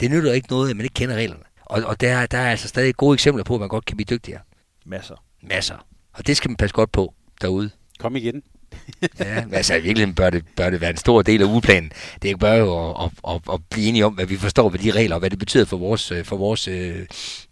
Det 0.00 0.10
nytter 0.10 0.32
ikke 0.32 0.48
noget, 0.50 0.70
at 0.70 0.76
man 0.76 0.84
ikke 0.84 0.94
kender 0.94 1.16
reglerne. 1.16 1.42
Og, 1.64 1.82
og 1.82 2.00
der, 2.00 2.26
der 2.26 2.38
er 2.38 2.50
altså 2.50 2.68
stadig 2.68 2.96
gode 2.96 3.14
eksempler 3.14 3.44
på, 3.44 3.54
at 3.54 3.60
man 3.60 3.68
godt 3.68 3.84
kan 3.84 3.96
blive 3.96 4.06
dygtigere. 4.10 4.40
Masser. 4.86 5.14
Masser. 5.42 5.86
Og 6.12 6.26
det 6.26 6.36
skal 6.36 6.50
man 6.50 6.56
passe 6.56 6.74
godt 6.74 6.92
på 6.92 7.14
derude. 7.40 7.70
Kom 7.98 8.16
igen. 8.16 8.42
ja, 9.18 9.44
altså 9.52 9.74
i 9.74 9.80
virkeligheden 9.80 10.14
bør 10.14 10.30
det, 10.30 10.44
bør 10.56 10.70
det 10.70 10.80
være 10.80 10.90
en 10.90 10.96
stor 10.96 11.22
del 11.22 11.42
af 11.42 11.46
ugeplanen. 11.46 11.92
Det 12.22 12.38
bør 12.38 12.54
jo 12.54 12.90
at, 12.90 13.10
at, 13.28 13.34
at, 13.34 13.40
at 13.52 13.60
blive 13.70 13.88
enige 13.88 14.06
om, 14.06 14.14
hvad 14.14 14.26
vi 14.26 14.36
forstår 14.36 14.68
ved 14.68 14.78
de 14.78 14.90
regler, 14.90 15.16
og 15.16 15.20
hvad 15.20 15.30
det 15.30 15.38
betyder 15.38 15.64
for 15.64 15.76
vores, 15.76 16.12
for 16.24 16.36
vores, 16.36 16.68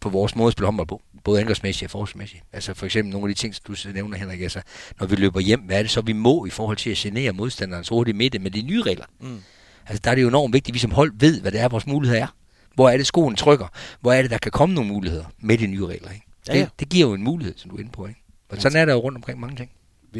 for 0.02 0.10
vores 0.10 0.36
måde 0.36 0.46
at 0.46 0.52
spille 0.52 0.66
håndbold 0.66 0.88
på 0.88 1.02
både 1.26 1.40
angrebsmæssigt 1.40 1.86
og 1.86 1.90
forsvarsmæssigt. 1.90 2.42
Altså 2.52 2.74
for 2.74 2.86
eksempel 2.86 3.12
nogle 3.12 3.28
af 3.28 3.34
de 3.34 3.40
ting, 3.40 3.54
som 3.54 3.74
du 3.74 3.92
nævner, 3.92 4.16
Henrik, 4.16 4.40
altså 4.40 4.60
når 5.00 5.06
vi 5.06 5.16
løber 5.16 5.40
hjem, 5.40 5.60
hvad 5.60 5.78
er 5.78 5.82
det 5.82 5.90
så, 5.90 6.00
vi 6.00 6.12
må 6.12 6.46
i 6.46 6.50
forhold 6.50 6.76
til 6.76 6.90
at 6.90 6.96
genere 6.96 7.32
modstanderens 7.32 7.88
hurtige 7.88 8.14
midte 8.14 8.38
med 8.38 8.50
de 8.50 8.62
nye 8.62 8.82
regler? 8.82 9.04
Mm. 9.20 9.38
Altså 9.86 10.00
der 10.04 10.10
er 10.10 10.14
det 10.14 10.22
jo 10.22 10.28
enormt 10.28 10.52
vigtigt, 10.52 10.72
at 10.72 10.74
vi 10.74 10.78
som 10.78 10.90
hold 10.90 11.12
ved, 11.14 11.40
hvad 11.40 11.52
det 11.52 11.60
er, 11.60 11.68
vores 11.68 11.86
muligheder 11.86 12.22
er. 12.22 12.26
Hvor 12.74 12.88
er 12.88 12.96
det, 12.96 13.06
skoen 13.06 13.36
trykker? 13.36 13.66
Hvor 14.00 14.12
er 14.12 14.22
det, 14.22 14.30
der 14.30 14.38
kan 14.38 14.52
komme 14.52 14.74
nogle 14.74 14.90
muligheder 14.90 15.24
med 15.38 15.58
de 15.58 15.66
nye 15.66 15.86
regler? 15.86 16.10
Ikke? 16.10 16.26
Ja, 16.48 16.54
ja. 16.54 16.60
Det, 16.60 16.80
det 16.80 16.88
giver 16.88 17.08
jo 17.08 17.14
en 17.14 17.22
mulighed, 17.22 17.54
som 17.56 17.70
du 17.70 17.76
er 17.76 17.80
inde 17.80 17.92
på. 17.92 18.06
Ikke? 18.06 18.20
Og 18.48 18.62
sådan 18.62 18.80
er 18.80 18.84
der 18.84 18.92
jo 18.92 18.98
rundt 18.98 19.16
omkring 19.16 19.40
mange 19.40 19.56
ting. 19.56 19.70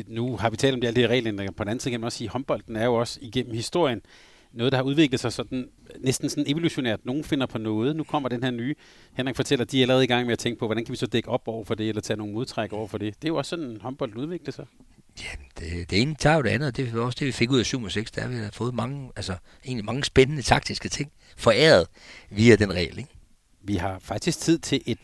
Nu 0.08 0.36
har 0.36 0.50
vi 0.50 0.56
talt 0.56 0.74
om 0.74 0.80
de, 0.80 0.86
alle 0.86 1.02
de 1.02 1.06
regelændringer. 1.06 1.52
På 1.52 1.64
den 1.64 1.70
anden 1.70 1.80
side 1.80 1.90
kan 1.90 2.00
man 2.00 2.06
også 2.06 2.18
sige, 2.18 2.28
at 2.28 2.32
håndbolden 2.32 2.76
er 2.76 2.84
jo 2.84 2.94
også 2.94 3.18
igennem 3.22 3.54
historien 3.54 4.00
noget, 4.56 4.72
der 4.72 4.78
har 4.78 4.82
udviklet 4.82 5.20
sig 5.20 5.32
sådan, 5.32 5.68
næsten 6.00 6.28
sådan 6.28 6.44
evolutionært. 6.46 7.00
Nogen 7.04 7.24
finder 7.24 7.46
på 7.46 7.58
noget. 7.58 7.96
Nu 7.96 8.04
kommer 8.04 8.28
den 8.28 8.42
her 8.42 8.50
nye. 8.50 8.74
Henrik 9.12 9.36
fortæller, 9.36 9.64
at 9.64 9.72
de 9.72 9.78
er 9.78 9.82
allerede 9.82 10.04
i 10.04 10.06
gang 10.06 10.26
med 10.26 10.32
at 10.32 10.38
tænke 10.38 10.58
på, 10.58 10.66
hvordan 10.66 10.84
kan 10.84 10.92
vi 10.92 10.96
så 10.96 11.06
dække 11.06 11.28
op 11.28 11.48
over 11.48 11.64
for 11.64 11.74
det, 11.74 11.88
eller 11.88 12.02
tage 12.02 12.16
nogle 12.16 12.32
modtræk 12.32 12.72
over 12.72 12.88
for 12.88 12.98
det. 12.98 13.14
Det 13.14 13.24
er 13.24 13.28
jo 13.28 13.36
også 13.36 13.48
sådan, 13.48 13.78
håndbolden 13.80 14.18
udvikler 14.18 14.52
sig. 14.52 14.66
Ja, 15.20 15.28
det, 15.60 15.90
det 15.90 16.02
ene 16.02 16.14
tager 16.14 16.36
jo 16.36 16.42
det 16.42 16.48
andet, 16.48 16.76
det 16.76 16.94
er 16.94 17.00
også 17.00 17.16
det, 17.18 17.26
vi 17.26 17.32
fik 17.32 17.50
ud 17.50 17.58
af 17.58 17.64
7 17.64 17.82
og 17.82 17.92
6. 17.92 18.10
Der 18.10 18.22
har 18.22 18.28
vi 18.28 18.36
har 18.36 18.50
fået 18.52 18.74
mange, 18.74 19.10
altså, 19.16 19.36
egentlig 19.64 19.84
mange 19.84 20.04
spændende 20.04 20.42
taktiske 20.42 20.88
ting 20.88 21.12
foræret 21.36 21.86
via 22.30 22.56
den 22.56 22.74
regel. 22.74 22.98
Ikke? 22.98 23.10
Vi 23.62 23.76
har 23.76 23.98
faktisk 23.98 24.40
tid 24.40 24.58
til 24.58 24.82
et, 24.86 24.98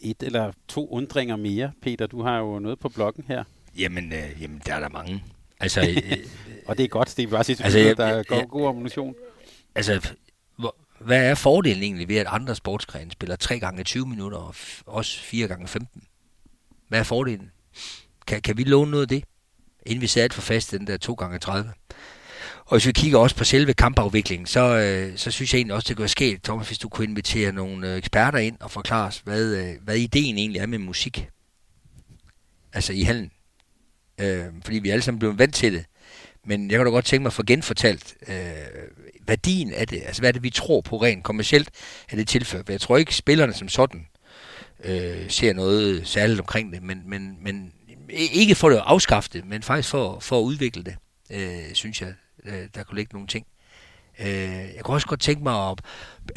et 0.00 0.22
eller 0.22 0.52
to 0.68 0.88
undringer 0.88 1.36
mere. 1.36 1.72
Peter, 1.82 2.06
du 2.06 2.22
har 2.22 2.38
jo 2.38 2.58
noget 2.58 2.78
på 2.78 2.88
bloggen 2.88 3.24
her. 3.28 3.44
Jamen, 3.78 4.12
øh, 4.12 4.42
jamen 4.42 4.62
der 4.66 4.74
er 4.74 4.80
der 4.80 4.88
mange. 4.88 5.22
Altså, 5.64 5.80
øh, 5.90 6.18
og 6.66 6.78
det 6.78 6.84
er 6.84 6.88
godt, 6.88 7.14
det 7.16 7.30
bare 7.30 7.44
sige, 7.44 7.64
altså, 7.64 7.78
at 7.78 7.96
der 7.96 8.04
er 8.06 8.22
god, 8.22 8.48
god 8.48 8.68
ammunition. 8.68 9.14
Altså, 9.74 10.10
hvor, 10.58 10.76
hvad 11.00 11.30
er 11.30 11.34
fordelen 11.34 11.82
egentlig 11.82 12.08
ved, 12.08 12.16
at 12.16 12.26
andre 12.30 12.54
sportsgrene 12.54 13.10
spiller 13.10 13.36
3 13.36 13.58
gange 13.58 13.84
20 13.84 14.06
minutter, 14.06 14.38
og 14.38 14.54
også 14.86 15.20
4 15.20 15.48
gange 15.48 15.68
15? 15.68 16.02
Hvad 16.88 16.98
er 16.98 17.02
fordelen? 17.02 17.50
Kan, 18.26 18.42
kan 18.42 18.56
vi 18.56 18.64
låne 18.64 18.90
noget 18.90 19.02
af 19.02 19.08
det, 19.08 19.24
inden 19.86 20.00
vi 20.00 20.06
sætter 20.06 20.34
for 20.34 20.42
fast 20.42 20.70
den 20.70 20.86
der 20.86 20.96
2 20.96 21.14
gange 21.14 21.38
30? 21.38 21.72
Og 22.66 22.72
hvis 22.76 22.86
vi 22.86 22.92
kigger 22.92 23.18
også 23.18 23.36
på 23.36 23.44
selve 23.44 23.74
kampafviklingen, 23.74 24.46
så, 24.46 24.60
øh, 24.60 25.18
så 25.18 25.30
synes 25.30 25.52
jeg 25.52 25.58
egentlig 25.58 25.74
også, 25.74 25.88
det 25.88 25.96
kunne 25.96 26.08
ske, 26.08 26.40
Thomas, 26.44 26.66
hvis 26.66 26.78
du 26.78 26.88
kunne 26.88 27.08
invitere 27.08 27.52
nogle 27.52 27.90
øh, 27.90 27.96
eksperter 27.96 28.38
ind 28.38 28.56
og 28.60 28.70
forklare 28.70 29.06
os, 29.06 29.18
hvad, 29.24 29.56
øh, 29.56 29.74
hvad 29.82 29.96
ideen 29.96 30.38
egentlig 30.38 30.60
er 30.60 30.66
med 30.66 30.78
musik. 30.78 31.28
Altså 32.72 32.92
i 32.92 33.02
hallen. 33.02 33.30
Øh, 34.20 34.44
fordi 34.64 34.78
vi 34.78 34.90
alle 34.90 35.02
sammen 35.02 35.18
blevet 35.18 35.38
vant 35.38 35.54
til 35.54 35.72
det. 35.72 35.84
Men 36.46 36.70
jeg 36.70 36.78
kan 36.78 36.86
da 36.86 36.90
godt 36.90 37.04
tænke 37.04 37.22
mig 37.22 37.28
at 37.28 37.32
få 37.32 37.42
genfortalt 37.46 38.14
øh, 38.28 38.34
værdien 39.26 39.72
af 39.72 39.88
det. 39.88 40.02
Altså 40.06 40.22
hvad 40.22 40.30
er 40.30 40.32
det, 40.32 40.42
vi 40.42 40.50
tror 40.50 40.80
på 40.80 40.96
rent 40.96 41.24
kommercielt 41.24 41.70
at 42.08 42.18
det 42.18 42.28
tilfælde. 42.28 42.72
Jeg 42.72 42.80
tror 42.80 42.96
ikke, 42.96 43.14
spillerne 43.14 43.52
som 43.52 43.68
sådan 43.68 44.06
øh, 44.84 45.30
ser 45.30 45.52
noget 45.52 46.08
særligt 46.08 46.40
omkring 46.40 46.72
det. 46.72 46.82
Men, 46.82 47.02
men, 47.06 47.38
men 47.40 47.72
ikke 48.08 48.54
for 48.54 48.68
at 48.68 48.82
afskaffe 48.86 49.30
det, 49.32 49.44
men 49.44 49.62
faktisk 49.62 49.88
for, 49.88 50.20
for 50.20 50.38
at 50.38 50.42
udvikle 50.42 50.82
det, 50.82 50.96
øh, 51.30 51.74
synes 51.74 52.00
jeg, 52.02 52.14
øh, 52.44 52.68
der 52.74 52.82
kunne 52.82 52.96
ligge 52.96 53.12
nogle 53.12 53.28
ting. 53.28 53.46
Øh, 54.20 54.26
jeg 54.74 54.80
kunne 54.82 54.96
også 54.96 55.06
godt 55.06 55.20
tænke 55.20 55.42
mig, 55.42 55.70
at, 55.70 55.78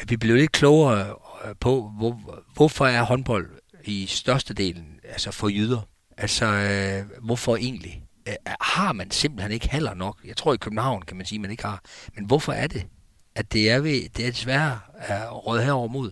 at 0.00 0.10
vi 0.10 0.16
blev 0.16 0.36
lidt 0.36 0.52
klogere 0.52 1.14
øh, 1.44 1.54
på, 1.60 1.92
hvor, 1.98 2.20
hvorfor 2.54 2.86
er 2.86 3.02
håndbold 3.02 3.50
i 3.84 4.06
størstedelen 4.06 5.00
altså 5.04 5.30
for 5.30 5.48
jyder. 5.48 5.80
Altså, 6.18 6.46
øh, 6.46 7.24
hvorfor 7.24 7.56
egentlig? 7.56 8.02
Øh, 8.28 8.34
har 8.60 8.92
man 8.92 9.10
simpelthen 9.10 9.52
ikke 9.52 9.70
heller 9.70 9.94
nok? 9.94 10.18
Jeg 10.24 10.36
tror 10.36 10.54
i 10.54 10.56
København 10.56 11.02
kan 11.02 11.16
man 11.16 11.26
sige, 11.26 11.36
at 11.36 11.40
man 11.40 11.50
ikke 11.50 11.64
har. 11.64 11.82
Men 12.14 12.24
hvorfor 12.24 12.52
er 12.52 12.66
det, 12.66 12.86
at 13.34 13.52
det 13.52 13.70
er, 13.70 13.80
ved, 13.80 14.08
det 14.08 14.26
er 14.26 14.30
desværre 14.30 14.80
er 14.94 15.30
råd 15.30 15.60
herover 15.60 15.88
mod 15.88 16.10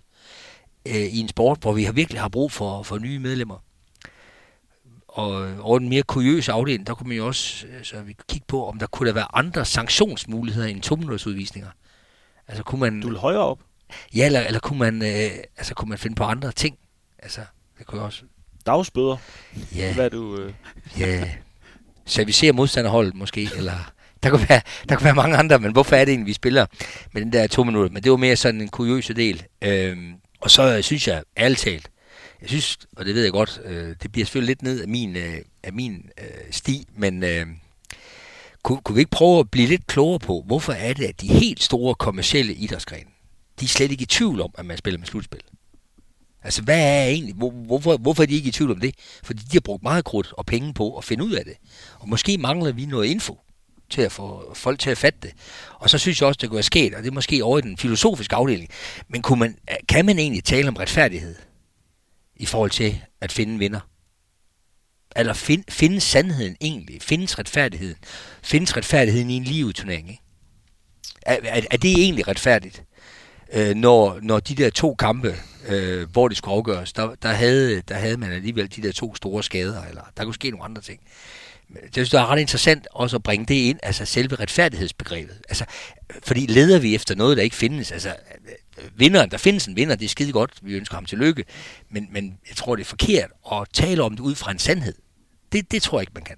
øh, 0.86 0.94
i 0.94 1.18
en 1.18 1.28
sport, 1.28 1.58
hvor 1.60 1.72
vi 1.72 1.84
har 1.84 1.92
virkelig 1.92 2.20
har 2.20 2.28
brug 2.28 2.52
for, 2.52 2.82
for 2.82 2.98
nye 2.98 3.18
medlemmer? 3.18 3.58
Og 5.08 5.60
over 5.60 5.78
den 5.78 5.88
mere 5.88 6.02
kuriøse 6.02 6.52
afdeling, 6.52 6.86
der 6.86 6.94
kunne 6.94 7.08
man 7.08 7.16
jo 7.16 7.26
også 7.26 7.66
så 7.82 8.02
vi 8.02 8.16
kigge 8.28 8.46
på, 8.48 8.68
om 8.68 8.78
der 8.78 8.86
kunne 8.86 9.06
der 9.08 9.14
være 9.14 9.36
andre 9.36 9.64
sanktionsmuligheder 9.64 10.66
end 10.66 10.82
to 10.82 10.94
udvisninger. 10.94 11.70
Altså 12.48 12.62
kunne 12.62 12.80
man... 12.80 13.00
Du 13.00 13.08
vil 13.08 13.18
højere 13.18 13.40
op? 13.40 13.60
Ja, 14.14 14.26
eller, 14.26 14.40
eller 14.40 14.60
kunne, 14.60 14.78
man, 14.78 15.02
øh, 15.02 15.30
altså, 15.56 15.74
kunne 15.74 15.88
man 15.88 15.98
finde 15.98 16.16
på 16.16 16.24
andre 16.24 16.52
ting? 16.52 16.78
Altså, 17.18 17.40
det 17.78 17.86
kunne 17.86 18.02
også 18.02 18.22
dagsbøder? 18.66 19.16
Ja. 19.76 19.94
Hvad 19.94 20.10
du... 20.10 20.38
Øh... 20.40 20.52
Ja. 20.98 21.28
Servicere 22.06 22.52
modstanderholdet 22.52 23.14
måske, 23.14 23.48
eller... 23.56 23.92
Der 24.22 24.30
kunne, 24.30 24.48
være, 24.48 24.60
der 24.88 24.96
kunne 24.96 25.04
være 25.04 25.14
mange 25.14 25.36
andre, 25.36 25.58
men 25.58 25.72
hvorfor 25.72 25.96
er 25.96 26.04
det 26.04 26.12
egentlig, 26.12 26.26
vi 26.26 26.32
spiller 26.32 26.66
med 27.12 27.22
den 27.22 27.32
der 27.32 27.46
to 27.46 27.64
minutter? 27.64 27.90
Men 27.92 28.02
det 28.02 28.10
var 28.10 28.16
mere 28.16 28.36
sådan 28.36 28.60
en 28.60 28.68
kuriøse 28.68 29.14
del. 29.14 29.42
Øhm, 29.62 30.14
og 30.40 30.50
så 30.50 30.82
synes 30.82 31.08
jeg, 31.08 31.22
ærligt 31.36 31.60
talt, 31.60 31.90
jeg 32.40 32.48
synes, 32.48 32.78
og 32.96 33.04
det 33.04 33.14
ved 33.14 33.22
jeg 33.22 33.32
godt, 33.32 33.60
øh, 33.64 33.94
det 34.02 34.12
bliver 34.12 34.24
selvfølgelig 34.24 34.50
lidt 34.50 34.62
ned 34.62 34.80
af 34.82 34.88
min, 34.88 35.16
øh, 35.16 35.38
af 35.62 35.72
min 35.72 36.10
øh, 36.20 36.26
sti, 36.50 36.86
men 36.96 37.22
øh, 37.22 37.46
kunne, 38.62 38.80
kunne 38.84 38.94
vi 38.94 39.00
ikke 39.00 39.10
prøve 39.10 39.38
at 39.38 39.50
blive 39.50 39.68
lidt 39.68 39.86
klogere 39.86 40.18
på, 40.18 40.42
hvorfor 40.46 40.72
er 40.72 40.92
det, 40.92 41.04
at 41.04 41.20
de 41.20 41.26
helt 41.26 41.62
store 41.62 41.94
kommercielle 41.94 42.54
idrætsgrene, 42.54 43.10
de 43.60 43.64
er 43.64 43.68
slet 43.68 43.90
ikke 43.90 44.02
i 44.02 44.06
tvivl 44.06 44.40
om, 44.40 44.50
at 44.58 44.66
man 44.66 44.76
spiller 44.76 44.98
med 44.98 45.06
slutspil? 45.06 45.40
Altså, 46.46 46.62
hvad 46.62 46.80
er 46.80 47.04
egentlig, 47.04 47.34
hvor, 47.34 47.50
hvorfor, 47.50 47.96
hvorfor 47.96 48.22
er 48.22 48.26
de 48.26 48.34
ikke 48.34 48.48
i 48.48 48.52
tvivl 48.52 48.70
om 48.70 48.80
det? 48.80 48.94
Fordi 49.22 49.42
de 49.42 49.52
har 49.52 49.60
brugt 49.60 49.82
meget 49.82 50.04
krudt 50.04 50.32
og 50.32 50.46
penge 50.46 50.74
på 50.74 50.96
at 50.96 51.04
finde 51.04 51.24
ud 51.24 51.32
af 51.32 51.44
det. 51.44 51.54
Og 51.98 52.08
måske 52.08 52.38
mangler 52.38 52.72
vi 52.72 52.86
noget 52.86 53.06
info 53.06 53.38
til 53.90 54.02
at 54.02 54.12
få 54.12 54.54
folk 54.54 54.78
til 54.78 54.90
at 54.90 54.98
fatte 54.98 55.18
det. 55.22 55.32
Og 55.74 55.90
så 55.90 55.98
synes 55.98 56.20
jeg 56.20 56.28
også, 56.28 56.38
det 56.40 56.48
kunne 56.48 56.56
være 56.56 56.62
sket, 56.62 56.94
og 56.94 57.02
det 57.02 57.08
er 57.08 57.14
måske 57.14 57.44
over 57.44 57.58
i 57.58 57.60
den 57.60 57.78
filosofiske 57.78 58.34
afdeling, 58.34 58.68
men 59.08 59.22
kunne 59.22 59.38
man, 59.38 59.58
kan 59.88 60.06
man 60.06 60.18
egentlig 60.18 60.44
tale 60.44 60.68
om 60.68 60.76
retfærdighed 60.76 61.34
i 62.36 62.46
forhold 62.46 62.70
til 62.70 63.00
at 63.20 63.32
finde 63.32 63.58
vinder? 63.58 63.80
Eller 65.16 65.32
find, 65.32 65.64
finde 65.68 66.00
sandheden 66.00 66.56
egentlig? 66.60 67.02
Findes 67.02 67.38
retfærdigheden? 67.38 67.96
Findes 68.42 68.76
retfærdigheden 68.76 69.30
i 69.30 69.36
en 69.36 69.44
liveturnering? 69.44 70.08
Ikke? 70.10 70.22
Er, 71.22 71.36
er, 71.42 71.62
er 71.70 71.76
det 71.76 71.90
egentlig 71.92 72.28
retfærdigt? 72.28 72.82
øh, 73.52 73.74
når, 73.74 74.18
når 74.22 74.40
de 74.40 74.54
der 74.54 74.70
to 74.70 74.94
kampe, 74.94 75.34
øh, 75.68 76.10
hvor 76.10 76.28
det 76.28 76.36
skulle 76.36 76.54
afgøres, 76.54 76.92
der, 76.92 77.14
der, 77.22 77.28
havde, 77.28 77.80
der 77.80 77.94
havde 77.94 78.16
man 78.16 78.32
alligevel 78.32 78.76
de 78.76 78.82
der 78.82 78.92
to 78.92 79.14
store 79.14 79.42
skader, 79.42 79.84
eller 79.84 80.02
der 80.16 80.24
kunne 80.24 80.34
ske 80.34 80.50
nogle 80.50 80.64
andre 80.64 80.82
ting. 80.82 81.00
Men 81.68 81.82
det 81.82 81.94
synes 81.94 82.10
det 82.10 82.20
er 82.20 82.26
ret 82.26 82.40
interessant 82.40 82.86
også 82.90 83.16
at 83.16 83.22
bringe 83.22 83.46
det 83.46 83.54
ind, 83.54 83.78
altså 83.82 84.04
selve 84.04 84.36
retfærdighedsbegrebet. 84.36 85.40
Altså, 85.48 85.64
fordi 86.24 86.46
leder 86.46 86.78
vi 86.78 86.94
efter 86.94 87.14
noget, 87.14 87.36
der 87.36 87.42
ikke 87.42 87.56
findes, 87.56 87.92
altså 87.92 88.08
øh, 88.08 88.84
vinderen, 88.96 89.30
der 89.30 89.36
findes 89.36 89.66
en 89.66 89.76
vinder, 89.76 89.96
det 89.96 90.04
er 90.04 90.08
skide 90.08 90.32
godt, 90.32 90.50
vi 90.62 90.74
ønsker 90.74 90.94
ham 90.94 91.06
til 91.06 91.18
lykke, 91.18 91.44
men, 91.90 92.08
men 92.10 92.38
jeg 92.48 92.56
tror, 92.56 92.76
det 92.76 92.82
er 92.82 92.86
forkert 92.86 93.30
at 93.52 93.66
tale 93.72 94.02
om 94.02 94.16
det 94.16 94.20
ud 94.20 94.34
fra 94.34 94.50
en 94.50 94.58
sandhed. 94.58 94.94
Det, 95.52 95.72
det 95.72 95.82
tror 95.82 95.98
jeg 95.98 96.02
ikke, 96.02 96.12
man 96.14 96.24
kan. 96.24 96.36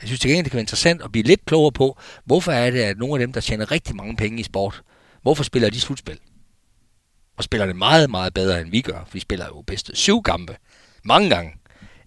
Jeg 0.00 0.08
synes 0.08 0.20
til 0.20 0.30
gengæld, 0.30 0.44
det 0.44 0.50
kan 0.50 0.56
være 0.56 0.62
interessant 0.62 1.02
at 1.02 1.12
blive 1.12 1.26
lidt 1.26 1.44
klogere 1.44 1.72
på, 1.72 1.98
hvorfor 2.24 2.52
er 2.52 2.70
det, 2.70 2.80
at 2.80 2.98
nogle 2.98 3.14
af 3.14 3.18
dem, 3.18 3.32
der 3.32 3.40
tjener 3.40 3.70
rigtig 3.70 3.96
mange 3.96 4.16
penge 4.16 4.40
i 4.40 4.42
sport, 4.42 4.82
hvorfor 5.22 5.44
spiller 5.44 5.70
de 5.70 5.80
slutspil? 5.80 6.18
Og 7.36 7.44
spiller 7.44 7.66
det 7.66 7.76
meget, 7.76 8.10
meget 8.10 8.34
bedre, 8.34 8.60
end 8.60 8.70
vi 8.70 8.80
gør. 8.80 9.04
For 9.08 9.18
spiller 9.18 9.46
jo 9.46 9.62
bedst 9.66 9.90
syv 9.94 10.22
kampe, 10.22 10.56
mange 11.04 11.30
gange, 11.30 11.52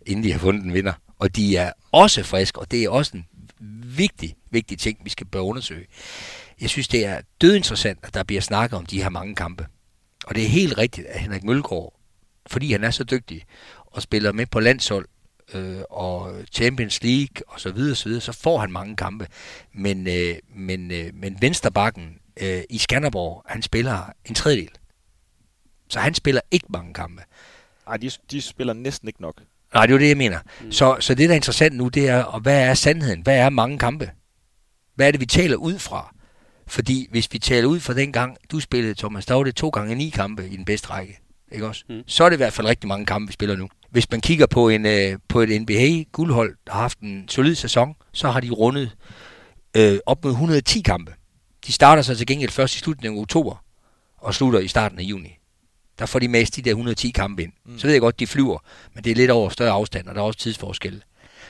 inden 0.06 0.24
de 0.24 0.32
har 0.32 0.40
fundet 0.40 0.64
en 0.64 0.74
vinder. 0.74 0.94
Og 1.20 1.36
de 1.36 1.58
er 1.58 1.72
også 1.92 2.24
friske, 2.24 2.60
og 2.60 2.72
det 2.72 2.84
er 2.84 2.90
også 2.90 3.18
en 3.18 3.26
vigtig, 3.98 4.36
vigtig 4.52 4.80
ting, 4.80 4.98
vi 5.04 5.10
skal 5.10 5.28
bør 5.28 5.40
undersøge. 5.40 5.86
Jeg 6.62 6.70
synes, 6.70 6.88
det 6.88 7.06
er 7.06 7.22
dødinteressant, 7.42 8.00
at 8.04 8.14
der 8.14 8.24
bliver 8.24 8.42
snakket 8.42 8.78
om 8.78 8.86
de 8.86 9.02
her 9.02 9.10
mange 9.10 9.36
kampe. 9.36 9.68
Og 10.26 10.36
det 10.36 10.44
er 10.44 10.48
helt 10.48 10.78
rigtigt, 10.78 11.08
at 11.08 11.20
Henrik 11.20 11.44
Mølgaard, 11.44 11.94
fordi 12.48 12.72
han 12.72 12.84
er 12.84 12.92
så 12.92 13.04
dygtig 13.04 13.44
og 13.86 14.02
spiller 14.02 14.32
med 14.32 14.46
på 14.46 14.60
landshold, 14.60 15.06
øh, 15.54 15.82
og 15.90 16.36
Champions 16.52 17.04
League 17.04 17.44
og 17.48 17.60
så 17.60 17.72
videre, 17.72 17.96
så 17.96 18.06
videre, 18.10 18.22
så 18.22 18.32
får 18.32 18.60
han 18.60 18.72
mange 18.72 18.96
kampe. 18.96 19.28
Men, 19.74 20.08
øh, 20.08 20.36
men, 20.56 20.92
øh, 20.92 21.12
men 21.14 21.38
Vensterbakken 21.42 22.18
øh, 22.42 22.62
i 22.70 22.78
Skanderborg, 22.78 23.44
han 23.46 23.62
spiller 23.62 24.14
en 24.26 24.36
tredjedel. 24.36 24.70
Så 25.90 26.00
han 26.00 26.14
spiller 26.14 26.42
ikke 26.52 26.66
mange 26.70 26.94
kampe. 26.94 27.22
Nej, 27.88 27.98
de, 27.98 28.12
de 28.32 28.42
spiller 28.42 28.74
næsten 28.74 29.08
ikke 29.08 29.22
nok. 29.22 29.42
Nej, 29.74 29.86
det 29.86 29.94
er 29.94 29.96
jo 29.96 30.00
det, 30.00 30.10
jeg 30.10 30.18
mener. 30.18 30.40
Mm. 30.62 30.72
Så, 30.72 30.98
så 31.00 31.16
det, 31.16 31.30
der 31.30 31.34
er 31.34 31.36
interessant 31.36 31.76
nu, 31.76 31.88
det 31.88 32.10
er, 32.10 32.24
og 32.24 32.40
hvad 32.40 32.70
er 32.70 32.74
sandheden? 32.74 33.22
Hvad 33.22 33.38
er 33.38 33.50
mange 33.50 33.78
kampe? 33.78 34.12
Hvad 34.96 35.08
er 35.08 35.12
det, 35.12 35.20
vi 35.20 35.26
taler 35.26 35.56
ud 35.56 35.80
fra? 35.80 36.16
Fordi 36.68 37.08
hvis 37.12 37.34
vi 37.34 37.40
taler 37.40 37.68
ud 37.68 37.80
fra 37.80 37.94
den 37.94 38.12
gang, 38.12 38.38
du 38.52 38.60
spillede, 38.60 38.94
Thomas, 38.94 39.26
der 39.26 39.34
var 39.34 39.44
det 39.44 39.56
to 39.56 39.70
gange 39.70 39.96
ni 39.96 40.10
kampe 40.10 40.48
i 40.48 40.56
den 40.56 40.66
bedste 40.66 40.90
række. 40.90 41.20
Ikke 41.52 41.68
også? 41.68 41.84
Mm. 41.90 42.02
Så 42.08 42.24
er 42.24 42.30
det 42.30 42.36
i 42.36 42.38
hvert 42.38 42.54
fald 42.54 42.68
rigtig 42.68 42.88
mange 42.88 43.06
kampe, 43.06 43.28
vi 43.28 43.34
spiller 43.34 43.56
nu. 43.56 43.70
Hvis 43.90 44.12
man 44.12 44.22
kigger 44.22 44.46
på, 44.46 44.70
en, 44.70 44.86
øh, 44.86 45.20
på 45.28 45.42
et 45.42 45.62
NBA-guldhold, 45.62 46.56
der 46.68 46.74
har 46.74 46.82
haft 46.82 47.00
en 47.00 47.30
solid 47.30 47.56
sæson, 47.56 47.96
så 48.12 48.30
har 48.30 48.40
de 48.40 48.50
rundet 48.50 48.96
øh, 49.78 50.00
op 50.06 50.24
mod 50.24 50.32
110 50.32 50.82
kampe. 50.82 51.14
De 51.68 51.72
starter 51.72 52.02
så 52.02 52.16
til 52.16 52.28
gengæld 52.28 52.52
først 52.52 52.76
i 52.76 52.80
slutningen 52.80 53.18
af 53.18 53.22
oktober, 53.22 53.64
og 54.18 54.34
slutter 54.34 54.60
i 54.60 54.68
starten 54.68 55.00
af 55.00 55.04
juni. 55.04 55.38
Der 56.00 56.06
får 56.06 56.20
de 56.20 56.28
mest 56.28 56.56
de 56.56 56.62
der 56.62 56.72
110 56.72 57.12
kampe 57.12 57.44
ind. 57.44 57.52
Mm. 57.66 57.80
Så 57.80 57.88
ved 57.88 57.94
jeg 57.94 58.02
godt, 58.02 58.20
de 58.20 58.28
flyver, 58.28 58.58
men 58.94 59.04
det 59.04 59.12
er 59.12 59.16
lidt 59.16 59.32
over 59.32 59.50
større 59.50 59.72
afstand, 59.72 60.08
og 60.08 60.16
der 60.16 60.22
er 60.22 60.26
også 60.26 60.40
tidsforskel. 60.40 61.04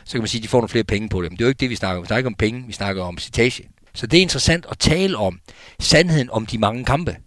Så 0.05 0.11
kan 0.11 0.21
man 0.21 0.27
sige, 0.27 0.39
at 0.39 0.43
de 0.43 0.47
får 0.47 0.57
nogle 0.57 0.69
flere 0.69 0.83
penge 0.83 1.09
på 1.09 1.21
det. 1.21 1.31
Men 1.31 1.37
det 1.37 1.43
er 1.43 1.45
jo 1.45 1.49
ikke 1.49 1.59
det, 1.59 1.69
vi 1.69 1.75
snakker 1.75 1.97
om. 1.97 2.03
Vi 2.03 2.07
snakker 2.07 2.19
ikke 2.19 2.27
om 2.27 2.35
penge, 2.35 2.63
vi 2.67 2.73
snakker 2.73 3.03
om 3.03 3.17
citage. 3.17 3.69
Så 3.93 4.07
det 4.07 4.17
er 4.17 4.21
interessant 4.21 4.65
at 4.69 4.79
tale 4.79 5.17
om 5.17 5.39
sandheden 5.79 6.29
om 6.29 6.45
de 6.45 6.57
mange 6.57 6.85
kampe. 6.85 7.17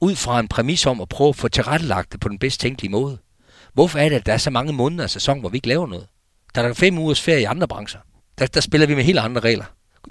Ud 0.00 0.16
fra 0.16 0.40
en 0.40 0.48
præmis 0.48 0.86
om 0.86 1.00
at 1.00 1.08
prøve 1.08 1.28
at 1.28 1.36
få 1.36 1.48
tilrettelagt 1.48 2.12
det 2.12 2.20
på 2.20 2.28
den 2.28 2.38
bedst 2.38 2.60
tænkelige 2.60 2.90
måde. 2.90 3.18
Hvorfor 3.74 3.98
er 3.98 4.08
det, 4.08 4.16
at 4.16 4.26
der 4.26 4.32
er 4.32 4.36
så 4.36 4.50
mange 4.50 4.72
måneder 4.72 5.02
af 5.04 5.10
sæson, 5.10 5.40
hvor 5.40 5.48
vi 5.48 5.56
ikke 5.56 5.68
laver 5.68 5.86
noget? 5.86 6.06
Der 6.54 6.62
er 6.62 6.66
der 6.66 6.74
fem 6.74 6.98
ugers 6.98 7.20
ferie 7.20 7.40
i 7.40 7.44
andre 7.44 7.68
brancher. 7.68 8.00
Der, 8.38 8.46
der 8.46 8.60
spiller 8.60 8.86
vi 8.86 8.94
med 8.94 9.04
helt 9.04 9.18
andre 9.18 9.40
regler. 9.40 9.64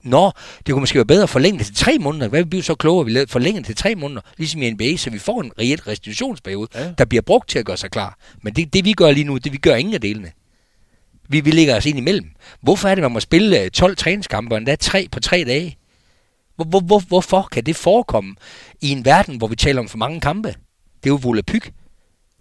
Nå, 0.04 0.32
det 0.66 0.74
kunne 0.74 0.80
måske 0.80 0.96
være 0.96 1.06
bedre 1.06 1.24
at 1.24 1.30
forlænge 1.30 1.60
det 1.60 1.66
til 1.66 1.76
tre 1.76 1.98
måneder. 1.98 2.28
Hvad 2.28 2.46
bliver 2.46 2.64
så 2.64 2.76
klogere, 2.76 3.02
at 3.02 3.28
vi 3.28 3.32
forlænger 3.32 3.60
det 3.60 3.66
til 3.66 3.76
tre 3.76 3.96
måneder, 3.96 4.22
ligesom 4.38 4.62
i 4.62 4.72
NBA, 4.72 4.98
så 4.98 5.10
vi 5.10 5.20
får 5.20 5.42
en 5.42 5.52
reelt 5.60 5.88
restitutionsperiode, 5.88 6.68
ja. 6.76 6.92
der 6.98 7.06
bliver 7.06 7.22
brugt 7.22 7.50
til 7.50 7.60
at 7.60 7.66
gøre 7.66 7.78
sig 7.78 7.92
klar. 7.92 8.18
Men 8.42 8.54
det, 8.54 8.74
det 8.74 8.86
vi 8.86 8.94
gør 8.94 9.12
lige 9.12 9.24
nu, 9.24 9.38
det 9.38 9.52
vi 9.52 9.58
gør 9.58 9.76
ingen 9.76 9.94
af 9.94 10.02
delene. 10.02 10.32
Vi, 11.30 11.40
vi 11.40 11.52
ligger 11.52 11.78
os 11.78 11.86
ind 11.86 11.98
imellem. 11.98 12.30
Hvorfor 12.62 12.90
er 12.90 12.96
det, 12.96 13.02
man 13.02 13.12
må 13.12 13.20
spille 13.20 13.70
12 13.70 13.92
øh, 13.92 13.98
træningskampe, 13.98 14.56
og 14.56 14.58
endda 14.58 14.76
tre 14.76 15.08
på 15.12 15.20
tre 15.20 15.44
dage? 15.48 15.78
Hvor, 16.56 16.66
hvor, 16.66 16.80
hvor, 16.80 17.00
hvorfor 17.00 17.48
kan 17.52 17.64
det 17.64 17.76
forekomme 17.76 18.36
i 18.82 18.90
en 18.90 19.06
verden, 19.06 19.38
hvor 19.38 19.48
vi 19.48 19.56
taler 19.56 19.82
om 19.82 19.90
for 19.90 19.98
mange 19.98 20.22
kampe? 20.22 20.48
Det 21.04 21.10
er 21.10 21.14
jo 21.14 21.20
volapyk. 21.24 21.74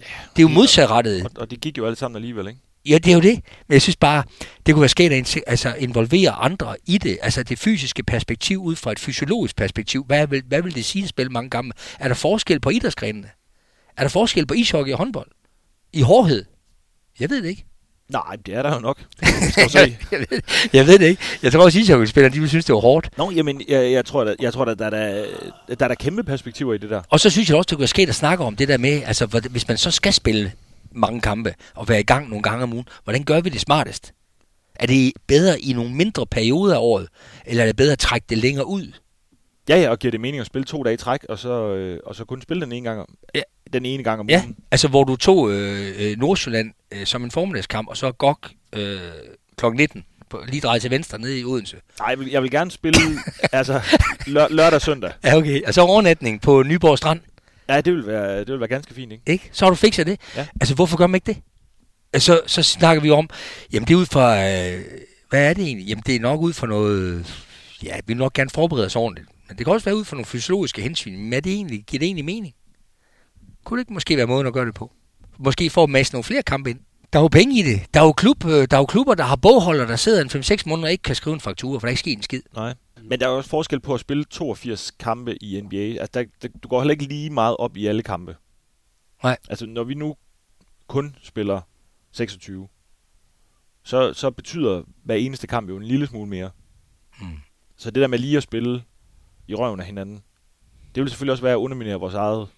Ja, 0.01 0.05
det 0.37 0.39
er 0.39 0.43
jo 0.43 0.49
modsatrettet. 0.49 1.25
Og, 1.25 1.31
og 1.37 1.51
det 1.51 1.61
gik 1.61 1.79
jo 1.79 1.87
alle 1.87 1.97
sammen 1.97 2.17
alligevel, 2.17 2.49
ikke? 2.49 2.61
Ja, 2.89 2.99
det 2.99 3.11
er 3.11 3.15
jo 3.15 3.21
det. 3.21 3.35
Men 3.69 3.73
jeg 3.73 3.83
synes 3.83 3.97
bare, 3.97 4.23
det 4.67 4.75
kunne 4.75 4.81
være 4.81 4.89
sket 4.89 5.13
at 5.13 5.37
altså, 5.47 5.75
involvere 5.79 6.31
andre 6.31 6.77
i 6.87 6.99
det. 6.99 7.19
Altså 7.23 7.43
det 7.43 7.59
fysiske 7.59 8.03
perspektiv 8.03 8.63
ud 8.63 8.77
fra 8.77 8.93
et 8.93 8.99
fysiologisk 8.99 9.57
perspektiv. 9.57 10.05
Hvad 10.05 10.27
vil, 10.27 10.43
hvad 10.47 10.63
vil 10.63 10.75
det 10.75 10.85
sige 10.85 11.03
at 11.03 11.09
spille 11.09 11.33
mange 11.33 11.51
kampe? 11.51 11.77
Er 11.99 12.09
der 12.09 12.15
forskel 12.15 12.61
på 12.61 12.71
idrætsgrenene? 12.71 13.29
Er 13.97 14.03
der 14.03 14.09
forskel 14.09 14.47
på 14.47 14.55
ishockey 14.55 14.93
og 14.93 14.99
håndbold? 14.99 15.31
I 15.93 16.01
hårdhed? 16.01 16.45
Jeg 17.21 17.31
ved 17.31 17.43
det 17.43 17.49
ikke. 17.49 17.65
Nej, 18.09 18.37
det 18.47 18.55
er 18.55 18.63
der 18.63 18.75
jo 18.75 18.81
nok. 18.81 18.99
jeg, 19.75 20.21
ved, 20.31 20.41
jeg 20.73 20.87
ved 20.87 20.99
det 20.99 21.07
ikke. 21.07 21.23
Jeg 21.43 21.53
tror 21.53 21.65
også, 21.65 21.79
at 21.79 21.83
ishockeyspillerne 21.83 22.35
de 22.35 22.41
vil 22.41 22.49
synes, 22.49 22.65
det 22.65 22.75
var 22.75 22.81
hårdt. 22.81 23.19
Nå, 23.19 23.31
jamen, 23.31 23.63
jeg, 23.69 23.93
jeg 23.93 24.05
tror, 24.05 24.25
at, 24.25 24.37
jeg 24.41 24.53
tror 24.53 24.65
at 24.65 24.79
der, 24.79 24.91
der, 24.91 25.25
der 25.69 25.85
er 25.85 25.89
der 25.89 25.95
kæmpe 25.95 26.25
perspektiver 26.25 26.75
i 26.75 26.79
det 26.79 26.91
der. 26.91 27.03
Og 27.11 27.21
så 27.21 27.31
synes 27.31 27.49
jeg 27.49 27.57
også, 27.57 27.67
det 27.67 27.77
kunne 27.77 27.81
være 27.81 27.89
sket 27.89 28.09
at 28.09 28.15
snakke 28.15 28.45
om 28.45 28.57
det 28.57 28.69
der 28.69 28.77
med, 28.77 29.03
altså 29.07 29.27
hvis 29.51 29.69
man 29.69 29.77
så 29.77 29.91
skal 29.91 30.13
spille 30.13 30.53
mange 30.93 31.21
kampe 31.21 31.55
og 31.75 31.89
være 31.89 32.01
i 32.01 32.05
gang 32.05 32.29
nogle 32.29 32.43
gange 32.43 32.63
om 32.63 32.73
ugen, 32.73 32.89
hvordan 33.05 33.25
gør 33.25 33.41
vi 33.41 33.49
det 33.49 33.61
smartest? 33.61 34.13
Er 34.75 34.87
det 34.87 35.13
bedre 35.27 35.61
i 35.61 35.73
nogle 35.73 35.95
mindre 35.95 36.27
perioder 36.27 36.75
af 36.75 36.81
året, 36.81 37.09
eller 37.47 37.63
er 37.63 37.67
det 37.67 37.77
bedre 37.77 37.93
at 37.93 37.99
trække 37.99 38.27
det 38.29 38.39
længere 38.39 38.67
ud? 38.67 38.93
Ja, 39.69 39.81
ja, 39.81 39.91
og 39.91 39.99
giver 39.99 40.11
det 40.11 40.21
mening 40.21 40.41
at 40.41 40.47
spille 40.47 40.65
to 40.65 40.83
dage 40.83 40.95
i 40.95 40.97
træk, 40.97 41.25
og 41.29 41.39
så, 41.39 41.75
øh, 41.75 42.01
og 42.07 42.15
så 42.15 42.25
kun 42.25 42.43
spille 42.43 42.65
den 42.65 42.73
ene 42.73 42.89
gang 42.89 43.01
om, 43.01 43.15
ja. 43.35 43.41
den 43.73 43.87
ene 43.87 44.03
gang 44.03 44.21
om 44.21 44.29
ja. 44.29 44.41
ugen? 44.45 44.57
altså 44.71 44.89
hvor 44.89 45.05
du 45.05 45.17
tog 45.17 45.51
øh, 45.51 45.95
øh, 45.99 46.19
Nordsjælland 46.19 46.73
øh, 46.93 47.07
som 47.07 47.25
en 47.25 47.31
formiddagskamp, 47.31 47.89
og 47.89 47.97
så 47.97 48.13
GOG 48.13 48.39
øh, 48.73 49.01
kl. 49.57 49.67
19 49.67 50.05
på, 50.31 50.43
lige 50.49 50.61
dreje 50.61 50.79
til 50.81 50.91
venstre 50.91 51.19
nede 51.19 51.41
i 51.41 51.45
Odense. 51.45 51.77
Nej, 51.99 52.09
jeg 52.09 52.19
vil, 52.19 52.29
jeg 52.29 52.43
vil 52.43 52.51
gerne 52.51 52.71
spille 52.71 53.01
altså, 53.53 53.81
lør, 54.27 54.49
lørdag 54.49 54.75
og 54.75 54.83
søndag. 54.83 55.13
Ja, 55.25 55.37
okay. 55.37 55.63
Og 55.67 55.75
så 55.75 55.81
overnatning 55.81 56.41
på 56.41 56.63
Nyborg 56.63 56.99
Strand. 56.99 57.21
Ja, 57.71 57.81
det 57.81 57.93
vil 57.93 58.07
være, 58.07 58.39
det 58.39 58.49
vil 58.49 58.61
være 58.61 58.69
ganske 58.69 58.95
fint, 58.95 59.13
ikke? 59.13 59.25
Ikke? 59.27 59.51
Så 59.53 59.65
har 59.65 59.71
du 59.71 59.77
fikset 59.77 60.07
det. 60.07 60.21
Ja. 60.37 60.47
Altså, 60.61 60.75
hvorfor 60.75 60.97
gør 60.97 61.07
man 61.07 61.15
ikke 61.15 61.27
det? 61.27 61.37
Altså, 62.13 62.41
så 62.47 62.63
snakker 62.63 63.03
vi 63.03 63.11
om, 63.11 63.29
jamen 63.73 63.89
det 63.89 63.95
er 63.95 63.99
ud 63.99 64.07
fra, 64.07 64.49
øh, 64.49 64.85
hvad 65.31 65.49
er 65.51 65.55
det 65.55 65.65
egentlig? 65.65 65.87
Jamen 65.87 66.03
det 66.07 66.17
er 66.17 66.21
nok 66.21 66.41
ud 66.41 66.53
fra 66.53 66.67
noget, 66.67 67.27
ja, 67.83 67.97
vi 67.97 68.03
vil 68.07 68.17
nok 68.17 68.33
gerne 68.33 68.51
forberede 68.51 68.87
os 68.87 68.97
ordentligt. 68.97 69.29
Men 69.49 69.59
det 69.59 69.67
kan 69.67 69.75
også 69.75 69.85
være 69.85 69.97
ud 69.97 70.05
fra 70.05 70.17
nogle 70.17 70.27
fysiologiske 70.27 70.83
hensyn. 70.83 71.17
Men 71.19 71.33
er 71.33 71.41
det 71.41 71.53
egentlig, 71.53 71.85
giver 71.87 71.99
det 71.99 72.07
egentlig 72.07 72.25
mening? 72.25 72.55
Kunne 73.65 73.79
det 73.79 73.83
ikke 73.83 73.93
måske 73.93 74.17
være 74.17 74.27
måden 74.27 74.47
at 74.47 74.53
gøre 74.53 74.67
det 74.67 74.75
på? 74.75 74.93
Måske 75.39 75.71
få 75.71 75.87
masse 75.87 76.13
nogle 76.13 76.25
flere 76.25 76.43
kampe 76.43 76.71
ind. 76.71 76.79
Der 77.13 77.19
er 77.19 77.23
jo 77.23 77.29
penge 77.29 77.59
i 77.59 77.63
det. 77.63 77.95
Der 77.95 78.01
er 78.01 78.05
jo, 78.05 78.13
klub, 78.13 78.45
øh, 78.45 78.51
der 78.51 78.77
er 78.77 78.81
jo 78.81 78.87
klubber, 78.87 79.15
der 79.15 79.25
har 79.25 79.37
bogholder, 79.37 79.87
der 79.87 79.97
sidder 79.97 80.23
en 80.23 80.29
5-6 80.29 80.63
måneder 80.67 80.89
og 80.89 80.93
ikke 80.93 81.03
kan 81.03 81.15
skrive 81.15 81.35
en 81.35 81.41
faktura, 81.41 81.75
for 81.75 81.81
der 81.81 81.87
er 81.87 81.91
ikke 81.91 82.01
sket 82.01 82.17
en 82.17 82.23
skid. 82.23 82.43
Nej. 82.55 82.75
Men 83.03 83.21
der 83.21 83.27
er 83.27 83.31
også 83.31 83.51
forskel 83.51 83.81
på 83.81 83.95
at 83.95 84.01
spille 84.01 84.25
82 84.25 84.91
kampe 84.91 85.45
i 85.45 85.61
NBA. 85.61 85.77
Altså, 85.77 86.11
der, 86.15 86.25
der, 86.43 86.49
du 86.63 86.69
går 86.69 86.81
heller 86.81 86.93
ikke 86.93 87.05
lige 87.05 87.31
meget 87.31 87.57
op 87.57 87.77
i 87.77 87.87
alle 87.87 88.03
kampe. 88.03 88.37
Nej. 89.23 89.37
Altså, 89.49 89.67
når 89.67 89.85
vi 89.85 89.95
nu 89.95 90.17
kun 90.87 91.17
spiller 91.23 91.61
26, 92.13 92.69
så, 93.85 94.13
så 94.13 94.31
betyder 94.31 94.83
hver 95.05 95.15
eneste 95.15 95.47
kamp 95.47 95.69
jo 95.69 95.77
en 95.77 95.83
lille 95.83 96.07
smule 96.07 96.29
mere. 96.31 96.51
Mm. 97.21 97.27
Så 97.77 97.91
det 97.91 98.01
der 98.01 98.07
med 98.07 98.19
lige 98.19 98.37
at 98.37 98.43
spille 98.43 98.83
i 99.49 99.55
røven 99.55 99.81
af 99.81 99.87
hinanden, 99.87 100.23
det 100.95 101.01
vil 101.03 101.11
selvfølgelig 101.11 101.33
også 101.33 101.43
være 101.43 101.53
at 101.53 101.57
underminere 101.57 102.01
vores 102.01 102.15
eget 102.15 102.49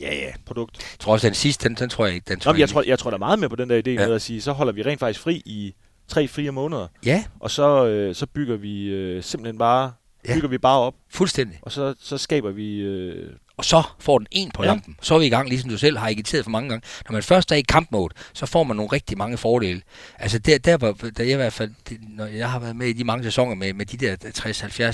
ja, 0.00 0.14
ja. 0.14 0.32
produkt. 0.46 0.78
Jeg 0.78 0.98
tror 0.98 1.12
også, 1.12 1.26
den 1.26 1.34
sidste, 1.34 1.68
den, 1.68 1.76
den 1.76 1.88
tror 1.88 2.06
jeg 2.06 2.14
ikke. 2.14 2.24
Den 2.28 2.40
tror 2.40 2.52
Nå, 2.52 2.56
jeg, 2.56 2.60
jeg, 2.60 2.68
tror, 2.68 2.82
jeg 2.82 2.98
tror 2.98 3.10
der 3.10 3.16
er 3.16 3.18
meget 3.18 3.38
med 3.38 3.48
på 3.48 3.56
den 3.56 3.70
der 3.70 3.82
idé 3.86 3.90
ja. 3.90 4.06
med 4.06 4.14
at 4.14 4.22
sige, 4.22 4.40
så 4.40 4.52
holder 4.52 4.72
vi 4.72 4.82
rent 4.82 5.00
faktisk 5.00 5.20
fri 5.20 5.42
i 5.44 5.74
tre-fire 6.08 6.52
måneder. 6.52 6.86
Ja. 7.04 7.24
Og 7.40 7.50
så, 7.50 7.86
øh, 7.86 8.14
så 8.14 8.26
bygger 8.26 8.56
vi 8.56 8.86
øh, 8.86 9.22
simpelthen 9.22 9.58
bare 9.58 9.92
ja. 10.28 10.34
bygger 10.34 10.48
vi 10.48 10.58
bare 10.58 10.78
op. 10.78 10.94
Fuldstændig. 11.10 11.58
Og 11.62 11.72
så, 11.72 11.94
så 12.00 12.18
skaber 12.18 12.50
vi... 12.50 12.76
Øh... 12.76 13.32
Og 13.58 13.64
så 13.64 13.82
får 13.98 14.18
den 14.18 14.26
en 14.30 14.50
på 14.50 14.62
ja. 14.62 14.68
lampen. 14.68 14.96
Så 15.02 15.14
er 15.14 15.18
vi 15.18 15.26
i 15.26 15.28
gang, 15.28 15.48
ligesom 15.48 15.70
du 15.70 15.78
selv 15.78 15.98
har 15.98 16.08
agiteret 16.08 16.44
for 16.44 16.50
mange 16.50 16.68
gange. 16.68 16.86
Når 17.08 17.12
man 17.12 17.22
først 17.22 17.52
er 17.52 17.56
i 17.56 17.60
kampmode, 17.60 18.14
så 18.32 18.46
får 18.46 18.64
man 18.64 18.76
nogle 18.76 18.92
rigtig 18.92 19.18
mange 19.18 19.36
fordele. 19.36 19.82
Altså 20.18 20.38
der, 20.38 20.58
der 20.58 20.76
var, 20.76 20.92
der 20.92 21.24
jeg 21.24 21.32
i 21.32 21.36
hvert 21.36 21.52
fald, 21.52 21.70
det, 21.88 21.98
når 22.08 22.26
jeg 22.26 22.50
har 22.50 22.58
været 22.58 22.76
med 22.76 22.86
i 22.86 22.92
de 22.92 23.04
mange 23.04 23.24
sæsoner 23.24 23.54
med, 23.54 23.72
med 23.72 23.86
de 23.86 23.96
der 23.96 24.16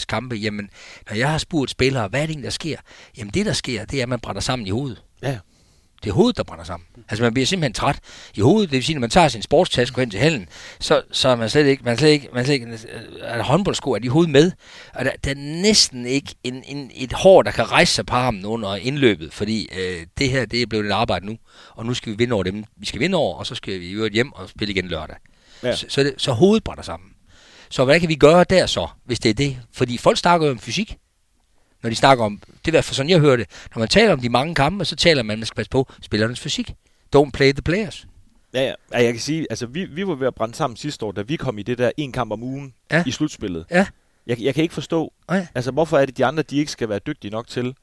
60-70 0.00 0.04
kampe, 0.04 0.36
jamen, 0.36 0.70
når 1.10 1.16
jeg 1.16 1.30
har 1.30 1.38
spurgt 1.38 1.70
spillere, 1.70 2.08
hvad 2.08 2.20
er 2.20 2.26
det 2.26 2.30
egentlig, 2.30 2.44
der 2.44 2.50
sker? 2.50 2.76
Jamen 3.18 3.34
det, 3.34 3.46
der 3.46 3.52
sker, 3.52 3.84
det 3.84 3.98
er, 3.98 4.02
at 4.02 4.08
man 4.08 4.20
brænder 4.20 4.40
sammen 4.40 4.66
i 4.66 4.70
hovedet. 4.70 5.02
Ja. 5.22 5.38
Det 6.04 6.10
er 6.10 6.14
hovedet, 6.14 6.36
der 6.36 6.42
brænder 6.42 6.64
sammen. 6.64 6.86
Altså 7.08 7.22
man 7.22 7.34
bliver 7.34 7.46
simpelthen 7.46 7.72
træt 7.72 7.98
i 8.34 8.40
hovedet. 8.40 8.70
Det 8.70 8.76
vil 8.76 8.84
sige, 8.84 8.94
når 8.94 9.00
man 9.00 9.10
tager 9.10 9.28
sin 9.28 9.42
sportstaske 9.42 10.00
hen 10.00 10.10
til 10.10 10.20
hallen, 10.20 10.48
så, 10.80 11.02
så 11.12 11.28
er 11.28 11.36
man 11.36 11.50
slet 11.50 11.66
ikke, 11.66 11.84
man 11.84 11.98
slet 11.98 12.08
ikke, 12.08 12.28
man 12.34 12.44
slet 12.44 12.54
ikke 12.54 12.78
er 13.20 13.42
håndboldsko, 13.42 13.92
er 13.92 13.98
de 13.98 14.08
hovedet 14.08 14.32
med. 14.32 14.52
Og 14.94 15.04
der, 15.04 15.10
der 15.24 15.30
er 15.30 15.34
næsten 15.62 16.06
ikke 16.06 16.34
en, 16.44 16.62
en, 16.66 16.90
et 16.94 17.12
hår, 17.12 17.42
der 17.42 17.50
kan 17.50 17.70
rejse 17.70 17.94
sig 17.94 18.06
på 18.06 18.14
armen 18.14 18.44
under 18.44 18.76
indløbet, 18.76 19.34
fordi 19.34 19.68
øh, 19.78 20.06
det 20.18 20.30
her, 20.30 20.46
det 20.46 20.62
er 20.62 20.66
blevet 20.66 20.86
et 20.86 20.92
arbejde 20.92 21.26
nu. 21.26 21.36
Og 21.70 21.86
nu 21.86 21.94
skal 21.94 22.12
vi 22.12 22.16
vinde 22.16 22.34
over 22.34 22.42
dem, 22.42 22.64
vi 22.76 22.86
skal 22.86 23.00
vinde 23.00 23.18
over, 23.18 23.38
og 23.38 23.46
så 23.46 23.54
skal 23.54 23.80
vi 23.80 24.06
i 24.06 24.10
hjem 24.12 24.32
og 24.32 24.48
spille 24.48 24.74
igen 24.74 24.88
lørdag. 24.88 25.16
Ja. 25.62 25.76
Så, 25.76 25.86
så, 25.88 26.02
det, 26.02 26.14
så 26.16 26.32
hovedet 26.32 26.64
brænder 26.64 26.82
sammen. 26.82 27.10
Så 27.70 27.84
hvad 27.84 28.00
kan 28.00 28.08
vi 28.08 28.14
gøre 28.14 28.44
der 28.44 28.66
så, 28.66 28.88
hvis 29.04 29.20
det 29.20 29.30
er 29.30 29.34
det? 29.34 29.58
Fordi 29.72 29.98
folk 29.98 30.18
snakker 30.18 30.46
jo 30.46 30.52
om 30.52 30.58
fysik. 30.58 30.96
Når 31.84 31.90
de 31.90 31.96
snakker 31.96 32.24
om, 32.24 32.36
det 32.46 32.54
er 32.64 32.68
i 32.68 32.70
hvert 32.70 32.84
fald 32.84 32.94
sådan, 32.94 33.10
jeg 33.10 33.18
hører 33.20 33.36
det. 33.36 33.46
Når 33.74 33.80
man 33.80 33.88
taler 33.88 34.12
om 34.12 34.20
de 34.20 34.28
mange 34.28 34.54
kampe, 34.54 34.84
så 34.84 34.96
taler 34.96 35.22
man, 35.22 35.34
at 35.34 35.38
man 35.38 35.46
skal 35.46 35.56
passe 35.56 35.70
på 35.70 35.88
spillernes 36.02 36.40
fysik. 36.40 36.70
Don't 37.16 37.30
play 37.30 37.52
the 37.52 37.62
players. 37.62 38.06
Ja, 38.54 38.62
ja. 38.62 38.72
ja 38.92 39.04
jeg 39.04 39.12
kan 39.12 39.20
sige, 39.20 39.46
altså 39.50 39.66
vi, 39.66 39.84
vi 39.84 40.06
var 40.06 40.14
ved 40.14 40.26
at 40.26 40.34
brænde 40.34 40.54
sammen 40.54 40.76
sidste 40.76 41.04
år, 41.06 41.12
da 41.12 41.22
vi 41.22 41.36
kom 41.36 41.58
i 41.58 41.62
det 41.62 41.78
der 41.78 41.90
en 41.96 42.12
kamp 42.12 42.32
om 42.32 42.42
ugen 42.42 42.74
Ja. 42.90 43.02
i 43.06 43.10
slutspillet. 43.10 43.64
Ja. 43.70 43.86
Jeg, 44.26 44.40
jeg 44.42 44.54
kan 44.54 44.62
ikke 44.62 44.74
forstå, 44.74 45.12
Nej. 45.28 45.46
altså 45.54 45.70
hvorfor 45.70 45.98
er 45.98 46.06
det, 46.06 46.16
de 46.16 46.24
andre, 46.24 46.42
de 46.42 46.56
ikke 46.56 46.72
skal 46.72 46.88
være 46.88 46.98
dygtige 46.98 47.30
nok 47.30 47.48
til 47.48 47.74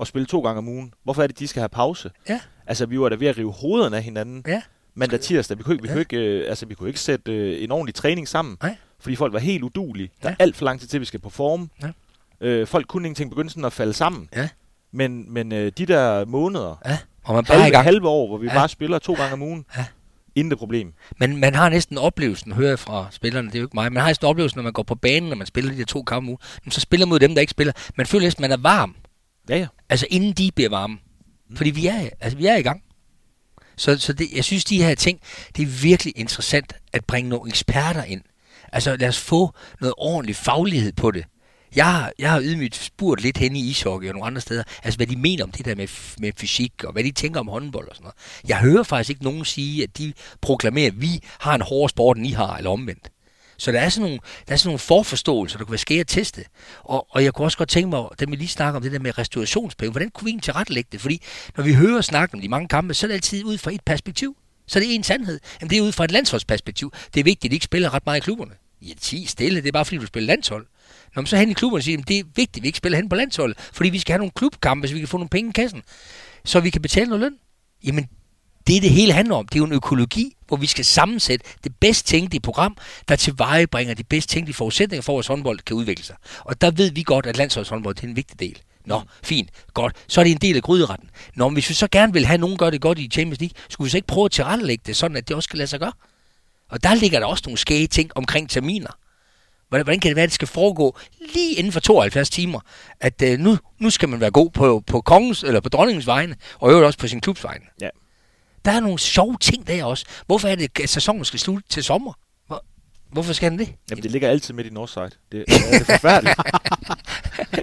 at 0.00 0.06
spille 0.06 0.26
to 0.26 0.40
gange 0.40 0.58
om 0.58 0.68
ugen? 0.68 0.94
Hvorfor 1.04 1.22
er 1.22 1.26
det, 1.26 1.38
de 1.38 1.46
skal 1.48 1.60
have 1.60 1.68
pause? 1.68 2.10
Ja. 2.28 2.40
Altså 2.66 2.86
vi 2.86 3.00
var 3.00 3.08
da 3.08 3.14
ved 3.16 3.26
at 3.26 3.38
rive 3.38 3.52
hovederne 3.52 3.96
af 3.96 4.02
hinanden. 4.02 4.44
Ja. 4.46 4.62
Mandag 4.94 5.20
tirsdag, 5.20 5.58
vi 5.58 5.62
kunne 5.62 5.74
ikke, 5.74 5.82
vi 5.82 5.88
Ja. 5.88 5.94
kunne 5.94 6.00
ikke, 6.00 6.16
øh, 6.16 6.48
altså, 6.48 6.66
vi 6.66 6.74
kunne 6.74 6.88
ikke 6.88 7.00
sætte 7.00 7.32
øh, 7.32 7.62
en 7.64 7.70
ordentlig 7.70 7.94
træning 7.94 8.28
sammen, 8.28 8.56
Nej. 8.62 8.76
fordi 9.00 9.16
folk 9.16 9.32
var 9.32 9.38
helt 9.38 9.62
udulige. 9.62 10.10
Der 10.22 10.28
er 10.28 10.34
Ja. 10.38 10.42
alt 10.42 10.56
for 10.56 10.64
lang 10.64 10.80
tid 10.80 10.88
til, 10.88 11.00
vi 11.00 11.04
skal 11.04 11.20
performe. 11.20 11.68
Ja. 11.82 11.90
Øh, 12.40 12.66
folk 12.66 12.86
kunne 12.86 13.06
ingenting 13.06 13.30
begynde 13.30 13.66
at 13.66 13.72
falde 13.72 13.92
sammen. 13.92 14.28
Ja. 14.36 14.48
Men, 14.92 15.32
men 15.32 15.52
øh, 15.52 15.72
de 15.78 15.86
der 15.86 16.24
måneder, 16.24 16.80
Ja. 16.86 16.98
Og 17.24 17.34
man 17.34 17.44
bare 17.44 17.56
i 17.56 17.60
halve, 17.60 17.72
gang. 17.74 17.84
halve 17.84 18.08
år, 18.08 18.26
hvor 18.28 18.38
vi 18.38 18.46
Ja. 18.46 18.54
bare 18.54 18.68
spiller 18.68 18.98
to 18.98 19.14
gange 19.14 19.32
om 19.32 19.42
ugen, 19.42 19.64
Ja. 19.76 19.84
intet 20.34 20.58
problem. 20.58 20.92
Men 21.20 21.36
man 21.36 21.54
har 21.54 21.68
næsten 21.68 21.98
oplevelsen, 21.98 22.52
hører 22.52 22.68
jeg 22.68 22.78
fra 22.78 23.06
spillerne, 23.10 23.48
det 23.48 23.54
er 23.54 23.58
jo 23.58 23.66
ikke 23.66 23.74
mig, 23.76 23.92
man 23.92 24.00
har 24.00 24.08
næsten 24.08 24.26
oplevelsen, 24.26 24.58
når 24.58 24.62
man 24.62 24.72
går 24.72 24.82
på 24.82 24.94
banen, 24.94 25.28
når 25.28 25.36
man 25.36 25.46
spiller 25.46 25.72
de 25.72 25.78
der 25.78 25.84
to 25.84 26.02
kampe 26.02 26.16
om 26.24 26.28
ugen, 26.28 26.70
så 26.70 26.80
spiller 26.80 27.06
mod 27.06 27.18
dem, 27.18 27.34
der 27.34 27.40
ikke 27.40 27.50
spiller. 27.50 27.72
Man 27.96 28.06
føler 28.06 28.24
næsten, 28.26 28.42
man 28.42 28.52
er 28.52 28.56
varm. 28.56 28.96
Ja, 29.48 29.56
ja. 29.56 29.66
Altså 29.88 30.06
inden 30.10 30.32
de 30.32 30.50
bliver 30.54 30.70
varme. 30.70 30.98
Fordi 31.56 31.70
vi 31.70 31.86
er, 31.86 32.08
altså, 32.20 32.38
vi 32.38 32.46
er 32.46 32.56
i 32.56 32.62
gang. 32.62 32.82
Så, 33.76 33.98
så 33.98 34.12
det, 34.12 34.28
jeg 34.36 34.44
synes, 34.44 34.64
de 34.64 34.82
her 34.82 34.94
ting, 34.94 35.20
det 35.56 35.62
er 35.62 35.66
virkelig 35.66 36.12
interessant 36.16 36.72
at 36.92 37.04
bringe 37.04 37.30
nogle 37.30 37.48
eksperter 37.48 38.04
ind. 38.04 38.22
Altså 38.72 38.96
lad 38.96 39.08
os 39.08 39.18
få 39.20 39.54
noget 39.80 39.94
ordentlig 39.98 40.36
faglighed 40.36 40.92
på 40.92 41.10
det. 41.10 41.24
Jeg 41.76 41.86
har, 41.86 42.12
jeg 42.18 42.30
har 42.30 42.40
ydmygt 42.42 42.76
spurgt 42.76 43.22
lidt 43.22 43.38
hen 43.38 43.56
i 43.56 43.60
ishockey 43.60 44.08
og 44.08 44.14
nogle 44.14 44.26
andre 44.26 44.40
steder, 44.40 44.62
altså 44.82 44.96
hvad 44.96 45.06
de 45.06 45.16
mener 45.16 45.44
om 45.44 45.50
det 45.50 45.64
der 45.64 45.74
med, 45.74 45.88
med 46.18 46.32
fysik, 46.36 46.84
og 46.84 46.92
hvad 46.92 47.04
de 47.04 47.12
tænker 47.12 47.40
om 47.40 47.48
håndbold 47.48 47.88
og 47.88 47.96
sådan 47.96 48.04
noget. 48.04 48.16
Jeg 48.48 48.58
hører 48.58 48.82
faktisk 48.82 49.10
ikke 49.10 49.24
nogen 49.24 49.44
sige, 49.44 49.82
at 49.82 49.98
de 49.98 50.12
proklamerer, 50.40 50.86
at 50.86 51.00
vi 51.00 51.20
har 51.38 51.54
en 51.54 51.60
hårdere 51.60 51.88
sport, 51.88 52.16
end 52.16 52.26
I 52.26 52.30
har, 52.30 52.56
eller 52.56 52.70
omvendt. 52.70 53.10
Så 53.58 53.72
der 53.72 53.80
er 53.80 53.88
sådan 53.88 54.02
nogle, 54.02 54.18
der 54.48 54.52
er 54.52 54.56
sådan 54.56 54.68
nogle 54.68 54.78
forforståelser, 54.78 55.58
der 55.58 55.64
kunne 55.64 55.72
være 55.72 55.78
skære 55.78 56.00
at 56.00 56.06
teste. 56.06 56.44
Og, 56.84 57.06
og 57.10 57.24
jeg 57.24 57.32
kunne 57.34 57.46
også 57.46 57.58
godt 57.58 57.68
tænke 57.68 57.88
mig, 57.88 58.04
da 58.20 58.24
vi 58.28 58.36
lige 58.36 58.48
snakker 58.48 58.76
om 58.76 58.82
det 58.82 58.92
der 58.92 58.98
med 58.98 59.18
restaurationspenge, 59.18 59.90
hvordan 59.90 60.10
kunne 60.10 60.24
vi 60.24 60.30
egentlig 60.30 60.44
tilrettelægge 60.44 60.88
det? 60.92 61.00
Fordi 61.00 61.22
når 61.56 61.64
vi 61.64 61.74
hører 61.74 62.00
snakke 62.00 62.34
om 62.34 62.40
de 62.40 62.48
mange 62.48 62.68
kampe, 62.68 62.94
så 62.94 63.06
er 63.06 63.08
det 63.08 63.14
altid 63.14 63.44
ud 63.44 63.58
fra 63.58 63.72
et 63.72 63.80
perspektiv. 63.86 64.36
Så 64.66 64.78
er 64.78 64.82
det 64.82 64.94
en 64.94 65.02
sandhed. 65.02 65.40
Jamen, 65.60 65.70
det 65.70 65.78
er 65.78 65.82
ud 65.82 65.92
fra 65.92 66.04
et 66.04 66.10
landsholdsperspektiv. 66.10 66.92
Det 67.14 67.20
er 67.20 67.24
vigtigt, 67.24 67.44
at 67.44 67.50
de 67.50 67.56
ikke 67.56 67.64
spiller 67.64 67.94
ret 67.94 68.06
meget 68.06 68.16
i 68.16 68.20
klubberne. 68.20 68.52
Ja, 68.82 68.92
ti 69.00 69.26
stille, 69.26 69.60
det 69.60 69.68
er 69.68 69.72
bare 69.72 69.84
fordi, 69.84 69.98
du 69.98 70.06
spiller 70.06 70.26
landshold. 70.26 70.66
Når 71.14 71.22
man 71.22 71.26
så 71.26 71.36
hen 71.36 71.50
i 71.50 71.52
klubben 71.52 71.76
og 71.76 71.82
siger, 71.82 71.98
at 71.98 72.08
det 72.08 72.18
er 72.18 72.24
vigtigt, 72.24 72.56
at 72.56 72.62
vi 72.62 72.68
ikke 72.68 72.78
spiller 72.78 72.96
hen 72.98 73.08
på 73.08 73.16
landsholdet, 73.16 73.58
fordi 73.72 73.90
vi 73.90 73.98
skal 73.98 74.12
have 74.12 74.18
nogle 74.18 74.32
klubkampe, 74.36 74.88
så 74.88 74.94
vi 74.94 75.00
kan 75.00 75.08
få 75.08 75.16
nogle 75.16 75.28
penge 75.28 75.50
i 75.50 75.52
kassen, 75.52 75.82
så 76.44 76.60
vi 76.60 76.70
kan 76.70 76.82
betale 76.82 77.06
noget 77.06 77.20
løn. 77.20 77.34
Jamen, 77.84 78.08
det 78.66 78.76
er 78.76 78.80
det 78.80 78.90
hele 78.90 79.12
handler 79.12 79.34
om. 79.34 79.48
Det 79.48 79.54
er 79.54 79.58
jo 79.58 79.64
en 79.64 79.72
økologi, 79.72 80.36
hvor 80.48 80.56
vi 80.56 80.66
skal 80.66 80.84
sammensætte 80.84 81.46
det 81.64 81.72
bedst 81.80 82.06
tænkelige 82.06 82.40
program, 82.40 82.76
der 83.08 83.16
tilvejebringer 83.16 83.94
de 83.94 84.04
bedst 84.04 84.28
tænkelige 84.28 84.56
forudsætninger 84.56 85.02
for, 85.02 85.12
at 85.12 85.14
vores 85.14 85.26
håndbold 85.26 85.58
kan 85.58 85.76
udvikle 85.76 86.04
sig. 86.04 86.16
Og 86.40 86.60
der 86.60 86.70
ved 86.70 86.90
vi 86.90 87.02
godt, 87.02 87.26
at 87.26 87.36
landsholdshåndbold 87.36 87.96
er 88.02 88.08
en 88.08 88.16
vigtig 88.16 88.40
del. 88.40 88.58
Nå, 88.84 89.02
fint, 89.24 89.50
godt. 89.74 89.96
Så 90.08 90.20
er 90.20 90.24
det 90.24 90.30
en 90.30 90.38
del 90.38 90.56
af 90.56 90.62
gryderetten. 90.62 91.10
Nå, 91.34 91.48
men 91.48 91.54
hvis 91.54 91.68
vi 91.68 91.74
så 91.74 91.88
gerne 91.92 92.12
vil 92.12 92.26
have, 92.26 92.34
at 92.34 92.40
nogen 92.40 92.56
gør 92.56 92.70
det 92.70 92.80
godt 92.80 92.98
i 92.98 93.08
Champions 93.12 93.40
League, 93.40 93.54
skulle 93.68 93.86
vi 93.86 93.90
så 93.90 93.96
ikke 93.96 94.06
prøve 94.06 94.24
at 94.24 94.30
tilrettelægge 94.30 94.82
det, 94.86 94.96
sådan 94.96 95.16
at 95.16 95.28
det 95.28 95.36
også 95.36 95.48
kan 95.48 95.58
lade 95.58 95.68
sig 95.68 95.80
gøre? 95.80 95.92
Og 96.68 96.82
der 96.82 96.94
ligger 96.94 97.18
der 97.20 97.26
også 97.26 97.42
nogle 97.46 97.58
skæge 97.58 97.86
ting 97.86 98.10
omkring 98.14 98.50
terminer. 98.50 98.90
Hvordan, 99.68 100.00
kan 100.00 100.08
det 100.08 100.16
være, 100.16 100.22
at 100.22 100.28
det 100.28 100.34
skal 100.34 100.48
foregå 100.48 100.98
lige 101.34 101.54
inden 101.54 101.72
for 101.72 101.80
72 101.80 102.30
timer? 102.30 102.60
At 103.00 103.22
øh, 103.22 103.38
nu, 103.38 103.58
nu 103.78 103.90
skal 103.90 104.08
man 104.08 104.20
være 104.20 104.30
god 104.30 104.50
på, 104.50 104.82
på 104.86 105.00
kongens 105.00 105.42
eller 105.42 105.60
på 105.60 105.68
dronningens 105.68 106.06
vegne, 106.06 106.36
og 106.58 106.70
øvrigt 106.70 106.86
også 106.86 106.98
på 106.98 107.08
sin 107.08 107.20
klubs 107.20 107.44
vegne. 107.44 107.64
Ja. 107.80 107.88
Der 108.64 108.70
er 108.70 108.80
nogle 108.80 108.98
sjove 108.98 109.36
ting 109.40 109.66
der 109.66 109.84
også. 109.84 110.04
Hvorfor 110.26 110.48
er 110.48 110.54
det, 110.54 110.80
at 110.82 110.88
sæsonen 110.88 111.24
skal 111.24 111.40
slutte 111.40 111.68
til 111.68 111.84
sommer? 111.84 112.12
Hvor, 112.46 112.64
hvorfor 113.12 113.32
skal 113.32 113.50
den 113.50 113.58
det? 113.58 113.74
Jamen, 113.90 114.02
det 114.02 114.10
ligger 114.10 114.28
altid 114.28 114.54
midt 114.54 114.66
i 114.66 114.70
Northside. 114.70 115.10
Det, 115.32 115.44
det 115.48 115.80
er 115.80 115.84
forfærdeligt. 115.84 116.38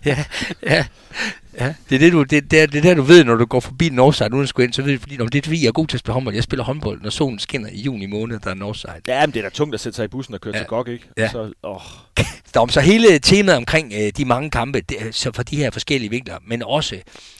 ja, 0.05 0.25
ja, 0.63 0.85
ja. 1.59 1.73
Det 1.89 1.95
er 1.95 1.99
det, 1.99 2.13
du, 2.13 2.23
det, 2.23 2.51
det, 2.51 2.61
er, 2.61 2.65
det 2.67 2.77
er 2.77 2.81
der, 2.81 2.93
du 2.93 3.01
ved, 3.01 3.23
når 3.23 3.35
du 3.35 3.45
går 3.45 3.59
forbi 3.59 3.89
Northside 3.89 4.33
uden 4.33 4.43
at 4.43 4.49
skulle 4.49 4.65
ind, 4.65 4.73
så 4.73 4.81
ved 4.81 4.93
du, 4.93 4.99
fordi, 4.99 5.17
det 5.17 5.35
er 5.35 5.41
fordi, 5.43 5.61
jeg 5.61 5.67
er 5.67 5.71
god 5.71 5.87
til 5.87 5.97
at 5.97 5.99
spille 5.99 6.13
håndbold. 6.13 6.35
Jeg 6.35 6.43
spiller 6.43 6.63
håndbold, 6.63 7.01
når 7.01 7.09
solen 7.09 7.39
skinner 7.39 7.69
i 7.71 7.81
juni 7.81 8.05
måned, 8.05 8.39
der 8.39 8.49
er 8.49 8.53
Northside. 8.53 8.93
ja, 9.07 9.25
men 9.25 9.33
det 9.33 9.39
er 9.39 9.43
da 9.43 9.49
tungt 9.49 9.73
at 9.73 9.79
sætte 9.79 9.95
sig 9.95 10.05
i 10.05 10.07
bussen 10.07 10.33
og 10.33 10.41
køre 10.41 10.53
Ja. 10.55 10.59
til 10.59 10.67
GOG, 10.67 10.87
ikke? 10.89 11.09
Ja. 11.17 11.29
Så, 11.29 11.53
åh, 11.63 11.81
Nå, 12.55 12.67
så 12.67 12.81
hele 12.81 13.19
temaet 13.19 13.57
omkring 13.57 13.93
øh, 13.95 14.11
de 14.17 14.25
mange 14.25 14.49
kampe, 14.51 14.81
det, 14.81 14.97
så 15.15 15.31
fra 15.35 15.43
de 15.43 15.55
her 15.57 15.71
forskellige 15.71 16.09
vinkler, 16.09 16.37
men 16.47 16.63
også, 16.63 16.99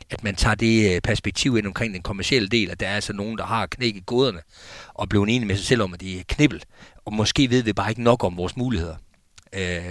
at 0.09 0.23
man 0.23 0.35
tager 0.35 0.55
det 0.55 0.95
øh, 0.95 1.01
perspektiv 1.01 1.57
ind 1.57 1.67
omkring 1.67 1.93
den 1.93 2.01
kommercielle 2.01 2.47
del, 2.49 2.71
at 2.71 2.79
der 2.79 2.87
er 2.87 2.95
altså 2.95 3.13
nogen, 3.13 3.37
der 3.37 3.45
har 3.45 3.65
knækket 3.65 4.05
goderne, 4.05 4.39
og 4.93 5.09
blevet 5.09 5.29
enige 5.29 5.45
med 5.45 5.55
sig 5.55 5.65
selv 5.65 5.81
om, 5.81 5.93
at 5.93 6.01
de 6.01 6.19
er 6.19 6.23
knibbel, 6.29 6.63
og 7.05 7.13
måske 7.13 7.49
ved 7.49 7.63
vi 7.63 7.73
bare 7.73 7.89
ikke 7.89 8.03
nok 8.03 8.23
om 8.23 8.37
vores 8.37 8.57
muligheder. 8.57 8.95
Øh, 9.53 9.83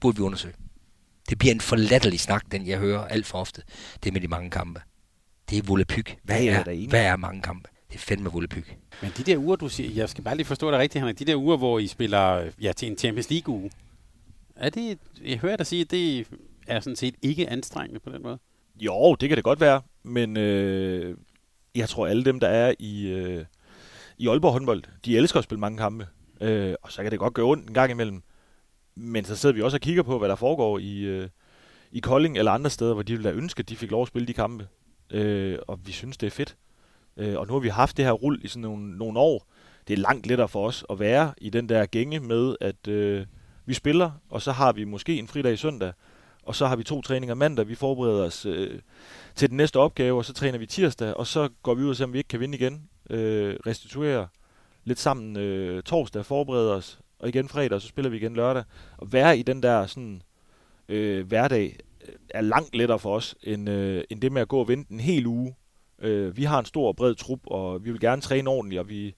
burde 0.00 0.16
vi 0.16 0.22
undersøge. 0.22 0.54
Det 1.28 1.38
bliver 1.38 1.54
en 1.54 1.60
forlatterlig 1.60 2.20
snak, 2.20 2.44
den 2.52 2.66
jeg 2.66 2.78
hører 2.78 3.04
alt 3.04 3.26
for 3.26 3.38
ofte, 3.38 3.62
det 4.04 4.12
med 4.12 4.20
de 4.20 4.28
mange 4.28 4.50
kampe. 4.50 4.80
Det 5.50 5.58
er 5.58 5.62
volapyk. 5.62 6.18
Hvad, 6.22 6.44
er 6.44 6.64
er, 6.66 6.88
hvad 6.88 7.04
er 7.04 7.16
mange 7.16 7.42
kampe? 7.42 7.68
Det 7.88 7.94
er 7.94 7.98
fandme 7.98 8.30
volapyk. 8.30 8.76
Men 9.02 9.12
de 9.16 9.22
der 9.22 9.38
uger, 9.38 9.56
du 9.56 9.68
siger, 9.68 9.90
jeg 9.94 10.08
skal 10.08 10.24
bare 10.24 10.36
lige 10.36 10.46
forstå 10.46 10.70
det 10.70 10.78
rigtigt, 10.78 11.02
Henrik, 11.02 11.18
de 11.18 11.24
der 11.24 11.36
uger, 11.36 11.56
hvor 11.56 11.78
I 11.78 11.86
spiller 11.86 12.50
ja, 12.60 12.72
til 12.72 12.88
en 12.88 12.98
Champions 12.98 13.30
League-uge, 13.30 13.70
er 14.56 14.70
det, 14.70 14.98
jeg 15.24 15.38
hører 15.38 15.56
dig 15.56 15.66
sige, 15.66 15.80
at 15.80 15.90
det 15.90 16.26
er 16.66 16.80
sådan 16.80 16.96
set 16.96 17.14
ikke 17.22 17.50
anstrengende 17.50 18.00
på 18.00 18.10
den 18.10 18.22
måde? 18.22 18.38
Jo, 18.80 19.16
det 19.20 19.28
kan 19.28 19.36
det 19.36 19.44
godt 19.44 19.60
være, 19.60 19.82
men 20.02 20.36
øh, 20.36 21.16
jeg 21.74 21.88
tror 21.88 22.06
alle 22.06 22.24
dem, 22.24 22.40
der 22.40 22.48
er 22.48 22.74
i, 22.78 23.06
øh, 23.06 23.44
i 24.18 24.28
Aalborg 24.28 24.52
håndbold, 24.52 24.82
de 25.04 25.16
elsker 25.16 25.38
at 25.38 25.44
spille 25.44 25.60
mange 25.60 25.78
kampe. 25.78 26.06
Øh, 26.40 26.74
og 26.82 26.92
så 26.92 27.02
kan 27.02 27.10
det 27.10 27.18
godt 27.18 27.34
gøre 27.34 27.46
ondt 27.46 27.68
en 27.68 27.74
gang 27.74 27.90
imellem. 27.90 28.22
Men 28.96 29.24
så 29.24 29.36
sidder 29.36 29.54
vi 29.54 29.62
også 29.62 29.76
og 29.76 29.80
kigger 29.80 30.02
på, 30.02 30.18
hvad 30.18 30.28
der 30.28 30.34
foregår 30.34 30.78
i, 30.78 30.98
øh, 31.00 31.28
i 31.92 32.00
Kolding 32.00 32.38
eller 32.38 32.52
andre 32.52 32.70
steder, 32.70 32.94
hvor 32.94 33.02
de 33.02 33.12
ville 33.12 33.30
da 33.30 33.34
ønske, 33.34 33.60
at 33.60 33.68
de 33.68 33.76
fik 33.76 33.90
lov 33.90 34.02
at 34.02 34.08
spille 34.08 34.26
de 34.26 34.32
kampe. 34.32 34.68
Øh, 35.10 35.58
og 35.68 35.78
vi 35.86 35.92
synes, 35.92 36.16
det 36.16 36.26
er 36.26 36.30
fedt. 36.30 36.56
Øh, 37.16 37.38
og 37.38 37.46
nu 37.46 37.52
har 37.52 37.60
vi 37.60 37.68
haft 37.68 37.96
det 37.96 38.04
her 38.04 38.12
rul 38.12 38.40
i 38.42 38.48
sådan 38.48 38.62
nogle, 38.62 38.98
nogle 38.98 39.18
år. 39.18 39.46
Det 39.88 39.94
er 39.94 39.98
langt 39.98 40.26
lettere 40.26 40.48
for 40.48 40.66
os 40.66 40.84
at 40.90 41.00
være 41.00 41.34
i 41.38 41.50
den 41.50 41.68
der 41.68 41.86
gænge 41.86 42.20
med, 42.20 42.56
at 42.60 42.88
øh, 42.88 43.26
vi 43.66 43.74
spiller, 43.74 44.10
og 44.30 44.42
så 44.42 44.52
har 44.52 44.72
vi 44.72 44.84
måske 44.84 45.18
en 45.18 45.28
fridag 45.28 45.52
i 45.52 45.56
søndag, 45.56 45.92
og 46.42 46.54
så 46.54 46.66
har 46.66 46.76
vi 46.76 46.84
to 46.84 47.02
træninger 47.02 47.34
mandag. 47.34 47.68
Vi 47.68 47.74
forbereder 47.74 48.24
os 48.24 48.46
øh, 48.46 48.80
til 49.34 49.48
den 49.48 49.56
næste 49.56 49.76
opgave, 49.76 50.18
og 50.18 50.24
så 50.24 50.32
træner 50.32 50.58
vi 50.58 50.66
tirsdag, 50.66 51.14
og 51.14 51.26
så 51.26 51.48
går 51.62 51.74
vi 51.74 51.82
ud 51.82 51.88
og 51.88 51.96
ser, 51.96 52.04
om 52.04 52.12
vi 52.12 52.18
ikke 52.18 52.28
kan 52.28 52.40
vinde 52.40 52.58
igen. 52.58 52.88
Øh, 53.10 53.56
restituere 53.66 54.28
lidt 54.84 54.98
sammen 54.98 55.36
øh, 55.36 55.82
torsdag, 55.82 56.26
forbereder 56.26 56.72
os, 56.72 56.98
og 57.24 57.28
igen 57.28 57.48
fredag, 57.48 57.72
og 57.72 57.82
så 57.82 57.88
spiller 57.88 58.10
vi 58.10 58.16
igen 58.16 58.34
lørdag. 58.34 58.64
Og 58.98 59.12
være 59.12 59.38
i 59.38 59.42
den 59.42 59.62
der 59.62 59.86
sådan 59.86 60.22
øh, 60.88 61.26
hverdag 61.26 61.76
øh, 62.08 62.14
er 62.30 62.40
langt 62.40 62.74
lettere 62.74 62.98
for 62.98 63.16
os, 63.16 63.34
end, 63.42 63.70
øh, 63.70 64.04
end 64.10 64.20
det 64.20 64.32
med 64.32 64.42
at 64.42 64.48
gå 64.48 64.58
og 64.58 64.68
vente 64.68 64.92
en 64.92 65.00
hel 65.00 65.26
uge. 65.26 65.54
Øh, 65.98 66.36
vi 66.36 66.44
har 66.44 66.58
en 66.58 66.64
stor 66.64 66.88
og 66.88 66.96
bred 66.96 67.14
trup, 67.14 67.40
og 67.46 67.84
vi 67.84 67.90
vil 67.90 68.00
gerne 68.00 68.22
træne 68.22 68.50
ordentligt, 68.50 68.80
og 68.80 68.88
vi 68.88 69.14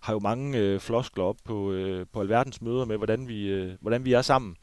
har 0.00 0.12
jo 0.12 0.18
mange 0.18 0.58
øh, 0.58 0.80
floskler 0.80 1.24
op 1.24 1.36
på, 1.44 1.72
øh, 1.72 2.06
på 2.12 2.20
alverdens 2.20 2.62
møder 2.62 2.84
med, 2.84 2.96
hvordan 2.96 3.28
vi, 3.28 3.46
øh, 3.46 3.72
hvordan 3.80 4.04
vi 4.04 4.12
er 4.12 4.22
sammen. 4.22 4.56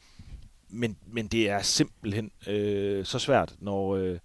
Men, 0.68 0.96
men 1.06 1.26
det 1.26 1.50
er 1.50 1.62
simpelthen 1.62 2.30
øh, 2.48 3.04
så 3.04 3.18
svært, 3.18 3.54
når, 3.58 3.96
øh, 3.96 4.18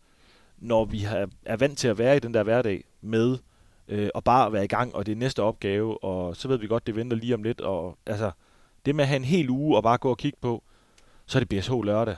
når 0.58 0.86
vi 0.86 1.00
har, 1.00 1.30
er 1.46 1.58
vant 1.58 1.78
til 1.78 1.88
at 1.88 1.98
være 1.98 2.18
i 2.18 2.20
den 2.20 2.34
der 2.34 2.44
hverdag 2.44 2.84
med 3.02 3.38
øh, 3.88 4.10
og 4.14 4.24
bare 4.24 4.54
være 4.54 4.64
i 4.64 4.68
gang, 4.68 4.96
og 4.96 5.06
det 5.06 5.12
er 5.12 5.16
næste 5.16 5.44
opgave, 5.44 6.04
og 6.04 6.36
så 6.36 6.48
ved 6.48 6.58
vi 6.58 6.68
godt, 6.68 6.88
det 6.88 6.96
venter 6.96 7.18
lige 7.18 7.34
om 7.34 7.44
lidt. 7.44 7.62
Og, 7.62 7.98
altså, 8.06 8.32
det 8.88 8.96
med 8.96 9.04
at 9.04 9.08
have 9.08 9.16
en 9.16 9.26
hel 9.26 9.50
uge 9.50 9.78
og 9.78 9.84
bare 9.84 9.98
gå 9.98 10.10
og 10.10 10.18
kigge 10.18 10.38
på, 10.42 10.64
så 11.26 11.38
er 11.38 11.44
det 11.44 11.50
BSH 11.50 11.72
lørdag, 11.72 12.16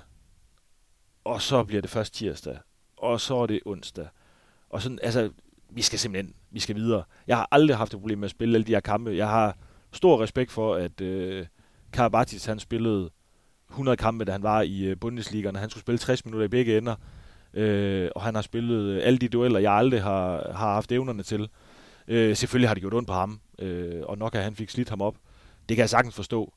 og 1.23 1.41
så 1.41 1.63
bliver 1.63 1.81
det 1.81 1.89
først 1.89 2.13
tirsdag, 2.13 2.57
og 2.97 3.21
så 3.21 3.35
er 3.35 3.45
det 3.45 3.59
onsdag. 3.65 4.07
Og 4.69 4.81
sådan, 4.81 4.99
altså, 5.03 5.29
vi 5.69 5.81
skal 5.81 5.99
simpelthen, 5.99 6.33
vi 6.51 6.59
skal 6.59 6.75
videre. 6.75 7.03
Jeg 7.27 7.37
har 7.37 7.47
aldrig 7.51 7.77
haft 7.77 7.93
et 7.93 7.99
problem 7.99 8.19
med 8.19 8.25
at 8.25 8.31
spille 8.31 8.55
alle 8.55 8.65
de 8.65 8.71
her 8.71 8.79
kampe. 8.79 9.11
Jeg 9.11 9.29
har 9.29 9.57
stor 9.91 10.21
respekt 10.21 10.51
for, 10.51 10.75
at 10.75 11.01
øh, 11.01 11.45
Karabatis, 11.93 12.45
han 12.45 12.59
spillede 12.59 13.09
100 13.69 13.97
kampe, 13.97 14.25
da 14.25 14.31
han 14.31 14.43
var 14.43 14.61
i 14.61 14.83
øh, 14.83 14.97
Bundesliga, 14.97 15.51
når 15.51 15.59
han 15.59 15.69
skulle 15.69 15.81
spille 15.81 15.97
60 15.97 16.25
minutter 16.25 16.45
i 16.45 16.49
begge 16.49 16.77
ender. 16.77 16.95
Øh, 17.53 18.09
og 18.15 18.21
han 18.21 18.35
har 18.35 18.41
spillet 18.41 18.81
øh, 18.81 19.01
alle 19.03 19.19
de 19.19 19.29
dueller, 19.29 19.59
jeg 19.59 19.73
aldrig 19.73 20.03
har, 20.03 20.51
har 20.53 20.73
haft 20.73 20.91
evnerne 20.91 21.23
til. 21.23 21.49
Øh, 22.07 22.35
selvfølgelig 22.35 22.69
har 22.69 22.73
det 22.73 22.81
gjort 22.81 22.93
ondt 22.93 23.07
på 23.07 23.13
ham, 23.13 23.39
øh, 23.59 24.01
og 24.03 24.17
nok 24.17 24.35
at 24.35 24.43
han 24.43 24.55
fik 24.55 24.69
slidt 24.69 24.89
ham 24.89 25.01
op. 25.01 25.15
Det 25.69 25.77
kan 25.77 25.81
jeg 25.81 25.89
sagtens 25.89 26.15
forstå. 26.15 26.53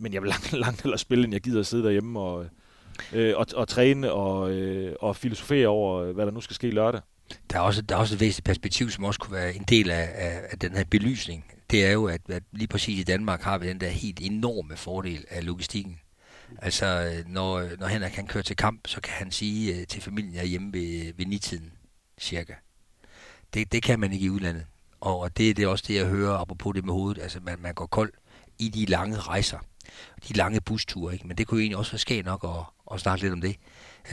Men 0.00 0.12
jeg 0.12 0.22
vil 0.22 0.28
langt, 0.28 0.52
langt 0.64 0.82
hellere 0.82 0.98
spille, 0.98 1.24
end 1.24 1.32
jeg 1.32 1.40
gider 1.40 1.60
at 1.60 1.66
sidde 1.66 1.84
derhjemme 1.84 2.20
og, 2.20 2.46
øh, 3.12 3.34
og, 3.36 3.46
og 3.54 3.68
træne 3.68 4.12
og, 4.12 4.50
øh, 4.50 4.94
og 5.00 5.16
filosofere 5.16 5.68
over, 5.68 6.02
øh, 6.02 6.14
hvad 6.14 6.26
der 6.26 6.32
nu 6.32 6.40
skal 6.40 6.54
ske 6.54 6.70
lørdag. 6.70 7.00
Der 7.50 7.56
er, 7.56 7.60
også, 7.60 7.82
der 7.82 7.94
er 7.94 7.98
også 7.98 8.14
et 8.14 8.20
væsentligt 8.20 8.44
perspektiv, 8.44 8.90
som 8.90 9.04
også 9.04 9.20
kunne 9.20 9.36
være 9.36 9.54
en 9.54 9.64
del 9.68 9.90
af, 9.90 10.10
af, 10.14 10.40
af 10.50 10.58
den 10.58 10.72
her 10.72 10.84
belysning. 10.84 11.44
Det 11.70 11.86
er 11.86 11.90
jo, 11.92 12.06
at, 12.06 12.20
at 12.28 12.42
lige 12.52 12.68
præcis 12.68 13.00
i 13.00 13.02
Danmark 13.02 13.42
har 13.42 13.58
vi 13.58 13.68
den 13.68 13.80
der 13.80 13.88
helt 13.88 14.20
enorme 14.22 14.76
fordel 14.76 15.24
af 15.30 15.46
logistikken. 15.46 16.00
Altså, 16.58 16.86
øh, 16.86 17.32
når, 17.32 17.54
øh, 17.54 17.80
når 17.80 17.86
Henrik 17.86 18.12
kan 18.12 18.26
køre 18.26 18.42
til 18.42 18.56
kamp, 18.56 18.86
så 18.86 19.00
kan 19.00 19.12
han 19.12 19.30
sige 19.30 19.80
øh, 19.80 19.86
til 19.86 20.02
familien, 20.02 20.34
jeg 20.34 20.40
er 20.40 20.46
hjemme 20.46 20.72
ved, 20.72 21.12
ved 21.16 21.26
nitiden, 21.26 21.72
cirka. 22.20 22.52
Det, 23.54 23.72
det 23.72 23.82
kan 23.82 24.00
man 24.00 24.12
ikke 24.12 24.26
i 24.26 24.30
udlandet. 24.30 24.66
Og 25.00 25.36
det, 25.36 25.56
det 25.56 25.62
er 25.62 25.68
også 25.68 25.84
det, 25.88 25.94
jeg 25.94 26.06
hører, 26.06 26.38
apropos 26.38 26.74
det 26.74 26.84
med 26.84 26.94
hovedet. 26.94 27.22
Altså, 27.22 27.40
man, 27.42 27.58
man 27.60 27.74
går 27.74 27.86
kold 27.86 28.12
i 28.58 28.68
de 28.68 28.86
lange 28.86 29.18
rejser. 29.18 29.58
De 30.28 30.32
lange 30.32 30.60
busture, 30.60 31.12
ikke? 31.12 31.26
Men 31.26 31.38
det 31.38 31.46
kunne 31.46 31.58
jo 31.58 31.62
egentlig 31.62 31.76
også 31.76 31.92
være 31.92 31.98
skægt 31.98 32.26
nok 32.26 32.44
at, 32.44 32.94
at 32.94 33.00
snakke 33.00 33.22
lidt 33.22 33.32
om 33.32 33.40
det. 33.40 33.56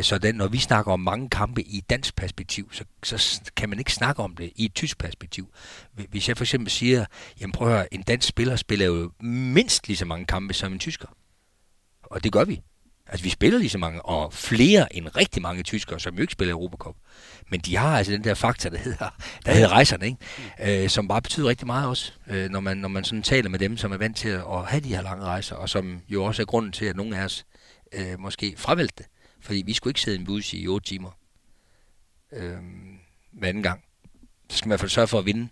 Så 0.02 0.18
den, 0.18 0.36
når 0.36 0.48
vi 0.48 0.58
snakker 0.58 0.92
om 0.92 1.00
mange 1.00 1.30
kampe 1.30 1.62
i 1.62 1.82
dansk 1.90 2.16
perspektiv, 2.16 2.74
så, 2.74 2.84
så 3.04 3.42
kan 3.56 3.70
man 3.70 3.80
ikke 3.80 3.94
snakke 3.94 4.24
om 4.24 4.36
det 4.36 4.52
i 4.56 4.66
et 4.66 4.74
tysk 4.74 4.98
perspektiv. 4.98 5.54
Hvis 6.10 6.30
jeg 6.30 6.38
for 6.38 6.44
eksempel 6.44 6.72
siger, 6.72 7.06
jamen 7.42 7.52
prøv 7.52 7.68
at 7.68 7.74
høre, 7.74 7.94
en 7.94 8.02
dansk 8.04 8.28
spiller 8.28 8.56
spiller 8.56 8.86
jo 8.86 9.12
mindst 9.20 9.88
lige 9.88 9.98
så 9.98 10.06
mange 10.06 10.26
kampe 10.26 10.54
som 10.54 10.74
en 10.74 10.80
tysker. 10.80 11.08
Og 12.04 12.24
det 12.24 12.32
gør 12.32 12.44
vi. 12.44 12.62
Altså, 13.10 13.24
vi 13.24 13.30
spiller 13.30 13.60
lige 13.60 13.70
så 13.70 13.78
mange, 13.78 14.02
og 14.02 14.34
flere 14.34 14.96
end 14.96 15.16
rigtig 15.16 15.42
mange 15.42 15.64
tyskere, 15.64 16.00
som 16.00 16.16
jo 16.16 16.22
ikke 16.22 16.34
spiller 16.34 16.54
Europacup. 16.54 16.96
Men 17.50 17.60
de 17.60 17.76
har 17.76 17.98
altså 17.98 18.14
den 18.14 18.24
der 18.24 18.34
faktor, 18.34 18.70
der 18.70 18.78
hedder, 18.78 19.10
der 19.46 19.52
hedder 19.54 19.68
rejserne, 19.68 20.06
ikke? 20.06 20.84
Øh, 20.84 20.90
som 20.90 21.08
bare 21.08 21.22
betyder 21.22 21.48
rigtig 21.48 21.68
meget 21.68 21.90
også, 21.90 22.12
øh, 22.28 22.50
når, 22.50 22.60
man, 22.60 22.78
når 22.78 22.88
man 22.88 23.04
sådan 23.04 23.24
taler 23.24 23.50
med 23.50 23.60
dem, 23.60 23.78
som 23.78 23.92
er 23.92 23.98
vant 23.98 24.18
til 24.18 24.30
at 24.30 24.66
have 24.68 24.80
de 24.80 24.96
her 24.96 25.02
lange 25.02 25.26
rejser, 25.26 25.56
og 25.56 25.70
som 25.70 26.02
jo 26.10 26.24
også 26.24 26.42
er 26.42 26.46
grunden 26.46 26.72
til, 26.72 26.86
at 26.86 26.96
nogle 26.96 27.18
af 27.18 27.24
os 27.24 27.46
øh, 27.94 28.20
måske 28.20 28.54
fravalgte 28.58 28.96
det. 28.98 29.06
Fordi 29.42 29.64
vi 29.66 29.74
skulle 29.74 29.92
ikke 29.92 30.02
sidde 30.02 30.18
i 30.18 30.20
en 30.20 30.26
bus 30.26 30.54
i 30.54 30.68
8 30.68 30.88
timer. 30.88 31.10
Øh, 32.34 32.58
hver 33.32 33.50
anden 33.50 33.64
gang. 33.64 33.84
Så 34.50 34.58
skal 34.58 34.68
man 34.68 34.70
i 34.70 34.72
hvert 34.72 34.80
fald 34.80 34.90
sørge 34.90 35.08
for 35.08 35.20
at 35.20 35.26
vinde. 35.26 35.50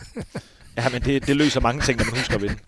ja, 0.76 0.88
men 0.88 1.02
det, 1.02 1.26
det 1.26 1.36
løser 1.36 1.60
mange 1.60 1.82
ting, 1.82 1.98
når 1.98 2.04
man 2.04 2.14
husker 2.14 2.34
at 2.34 2.42
vinde. 2.42 2.58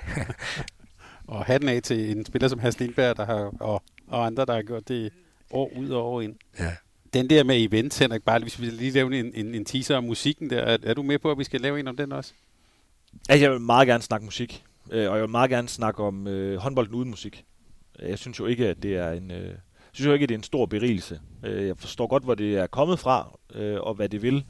og 1.26 1.44
hatten 1.44 1.68
af 1.68 1.82
til 1.82 2.16
en 2.16 2.26
spiller 2.26 2.48
som 2.48 2.58
Hans 2.58 2.78
Lindberg, 2.78 3.16
der 3.16 3.26
har, 3.26 3.52
og, 3.60 3.82
og 4.08 4.26
andre, 4.26 4.44
der 4.44 4.54
har 4.54 4.62
gjort 4.62 4.88
det 4.88 5.12
år 5.50 5.72
ud 5.76 5.90
og 5.90 6.04
år 6.04 6.20
ind. 6.20 6.36
Ja. 6.58 6.72
Den 7.12 7.30
der 7.30 7.44
med 7.44 7.62
events, 7.62 7.98
Henrik, 7.98 8.22
bare 8.22 8.40
hvis 8.40 8.60
vi 8.60 8.66
lige 8.66 8.90
lave 8.90 9.18
en, 9.18 9.32
en, 9.34 9.54
en 9.54 9.64
teaser 9.64 9.96
om 9.96 10.04
musikken 10.04 10.50
der, 10.50 10.60
er, 10.60 10.78
er 10.82 10.94
du 10.94 11.02
med 11.02 11.18
på, 11.18 11.30
at 11.30 11.38
vi 11.38 11.44
skal 11.44 11.60
lave 11.60 11.80
en 11.80 11.88
om 11.88 11.96
den 11.96 12.12
også? 12.12 12.32
Altså, 13.28 13.44
jeg 13.44 13.52
vil 13.52 13.60
meget 13.60 13.88
gerne 13.88 14.02
snakke 14.02 14.24
musik, 14.24 14.64
øh, 14.90 15.10
og 15.10 15.16
jeg 15.16 15.22
vil 15.22 15.30
meget 15.30 15.50
gerne 15.50 15.68
snakke 15.68 16.02
om 16.02 16.26
øh, 16.26 16.58
håndbolden 16.58 16.94
uden 16.94 17.10
musik. 17.10 17.44
Jeg 18.02 18.18
synes 18.18 18.38
jo 18.38 18.46
ikke, 18.46 18.68
at 18.68 18.82
det 18.82 18.96
er 18.96 19.12
en... 19.12 19.30
Øh, 19.30 19.46
jeg 19.46 19.96
synes 19.96 20.06
jo 20.06 20.12
ikke, 20.12 20.22
at 20.22 20.28
det 20.28 20.34
er 20.34 20.38
en 20.38 20.44
stor 20.44 20.66
berigelse. 20.66 21.20
Øh, 21.44 21.66
jeg 21.66 21.78
forstår 21.78 22.06
godt, 22.06 22.24
hvor 22.24 22.34
det 22.34 22.56
er 22.56 22.66
kommet 22.66 22.98
fra, 22.98 23.38
øh, 23.54 23.80
og 23.80 23.94
hvad 23.94 24.08
det 24.08 24.22
vil. 24.22 24.44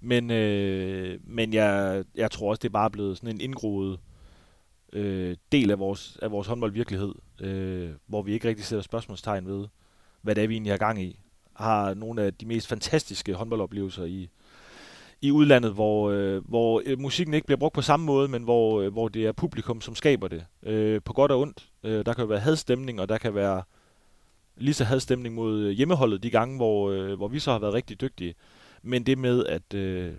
Men, 0.00 0.30
øh, 0.30 1.18
men 1.24 1.54
jeg, 1.54 2.04
jeg 2.14 2.30
tror 2.30 2.50
også, 2.50 2.60
det 2.60 2.68
er 2.68 2.72
bare 2.72 2.90
blevet 2.90 3.16
sådan 3.16 3.34
en 3.34 3.40
indgroet 3.40 3.98
øh, 4.92 5.36
del 5.52 5.70
af 5.70 5.78
vores, 5.78 6.18
af 6.22 6.30
vores 6.30 6.46
håndboldvirkelighed, 6.46 7.14
øh, 7.40 7.90
hvor 8.06 8.22
vi 8.22 8.32
ikke 8.32 8.48
rigtig 8.48 8.64
sætter 8.64 8.82
spørgsmålstegn 8.82 9.46
ved, 9.46 9.66
hvad 10.22 10.34
det 10.34 10.44
er, 10.44 10.48
vi 10.48 10.54
egentlig 10.54 10.72
har 10.72 10.78
gang 10.78 11.02
i. 11.02 11.20
Har 11.54 11.94
nogle 11.94 12.22
af 12.22 12.34
de 12.34 12.46
mest 12.46 12.68
fantastiske 12.68 13.34
håndboldoplevelser 13.34 14.04
i, 14.04 14.28
i 15.20 15.30
udlandet, 15.30 15.72
hvor, 15.72 16.10
øh, 16.10 16.48
hvor 16.48 16.82
øh, 16.86 16.98
musikken 16.98 17.34
ikke 17.34 17.46
bliver 17.46 17.58
brugt 17.58 17.74
på 17.74 17.82
samme 17.82 18.06
måde, 18.06 18.28
men 18.28 18.42
hvor, 18.42 18.80
øh, 18.80 18.92
hvor 18.92 19.08
det 19.08 19.26
er 19.26 19.32
publikum, 19.32 19.80
som 19.80 19.94
skaber 19.94 20.28
det. 20.28 20.44
Øh, 20.62 21.00
på 21.04 21.12
godt 21.12 21.30
og 21.32 21.40
ondt. 21.40 21.68
Øh, 21.84 22.06
der 22.06 22.12
kan 22.12 22.22
jo 22.22 22.28
være 22.28 22.40
hadstemning, 22.40 23.00
og 23.00 23.08
der 23.08 23.18
kan 23.18 23.34
være 23.34 23.62
lige 24.56 24.74
så 24.74 24.84
hadstemning 24.84 25.34
mod 25.34 25.60
øh, 25.60 25.70
hjemmeholdet 25.70 26.22
de 26.22 26.30
gange, 26.30 26.56
hvor, 26.56 26.90
øh, 26.90 27.14
hvor 27.14 27.28
vi 27.28 27.38
så 27.38 27.52
har 27.52 27.58
været 27.58 27.74
rigtig 27.74 28.00
dygtige. 28.00 28.34
Men 28.82 29.06
det 29.06 29.18
med, 29.18 29.46
at 29.46 29.74
øh, 29.74 30.12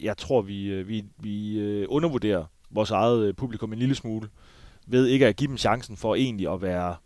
jeg 0.00 0.16
tror, 0.16 0.42
vi, 0.42 0.66
øh, 0.66 0.88
vi, 0.88 1.04
vi 1.18 1.58
øh, 1.58 1.86
undervurderer 1.88 2.44
vores 2.70 2.90
eget 2.90 3.26
øh, 3.26 3.34
publikum 3.34 3.72
en 3.72 3.78
lille 3.78 3.94
smule, 3.94 4.28
ved 4.86 5.06
ikke 5.06 5.26
at 5.26 5.36
give 5.36 5.48
dem 5.48 5.58
chancen 5.58 5.96
for 5.96 6.14
egentlig 6.14 6.52
at 6.52 6.62
være 6.62 6.96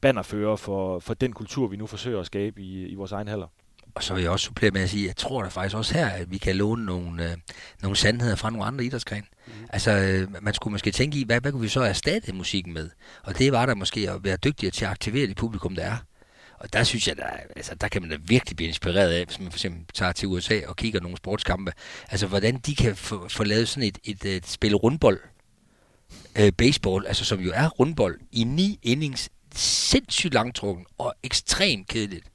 bannerfører 0.00 0.56
for, 0.56 0.98
for 0.98 1.14
den 1.14 1.32
kultur, 1.32 1.66
vi 1.66 1.76
nu 1.76 1.86
forsøger 1.86 2.20
at 2.20 2.26
skabe 2.26 2.60
i, 2.60 2.86
i 2.86 2.94
vores 2.94 3.12
egen 3.12 3.28
haller. 3.28 3.46
Og 3.94 4.02
så 4.02 4.14
vil 4.14 4.22
jeg 4.22 4.30
også 4.30 4.44
supplere 4.44 4.70
med 4.70 4.80
at 4.80 4.90
sige, 4.90 5.04
at 5.04 5.08
jeg 5.08 5.16
tror 5.16 5.42
da 5.42 5.48
faktisk 5.48 5.76
også 5.76 5.94
her, 5.94 6.06
at 6.06 6.30
vi 6.30 6.38
kan 6.38 6.56
låne 6.56 6.84
nogle, 6.84 7.30
øh, 7.30 7.36
nogle 7.82 7.96
sandheder 7.96 8.36
fra 8.36 8.50
nogle 8.50 8.66
andre 8.66 8.84
idrætsgrene. 8.84 9.26
Mm. 9.46 9.52
Altså, 9.70 9.90
øh, 9.90 10.42
man 10.44 10.54
skulle 10.54 10.72
måske 10.72 10.90
tænke 10.90 11.18
i, 11.18 11.24
hvad, 11.24 11.40
hvad 11.40 11.52
kunne 11.52 11.62
vi 11.62 11.68
så 11.68 11.80
erstatte 11.80 12.32
musikken 12.32 12.74
med? 12.74 12.90
Og 13.22 13.38
det 13.38 13.52
var 13.52 13.66
der 13.66 13.74
måske 13.74 14.10
at 14.10 14.24
være 14.24 14.36
dygtigere 14.36 14.70
til 14.70 14.84
at 14.84 14.90
aktivere 14.90 15.26
det 15.26 15.36
publikum, 15.36 15.74
der 15.74 15.82
er. 15.82 15.96
Og 16.58 16.72
der 16.72 16.84
synes 16.84 17.08
jeg, 17.08 17.16
der, 17.16 17.26
altså, 17.56 17.74
der 17.74 17.88
kan 17.88 18.02
man 18.02 18.10
da 18.10 18.16
virkelig 18.20 18.56
blive 18.56 18.68
inspireret 18.68 19.12
af, 19.12 19.26
hvis 19.26 19.40
man 19.40 19.50
for 19.50 19.56
eksempel 19.56 19.84
tager 19.94 20.12
til 20.12 20.28
USA 20.28 20.60
og 20.66 20.76
kigger 20.76 21.00
nogle 21.00 21.16
sportskampe. 21.16 21.72
Altså, 22.10 22.26
hvordan 22.26 22.56
de 22.56 22.74
kan 22.74 22.96
få, 22.96 23.28
få 23.28 23.44
lavet 23.44 23.68
sådan 23.68 23.88
et, 23.88 23.98
et, 24.04 24.24
et, 24.24 24.46
spil 24.46 24.74
rundbold, 24.74 25.20
øh, 26.38 26.52
baseball, 26.52 27.06
altså 27.06 27.24
som 27.24 27.40
jo 27.40 27.52
er 27.54 27.68
rundbold, 27.68 28.20
i 28.32 28.44
ni 28.44 28.78
innings, 28.82 29.30
sindssygt 29.54 30.34
langtrukken 30.34 30.86
og 30.98 31.14
ekstremt 31.22 31.88
kedeligt. 31.88 32.28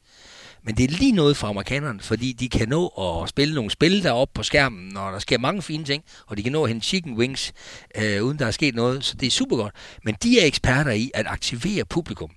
Men 0.64 0.78
det 0.78 0.84
er 0.84 0.98
lige 0.98 1.12
noget 1.12 1.38
for 1.38 1.48
amerikanerne, 1.48 2.00
fordi 2.00 2.32
de 2.32 2.50
kan 2.50 2.70
nå 2.70 2.88
at 2.88 3.30
spille 3.30 3.56
nogle 3.56 3.72
spil 3.72 4.04
deroppe 4.04 4.32
på 4.34 4.44
skærmen, 4.44 4.90
når 4.90 5.12
der 5.12 5.20
sker 5.20 5.38
mange 5.38 5.62
fine 5.62 5.84
ting, 5.84 6.04
og 6.28 6.38
de 6.38 6.44
kan 6.44 6.52
nå 6.52 6.64
at 6.64 6.70
hente 6.70 6.88
chicken 6.88 7.18
wings, 7.18 7.54
øh, 7.96 8.24
uden 8.24 8.40
der 8.40 8.46
er 8.46 8.52
sket 8.52 8.76
noget, 8.76 9.06
så 9.06 9.16
det 9.16 9.28
er 9.28 9.32
super 9.32 9.58
godt. 9.58 9.76
Men 10.04 10.16
de 10.24 10.40
er 10.42 10.46
eksperter 10.46 10.92
i 10.92 11.12
at 11.14 11.28
aktivere 11.28 11.86
publikum 11.86 12.32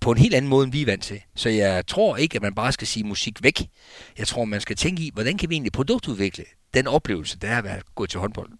på 0.00 0.10
en 0.10 0.18
helt 0.18 0.34
anden 0.34 0.48
måde, 0.48 0.64
end 0.64 0.72
vi 0.72 0.82
er 0.82 0.86
vant 0.86 1.02
til. 1.02 1.20
Så 1.34 1.48
jeg 1.48 1.86
tror 1.86 2.16
ikke, 2.16 2.36
at 2.36 2.42
man 2.42 2.54
bare 2.54 2.72
skal 2.72 2.86
sige 2.86 3.04
musik 3.04 3.42
væk. 3.42 3.68
Jeg 4.18 4.26
tror, 4.26 4.44
man 4.44 4.60
skal 4.60 4.76
tænke 4.76 5.02
i, 5.02 5.10
hvordan 5.14 5.38
kan 5.38 5.50
vi 5.50 5.54
egentlig 5.54 5.72
produktudvikle 5.72 6.44
den 6.74 6.86
oplevelse, 6.86 7.38
der 7.38 7.48
er 7.48 7.62
at 7.62 7.82
gå 7.94 8.06
til 8.06 8.20
håndbold. 8.20 8.50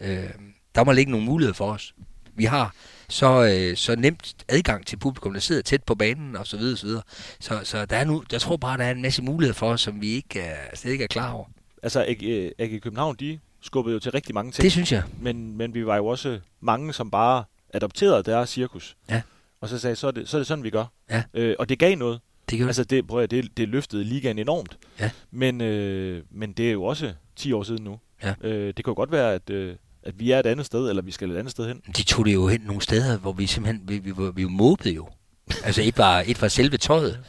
Øh, 0.00 0.30
der 0.74 0.84
må 0.84 0.92
ligge 0.92 1.10
nogle 1.12 1.26
muligheder 1.26 1.54
for 1.54 1.72
os. 1.72 1.94
Vi 2.34 2.44
har 2.44 2.74
så, 3.08 3.44
øh, 3.44 3.76
så 3.76 3.96
nemt 3.96 4.44
adgang 4.48 4.86
til 4.86 4.96
publikum, 4.96 5.32
der 5.32 5.40
sidder 5.40 5.62
tæt 5.62 5.82
på 5.82 5.94
banen 5.94 6.36
og 6.36 6.46
så 6.46 6.56
videre, 6.56 6.76
så 6.76 6.86
videre. 6.86 7.02
Så, 7.40 7.60
så 7.64 7.86
der 7.86 7.96
er 7.96 8.04
nu, 8.04 8.22
jeg 8.32 8.40
tror 8.40 8.56
bare, 8.56 8.78
der 8.78 8.84
er 8.84 8.90
en 8.90 9.02
masse 9.02 9.22
muligheder 9.22 9.54
for 9.54 9.68
os, 9.68 9.80
som 9.80 10.00
vi 10.00 10.08
ikke 10.08 10.40
er, 10.40 10.76
slet 10.76 10.92
ikke 10.92 11.04
er 11.04 11.08
klar 11.08 11.32
over. 11.32 11.44
Altså, 11.82 12.04
AG, 12.58 12.82
København, 12.82 13.16
de 13.20 13.38
skubbede 13.60 13.94
jo 13.94 14.00
til 14.00 14.12
rigtig 14.12 14.34
mange 14.34 14.52
ting. 14.52 14.62
Det 14.62 14.72
synes 14.72 14.92
jeg. 14.92 15.02
Men, 15.20 15.56
men 15.56 15.74
vi 15.74 15.86
var 15.86 15.96
jo 15.96 16.06
også 16.06 16.40
mange, 16.60 16.92
som 16.92 17.10
bare 17.10 17.44
adopterede 17.74 18.22
deres 18.22 18.50
cirkus. 18.50 18.96
Ja. 19.10 19.22
Og 19.62 19.68
så 19.68 19.78
sagde, 19.78 19.96
så 19.96 20.06
er 20.06 20.10
det, 20.10 20.28
så 20.28 20.36
er 20.36 20.38
det 20.38 20.46
sådan, 20.46 20.64
vi 20.64 20.70
gør. 20.70 20.84
Ja. 21.10 21.22
Øh, 21.34 21.56
og 21.58 21.68
det 21.68 21.78
gav 21.78 21.96
noget. 21.96 22.20
Det 22.50 22.58
gjorde 22.58 22.68
altså, 22.68 22.84
det, 22.84 23.06
prøv 23.06 23.22
at, 23.22 23.30
det, 23.30 23.56
det 23.56 23.68
løftede 23.68 24.04
ligaen 24.04 24.38
enormt. 24.38 24.78
Ja. 25.00 25.10
Men, 25.30 25.60
øh, 25.60 26.22
men 26.30 26.52
det 26.52 26.68
er 26.68 26.72
jo 26.72 26.84
også 26.84 27.12
10 27.36 27.52
år 27.52 27.62
siden 27.62 27.84
nu. 27.84 27.98
Ja. 28.22 28.34
Øh, 28.42 28.66
det 28.66 28.74
kan 28.74 28.84
jo 28.86 28.94
godt 28.94 29.12
være, 29.12 29.34
at, 29.34 29.50
øh, 29.50 29.76
at 30.02 30.20
vi 30.20 30.30
er 30.30 30.38
et 30.38 30.46
andet 30.46 30.66
sted, 30.66 30.88
eller 30.88 31.02
vi 31.02 31.10
skal 31.10 31.30
et 31.30 31.36
andet 31.36 31.50
sted 31.50 31.68
hen. 31.68 31.82
De 31.96 32.02
tog 32.02 32.24
det 32.24 32.34
jo 32.34 32.48
hen 32.48 32.60
nogle 32.60 32.82
steder, 32.82 33.18
hvor 33.18 33.32
vi 33.32 33.46
simpelthen, 33.46 33.88
vi, 33.88 33.98
vi, 33.98 34.10
vi, 34.10 34.22
vi 34.34 34.44
måbede 34.44 34.94
jo. 34.94 35.08
altså 35.64 35.82
et 35.82 35.98
var, 35.98 36.24
et 36.26 36.42
var 36.42 36.48
selve 36.48 36.76
tøjet. 36.76 37.20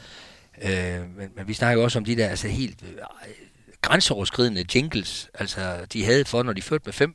Øh, 0.62 0.70
men, 1.16 1.28
men 1.36 1.48
vi 1.48 1.54
snakker 1.54 1.80
jo 1.80 1.84
også 1.84 1.98
om 1.98 2.04
de 2.04 2.16
der 2.16 2.28
altså 2.28 2.48
helt 2.48 2.82
øh, 2.82 2.98
grænseoverskridende 3.80 4.64
jingles, 4.74 5.30
altså 5.34 5.86
de 5.92 6.04
havde 6.04 6.24
for, 6.24 6.42
når 6.42 6.52
de 6.52 6.62
førte 6.62 6.82
med 6.84 6.92
fem, 6.92 7.14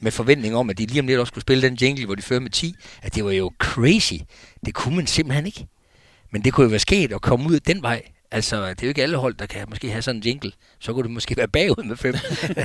med 0.00 0.10
forventning 0.12 0.56
om, 0.56 0.70
at 0.70 0.78
de 0.78 0.86
lige 0.86 1.00
om 1.00 1.06
lidt 1.06 1.20
også 1.20 1.30
skulle 1.30 1.42
spille 1.42 1.68
den 1.68 1.74
jingle, 1.74 2.06
hvor 2.06 2.14
de 2.14 2.22
fører 2.22 2.40
med 2.40 2.50
10, 2.50 2.74
at 3.02 3.14
det 3.14 3.24
var 3.24 3.30
jo 3.30 3.52
crazy. 3.58 4.14
Det 4.66 4.74
kunne 4.74 4.96
man 4.96 5.06
simpelthen 5.06 5.46
ikke. 5.46 5.66
Men 6.32 6.44
det 6.44 6.52
kunne 6.52 6.64
jo 6.64 6.70
være 6.70 6.78
sket 6.78 7.12
at 7.12 7.22
komme 7.22 7.48
ud 7.48 7.60
den 7.60 7.82
vej. 7.82 8.02
Altså, 8.30 8.68
det 8.68 8.82
er 8.82 8.86
jo 8.86 8.88
ikke 8.88 9.02
alle 9.02 9.16
hold, 9.16 9.34
der 9.34 9.46
kan 9.46 9.66
måske 9.70 9.90
have 9.90 10.02
sådan 10.02 10.16
en 10.18 10.22
jingle. 10.22 10.52
Så 10.78 10.92
kunne 10.92 11.02
det 11.02 11.10
måske 11.10 11.36
være 11.36 11.48
bagud 11.48 11.84
med 11.84 11.96
fem. 11.96 12.14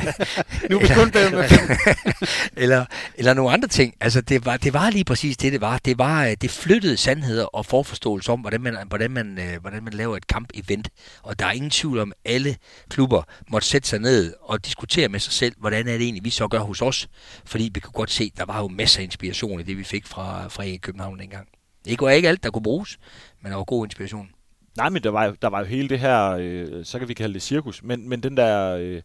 nu 0.69 0.77
er 0.77 0.81
vi 0.81 0.87
kun 0.95 1.11
bagud 1.11 1.37
med 1.37 1.49
fem. 1.49 1.77
eller, 2.63 2.85
eller 3.15 3.33
nogle 3.33 3.51
andre 3.51 3.67
ting. 3.67 3.95
Altså, 3.99 4.21
det 4.21 4.45
var, 4.45 4.57
det 4.57 4.73
var 4.73 4.89
lige 4.89 5.03
præcis 5.03 5.37
det, 5.37 5.53
det 5.53 5.61
var. 5.61 5.77
Det 5.77 5.97
var, 5.97 6.25
øh, 6.25 6.35
det 6.41 6.51
flyttede 6.51 6.97
sandheder 6.97 7.45
og 7.45 7.65
forforståelse 7.65 8.31
om, 8.31 8.39
hvordan 8.39 8.61
man, 8.61 8.77
hvordan 8.87 9.11
man, 9.11 9.39
øh, 9.39 9.61
hvordan 9.61 9.83
man 9.83 9.93
laver 9.93 10.17
et 10.17 10.27
kamp-event. 10.27 10.87
Og 11.21 11.39
der 11.39 11.45
er 11.45 11.51
ingen 11.51 11.71
tvivl 11.71 11.99
om, 11.99 12.11
at 12.25 12.33
alle 12.33 12.55
klubber 12.89 13.23
måtte 13.47 13.67
sætte 13.67 13.87
sig 13.87 13.99
ned 13.99 14.33
og 14.41 14.65
diskutere 14.65 15.09
med 15.09 15.19
sig 15.19 15.33
selv, 15.33 15.55
hvordan 15.59 15.87
er 15.87 15.97
det 15.97 16.01
egentlig, 16.01 16.23
vi 16.23 16.29
så 16.29 16.47
gør 16.47 16.59
hos 16.59 16.81
os. 16.81 17.07
Fordi 17.45 17.71
vi 17.73 17.79
kunne 17.79 17.93
godt 17.93 18.11
se, 18.11 18.31
der 18.37 18.45
var 18.45 18.59
jo 18.61 18.67
masser 18.67 18.99
af 18.99 19.03
inspiration 19.03 19.59
i 19.59 19.63
det, 19.63 19.77
vi 19.77 19.83
fik 19.83 20.07
fra, 20.07 20.47
fra 20.47 20.77
København 20.81 21.19
dengang. 21.19 21.47
Det 21.85 22.01
var 22.01 22.09
ikke 22.09 22.29
alt, 22.29 22.43
der 22.43 22.51
kunne 22.51 22.63
bruges, 22.63 22.97
men 23.41 23.51
der 23.51 23.57
var 23.57 23.63
god 23.63 23.85
inspiration. 23.85 24.29
Nej, 24.77 24.89
men 24.89 25.03
der 25.03 25.09
var, 25.09 25.35
der 25.41 25.47
var 25.47 25.59
jo 25.59 25.65
hele 25.65 25.89
det 25.89 25.99
her, 25.99 26.29
øh, 26.39 26.85
så 26.85 26.99
kan 26.99 27.07
vi 27.07 27.13
kalde 27.13 27.33
det 27.33 27.41
cirkus, 27.41 27.83
men, 27.83 28.09
men 28.09 28.23
den 28.23 28.37
der, 28.37 28.75
øh, 28.75 29.01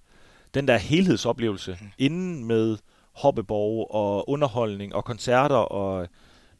den 0.54 0.68
der 0.68 0.76
helhedsoplevelse 0.76 1.78
mm. 1.80 1.86
inden 1.98 2.44
med 2.44 2.76
hoppeborg 3.12 3.94
og 3.94 4.30
underholdning 4.30 4.94
og 4.94 5.04
koncerter 5.04 5.56
og 5.56 6.08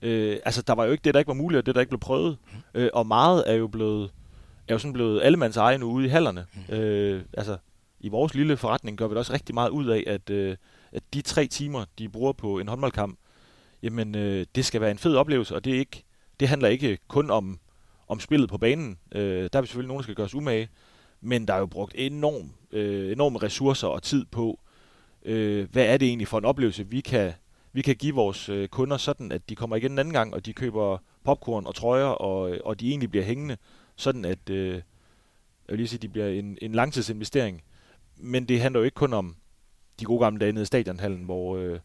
øh, 0.03 0.39
altså 0.45 0.63
der 0.63 0.75
var 0.75 0.85
jo 0.85 0.93
ikke 0.93 1.03
det 1.03 1.15
der 1.15 1.21
ikke 1.21 1.29
var 1.29 1.35
muligt 1.35 1.59
og 1.59 1.67
det 1.67 1.75
der 1.75 1.81
ikke 1.81 1.91
blev 1.91 2.01
prøvet 2.01 2.37
mm. 2.53 2.81
øh, 2.81 2.91
og 2.93 3.07
meget 3.07 3.45
er 3.47 3.55
jo 3.55 3.67
blevet 3.67 4.11
er 4.69 4.75
jo 4.75 4.79
sådan 4.79 4.93
blevet 4.93 5.23
allemands 5.23 5.57
egen 5.57 5.83
ude 5.83 6.07
i 6.07 6.09
hallerne. 6.09 6.47
Mm. 6.69 6.75
Øh, 6.75 7.23
altså 7.33 7.57
i 8.01 8.09
vores 8.09 8.35
lille 8.35 8.57
forretning 8.57 8.99
gør 8.99 9.07
vi 9.07 9.11
det 9.11 9.19
også 9.19 9.33
rigtig 9.33 9.55
meget 9.55 9.71
ud 9.71 9.87
af 9.87 10.05
at 10.07 10.31
øh, 10.31 10.57
at 10.93 11.03
de 11.15 11.23
tre 11.23 11.47
timer 11.47 11.85
de 11.99 12.09
bruger 12.09 12.33
på 12.33 12.59
en 12.59 12.69
håndboldkamp, 12.69 13.19
jamen 13.83 14.15
øh, 14.15 14.47
det 14.55 14.65
skal 14.65 14.81
være 14.81 14.91
en 14.91 14.99
fed 14.99 15.17
oplevelse 15.17 15.55
og 15.55 15.65
det 15.65 15.75
er 15.75 15.79
ikke 15.79 16.05
det 16.41 16.49
handler 16.49 16.69
ikke 16.69 16.99
kun 17.09 17.31
om 17.31 17.59
om 18.09 18.21
spillet 18.21 18.49
på 18.49 18.59
banen. 18.59 18.99
Øh, 19.13 19.51
der 19.53 19.59
er 19.59 19.61
vi 19.61 19.67
selvfølgelig 19.67 19.89
nogen, 19.89 19.99
der 19.99 20.03
skal 20.03 20.15
gøre 20.15 20.27
os 20.27 20.35
umage, 20.35 20.69
men 21.21 21.49
der 21.49 21.55
er 21.55 21.59
jo 21.59 21.67
brugt 21.67 21.95
enorm, 21.99 22.51
øh, 22.73 23.13
enorme 23.13 23.39
ressourcer 23.39 23.89
og 23.89 24.03
tid 24.03 24.25
på, 24.25 24.61
øh, 25.25 25.69
hvad 25.73 25.87
er 25.87 25.97
det 25.97 26.09
egentlig 26.09 26.29
for 26.29 26.39
en 26.39 26.45
oplevelse, 26.45 26.87
vi 26.87 27.01
kan, 27.01 27.33
vi 27.73 27.79
vi 27.79 27.83
kan 27.83 27.97
give 27.97 28.15
vores 28.15 28.49
øh, 28.49 28.69
kunder 28.69 28.97
sådan, 28.97 29.33
at 29.33 29.49
de 29.49 29.55
kommer 29.55 29.77
igen 29.77 29.93
en 29.93 29.99
anden 29.99 30.15
gang, 30.15 30.35
og 30.35 30.47
de 30.47 30.53
køber 30.53 30.99
popcorn 31.25 31.67
og 31.67 31.75
trøjer, 31.75 32.05
og, 32.05 32.51
øh, 32.51 32.61
og 32.65 32.81
de 32.81 32.89
egentlig 32.89 33.11
bliver 33.11 33.25
hængende, 33.25 33.57
sådan 33.97 34.25
at 34.25 34.51
øh, 34.51 34.75
jeg 34.75 34.83
vil 35.69 35.77
lige 35.77 35.89
sige, 35.89 35.99
de 35.99 36.09
bliver 36.09 36.29
en, 36.29 36.59
en 36.63 36.73
langtidsinvestering. 36.73 37.63
Men 38.17 38.45
det 38.45 38.61
handler 38.61 38.81
jo 38.81 38.85
ikke 38.85 38.95
kun 38.95 39.13
om 39.13 39.37
de 40.01 40.05
gode 40.05 40.21
gamle 40.21 40.41
dage 40.41 40.53
nede 40.53 40.63
i 40.63 40.67
stadionhallen, 40.67 41.25
hvor, 41.25 41.57
øh, 41.57 41.79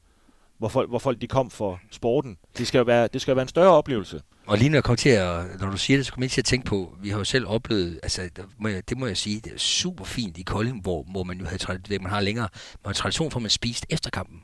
hvor, 0.58 0.68
folk, 0.68 0.90
hvor 0.90 1.00
folk 1.00 1.22
de 1.22 1.28
kom 1.28 1.50
for 1.50 1.80
sporten. 1.92 2.38
Det 2.58 2.68
skal 2.68 2.78
jo 2.78 2.84
være, 2.84 3.08
det 3.14 3.22
skal 3.22 3.32
jo 3.32 3.36
være 3.36 3.42
en 3.42 3.48
større 3.48 3.72
oplevelse. 3.72 4.22
Og 4.48 4.58
lige 4.58 4.70
når 4.70 4.76
jeg 4.76 4.84
kom 4.84 4.96
til 4.96 5.10
at, 5.10 5.60
når 5.60 5.72
du 5.72 5.78
siger 5.78 5.98
det, 5.98 6.06
så 6.06 6.12
kommer 6.12 6.26
jeg 6.26 6.32
til 6.32 6.42
at 6.42 6.46
tænke 6.46 6.66
på, 6.66 6.96
vi 7.02 7.10
har 7.10 7.18
jo 7.18 7.24
selv 7.24 7.48
oplevet, 7.48 8.00
altså 8.04 8.30
det 8.36 8.46
må 8.60 8.68
jeg, 8.68 8.90
det 8.90 8.98
må 8.98 9.06
jeg 9.06 9.18
sige, 9.18 9.40
det 9.40 9.54
er 9.54 9.58
super 9.58 10.04
fint 10.04 10.38
i 10.38 10.42
Kolding, 10.42 10.82
hvor, 10.82 11.04
hvor 11.12 11.24
man 11.24 11.40
jo 11.40 11.46
havde 11.46 11.58
tradition, 11.58 12.04
man 12.04 12.12
har 12.12 12.22
længere, 12.22 12.50
man 12.84 12.90
har 12.90 12.94
tradition 12.94 13.32
for, 13.32 13.40
at 13.40 13.42
man 13.42 13.50
spiste 13.50 13.88
efter 13.90 14.10
kampen. 14.10 14.40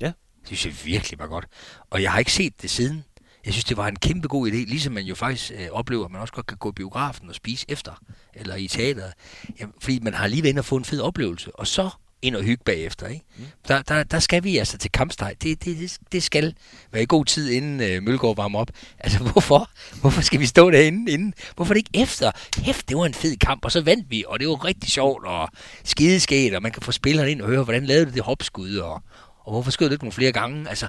Ja. 0.00 0.12
Det 0.48 0.58
synes 0.58 0.66
jeg 0.66 0.92
virkelig 0.92 1.18
var 1.18 1.26
godt. 1.26 1.46
Og 1.90 2.02
jeg 2.02 2.12
har 2.12 2.18
ikke 2.18 2.32
set 2.32 2.62
det 2.62 2.70
siden. 2.70 3.04
Jeg 3.44 3.52
synes, 3.52 3.64
det 3.64 3.76
var 3.76 3.88
en 3.88 3.96
kæmpe 3.96 4.28
god 4.28 4.48
idé, 4.48 4.54
ligesom 4.54 4.92
man 4.92 5.04
jo 5.04 5.14
faktisk 5.14 5.52
øh, 5.54 5.68
oplever, 5.70 6.04
at 6.04 6.10
man 6.10 6.20
også 6.20 6.34
godt 6.34 6.46
kan 6.46 6.56
gå 6.56 6.68
i 6.68 6.72
biografen 6.72 7.28
og 7.28 7.34
spise 7.34 7.66
efter, 7.68 7.92
eller 8.34 8.56
i 8.56 8.68
teateret. 8.68 9.12
Jamen, 9.60 9.74
fordi 9.80 9.98
man 10.02 10.14
har 10.14 10.26
lige 10.26 10.42
været 10.42 10.50
inde 10.50 10.60
og 10.60 10.64
få 10.64 10.76
en 10.76 10.84
fed 10.84 11.00
oplevelse, 11.00 11.56
og 11.56 11.66
så 11.66 11.90
ind 12.22 12.36
og 12.36 12.42
hygge 12.42 12.64
bagefter. 12.64 13.06
Ikke? 13.06 13.24
Mm. 13.36 13.44
Der, 13.68 13.82
der, 13.82 14.02
der 14.02 14.18
skal 14.18 14.44
vi 14.44 14.58
altså 14.58 14.78
til 14.78 14.92
kampsteg. 14.92 15.34
Det, 15.42 15.64
det, 15.64 15.78
det, 15.78 15.98
det 16.12 16.22
skal 16.22 16.54
være 16.92 17.02
i 17.02 17.06
god 17.08 17.24
tid, 17.24 17.50
inden 17.50 17.80
øh, 17.80 18.02
Mølgaard 18.02 18.36
varmer 18.36 18.58
op. 18.58 18.70
Altså, 18.98 19.18
hvorfor? 19.32 19.70
Hvorfor 20.00 20.20
skal 20.22 20.40
vi 20.40 20.46
stå 20.46 20.70
derinde? 20.70 21.12
Inden? 21.12 21.34
Hvorfor 21.56 21.74
det 21.74 21.78
ikke 21.78 22.02
efter? 22.02 22.30
Hæft, 22.58 22.88
det 22.88 22.96
var 22.96 23.06
en 23.06 23.14
fed 23.14 23.36
kamp, 23.36 23.64
og 23.64 23.72
så 23.72 23.80
vandt 23.80 24.10
vi, 24.10 24.24
og 24.28 24.40
det 24.40 24.48
var 24.48 24.64
rigtig 24.64 24.90
sjovt, 24.90 25.26
og 25.26 25.48
skideskæt, 25.84 26.54
og 26.54 26.62
man 26.62 26.72
kan 26.72 26.82
få 26.82 26.92
spillerne 26.92 27.30
ind 27.30 27.40
og 27.42 27.48
høre, 27.48 27.64
hvordan 27.64 27.86
lavede 27.86 28.06
du 28.06 28.10
det 28.10 28.22
hopskud, 28.22 28.76
og, 28.76 29.02
og 29.44 29.52
hvorfor 29.52 29.70
skød 29.70 29.88
du 29.88 29.92
ikke 29.92 30.04
nogle 30.04 30.12
flere 30.12 30.32
gange? 30.32 30.68
Altså, 30.68 30.88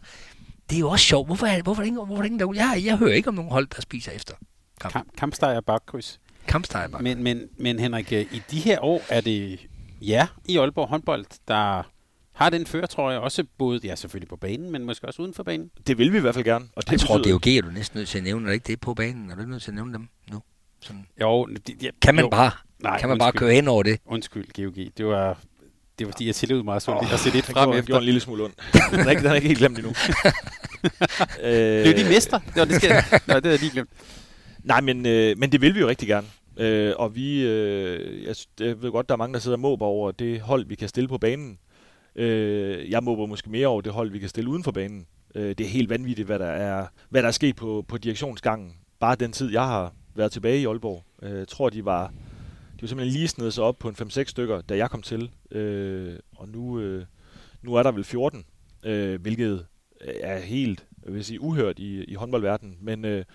det 0.69 0.75
er 0.75 0.79
jo 0.79 0.89
også 0.89 1.05
sjovt. 1.05 1.27
Hvorfor 1.27 1.47
er, 1.47 1.61
hvorfor 1.61 1.81
er 1.81 1.83
det 1.83 1.87
ikke, 1.87 1.95
hvorfor 1.95 2.13
er 2.13 2.21
det 2.21 2.31
ikke 2.31 2.45
der, 2.45 2.53
jeg, 2.53 2.85
jeg 2.85 2.97
hører 2.97 3.13
ikke 3.13 3.27
om 3.27 3.33
nogen 3.33 3.51
hold, 3.51 3.67
der 3.75 3.81
spiser 3.81 4.11
efter 4.11 4.33
kamp. 4.81 4.93
Kamp, 4.93 5.17
kampsteg 5.17 5.57
og 5.57 5.65
bakkryds. 5.65 6.19
Kampsteg 6.47 6.91
bare. 6.91 7.01
Men, 7.01 7.23
men, 7.23 7.41
men 7.57 7.79
Henrik, 7.79 8.13
øh, 8.13 8.21
i 8.21 8.41
de 8.51 8.59
her 8.59 8.79
år 8.83 9.01
er 9.09 9.21
det 9.21 9.59
ja 10.02 10.28
i 10.45 10.57
Aalborg 10.57 10.88
håndbold, 10.90 11.26
der 11.48 11.84
har 12.34 12.49
den 12.49 12.65
førtrøje, 12.65 13.19
også 13.19 13.44
både, 13.57 13.80
ja 13.84 13.95
selvfølgelig 13.95 14.30
på 14.30 14.36
banen, 14.36 14.72
men 14.72 14.84
måske 14.86 15.07
også 15.07 15.22
uden 15.22 15.34
for 15.34 15.44
banen. 15.44 15.72
Det 15.88 15.98
vil 15.98 16.11
vi 16.14 16.18
i 16.18 16.22
hvert 16.22 16.34
fald 16.34 16.45
gerne. 16.45 16.65
Og 16.76 16.84
det 16.86 16.91
jeg 16.91 16.99
tror, 16.99 17.18
betyder- 17.18 17.34
DOG 17.40 17.48
er 17.57 17.61
du 17.61 17.72
næsten 17.72 17.98
nødt 17.98 18.10
til 18.10 18.18
at 18.18 18.23
nævne, 18.23 18.45
er 18.45 18.48
det 18.48 18.53
ikke 18.53 18.68
det 18.68 18.80
på 18.82 18.94
banen? 18.94 19.32
Er 19.32 19.36
du 19.36 19.41
ikke 19.41 19.52
nødt 19.52 19.64
til 19.64 19.72
at 19.72 19.76
nævne 19.76 19.94
dem 19.94 20.07
nu? 20.32 20.41
Sådan. 20.82 21.06
Jo, 21.22 21.45
de, 21.68 21.76
ja, 21.82 21.90
Kan 22.02 22.15
man 22.15 22.23
jo. 22.26 22.30
bare, 22.30 22.52
Nej, 22.80 22.99
kan 22.99 23.10
man 23.10 23.18
bare 23.18 23.28
undskyld. 23.28 23.40
køre 23.48 23.53
hen 23.56 23.68
over 23.68 23.84
det? 23.84 23.99
Undskyld, 24.06 24.64
GOG. 24.65 24.76
Det 24.98 25.06
var, 25.06 25.38
det 25.99 26.07
var 26.07 26.11
fordi, 26.11 26.26
jeg 26.28 26.36
tillod 26.36 26.64
mig 26.64 26.82
så 26.82 26.91
oh, 26.91 27.14
at 27.14 27.19
se 27.19 27.30
lidt 27.30 27.45
frem 27.45 27.53
gjorde, 27.65 27.78
efter. 27.80 27.88
gjorde 27.88 27.99
en 28.02 28.06
lille 28.06 28.19
smule 28.19 28.44
ondt. 28.44 28.56
den, 28.91 28.99
er 28.99 29.10
ikke, 29.10 29.22
den 29.22 29.32
er 29.32 29.36
ikke 29.36 29.48
helt 29.48 29.60
glemt 29.60 29.78
endnu. 29.78 29.94
øh, 31.44 31.84
Blev 31.84 31.98
de 31.98 32.03
mestre? 32.10 32.41
Nå, 32.56 32.65
det, 32.65 32.76
skal, 32.76 33.03
Nå, 33.28 33.34
det 33.36 33.44
havde 33.44 33.49
jeg 33.49 33.60
lige 33.60 33.72
glemt. 33.72 33.90
Nej, 34.64 34.82
men, 34.82 35.06
øh, 35.06 35.38
men 35.38 35.52
det 35.52 35.61
vil 35.61 35.76
vi 35.76 35.80
jo 35.80 35.88
rigtig 35.88 36.07
gerne. 36.07 36.28
Øh, 36.61 36.93
og 36.97 37.15
vi, 37.15 37.47
øh, 37.47 38.23
jeg, 38.23 38.35
jeg 38.59 38.81
ved 38.81 38.91
godt, 38.91 39.09
der 39.09 39.15
er 39.15 39.17
mange, 39.17 39.33
der 39.33 39.39
sidder 39.39 39.57
og 39.57 39.61
måber 39.61 39.85
over 39.85 40.11
det 40.11 40.41
hold, 40.41 40.65
vi 40.65 40.75
kan 40.75 40.88
stille 40.88 41.07
på 41.07 41.17
banen. 41.17 41.59
Øh, 42.15 42.91
jeg 42.91 43.03
måber 43.03 43.25
måske 43.25 43.49
mere 43.49 43.67
over 43.67 43.81
det 43.81 43.91
hold, 43.91 44.11
vi 44.11 44.19
kan 44.19 44.29
stille 44.29 44.49
uden 44.49 44.63
for 44.63 44.71
banen. 44.71 45.05
Øh, 45.35 45.49
det 45.49 45.61
er 45.61 45.69
helt 45.69 45.89
vanvittigt, 45.89 46.25
hvad 46.25 46.39
der 46.39 46.45
er, 46.45 46.88
hvad 47.09 47.21
der 47.21 47.27
er 47.27 47.31
sket 47.31 47.55
på, 47.55 47.85
på 47.88 47.97
direktionsgangen. 47.97 48.73
Bare 48.99 49.15
den 49.15 49.31
tid, 49.31 49.51
jeg 49.51 49.65
har 49.65 49.93
været 50.15 50.31
tilbage 50.31 50.61
i 50.61 50.65
Aalborg. 50.65 51.03
Øh, 51.23 51.38
jeg 51.38 51.47
tror, 51.47 51.69
de 51.69 51.85
var, 51.85 52.07
de 52.75 52.81
var 52.81 52.88
simpelthen 52.88 53.13
lige 53.13 53.27
snedet 53.27 53.53
sig 53.53 53.63
op 53.63 53.79
på 53.79 53.89
en 53.89 53.95
5-6 53.95 54.23
stykker, 54.25 54.61
da 54.61 54.77
jeg 54.77 54.89
kom 54.89 55.01
til. 55.01 55.31
Øh, 55.51 56.15
og 56.35 56.49
nu, 56.49 56.79
øh, 56.79 57.05
nu 57.61 57.73
er 57.73 57.83
der 57.83 57.91
vel 57.91 58.03
14, 58.03 58.45
øh, 58.83 59.21
hvilket 59.21 59.65
er 60.01 60.39
helt 60.39 60.85
jeg 61.06 61.14
vil 61.14 61.26
sige, 61.26 61.41
uhørt 61.41 61.80
i, 61.80 62.03
i 62.03 62.14
håndboldverdenen. 62.14 62.78
Men, 62.82 63.06
øh, 63.06 63.26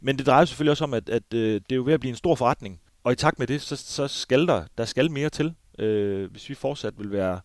men 0.00 0.18
det 0.18 0.26
drejer 0.26 0.44
sig 0.44 0.48
selvfølgelig 0.48 0.70
også 0.70 0.84
om, 0.84 0.94
at, 0.94 1.08
at 1.08 1.34
øh, 1.34 1.54
det 1.54 1.72
er 1.72 1.76
jo 1.76 1.84
ved 1.84 1.94
at 1.94 2.00
blive 2.00 2.10
en 2.10 2.16
stor 2.16 2.34
forretning. 2.34 2.80
Og 3.04 3.12
i 3.12 3.16
takt 3.16 3.38
med 3.38 3.46
det, 3.46 3.62
så, 3.62 3.76
så 3.76 4.08
skal 4.08 4.46
der, 4.46 4.64
der 4.78 4.84
skal 4.84 5.10
mere 5.10 5.30
til, 5.30 5.54
øh, 5.78 6.30
hvis 6.30 6.48
vi 6.48 6.54
fortsat 6.54 6.94
vil 6.98 7.12
være, 7.12 7.40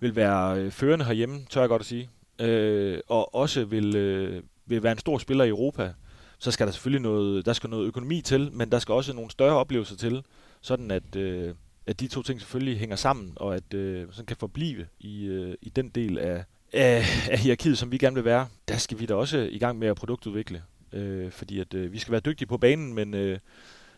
vil 0.00 0.16
være 0.16 0.58
øh, 0.58 0.70
førende 0.70 1.04
herhjemme, 1.04 1.44
tør 1.50 1.60
jeg 1.60 1.68
godt 1.68 1.82
at 1.82 1.86
sige. 1.86 2.10
Øh, 2.38 3.00
og 3.08 3.34
også 3.34 3.64
vil, 3.64 3.96
øh, 3.96 4.42
vil 4.66 4.82
være 4.82 4.92
en 4.92 4.98
stor 4.98 5.18
spiller 5.18 5.44
i 5.44 5.48
Europa, 5.48 5.92
så 6.38 6.50
skal 6.50 6.66
der 6.66 6.72
selvfølgelig 6.72 7.02
noget, 7.02 7.46
der 7.46 7.52
skal 7.52 7.70
noget 7.70 7.86
økonomi 7.86 8.20
til, 8.20 8.52
men 8.52 8.72
der 8.72 8.78
skal 8.78 8.92
også 8.92 9.12
nogle 9.12 9.30
større 9.30 9.56
oplevelser 9.56 9.96
til, 9.96 10.24
sådan 10.60 10.90
at, 10.90 11.16
øh, 11.16 11.54
at 11.86 12.00
de 12.00 12.06
to 12.08 12.22
ting 12.22 12.40
selvfølgelig 12.40 12.78
hænger 12.78 12.96
sammen, 12.96 13.32
og 13.36 13.54
at 13.54 13.74
øh, 13.74 14.06
sådan 14.10 14.26
kan 14.26 14.36
forblive 14.36 14.86
i, 15.00 15.24
øh, 15.24 15.54
i 15.62 15.68
den 15.68 15.88
del 15.88 16.18
af, 16.18 16.44
af, 16.72 17.04
af 17.30 17.38
hierarkiet, 17.38 17.78
som 17.78 17.92
vi 17.92 17.98
gerne 17.98 18.14
vil 18.14 18.24
være. 18.24 18.48
Der 18.68 18.76
skal 18.76 18.98
vi 18.98 19.06
da 19.06 19.14
også 19.14 19.38
i 19.38 19.58
gang 19.58 19.78
med 19.78 19.88
at 19.88 19.96
produktudvikle, 19.96 20.62
øh, 20.92 21.30
fordi 21.30 21.60
at 21.60 21.74
øh, 21.74 21.92
vi 21.92 21.98
skal 21.98 22.12
være 22.12 22.20
dygtige 22.20 22.48
på 22.48 22.58
banen, 22.58 22.94
men, 22.94 23.14
øh, 23.14 23.38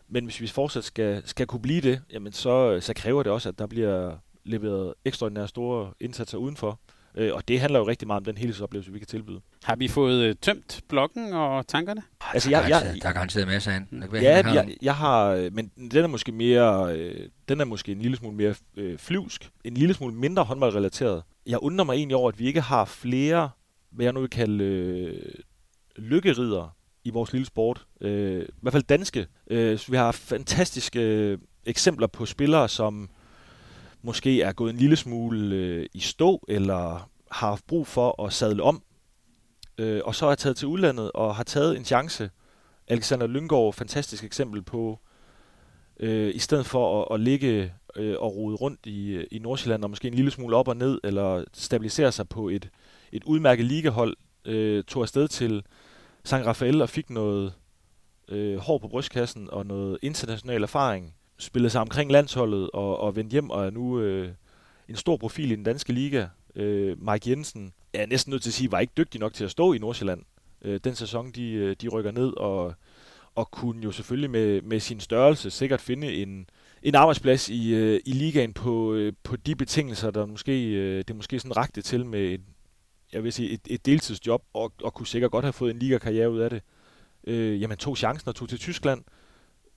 men 0.07 0.25
hvis 0.25 0.41
vi 0.41 0.47
fortsat 0.47 0.83
skal, 0.83 1.21
skal 1.25 1.47
kunne 1.47 1.61
blive 1.61 1.81
det, 1.81 2.01
jamen 2.13 2.33
så, 2.33 2.79
så 2.81 2.93
kræver 2.93 3.23
det 3.23 3.31
også, 3.31 3.49
at 3.49 3.59
der 3.59 3.67
bliver 3.67 4.17
leveret 4.43 4.93
ekstraordinære 5.05 5.47
store 5.47 5.93
indsatser 5.99 6.37
udenfor. 6.37 6.79
Øh, 7.17 7.33
og 7.33 7.47
det 7.47 7.59
handler 7.59 7.79
jo 7.79 7.87
rigtig 7.87 8.07
meget 8.07 8.19
om 8.19 8.25
den 8.25 8.37
helhedsoplevelse, 8.37 8.91
vi 8.91 8.99
kan 8.99 9.07
tilbyde. 9.07 9.39
Har 9.63 9.75
vi 9.75 9.87
fået 9.87 10.23
øh, 10.23 10.35
tømt 10.41 10.79
blokken 10.89 11.33
og 11.33 11.67
tankerne? 11.67 12.01
Altså, 12.33 12.49
der, 12.49 12.57
jeg- 12.67 12.81
er 12.81 12.85
jeg- 12.91 13.01
der 13.01 13.09
er 13.09 13.13
garanteret 13.13 13.47
masser 13.47 13.71
af 13.71 13.79
den. 13.89 14.03
Ja, 14.13 14.41
jeg, 14.53 14.75
jeg 14.81 14.95
har, 14.95 15.25
øh, 15.29 15.53
men 15.53 15.71
den 15.91 16.03
er 16.03 16.07
måske 16.07 16.31
mere, 16.31 16.95
øh, 16.97 17.29
den 17.49 17.61
er 17.61 17.65
måske 17.65 17.91
en 17.91 17.99
lille 18.01 18.17
smule 18.17 18.35
mere 18.35 18.55
øh, 18.77 18.97
flyvsk, 18.97 19.49
en 19.63 19.73
lille 19.73 19.93
smule 19.93 20.13
mindre 20.15 20.43
håndboldrelateret. 20.43 21.23
Jeg 21.47 21.59
undrer 21.61 21.85
mig 21.85 21.93
egentlig 21.95 22.15
over, 22.17 22.29
at 22.31 22.39
vi 22.39 22.45
ikke 22.47 22.61
har 22.61 22.85
flere, 22.85 23.49
hvad 23.91 24.05
jeg 24.05 24.13
nu 24.13 24.19
vil 24.19 24.29
kalde 24.29 24.63
øh, 24.63 25.33
lykkerider 25.95 26.75
i 27.03 27.09
vores 27.09 27.31
lille 27.33 27.45
sport. 27.45 27.85
Øh, 28.01 28.41
I 28.41 28.45
hvert 28.61 28.71
fald 28.71 28.83
danske. 28.83 29.27
Øh, 29.49 29.77
så 29.77 29.91
vi 29.91 29.97
har 29.97 30.11
fantastiske 30.11 30.99
øh, 31.01 31.37
eksempler 31.65 32.07
på 32.07 32.25
spillere, 32.25 32.69
som 32.69 33.09
måske 34.05 34.41
er 34.41 34.51
gået 34.51 34.73
en 34.73 34.77
lille 34.77 34.95
smule 34.95 35.55
øh, 35.55 35.85
i 35.93 35.99
stå, 35.99 36.45
eller 36.47 37.09
har 37.31 37.49
haft 37.49 37.67
brug 37.67 37.87
for 37.87 38.23
at 38.25 38.33
sadle 38.33 38.63
om, 38.63 38.83
øh, 39.77 40.01
og 40.05 40.15
så 40.15 40.25
er 40.25 40.35
taget 40.35 40.57
til 40.57 40.67
udlandet 40.67 41.11
og 41.11 41.35
har 41.35 41.43
taget 41.43 41.77
en 41.77 41.85
chance, 41.85 42.29
Alexander 42.87 43.27
Lyngård, 43.27 43.73
fantastisk 43.73 44.23
eksempel 44.23 44.61
på, 44.61 44.99
øh, 45.99 46.35
i 46.35 46.39
stedet 46.39 46.65
for 46.65 47.01
at, 47.01 47.15
at 47.15 47.19
ligge 47.19 47.73
øh, 47.95 48.15
og 48.19 48.35
rode 48.35 48.55
rundt 48.55 48.79
i, 48.85 49.23
i 49.23 49.39
Nordsjælland, 49.39 49.83
og 49.83 49.89
måske 49.89 50.07
en 50.07 50.13
lille 50.13 50.31
smule 50.31 50.55
op 50.55 50.67
og 50.67 50.77
ned, 50.77 50.99
eller 51.03 51.43
stabilisere 51.53 52.11
sig 52.11 52.29
på 52.29 52.49
et, 52.49 52.69
et 53.11 53.23
udmærket 53.23 53.65
ligahold, 53.65 54.17
øh, 54.45 54.83
tog 54.83 55.01
afsted 55.01 55.27
til 55.27 55.63
San 56.23 56.45
Rafael 56.45 56.81
og 56.81 56.89
fik 56.89 57.09
noget 57.09 57.53
øh, 58.29 58.57
hår 58.57 58.77
på 58.77 58.87
brystkassen 58.87 59.49
og 59.49 59.65
noget 59.65 59.97
international 60.01 60.63
erfaring 60.63 61.13
spillet 61.37 61.71
sig 61.71 61.81
omkring 61.81 62.11
landsholdet 62.11 62.69
og, 62.73 62.99
og 62.99 63.15
vendt 63.15 63.31
hjem 63.31 63.49
og 63.49 63.65
er 63.65 63.69
nu 63.69 63.99
øh, 63.99 64.29
en 64.89 64.95
stor 64.95 65.17
profil 65.17 65.51
i 65.51 65.55
den 65.55 65.63
danske 65.63 65.93
liga. 65.93 66.27
Øh, 66.55 67.01
Mike 67.01 67.29
Jensen 67.29 67.73
er 67.93 68.05
næsten 68.05 68.31
nødt 68.31 68.43
til 68.43 68.49
at 68.49 68.53
sige, 68.53 68.71
var 68.71 68.79
ikke 68.79 68.93
dygtig 68.97 69.19
nok 69.19 69.33
til 69.33 69.43
at 69.43 69.51
stå 69.51 69.73
i 69.73 69.77
Nordsjælland 69.77 70.21
øh, 70.61 70.79
den 70.83 70.95
sæson, 70.95 71.31
de, 71.31 71.51
øh, 71.51 71.75
de 71.81 71.87
rykker 71.87 72.11
ned, 72.11 72.37
og, 72.37 72.73
og 73.35 73.51
kunne 73.51 73.83
jo 73.83 73.91
selvfølgelig 73.91 74.29
med, 74.29 74.61
med 74.61 74.79
sin 74.79 74.99
størrelse 74.99 75.49
sikkert 75.49 75.81
finde 75.81 76.13
en, 76.13 76.49
en 76.83 76.95
arbejdsplads 76.95 77.49
i, 77.49 77.73
øh, 77.73 77.99
i 78.05 78.11
ligaen 78.11 78.53
på, 78.53 78.93
øh, 78.93 79.13
på 79.23 79.35
de 79.35 79.55
betingelser, 79.55 80.11
der 80.11 80.25
måske, 80.25 80.71
øh, 80.71 81.03
det 81.07 81.15
måske 81.15 81.39
sådan 81.39 81.57
rakte 81.57 81.81
til 81.81 82.05
med 82.05 82.19
et, 82.19 82.41
jeg 83.13 83.23
vil 83.23 83.33
sige, 83.33 83.49
et, 83.49 83.61
et 83.67 83.85
deltidsjob, 83.85 84.43
og, 84.53 84.73
og 84.83 84.93
kunne 84.93 85.07
sikkert 85.07 85.31
godt 85.31 85.45
have 85.45 85.53
fået 85.53 85.71
en 85.71 85.79
ligakarriere 85.79 86.31
ud 86.31 86.39
af 86.39 86.49
det. 86.49 86.61
Øh, 87.27 87.61
jamen 87.61 87.77
tog 87.77 87.97
chancen 87.97 88.29
og 88.29 88.35
tog 88.35 88.49
til 88.49 88.59
Tyskland, 88.59 89.03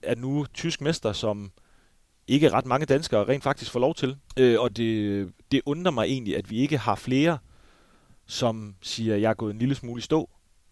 er 0.03 0.15
nu 0.15 0.45
tysk 0.53 0.81
mester, 0.81 1.13
som 1.13 1.51
ikke 2.27 2.49
ret 2.49 2.65
mange 2.65 2.85
danskere 2.85 3.27
rent 3.27 3.43
faktisk 3.43 3.71
får 3.71 3.79
lov 3.79 3.95
til. 3.95 4.17
Øh, 4.37 4.59
og 4.59 4.77
det, 4.77 5.31
det 5.51 5.61
undrer 5.65 5.91
mig 5.91 6.05
egentlig, 6.05 6.37
at 6.37 6.49
vi 6.49 6.57
ikke 6.57 6.77
har 6.77 6.95
flere, 6.95 7.37
som 8.25 8.75
siger, 8.81 9.15
at 9.15 9.21
jeg 9.21 9.29
er 9.29 9.33
gået 9.33 9.53
en 9.53 9.59
lille 9.59 9.75
smule 9.75 9.99
i 9.99 10.01
stå. 10.01 10.29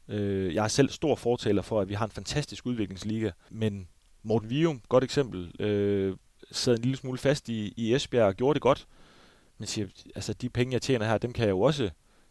Øh, 0.08 0.56
jeg 0.56 0.64
er 0.64 0.68
selv 0.68 0.90
stor 0.90 1.16
fortaler 1.16 1.62
for, 1.62 1.82
at 1.82 1.90
vi 1.90 1.94
har 1.94 2.06
en 2.06 2.12
fantastisk 2.12 2.66
udviklingsliga, 2.66 3.32
men 3.50 3.88
Morten 4.24 4.50
Vium, 4.50 4.82
godt 4.90 5.04
eksempel, 5.04 5.62
øh, 5.62 6.16
sad 6.52 6.76
en 6.76 6.82
lille 6.82 6.98
smule 6.98 7.18
fast 7.18 7.50
i, 7.50 7.74
i 7.78 7.94
Esbjerg 7.96 8.28
og 8.28 8.36
gjorde 8.36 8.54
det 8.54 8.62
godt, 8.62 8.88
men 9.58 9.68
siger, 9.68 9.88
altså 10.16 10.34
de 10.34 10.50
penge, 10.50 10.74
jeg 10.74 10.82
tjener 10.82 11.06
her, 11.06 11.18
dem 11.18 11.34
kan 11.34 11.44
jeg 11.44 11.52
jo 11.52 11.62
også 11.62 11.90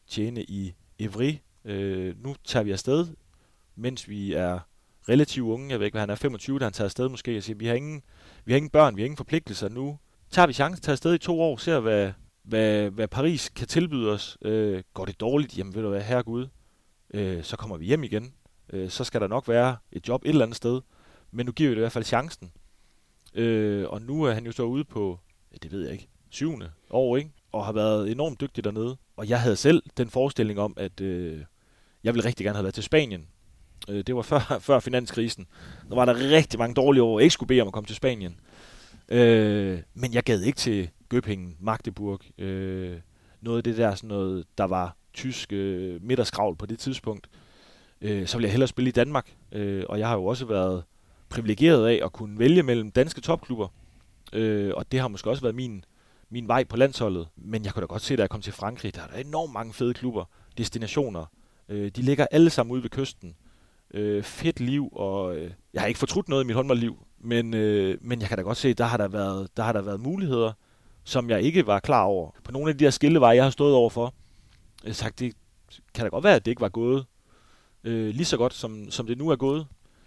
tjene 0.08 0.42
i 0.42 0.74
Evry. 0.98 1.34
Øh, 1.64 2.22
nu 2.22 2.34
tager 2.44 2.62
vi 2.64 2.72
afsted, 2.72 3.06
mens 3.76 4.08
vi 4.08 4.32
er 4.32 4.58
relativt 5.08 5.48
unge. 5.48 5.70
Jeg 5.70 5.78
ved 5.78 5.86
ikke, 5.86 5.94
hvad 5.94 6.02
han 6.02 6.10
er, 6.10 6.14
25, 6.14 6.58
da 6.58 6.64
han 6.64 6.72
tager 6.72 6.86
afsted 6.86 7.08
måske. 7.08 7.34
Jeg 7.34 7.42
siger, 7.42 7.56
vi 7.56 7.66
har 7.66 7.74
ingen, 7.74 8.02
vi 8.44 8.52
har 8.52 8.56
ingen 8.56 8.70
børn, 8.70 8.96
vi 8.96 9.02
har 9.02 9.04
ingen 9.04 9.16
forpligtelser 9.16 9.68
nu. 9.68 9.98
Tager 10.30 10.46
vi 10.46 10.52
chancen, 10.52 10.82
tager 10.82 10.94
afsted 10.94 11.14
i 11.14 11.18
to 11.18 11.40
år, 11.40 11.56
ser 11.56 11.80
hvad, 11.80 12.12
hvad, 12.42 12.90
hvad 12.90 13.08
Paris 13.08 13.48
kan 13.48 13.68
tilbyde 13.68 14.12
os. 14.12 14.38
Øh, 14.42 14.82
går 14.94 15.04
det 15.04 15.20
dårligt, 15.20 15.58
jamen 15.58 15.74
ved 15.74 15.82
du 15.82 15.88
hvad, 15.88 16.02
herregud, 16.02 16.46
øh, 17.14 17.44
så 17.44 17.56
kommer 17.56 17.76
vi 17.76 17.84
hjem 17.84 18.04
igen. 18.04 18.34
Øh, 18.72 18.90
så 18.90 19.04
skal 19.04 19.20
der 19.20 19.26
nok 19.26 19.48
være 19.48 19.76
et 19.92 20.08
job 20.08 20.22
et 20.24 20.28
eller 20.28 20.44
andet 20.44 20.56
sted. 20.56 20.80
Men 21.30 21.46
nu 21.46 21.52
giver 21.52 21.68
vi 21.68 21.74
det 21.74 21.78
i 21.78 21.80
hvert 21.80 21.92
fald 21.92 22.04
chancen. 22.04 22.52
Øh, 23.34 23.88
og 23.88 24.02
nu 24.02 24.22
er 24.22 24.32
han 24.32 24.46
jo 24.46 24.52
så 24.52 24.62
ude 24.62 24.84
på, 24.84 25.18
det 25.62 25.72
ved 25.72 25.82
jeg 25.82 25.92
ikke, 25.92 26.08
syvende 26.30 26.70
år, 26.90 27.16
ikke? 27.16 27.30
Og 27.52 27.64
har 27.64 27.72
været 27.72 28.10
enormt 28.10 28.40
dygtig 28.40 28.64
dernede. 28.64 28.96
og 29.16 29.28
jeg 29.28 29.40
havde 29.40 29.56
selv 29.56 29.82
den 29.96 30.10
forestilling 30.10 30.60
om, 30.60 30.74
at 30.76 31.00
øh, 31.00 31.44
jeg 32.04 32.14
ville 32.14 32.28
rigtig 32.28 32.44
gerne 32.44 32.56
have 32.56 32.64
været 32.64 32.74
til 32.74 32.82
Spanien. 32.82 33.26
Øh, 33.88 34.04
det 34.06 34.16
var 34.16 34.22
før, 34.22 34.58
før 34.68 34.80
finanskrisen. 34.80 35.46
Der 35.88 35.94
var 35.94 36.04
der 36.04 36.30
rigtig 36.30 36.58
mange 36.58 36.74
dårlige 36.74 37.02
år, 37.02 37.18
jeg 37.18 37.24
ikke 37.24 37.32
skulle 37.32 37.48
bede 37.48 37.60
om 37.60 37.66
at 37.66 37.72
komme 37.72 37.86
til 37.86 37.96
Spanien. 37.96 38.40
Øh, 39.08 39.78
men 39.94 40.14
jeg 40.14 40.22
gad 40.22 40.40
ikke 40.40 40.56
til 40.56 40.90
Göppingen, 41.14 41.56
Magdeburg, 41.60 42.20
øh, 42.38 42.96
noget 43.40 43.58
af 43.58 43.64
det 43.64 43.76
der, 43.76 43.94
sådan 43.94 44.08
noget, 44.08 44.44
der 44.58 44.64
var 44.64 44.96
tysk 45.14 45.52
øh, 45.52 46.02
midterskravl 46.02 46.56
på 46.56 46.66
det 46.66 46.78
tidspunkt. 46.78 47.28
Øh, 48.00 48.26
så 48.26 48.36
ville 48.36 48.46
jeg 48.46 48.52
hellere 48.52 48.68
spille 48.68 48.88
i 48.88 48.92
Danmark, 48.92 49.34
øh, 49.52 49.84
og 49.88 49.98
jeg 49.98 50.08
har 50.08 50.14
jo 50.14 50.24
også 50.24 50.46
været 50.46 50.84
privilegeret 51.28 51.88
af 51.88 52.00
at 52.04 52.12
kunne 52.12 52.38
vælge 52.38 52.62
mellem 52.62 52.90
danske 52.90 53.20
topklubber, 53.20 53.68
øh, 54.32 54.72
og 54.76 54.92
det 54.92 55.00
har 55.00 55.08
måske 55.08 55.30
også 55.30 55.42
været 55.42 55.54
min, 55.54 55.84
min 56.30 56.48
vej 56.48 56.64
på 56.64 56.76
landsholdet. 56.76 57.28
Men 57.36 57.64
jeg 57.64 57.72
kunne 57.72 57.80
da 57.80 57.86
godt 57.86 58.02
se, 58.02 58.16
da 58.16 58.22
jeg 58.22 58.30
kom 58.30 58.40
til 58.40 58.52
Frankrig, 58.52 58.94
der 58.94 59.02
er 59.02 59.06
der 59.06 59.16
enormt 59.16 59.52
mange 59.52 59.72
fede 59.72 59.94
klubber, 59.94 60.24
destinationer. 60.58 61.24
Øh, 61.68 61.90
de 61.96 62.02
ligger 62.02 62.26
alle 62.30 62.50
sammen 62.50 62.72
ude 62.72 62.82
ved 62.82 62.90
kysten. 62.90 63.34
Øh, 63.96 64.22
fedt 64.22 64.60
liv, 64.60 64.88
og 64.92 65.36
øh, 65.36 65.50
jeg 65.72 65.82
har 65.82 65.86
ikke 65.86 65.98
fortrudt 65.98 66.28
noget 66.28 66.44
i 66.44 66.46
mit 66.46 66.56
håndboldliv, 66.56 67.06
men, 67.20 67.54
øh, 67.54 67.98
men 68.00 68.20
jeg 68.20 68.28
kan 68.28 68.36
da 68.38 68.42
godt 68.42 68.58
se, 68.58 68.74
der 68.74 68.84
har 68.84 68.96
der 68.96 69.08
været, 69.08 69.48
der 69.56 69.62
har 69.62 69.72
der 69.72 69.82
været 69.82 70.00
muligheder, 70.00 70.52
som 71.04 71.30
jeg 71.30 71.42
ikke 71.42 71.66
var 71.66 71.80
klar 71.80 72.02
over. 72.02 72.30
På 72.44 72.52
nogle 72.52 72.70
af 72.70 72.78
de 72.78 72.84
her 72.84 72.90
skilleveje, 72.90 73.36
jeg 73.36 73.44
har 73.44 73.50
stået 73.50 73.74
overfor, 73.74 74.14
jeg 74.84 74.88
har 74.88 74.94
sagt, 74.94 75.18
det 75.18 75.32
kan 75.94 76.04
da 76.04 76.08
godt 76.08 76.24
være, 76.24 76.34
at 76.36 76.44
det 76.44 76.50
ikke 76.52 76.60
var 76.60 76.68
gået 76.68 77.06
øh, 77.84 78.08
lige 78.14 78.24
så 78.24 78.36
godt, 78.36 78.54
som, 78.54 78.90
som 78.90 79.06
det 79.06 79.18
nu 79.18 79.28
er 79.28 79.36
gået. 79.36 79.66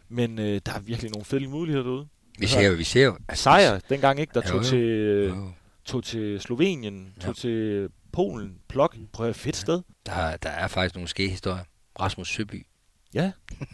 Men 0.10 0.40
øh, 0.40 0.62
der 0.66 0.74
er 0.74 0.80
virkelig 0.80 1.12
nogle 1.12 1.26
fede 1.26 1.48
muligheder 1.48 1.84
derude. 1.86 2.08
Vi 2.40 2.48
ser 2.48 2.68
jo, 2.68 2.74
vi 2.74 2.84
ser 2.84 3.06
jo. 3.06 3.18
Altså, 3.28 3.44
Sejr 3.44 3.80
dengang 3.90 4.20
ikke, 4.20 4.32
der 4.34 4.42
tog 4.42 4.52
jo, 4.54 4.58
jo. 4.58 4.64
til, 4.64 4.80
øh, 4.80 5.30
Jo. 5.30 5.52
tog 5.86 6.04
til 6.04 6.40
Slovenien, 6.42 7.14
tog 7.22 7.28
Ja. 7.28 7.34
til 7.34 7.90
Polen, 8.12 8.56
Plok. 8.68 8.98
Prøv 9.14 9.30
at 9.30 9.36
fedt 9.36 9.56
sted. 9.56 9.82
Der, 10.06 10.38
der 10.38 10.50
er 10.50 10.68
faktisk 10.68 10.96
nogle 10.96 11.08
skæge 11.08 11.30
historier. 11.30 11.64
Rasmus 12.00 12.28
Søby. 12.34 12.66
Ja. 13.14 13.32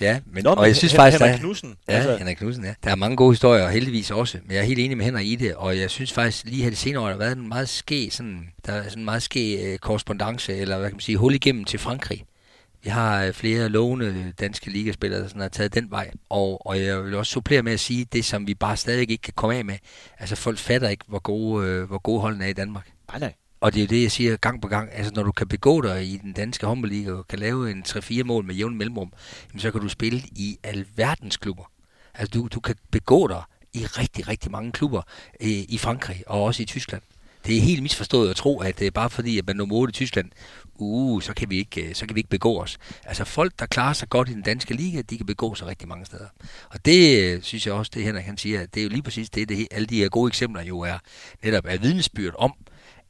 Ja, 0.00 0.20
men, 0.26 0.44
Nå, 0.44 0.50
og 0.50 0.66
jeg 0.66 0.76
synes 0.76 0.92
Hen- 0.92 0.96
faktisk, 0.98 1.20
der, 1.20 1.26
Henrik 1.26 1.40
Knudsen. 1.40 1.76
Ja, 1.88 1.92
altså, 1.92 2.16
Henrik 2.16 2.36
Knudsen, 2.36 2.64
ja. 2.64 2.74
Der 2.84 2.90
er 2.90 2.94
mange 2.94 3.16
gode 3.16 3.32
historier, 3.32 3.64
og 3.64 3.70
heldigvis 3.70 4.10
også. 4.10 4.38
Men 4.44 4.52
jeg 4.52 4.60
er 4.60 4.64
helt 4.64 4.78
enig 4.78 4.96
med 4.96 5.04
Henrik 5.04 5.26
i 5.26 5.34
det, 5.36 5.54
og 5.54 5.78
jeg 5.78 5.90
synes 5.90 6.12
faktisk, 6.12 6.44
lige 6.44 6.62
her 6.62 6.70
det 6.70 6.78
senere 6.78 7.02
år, 7.02 7.06
der 7.06 7.12
har 7.12 7.18
været 7.18 7.36
en 7.36 7.48
meget 7.48 7.68
ske, 7.68 8.08
sådan, 8.12 8.48
der 8.66 8.72
er 8.72 8.82
sådan 8.84 8.98
en 8.98 9.04
meget 9.04 9.22
ske 9.22 9.72
øh, 9.72 9.78
korrespondence, 9.78 10.56
eller 10.56 10.78
hvad 10.78 10.88
kan 10.88 10.94
man 10.96 11.00
sige, 11.00 11.18
hul 11.18 11.34
igennem 11.34 11.64
til 11.64 11.78
Frankrig. 11.78 12.24
Vi 12.84 12.90
har 12.90 13.24
øh, 13.24 13.32
flere 13.32 13.68
lovende 13.68 14.32
danske 14.40 14.70
ligaspillere, 14.70 15.20
der 15.20 15.28
sådan 15.28 15.42
har 15.42 15.48
taget 15.48 15.74
den 15.74 15.90
vej. 15.90 16.10
Og, 16.28 16.66
og 16.66 16.82
jeg 16.82 17.04
vil 17.04 17.14
også 17.14 17.32
supplere 17.32 17.62
med 17.62 17.72
at 17.72 17.80
sige 17.80 18.04
det, 18.12 18.24
som 18.24 18.46
vi 18.46 18.54
bare 18.54 18.76
stadig 18.76 19.00
ikke 19.10 19.22
kan 19.22 19.32
komme 19.36 19.56
af 19.56 19.64
med. 19.64 19.74
Altså 20.18 20.36
folk 20.36 20.58
fatter 20.58 20.88
ikke, 20.88 21.04
hvor 21.08 21.18
gode, 21.18 21.66
øh, 21.68 21.84
hvor 21.84 21.98
gode 21.98 22.20
holdene 22.20 22.44
er 22.44 22.48
i 22.48 22.52
Danmark. 22.52 22.90
Nej, 23.12 23.18
nej. 23.18 23.32
Og 23.60 23.74
det 23.74 23.80
er 23.80 23.84
jo 23.84 23.88
det, 23.88 24.02
jeg 24.02 24.12
siger 24.12 24.36
gang 24.36 24.62
på 24.62 24.68
gang. 24.68 24.90
Altså, 24.92 25.12
når 25.14 25.22
du 25.22 25.32
kan 25.32 25.48
begå 25.48 25.80
dig 25.80 26.06
i 26.06 26.16
den 26.16 26.32
danske 26.32 26.66
håndboldliga 26.66 27.12
og 27.12 27.28
kan 27.28 27.38
lave 27.38 27.70
en 27.70 27.84
3-4 27.88 28.22
mål 28.22 28.44
med 28.44 28.54
jævn 28.54 28.76
mellemrum, 28.78 29.12
jamen, 29.48 29.60
så 29.60 29.70
kan 29.70 29.80
du 29.80 29.88
spille 29.88 30.18
i 30.18 30.58
alverdens 30.62 31.36
klubber. 31.36 31.70
Altså, 32.14 32.38
du, 32.38 32.48
du 32.54 32.60
kan 32.60 32.76
begå 32.90 33.28
dig 33.28 33.42
i 33.74 33.86
rigtig, 33.86 34.28
rigtig 34.28 34.50
mange 34.50 34.72
klubber 34.72 35.02
øh, 35.40 35.48
i 35.48 35.78
Frankrig 35.78 36.22
og 36.26 36.44
også 36.44 36.62
i 36.62 36.66
Tyskland. 36.66 37.02
Det 37.46 37.56
er 37.56 37.60
helt 37.60 37.82
misforstået 37.82 38.30
at 38.30 38.36
tro, 38.36 38.60
at 38.60 38.78
det 38.78 38.86
er 38.86 38.90
bare 38.90 39.10
fordi, 39.10 39.38
at 39.38 39.46
man 39.46 39.56
nummer 39.56 39.76
8 39.76 39.90
i 39.90 39.92
Tyskland, 39.92 40.30
uh, 40.74 41.22
så 41.22 41.34
kan, 41.34 41.50
vi 41.50 41.58
ikke, 41.58 41.88
øh, 41.88 41.94
så 41.94 42.06
kan 42.06 42.14
vi 42.14 42.20
ikke 42.20 42.30
begå 42.30 42.60
os. 42.60 42.78
Altså 43.04 43.24
folk, 43.24 43.52
der 43.58 43.66
klarer 43.66 43.92
sig 43.92 44.08
godt 44.08 44.28
i 44.28 44.32
den 44.32 44.42
danske 44.42 44.74
liga, 44.74 45.02
de 45.02 45.16
kan 45.16 45.26
begå 45.26 45.54
sig 45.54 45.66
rigtig 45.66 45.88
mange 45.88 46.06
steder. 46.06 46.26
Og 46.70 46.84
det 46.84 47.24
øh, 47.24 47.42
synes 47.42 47.66
jeg 47.66 47.74
også, 47.74 47.90
det 47.94 48.04
Henrik 48.04 48.24
han 48.24 48.36
siger, 48.36 48.60
at 48.60 48.74
det 48.74 48.80
er 48.80 48.84
jo 48.84 48.90
lige 48.90 49.02
præcis 49.02 49.30
det, 49.30 49.48
det 49.48 49.68
alle 49.70 49.86
de 49.86 49.98
her 49.98 50.08
gode 50.08 50.28
eksempler 50.28 50.62
jo 50.62 50.80
er 50.80 50.98
netop 51.44 51.64
er 51.68 51.78
vidnesbyrd 51.78 52.34
om, 52.38 52.54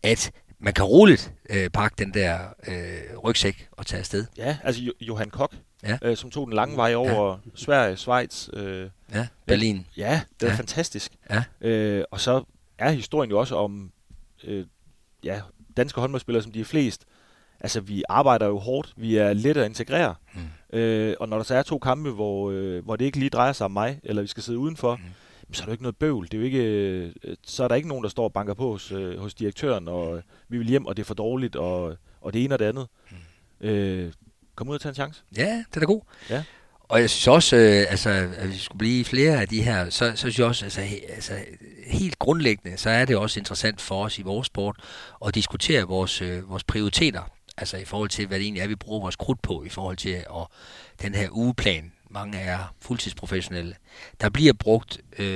at 0.02 0.32
man 0.59 0.73
kan 0.74 0.85
roligt 0.85 1.32
øh, 1.51 1.70
pakke 1.70 1.94
den 1.98 2.14
der 2.14 2.39
øh, 2.68 3.18
rygsæk 3.18 3.68
og 3.73 3.86
tage 3.86 4.01
afsted. 4.01 4.27
Ja, 4.36 4.56
altså 4.64 4.82
Jo- 4.82 4.93
Johan 5.01 5.31
Kok, 5.31 5.55
Ja. 5.82 5.98
øh, 6.02 6.16
som 6.16 6.31
tog 6.31 6.47
den 6.47 6.55
lange 6.55 6.77
vej 6.77 6.94
over 6.94 7.31
ja. 7.32 7.36
Sverige, 7.55 7.97
Schweiz. 7.97 8.48
Øh, 8.52 8.90
Ja, 9.14 9.27
Berlin. 9.47 9.86
ja, 9.97 10.20
det 10.40 10.47
er 10.47 10.51
Ja. 10.51 10.59
fantastisk. 10.59 11.12
Ja. 11.31 11.44
Øh, 11.60 12.05
og 12.10 12.20
så 12.20 12.44
er 12.78 12.90
historien 12.90 13.31
jo 13.31 13.39
også 13.39 13.56
om 13.56 13.93
øh, 14.44 14.66
ja, 15.24 15.40
danske 15.77 16.01
håndboldspillere, 16.01 16.43
som 16.43 16.52
de 16.52 16.60
er 16.60 16.64
flest. 16.64 17.05
Altså, 17.60 17.81
vi 17.81 18.02
arbejder 18.09 18.47
jo 18.47 18.59
hårdt. 18.59 18.93
Vi 18.97 19.16
er 19.16 19.32
let 19.32 19.56
at 19.56 19.66
integrere. 19.66 20.14
Mm. 20.35 20.78
Øh, 20.78 21.14
og 21.20 21.28
når 21.28 21.36
der 21.36 21.44
så 21.44 21.55
er 21.55 21.62
to 21.62 21.78
kampe, 21.78 22.10
hvor, 22.10 22.51
øh, 22.51 22.85
hvor 22.85 22.97
det 22.97 23.05
ikke 23.05 23.18
lige 23.18 23.31
drejer 23.31 23.52
sig 23.52 23.64
om 23.64 23.70
mig, 23.70 24.01
eller 24.02 24.23
vi 24.23 24.28
skal 24.28 24.43
sidde 24.43 24.59
udenfor, 24.59 24.97
Mm. 24.97 25.02
Så 25.52 25.62
er 25.62 25.64
det 25.64 25.66
jo 25.66 25.73
ikke 25.73 25.82
noget 25.82 25.97
bøvl. 25.97 26.24
Det 26.24 26.35
er 26.35 26.39
jo 26.39 26.44
ikke, 26.44 26.64
øh, 26.64 27.12
så 27.47 27.64
er 27.64 27.68
der 27.68 27.74
ikke 27.74 27.89
nogen, 27.89 28.05
der 28.05 28.10
står 28.10 28.24
og 28.24 28.32
banker 28.32 28.55
på 28.55 28.70
hos, 28.70 28.93
øh, 28.93 29.18
hos 29.18 29.35
direktøren, 29.35 29.89
og 29.89 30.16
øh, 30.16 30.23
vi 30.48 30.59
vil 30.59 30.66
hjem, 30.66 30.86
og 30.86 30.97
det 30.97 31.02
er 31.02 31.06
for 31.06 31.14
dårligt, 31.14 31.56
og, 31.56 31.97
og 32.20 32.32
det 32.32 32.44
ene 32.44 32.55
og 32.55 32.59
det 32.59 32.64
andet. 32.64 32.86
Mm. 33.10 33.66
Øh, 33.68 34.12
kom 34.55 34.68
ud 34.68 34.74
og 34.74 34.81
tage 34.81 34.90
en 34.90 34.94
chance. 34.94 35.23
Ja, 35.36 35.64
det 35.70 35.77
er 35.77 35.81
da 35.81 35.86
god. 35.86 36.01
Ja. 36.31 36.44
Og 36.89 37.01
jeg 37.01 37.10
synes 37.10 37.28
også, 37.28 37.56
øh, 37.56 37.86
altså, 37.90 38.10
at 38.36 38.48
vi 38.48 38.56
skulle 38.56 38.78
blive 38.78 39.05
flere 39.05 39.40
af 39.40 39.48
de 39.48 39.62
her, 39.62 39.90
så, 39.90 40.10
så 40.10 40.16
synes 40.16 40.39
jeg 40.39 40.47
også, 40.47 40.64
altså, 40.64 40.81
he, 40.81 41.10
altså, 41.10 41.32
helt 41.86 42.18
grundlæggende, 42.18 42.77
så 42.77 42.90
er 42.90 43.05
det 43.05 43.16
også 43.16 43.40
interessant 43.40 43.81
for 43.81 44.05
os 44.05 44.18
i 44.18 44.23
vores 44.23 44.47
sport 44.47 44.77
at 45.27 45.35
diskutere 45.35 45.82
vores, 45.82 46.23
øh, 46.23 46.51
vores 46.51 46.64
prioriteter. 46.64 47.23
Altså 47.56 47.77
i 47.77 47.85
forhold 47.85 48.09
til, 48.09 48.27
hvad 48.27 48.39
det 48.39 48.44
egentlig 48.44 48.62
er, 48.62 48.66
vi 48.68 48.74
bruger 48.74 49.01
vores 49.01 49.16
krudt 49.16 49.43
på, 49.43 49.64
i 49.64 49.68
forhold 49.68 49.97
til 49.97 50.10
at, 50.10 50.47
den 51.02 51.14
her 51.14 51.28
ugeplan. 51.31 51.93
Mange 52.17 52.39
er 52.39 52.75
fuldtidsprofessionelle. 52.81 53.75
Der 54.21 54.29
bliver 54.29 54.53
brugt, 54.53 55.01
øh, 55.19 55.27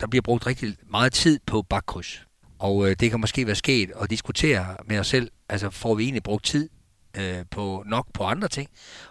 der 0.00 0.06
bliver 0.06 0.22
brugt 0.22 0.46
rigtig 0.46 0.76
meget 0.90 1.12
tid 1.12 1.40
på 1.46 1.62
bakkryds. 1.62 2.26
Og 2.58 2.90
øh, 2.90 2.96
det 3.00 3.10
kan 3.10 3.20
måske 3.20 3.46
være 3.46 3.54
sket 3.54 3.92
at 4.00 4.10
diskutere 4.10 4.76
med 4.84 4.98
os 4.98 5.06
selv, 5.06 5.30
altså 5.48 5.70
får 5.70 5.94
vi 5.94 6.02
egentlig 6.02 6.22
brugt 6.22 6.44
tid 6.44 6.68
øh, 7.16 7.44
på 7.50 7.82
nok 7.86 8.06
på 8.14 8.24
andre 8.24 8.48
ting, 8.48 8.70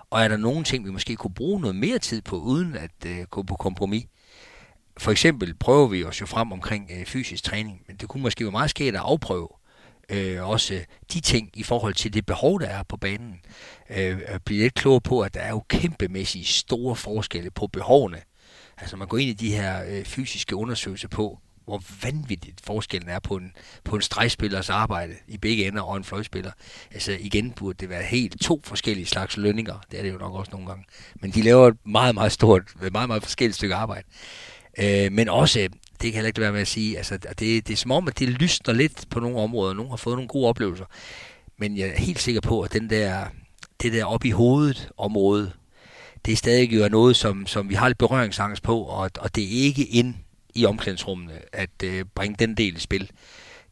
og 0.09 0.21
er 0.21 0.27
der 0.27 0.37
nogle 0.37 0.63
ting, 0.63 0.85
vi 0.85 0.91
måske 0.91 1.15
kunne 1.15 1.33
bruge 1.33 1.61
noget 1.61 1.75
mere 1.75 1.99
tid 1.99 2.21
på, 2.21 2.37
uden 2.37 2.75
at 2.75 3.05
øh, 3.05 3.23
gå 3.29 3.43
på 3.43 3.55
kompromis. 3.55 4.05
For 4.97 5.11
eksempel 5.11 5.53
prøver 5.55 5.87
vi 5.87 6.03
os 6.03 6.21
jo 6.21 6.25
frem 6.25 6.51
omkring 6.51 6.91
øh, 6.93 7.05
fysisk 7.05 7.43
træning, 7.43 7.81
men 7.87 7.97
det 7.97 8.09
kunne 8.09 8.23
måske 8.23 8.43
være 8.43 8.51
meget 8.51 8.69
sket 8.69 8.95
at 8.95 9.01
afprøve 9.01 9.49
øh, 10.09 10.49
også 10.49 10.79
de 11.13 11.19
ting 11.19 11.49
i 11.53 11.63
forhold 11.63 11.93
til 11.93 12.13
det 12.13 12.25
behov, 12.25 12.59
der 12.59 12.67
er 12.67 12.83
på 12.83 12.97
banen. 12.97 13.41
Øh, 13.89 14.19
at 14.25 14.43
blive 14.43 14.61
lidt 14.61 14.73
klogere 14.73 15.01
på, 15.01 15.21
at 15.21 15.33
der 15.33 15.39
er 15.39 15.49
jo 15.49 15.63
kæmpemæssige 15.67 16.45
store 16.45 16.95
forskelle 16.95 17.51
på 17.51 17.67
behovene. 17.67 18.21
Altså 18.77 18.97
man 18.97 19.07
går 19.07 19.17
ind 19.17 19.29
i 19.29 19.33
de 19.33 19.55
her 19.55 19.83
øh, 19.87 20.05
fysiske 20.05 20.55
undersøgelser 20.55 21.07
på, 21.07 21.39
hvor 21.65 21.83
vanvittigt 22.03 22.61
forskellen 22.63 23.09
er 23.09 23.19
på 23.19 23.35
en, 23.35 23.51
på 23.83 23.95
en 23.95 24.01
stregspillers 24.01 24.69
arbejde 24.69 25.13
i 25.27 25.37
begge 25.37 25.67
ender 25.67 25.81
og 25.81 25.97
en 25.97 26.03
fløjspiller. 26.03 26.51
Altså 26.91 27.17
igen 27.19 27.51
burde 27.51 27.77
det 27.79 27.89
være 27.89 28.03
helt 28.03 28.41
to 28.41 28.61
forskellige 28.63 29.05
slags 29.05 29.37
lønninger. 29.37 29.79
Det 29.91 29.99
er 29.99 30.03
det 30.03 30.13
jo 30.13 30.17
nok 30.17 30.33
også 30.33 30.51
nogle 30.51 30.67
gange. 30.67 30.85
Men 31.15 31.31
de 31.31 31.41
laver 31.41 31.67
et 31.67 31.77
meget, 31.85 32.15
meget 32.15 32.31
stort, 32.31 32.61
meget, 32.91 33.07
meget 33.07 33.23
forskelligt 33.23 33.55
stykke 33.55 33.75
arbejde. 33.75 34.07
Øh, 34.79 35.11
men 35.11 35.29
også, 35.29 35.69
det 36.03 36.11
kan 36.11 36.13
heller 36.13 36.27
ikke 36.27 36.41
være 36.41 36.51
med 36.51 36.61
at 36.61 36.67
sige, 36.67 36.97
altså 36.97 37.17
det, 37.17 37.39
det 37.39 37.69
er 37.69 37.75
som 37.75 37.91
om, 37.91 38.07
at 38.07 38.19
det 38.19 38.29
lysner 38.29 38.73
lidt 38.73 39.05
på 39.09 39.19
nogle 39.19 39.37
områder. 39.37 39.73
Nogle 39.73 39.89
har 39.89 39.97
fået 39.97 40.15
nogle 40.15 40.27
gode 40.27 40.47
oplevelser. 40.47 40.85
Men 41.57 41.77
jeg 41.77 41.87
er 41.87 41.97
helt 41.97 42.21
sikker 42.21 42.41
på, 42.41 42.61
at 42.61 42.73
den 42.73 42.89
der, 42.89 43.25
det 43.81 43.93
der 43.93 44.05
op 44.05 44.25
i 44.25 44.29
hovedet 44.29 44.89
område, 44.97 45.51
det 46.25 46.31
er 46.31 46.35
stadig 46.35 46.73
jo 46.73 46.83
er 46.83 46.89
noget, 46.89 47.15
som, 47.15 47.47
som 47.47 47.69
vi 47.69 47.73
har 47.73 47.87
lidt 47.87 47.97
berøringsangst 47.97 48.63
på, 48.63 48.81
og, 48.81 49.11
og 49.19 49.35
det 49.35 49.43
er 49.43 49.63
ikke 49.63 49.85
ind 49.85 50.15
i 50.55 50.65
omklædningsrummene 50.65 51.33
at 51.53 51.83
øh, 51.83 52.05
bringe 52.15 52.35
den 52.39 52.57
del 52.57 52.75
i 52.75 52.79
spil. 52.79 53.11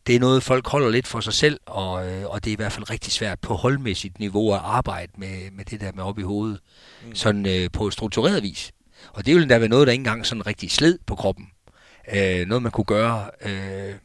Det 0.08 0.16
er 0.16 0.20
noget, 0.20 0.44
folk 0.44 0.68
holder 0.68 0.90
lidt 0.90 1.08
for 1.08 1.20
sig 1.20 1.34
selv, 1.34 1.60
og, 1.66 2.10
øh, 2.10 2.30
og 2.30 2.44
det 2.44 2.52
er 2.52 2.54
i 2.54 2.56
hvert 2.56 2.72
fald 2.72 2.90
rigtig 2.90 3.14
svært 3.14 3.40
på 3.40 3.54
holdmæssigt 3.54 4.20
niveau 4.20 4.54
at 4.54 4.60
arbejde 4.64 5.12
med, 5.18 5.52
med 5.52 5.66
det 5.66 5.82
der 5.82 5.92
med 5.92 6.04
op 6.04 6.20
i 6.20 6.24
hovedet, 6.24 6.60
mm. 7.06 7.16
sådan 7.16 7.46
øh, 7.46 7.70
på 7.74 7.92
struktureret 7.92 8.44
vis. 8.44 8.72
Og 9.14 9.26
det 9.26 9.36
ville 9.36 9.50
da 9.50 9.58
være 9.58 9.70
noget, 9.70 9.88
der 9.88 9.92
ikke 9.92 10.02
engang 10.02 10.26
sådan 10.26 10.48
rigtig 10.48 10.72
sled 10.72 11.00
på 11.06 11.16
kroppen. 11.16 11.48
Øh, 12.14 12.48
noget, 12.48 12.64
man 12.64 12.72
kunne 12.72 12.86
gøre, 12.86 13.30
øh, 13.42 13.96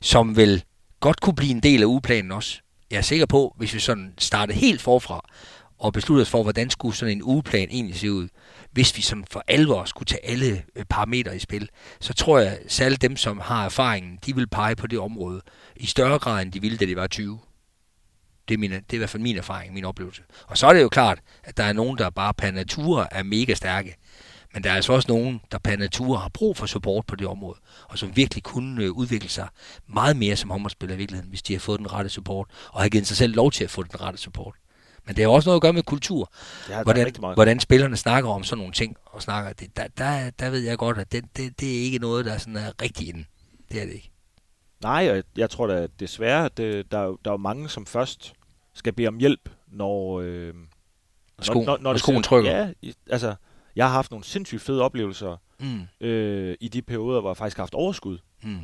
som 0.00 0.36
vil 0.36 0.64
godt 1.00 1.20
kunne 1.20 1.34
blive 1.34 1.50
en 1.50 1.60
del 1.60 1.82
af 1.82 1.86
ugeplanen 1.86 2.32
også. 2.32 2.60
Jeg 2.90 2.98
er 2.98 3.02
sikker 3.02 3.26
på, 3.26 3.54
hvis 3.58 3.74
vi 3.74 3.78
sådan 3.78 4.14
startede 4.18 4.58
helt 4.58 4.80
forfra, 4.80 5.24
og 5.78 5.92
besluttede 5.92 6.22
os 6.22 6.30
for, 6.30 6.42
hvordan 6.42 6.70
skulle 6.70 6.96
sådan 6.96 7.16
en 7.16 7.22
ugeplan 7.22 7.68
egentlig 7.70 7.98
se 7.98 8.12
ud, 8.12 8.28
hvis 8.72 8.96
vi 8.96 9.02
som 9.02 9.24
for 9.30 9.44
alvor 9.48 9.84
skulle 9.84 10.06
tage 10.06 10.26
alle 10.26 10.62
øh, 10.76 10.84
parametre 10.84 11.36
i 11.36 11.38
spil, 11.38 11.68
så 12.00 12.14
tror 12.14 12.38
jeg, 12.38 12.58
særligt 12.68 13.02
dem, 13.02 13.16
som 13.16 13.40
har 13.40 13.64
erfaringen, 13.64 14.18
de 14.26 14.34
vil 14.34 14.46
pege 14.46 14.76
på 14.76 14.86
det 14.86 14.98
område 14.98 15.40
i 15.76 15.86
større 15.86 16.18
grad, 16.18 16.42
end 16.42 16.52
de 16.52 16.60
ville, 16.60 16.78
da 16.78 16.84
de 16.84 16.96
var 16.96 17.06
20. 17.06 17.38
Det 18.48 18.54
er, 18.54 18.58
mine, 18.58 18.74
det 18.74 18.92
er 18.92 18.94
i 18.94 18.98
hvert 18.98 19.10
fald 19.10 19.22
min 19.22 19.36
erfaring, 19.36 19.74
min 19.74 19.84
oplevelse. 19.84 20.22
Og 20.46 20.58
så 20.58 20.66
er 20.66 20.72
det 20.72 20.82
jo 20.82 20.88
klart, 20.88 21.18
at 21.44 21.56
der 21.56 21.64
er 21.64 21.72
nogen, 21.72 21.98
der 21.98 22.10
bare 22.10 22.34
per 22.34 22.50
natur 22.50 23.08
er 23.10 23.22
mega 23.22 23.54
stærke. 23.54 23.96
Men 24.54 24.64
der 24.64 24.70
er 24.70 24.74
altså 24.74 24.92
også 24.92 25.08
nogen, 25.08 25.40
der 25.52 25.58
per 25.58 25.76
natur 25.76 26.16
har 26.16 26.28
brug 26.28 26.56
for 26.56 26.66
support 26.66 27.06
på 27.06 27.16
det 27.16 27.26
område, 27.26 27.58
og 27.88 27.98
som 27.98 28.16
virkelig 28.16 28.42
kunne 28.42 28.84
øh, 28.84 28.90
udvikle 28.90 29.28
sig 29.28 29.48
meget 29.86 30.16
mere 30.16 30.36
som 30.36 30.50
håndboldspiller 30.50 30.94
i 30.94 30.98
virkeligheden, 30.98 31.28
hvis 31.28 31.42
de 31.42 31.52
har 31.52 31.60
fået 31.60 31.78
den 31.78 31.92
rette 31.92 32.10
support, 32.10 32.48
og 32.72 32.82
har 32.82 32.88
givet 32.88 33.06
sig 33.06 33.16
selv 33.16 33.34
lov 33.34 33.50
til 33.50 33.64
at 33.64 33.70
få 33.70 33.82
den 33.82 34.00
rette 34.00 34.18
support. 34.18 34.54
Men 35.06 35.16
det 35.16 35.24
har 35.24 35.30
også 35.30 35.48
noget 35.48 35.58
at 35.58 35.62
gøre 35.62 35.72
med 35.72 35.82
kultur. 35.82 36.32
Ja, 36.68 36.82
hvordan, 36.82 37.14
hvordan 37.34 37.60
spillerne 37.60 37.96
snakker 37.96 38.30
om 38.30 38.44
sådan 38.44 38.58
nogle 38.58 38.72
ting, 38.72 38.96
og 39.06 39.22
snakker, 39.22 39.52
det, 39.52 39.76
der, 39.76 39.86
der, 39.98 40.30
der 40.30 40.50
ved 40.50 40.60
jeg 40.60 40.78
godt, 40.78 40.98
at 40.98 41.12
det, 41.12 41.24
det, 41.36 41.60
det 41.60 41.78
er 41.78 41.82
ikke 41.82 41.98
noget, 41.98 42.24
der 42.24 42.38
sådan 42.38 42.56
er 42.56 42.82
rigtig 42.82 43.08
inde. 43.08 43.24
Det 43.72 43.80
er 43.80 43.84
det 43.84 43.92
ikke. 43.94 44.10
Nej, 44.82 45.10
og 45.10 45.22
jeg, 45.36 45.50
tror 45.50 45.66
da 45.66 45.86
desværre, 46.00 46.44
at 46.44 46.56
det, 46.56 46.92
der, 46.92 47.16
der 47.24 47.32
er 47.32 47.36
mange, 47.36 47.68
som 47.68 47.86
først 47.86 48.32
skal 48.74 48.92
bede 48.92 49.08
om 49.08 49.18
hjælp, 49.18 49.50
når... 49.68 50.20
Øh, 50.20 50.54
Sko, 51.42 51.62
når, 51.62 51.78
når, 51.80 51.92
det 51.92 52.00
skoen 52.00 52.22
trykker. 52.22 52.50
Ja, 52.50 52.92
altså, 53.10 53.34
jeg 53.76 53.84
har 53.86 53.92
haft 53.92 54.10
nogle 54.10 54.24
sindssygt 54.24 54.62
fede 54.62 54.82
oplevelser 54.82 55.36
Mm. 55.60 56.06
øh, 56.06 56.56
i 56.60 56.68
de 56.68 56.82
perioder, 56.82 57.20
hvor 57.20 57.30
jeg 57.30 57.36
faktisk 57.36 57.56
har 57.56 57.62
haft 57.64 57.74
overskud. 57.74 58.18
Mm. 58.42 58.58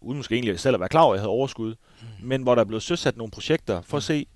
Uden 0.00 0.16
måske 0.16 0.34
egentlig 0.34 0.60
selv 0.60 0.74
at 0.74 0.80
være 0.80 0.88
klar 0.88 1.02
over, 1.02 1.14
at 1.14 1.16
jeg 1.16 1.20
havde 1.20 1.28
overskud. 1.30 1.74
Mm. 2.00 2.26
Men 2.26 2.42
hvor 2.42 2.54
der 2.54 2.62
er 2.62 2.66
blevet 2.66 2.82
søsat 2.82 3.16
nogle 3.16 3.30
projekter 3.30 3.82
for 3.82 3.96
at 3.96 4.02
se, 4.02 4.26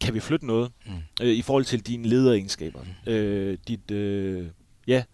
kan 0.00 0.14
vi 0.14 0.20
flytte 0.20 0.46
noget 0.46 0.72
Mm. 0.86 0.92
øh, 1.22 1.28
i 1.28 1.42
forhold 1.42 1.64
til 1.64 1.80
dine 1.86 2.08
lederegenskaber. 2.08 2.80
Mm. 3.06 3.12
Øh, 3.12 3.58
dit 3.68 3.90
øh, 3.90 4.46
ja, 4.86 5.04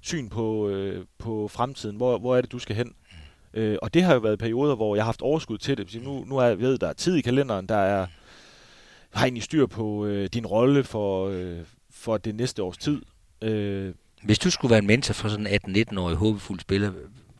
syn 0.00 0.28
på, 0.28 0.68
øh, 0.68 1.04
på 1.18 1.48
fremtiden. 1.48 1.96
Hvor, 1.96 2.18
hvor 2.18 2.36
er 2.36 2.40
det, 2.40 2.52
du 2.52 2.58
skal 2.58 2.76
hen? 2.76 2.86
Mm. 3.54 3.60
Øh, 3.60 3.78
og 3.82 3.94
det 3.94 4.02
har 4.02 4.14
jo 4.14 4.20
været 4.20 4.38
perioder, 4.38 4.74
hvor 4.76 4.94
jeg 4.96 5.02
har 5.04 5.08
haft 5.08 5.22
overskud 5.22 5.58
til 5.58 5.76
det. 5.78 6.02
Nu, 6.04 6.24
nu 6.24 6.36
er 6.38 6.44
jeg 6.44 6.58
ved, 6.58 6.78
der 6.78 6.88
er 6.88 6.92
tid 6.92 7.16
i 7.16 7.20
kalenderen, 7.20 7.66
der 7.68 7.76
er 7.76 8.06
har 9.10 9.24
egentlig 9.26 9.42
styr 9.42 9.66
på 9.66 10.06
øh, 10.06 10.28
din 10.32 10.46
rolle 10.46 10.84
for, 10.84 11.28
øh, 11.28 11.58
for 11.90 12.16
det 12.16 12.34
næste 12.34 12.62
års 12.62 12.78
tid. 12.78 13.02
Øh, 13.42 13.94
Hvis 14.22 14.38
du 14.38 14.50
skulle 14.50 14.70
være 14.70 14.78
en 14.78 14.86
mentor 14.86 15.12
for 15.12 15.28
sådan 15.28 15.46
en 15.46 15.76
18-19-årig 15.76 16.16
håbefuld 16.16 16.60
spiller, 16.60 16.92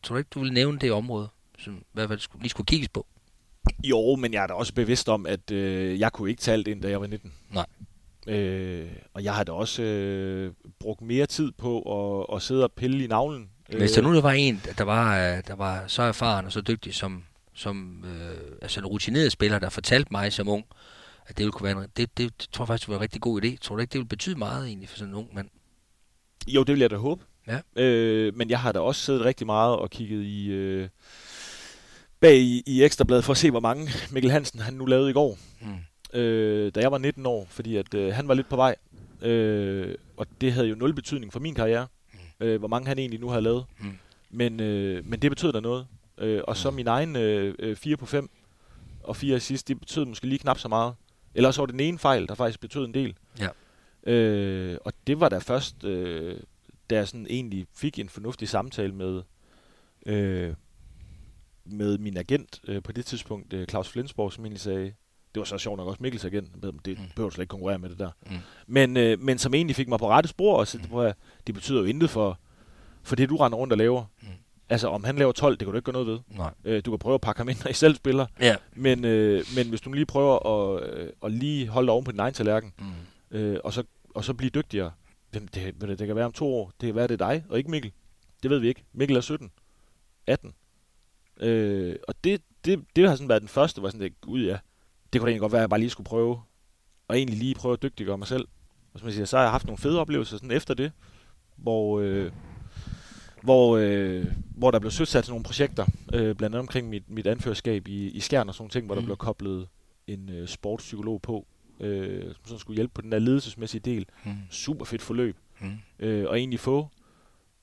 tror 0.03 0.15
du 0.15 0.19
ikke, 0.19 0.31
du 0.35 0.39
ville 0.39 0.55
nævne 0.55 0.79
det 0.79 0.93
område, 0.93 1.29
som 1.59 1.75
i 1.75 1.81
hvert 1.93 2.09
fald 2.09 2.19
skulle, 2.19 2.43
lige 2.43 2.51
skulle 2.51 2.67
kigges 2.67 2.89
på? 2.89 3.07
Jo, 3.85 4.17
men 4.17 4.33
jeg 4.33 4.43
er 4.43 4.47
da 4.47 4.55
også 4.55 4.75
bevidst 4.75 5.09
om, 5.09 5.27
at 5.27 5.51
øh, 5.51 6.01
jeg 6.01 6.13
kunne 6.13 6.31
ikke 6.31 6.41
tage 6.43 6.53
alt 6.53 6.69
ind, 6.69 6.83
da 6.83 6.89
jeg 6.89 7.01
var 7.01 7.07
19. 7.07 7.33
Nej. 7.51 7.67
Øh, 8.27 8.89
og 9.15 9.25
jeg 9.25 9.35
har 9.35 9.45
da 9.45 9.53
også 9.53 9.83
øh, 9.83 10.53
brugt 10.81 11.03
mere 11.03 11.27
tid 11.27 11.53
på 11.59 11.81
at, 11.81 12.37
at 12.37 12.43
sidde 12.43 12.65
og 12.65 12.73
pille 12.73 13.05
i 13.05 13.07
navlen. 13.07 13.49
Øh. 13.71 13.79
Hvis 13.79 13.93
der 13.93 14.03
nu 14.03 14.15
der 14.15 14.21
var 14.21 14.33
en, 14.33 14.63
der 14.79 14.85
var, 14.85 15.17
øh, 15.19 15.43
der 15.47 15.55
var 15.55 15.85
så 15.87 16.03
erfaren 16.03 16.47
og 16.47 16.53
så 16.53 16.61
dygtig 16.61 16.95
som, 16.95 17.25
som 17.55 18.05
øh, 18.05 18.57
altså 18.63 18.81
en 18.81 18.87
rutineret 18.87 19.33
spiller, 19.33 19.59
der 19.59 19.69
fortalte 19.69 20.09
mig 20.11 20.33
som 20.33 20.49
ung, 20.49 20.65
at 21.27 21.39
det 21.39 21.45
ville 21.45 21.53
kunne 21.53 21.65
være 21.65 21.85
en, 21.85 21.91
det, 21.97 22.19
det, 22.19 22.41
det 22.41 22.49
tror 22.53 22.63
jeg 22.65 22.69
faktisk 22.69 22.89
være 22.89 22.97
en 22.97 23.03
rigtig 23.03 23.21
god 23.21 23.45
idé. 23.45 23.57
Tror 23.57 23.77
du 23.77 23.81
ikke, 23.81 23.93
det 23.93 23.99
ville 23.99 24.09
betyde 24.09 24.39
meget 24.39 24.67
egentlig 24.67 24.89
for 24.89 24.97
sådan 24.99 25.15
en 25.15 25.19
ung 25.19 25.35
mand? 25.35 25.49
Jo, 26.49 26.63
det 26.63 26.73
vil 26.73 26.81
jeg 26.81 26.91
da 26.91 26.97
håbe. 26.97 27.25
Ja. 27.49 27.83
Øh, 27.83 28.37
men 28.37 28.51
jeg 28.51 28.61
har 28.61 28.73
da 28.73 28.79
også 28.81 29.01
siddet 29.01 29.25
rigtig 29.25 29.47
meget 29.47 29.77
og 29.77 29.91
kigget 29.91 30.23
i 30.23 30.47
øh, 30.49 30.89
bag 32.21 32.37
i, 32.37 32.63
i 32.67 32.83
Ekstrabladet 32.83 33.25
for 33.25 33.33
at 33.33 33.37
se, 33.37 33.51
hvor 33.51 33.61
mange 33.61 33.89
Mikkel 34.13 34.31
Hansen 34.31 34.61
han 34.61 34.75
nu 34.75 34.85
lavede 34.85 35.11
i 35.11 35.13
går, 35.13 35.39
Mm. 35.61 36.19
øh, 36.21 36.73
da 36.75 36.81
jeg 36.81 36.93
var 36.93 36.99
19 36.99 37.27
år, 37.27 37.47
fordi 37.51 37.77
at 37.77 37.95
øh, 37.95 38.15
han 38.15 38.29
var 38.29 38.35
lidt 38.35 38.49
på 38.49 38.57
vej. 38.57 38.75
Øh, 39.23 39.95
og 40.17 40.27
det 40.41 40.53
havde 40.53 40.67
jo 40.69 40.75
nul 40.75 40.95
betydning 40.95 41.33
for 41.33 41.41
min 41.41 41.55
karriere, 41.55 41.87
Mm. 42.13 42.19
øh, 42.47 42.59
hvor 42.59 42.69
mange 42.69 42.89
han 42.89 42.99
egentlig 42.99 43.21
nu 43.21 43.29
har 43.29 43.41
lavet. 43.41 43.65
Mm. 43.81 43.99
Men, 44.31 44.61
øh, 44.61 45.07
men 45.07 45.23
det 45.23 45.31
betød 45.31 45.53
da 45.53 45.61
noget. 45.61 45.87
Øh, 46.19 46.41
og 46.49 46.57
så 46.57 46.71
Mm. 46.71 46.77
min 46.77 46.87
egen 46.87 47.17
øh, 47.17 47.55
øh, 47.59 47.77
4 47.77 47.97
på 47.97 48.07
5 48.07 48.31
og 49.03 49.17
4 49.17 49.37
assist, 49.37 49.69
det 49.69 49.81
betød 49.81 50.05
måske 50.05 50.27
lige 50.27 50.39
knap 50.39 50.59
så 50.59 50.69
meget. 50.69 50.95
Eller 51.35 51.51
så 51.51 51.61
var 51.61 51.67
det 51.67 51.73
den 51.73 51.81
ene 51.81 51.99
fejl, 51.99 52.27
der 52.29 52.35
faktisk 52.35 52.61
betød 52.61 52.85
en 52.85 52.95
del. 52.95 53.15
Ja. 53.41 53.49
Øh, 54.07 54.79
og 54.85 54.93
det 55.07 55.21
var 55.21 55.29
da 55.29 55.39
først, 55.39 55.85
øh, 55.85 56.41
da 56.91 56.95
jeg 56.95 57.09
sådan 57.09 57.27
egentlig 57.31 57.67
fik 57.75 57.99
en 57.99 58.09
fornuftig 58.09 58.49
samtale 58.49 58.95
med, 58.95 59.23
øh, 60.07 60.55
med 61.65 61.99
min 61.99 62.17
agent 62.17 62.61
øh, 62.69 62.83
på 62.83 62.93
det 62.93 63.07
tidspunkt, 63.07 63.53
øh, 63.53 63.67
Claus 63.67 63.89
Flensborg, 63.89 64.33
som 64.33 64.45
egentlig 64.45 64.61
sagde, 64.61 64.85
det 65.35 65.41
var 65.41 65.45
så 65.45 65.59
sjovt 65.59 65.77
nok 65.77 65.89
også 65.89 66.03
Mikkels 66.03 66.25
agent, 66.25 66.49
det 66.85 66.99
Mm. 66.99 67.05
behøver 67.17 67.31
slet 67.31 67.43
ikke 67.43 67.51
konkurrere 67.51 67.79
med 67.79 67.91
det 67.91 67.99
der. 67.99 68.11
Mm. 68.27 68.37
Men, 68.67 68.97
øh, 68.97 69.21
men 69.21 69.39
som 69.39 69.55
egentlig 69.55 69.77
fik 69.77 69.89
mig 69.89 69.99
på 69.99 70.09
rette 70.09 70.29
spor, 70.29 70.57
og 70.59 70.67
så, 70.67 70.79
Mm. 70.79 70.85
mm. 70.99 71.13
det 71.47 71.55
betyder 71.55 71.79
jo 71.81 71.85
intet 71.85 72.11
for, 72.11 72.39
for 73.03 73.17
det, 73.17 73.29
du 73.29 73.37
render 73.37 73.59
rundt 73.59 73.73
og 73.73 73.79
laver. 73.79 74.05
Mm. 74.23 74.29
Altså, 74.69 74.89
om 74.89 75.05
han 75.05 75.17
laver 75.17 75.33
12, 75.33 75.53
det 75.53 75.59
kan 75.67 75.73
du 75.73 75.77
ikke 75.77 75.85
gøre 75.85 75.93
noget 75.93 76.07
ved. 76.09 76.19
Nej. 76.39 76.51
Øh, 76.65 76.83
du 76.85 76.91
kan 76.91 76.99
prøve 76.99 77.15
at 77.15 77.21
pakke 77.21 77.39
ham 77.39 77.49
ind, 77.49 77.59
når 77.65 77.71
I 77.71 77.75
selv 77.75 77.95
spiller. 77.95 78.27
Ja. 78.41 78.57
Men, 78.75 79.05
øh, 79.05 79.45
men 79.57 79.69
hvis 79.69 79.81
du 79.81 79.93
lige 79.93 80.07
prøver 80.07 80.47
at, 80.47 80.83
øh, 80.91 81.11
at 81.25 81.33
lige 81.33 81.69
holde 81.69 81.93
oven 81.93 82.05
på 82.05 82.11
din 82.13 82.21
egen 82.21 82.35
tallerken, 82.35 82.73
Mm. 82.79 83.37
øh, 83.39 83.59
og, 83.65 83.73
så, 83.73 83.83
og 84.17 84.25
så 84.25 84.35
blive 84.35 84.51
dygtigere. 84.51 84.93
Det, 85.35 85.55
det, 85.55 85.81
du, 85.81 85.87
det 85.87 86.07
kan 86.07 86.17
være 86.17 86.25
om 86.25 86.33
to 86.33 86.55
år. 86.55 86.73
Det 86.81 86.87
kan 86.87 86.95
være, 86.95 87.07
det 87.07 87.21
er 87.21 87.29
dig, 87.29 87.45
og 87.49 87.59
ikke 87.59 87.71
Mikkel. 87.71 87.93
Det 88.43 88.51
ved 88.51 88.59
vi 88.59 88.69
ikke. 88.69 88.85
Mikkel 88.93 89.17
er 89.17 89.21
17. 89.21 89.51
18. 90.27 90.55
Øh, 91.41 91.97
og 92.09 92.15
det, 92.25 92.43
det, 92.65 92.85
det 92.97 93.09
har 93.09 93.17
sådan 93.17 93.29
været 93.29 93.43
den 93.43 93.49
første, 93.49 93.81
hvor 93.81 93.89
sådan, 93.89 94.01
det, 94.01 94.21
gud 94.21 94.45
ja, 94.45 94.59
det 95.13 95.21
kunne 95.21 95.27
da 95.27 95.31
egentlig 95.31 95.41
godt 95.41 95.53
være, 95.53 95.61
at 95.61 95.63
jeg 95.63 95.71
bare 95.71 95.81
lige 95.81 95.91
skulle 95.91 96.05
prøve, 96.05 96.41
og 97.09 97.17
egentlig 97.17 97.39
lige 97.39 97.55
prøve 97.55 97.73
at 97.73 97.83
dygtiggøre 97.83 98.19
mig 98.19 98.29
selv. 98.29 98.49
Og 98.93 99.01
som 99.01 99.07
jeg 99.07 99.15
siger, 99.15 99.27
så 99.27 99.37
har 99.37 99.45
jeg 99.45 99.51
haft 99.51 99.67
nogle 99.67 99.79
fede 99.79 100.01
oplevelser 100.01 100.37
sådan 100.37 100.51
efter 100.51 100.75
det, 100.75 100.93
hvor, 101.57 102.01
øh, 102.01 102.33
hvor, 103.43 103.77
øh, 103.77 104.27
hvor 104.57 104.71
der 104.71 104.79
blev 104.79 104.91
søsat 104.91 105.25
til 105.25 105.31
nogle 105.33 105.45
projekter, 105.45 105.87
øh, 106.13 106.37
blandt 106.37 106.43
andet 106.43 106.59
omkring 106.59 106.89
mit, 106.89 107.11
mit 107.11 107.27
anførskab 107.27 107.89
i, 107.89 108.11
i 108.11 108.21
Skjern 108.21 108.49
og 108.49 108.55
sådan 108.55 108.63
nogle 108.63 108.71
ting, 108.71 108.87
hvor 108.87 108.95
der 108.95 109.03
Mm. 109.03 109.07
blev 109.07 109.17
koblet 109.17 109.69
en 110.07 110.29
øh, 110.29 110.49
sportspsykolog 110.49 111.23
på, 111.23 111.47
øh, 111.81 112.25
som 112.25 112.35
sådan 112.45 112.59
skulle 112.59 112.77
hjælpe 112.77 112.95
på 112.95 113.01
den 113.03 113.13
der 113.13 113.19
ledelsesmæssige 113.19 113.81
del. 113.81 114.07
Mm. 114.25 114.33
Super 114.51 114.85
fedt 114.85 115.03
forløb. 115.03 115.37
Mm. 115.61 115.73
Øh, 115.99 116.27
og 116.29 116.39
egentlig 116.39 116.61
få, 116.61 116.89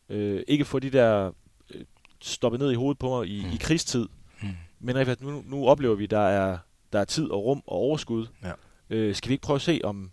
øh, 0.09 0.43
ikke 0.47 0.65
få 0.65 0.79
de 0.79 0.89
der 0.89 1.31
øh, 1.73 1.81
stoppet 2.21 2.59
ned 2.59 2.71
i 2.71 2.75
hovedet 2.75 2.99
på 2.99 3.09
mig 3.19 3.27
i, 3.27 3.43
Mm. 3.45 3.51
i 3.51 3.57
krigstid, 3.59 4.07
Mm. 4.41 4.47
men 4.79 4.95
rent 4.95 5.21
nu, 5.21 5.43
nu 5.47 5.67
oplever 5.67 5.95
vi, 5.95 6.05
der 6.05 6.19
er, 6.19 6.57
der 6.93 6.99
er 6.99 7.05
tid 7.05 7.29
og 7.29 7.43
rum 7.45 7.63
og 7.67 7.73
overskud. 7.73 8.27
Ja. 8.43 8.51
Øh, 8.89 9.15
skal 9.15 9.29
vi 9.29 9.33
ikke 9.33 9.41
prøve 9.41 9.55
at 9.55 9.61
se, 9.61 9.81
om 9.83 10.11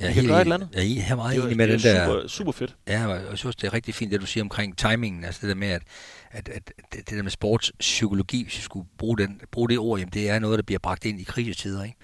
Jeg 0.00 0.08
Vi 0.08 0.12
kan 0.12 0.20
helt 0.22 0.28
gøre 0.28 0.36
et 0.36 0.40
eller 0.40 0.54
andet. 0.54 0.68
Jeg 0.74 1.06
er 1.10 1.14
meget 1.14 1.44
enig 1.44 1.56
med 1.56 1.68
det 1.68 1.82
den 1.82 1.96
er 1.96 2.06
der... 2.06 2.06
super, 2.06 2.28
super 2.28 2.52
fedt. 2.52 2.76
Ja, 2.88 3.06
og 3.06 3.30
jeg 3.30 3.38
synes, 3.38 3.56
det 3.56 3.66
er 3.66 3.74
rigtig 3.74 3.94
fint, 3.94 4.12
det 4.12 4.20
du 4.20 4.26
siger 4.26 4.44
omkring 4.44 4.78
timingen. 4.78 5.24
Altså 5.24 5.40
det 5.40 5.48
der 5.48 5.54
med, 5.54 5.68
at, 5.68 5.82
at, 6.30 6.48
at 6.48 6.72
det, 6.92 7.10
der 7.10 7.22
med 7.22 7.30
sportspsykologi, 7.30 8.42
hvis 8.42 8.56
vi 8.56 8.62
skulle 8.62 8.88
bruge, 8.98 9.18
den, 9.18 9.40
bruge 9.52 9.68
det 9.68 9.78
ord, 9.78 9.98
jamen 9.98 10.12
det 10.12 10.30
er 10.30 10.38
noget, 10.38 10.58
der 10.58 10.62
bliver 10.62 10.78
bragt 10.78 11.04
ind 11.04 11.20
i 11.20 11.24
krisetider. 11.24 11.84
Ikke? 11.84 11.96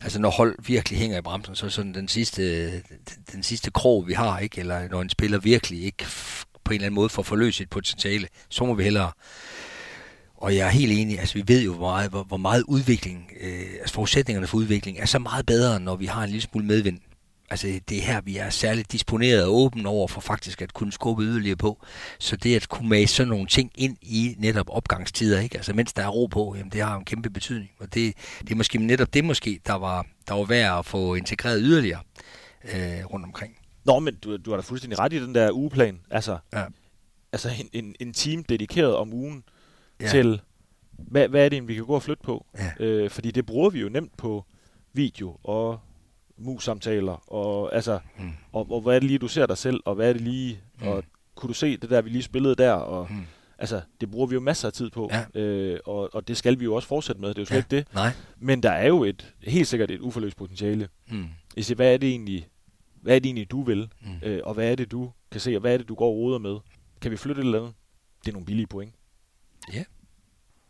Altså 0.00 0.20
når 0.20 0.30
hold 0.30 0.56
virkelig 0.66 0.98
hænger 0.98 1.18
i 1.18 1.22
bremsen, 1.22 1.54
så 1.54 1.66
er 1.66 1.70
sådan 1.70 1.94
den 1.94 2.08
sidste, 2.08 2.70
den, 3.32 3.42
sidste 3.42 3.70
krog, 3.70 4.08
vi 4.08 4.12
har, 4.12 4.38
ikke? 4.38 4.60
eller 4.60 4.88
når 4.88 5.02
en 5.02 5.10
spiller 5.10 5.38
virkelig 5.38 5.84
ikke 5.84 6.06
på 6.64 6.72
en 6.72 6.74
eller 6.74 6.86
anden 6.86 6.94
måde 6.94 7.08
får 7.08 7.22
forløst 7.22 7.56
sit 7.56 7.70
potentiale, 7.70 8.28
så 8.48 8.64
må 8.64 8.74
vi 8.74 8.82
hellere 8.82 9.10
og 10.36 10.56
jeg 10.56 10.66
er 10.66 10.70
helt 10.70 10.92
enig, 10.92 11.20
altså 11.20 11.34
vi 11.34 11.44
ved 11.46 11.62
jo, 11.62 11.74
hvor 11.74 11.90
meget, 11.90 12.10
hvor, 12.10 12.22
hvor 12.22 12.36
meget 12.36 12.62
udvikling, 12.62 13.30
øh, 13.40 13.62
altså 13.80 13.94
forudsætningerne 13.94 14.46
for 14.46 14.56
udvikling 14.56 14.98
er 14.98 15.06
så 15.06 15.18
meget 15.18 15.46
bedre, 15.46 15.80
når 15.80 15.96
vi 15.96 16.06
har 16.06 16.22
en 16.22 16.30
lille 16.30 16.42
smule 16.42 16.66
medvind. 16.66 16.98
Altså 17.50 17.80
det 17.88 17.98
er 17.98 18.02
her, 18.02 18.20
vi 18.20 18.36
er 18.36 18.50
særligt 18.50 18.92
disponeret 18.92 19.44
og 19.44 19.54
åben 19.54 19.86
over 19.86 20.08
for 20.08 20.20
faktisk 20.20 20.62
at 20.62 20.72
kunne 20.74 20.92
skubbe 20.92 21.22
yderligere 21.22 21.56
på. 21.56 21.84
Så 22.18 22.36
det 22.36 22.56
at 22.56 22.68
kunne 22.68 22.88
mase 22.88 23.14
sådan 23.14 23.28
nogle 23.28 23.46
ting 23.46 23.72
ind 23.74 23.96
i 24.02 24.34
netop 24.38 24.66
opgangstider, 24.68 25.40
ikke? 25.40 25.56
Altså 25.56 25.72
mens 25.72 25.92
der 25.92 26.02
er 26.02 26.08
ro 26.08 26.26
på, 26.26 26.54
jamen 26.56 26.72
det 26.72 26.80
har 26.82 26.96
en 26.96 27.04
kæmpe 27.04 27.30
betydning. 27.30 27.70
Og 27.80 27.94
det, 27.94 28.14
det 28.40 28.50
er 28.50 28.54
måske 28.54 28.78
netop 28.78 29.14
det 29.14 29.24
måske, 29.24 29.60
der 29.66 29.74
var, 29.74 30.06
der 30.28 30.34
var 30.34 30.44
værd 30.44 30.78
at 30.78 30.86
få 30.86 31.14
integreret 31.14 31.58
yderligere 31.62 32.00
øh, 32.64 33.04
rundt 33.12 33.24
omkring. 33.26 33.56
Nå, 33.84 33.98
men 33.98 34.14
du, 34.14 34.36
du 34.36 34.50
har 34.50 34.56
da 34.56 34.62
fuldstændig 34.62 34.98
ret 34.98 35.12
i 35.12 35.22
den 35.24 35.34
der 35.34 35.50
ugeplan. 35.50 36.00
Altså, 36.10 36.38
Ja. 36.52 36.64
altså 37.32 37.50
en, 37.60 37.84
en, 37.84 37.94
en 38.00 38.12
team 38.12 38.44
dedikeret 38.44 38.94
om 38.96 39.12
ugen 39.12 39.44
Ja. 40.00 40.08
til, 40.08 40.40
hvad, 40.98 41.28
hvad 41.28 41.44
er 41.44 41.48
det, 41.48 41.68
vi 41.68 41.74
kan 41.74 41.84
gå 41.84 41.94
og 41.94 42.02
flytte 42.02 42.22
på? 42.22 42.46
Ja. 42.58 42.84
Øh, 42.84 43.10
fordi 43.10 43.30
det 43.30 43.46
bruger 43.46 43.70
vi 43.70 43.80
jo 43.80 43.88
nemt 43.88 44.16
på 44.16 44.44
video 44.92 45.36
og 45.44 45.80
mus-samtaler, 46.38 47.32
og, 47.32 47.74
altså, 47.74 47.98
Mm. 48.18 48.30
og, 48.52 48.70
og 48.70 48.80
hvad 48.80 48.94
er 48.96 49.00
det 49.00 49.06
lige, 49.08 49.18
du 49.18 49.28
ser 49.28 49.46
dig 49.46 49.58
selv, 49.58 49.80
og 49.84 49.94
hvad 49.94 50.08
er 50.08 50.12
det 50.12 50.22
lige, 50.22 50.60
Mm. 50.80 50.88
og 50.88 51.04
kunne 51.34 51.48
du 51.48 51.54
se 51.54 51.76
det 51.76 51.90
der, 51.90 52.02
vi 52.02 52.10
lige 52.10 52.22
spillede 52.22 52.54
der, 52.54 52.72
og 52.72 53.06
Mm. 53.10 53.16
altså, 53.58 53.80
det 54.00 54.10
bruger 54.10 54.26
vi 54.26 54.34
jo 54.34 54.40
masser 54.40 54.68
af 54.68 54.72
tid 54.72 54.90
på, 54.90 55.10
Ja. 55.34 55.40
øh, 55.40 55.80
og, 55.86 56.14
og 56.14 56.28
det 56.28 56.36
skal 56.36 56.60
vi 56.60 56.64
jo 56.64 56.74
også 56.74 56.88
fortsætte 56.88 57.20
med, 57.20 57.28
det 57.28 57.38
er 57.38 57.42
jo 57.42 57.46
slet 57.46 57.54
Ja. 57.56 57.58
ikke 57.58 57.76
det. 57.76 57.94
Nej. 57.94 58.10
Men 58.38 58.62
der 58.62 58.70
er 58.70 58.86
jo 58.86 59.04
et, 59.04 59.34
helt 59.42 59.68
sikkert 59.68 59.90
et 59.90 60.00
uforløst 60.00 60.36
potentiale. 60.36 60.88
Mm. 61.10 61.26
I 61.56 61.62
siger, 61.62 61.76
hvad 61.76 61.92
er 61.94 61.96
det 61.96 62.08
egentlig, 62.08 62.48
hvad 63.02 63.14
er 63.14 63.18
det 63.18 63.26
egentlig, 63.26 63.50
du 63.50 63.62
vil, 63.62 63.88
Mm. 64.00 64.08
øh, 64.22 64.40
og 64.44 64.54
hvad 64.54 64.70
er 64.72 64.74
det, 64.76 64.90
du 64.90 65.12
kan 65.30 65.40
se, 65.40 65.54
og 65.56 65.60
hvad 65.60 65.72
er 65.74 65.78
det, 65.78 65.88
du 65.88 65.94
går 65.94 66.08
og 66.08 66.16
roder 66.16 66.38
med? 66.38 66.56
Kan 67.00 67.10
vi 67.10 67.16
flytte 67.16 67.40
et 67.40 67.44
eller 67.44 67.58
andet? 67.58 67.74
Det 68.24 68.28
er 68.28 68.32
nogle 68.32 68.46
billige 68.46 68.66
point. 68.66 68.92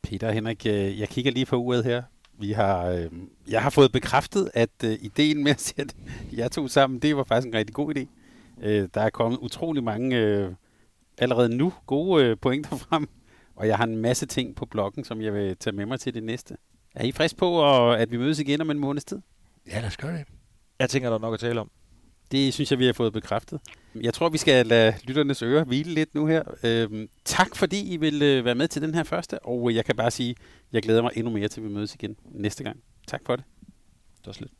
Peter 0.03 0.29
og 0.29 0.35
Henrik, 0.35 0.67
øh, 0.67 1.01
jeg 1.01 1.09
kigger 1.09 1.33
lige 1.33 1.47
på 1.47 1.57
uret 1.57 1.85
her. 1.85 2.03
Vi 2.39 2.53
har, 2.53 2.87
øh, 2.87 3.11
jeg 3.49 3.63
har 3.63 3.71
fået 3.71 3.93
bekræftet, 3.93 4.51
at 4.55 4.71
øh, 4.85 4.99
ideen 5.01 5.45
med 5.45 5.51
at 5.51 5.61
sætte 5.61 5.95
jer 6.37 6.49
to 6.49 6.69
sammen, 6.69 6.99
det 6.99 7.17
var 7.17 7.25
faktisk 7.25 7.49
en 7.49 7.55
rigtig 7.55 7.75
god 7.75 7.97
idé. 7.97 8.07
Øh, 8.63 8.89
der 8.95 9.01
er 9.01 9.11
kommet 9.11 9.39
utrolig 9.39 9.85
mange 9.85 10.17
øh, 10.17 10.53
allerede 11.19 11.57
nu 11.57 11.73
gode 11.87 12.25
øh, 12.25 12.37
pointer 12.43 12.77
frem, 12.89 13.09
og 13.57 13.69
jeg 13.69 13.77
har 13.77 13.85
en 13.85 13.97
masse 13.97 14.27
ting 14.27 14.57
på 14.57 14.67
bloggen, 14.67 15.05
som 15.05 15.23
jeg 15.23 15.33
vil 15.35 15.57
tage 15.57 15.77
med 15.77 15.87
mig 15.87 16.01
til 16.01 16.15
det 16.15 16.23
næste. 16.23 16.57
Er 16.95 17.05
I 17.05 17.13
frisk 17.13 17.37
på, 17.37 17.51
og, 17.51 18.01
at 18.01 18.11
vi 18.11 18.17
mødes 18.17 18.39
igen 18.39 18.61
om 18.61 18.71
en 18.71 18.79
måneds 18.79 19.05
tid? 19.05 19.21
Ja, 19.67 19.81
lad 19.81 19.87
os 19.87 19.97
gøre 19.97 20.13
det. 20.13 20.25
Jeg 20.79 20.91
tænker, 20.91 21.09
der 21.09 21.17
er 21.17 21.21
nok 21.21 21.35
at 21.35 21.41
tale 21.41 21.61
om. 21.61 21.71
Det 22.33 22.55
synes 22.55 22.71
jeg, 22.71 22.79
vi 22.79 22.87
har 22.87 22.93
fået 22.93 23.13
bekræftet. 23.13 23.61
Jeg 24.03 24.15
tror, 24.15 24.29
vi 24.29 24.39
skal 24.39 24.67
lade 24.67 24.95
lytternes 25.05 25.43
ører 25.43 25.65
hvile 25.65 25.95
lidt 25.95 26.15
nu 26.15 26.27
her. 26.27 26.43
Øhm, 26.63 27.09
tak 27.25 27.57
fordi 27.57 27.93
I 27.93 27.97
vil 27.97 28.23
øh, 28.23 28.45
være 28.45 28.55
med 28.55 28.69
til 28.69 28.83
den 28.83 28.95
her 28.95 29.03
første, 29.03 29.39
og 29.39 29.75
jeg 29.75 29.85
kan 29.85 29.97
bare 29.97 30.11
sige, 30.11 30.35
jeg 30.73 30.83
glæder 30.83 31.03
mig 31.03 31.11
endnu 31.15 31.33
mere 31.33 31.49
til, 31.49 31.63
vi 31.63 31.69
mødes 31.69 31.95
igen 31.95 32.17
næste 32.25 32.65
gang. 32.65 32.77
Tak 33.07 33.21
for 33.27 33.37
det. 33.37 33.45
Det 34.19 34.27
var 34.27 34.33
slet. 34.33 34.51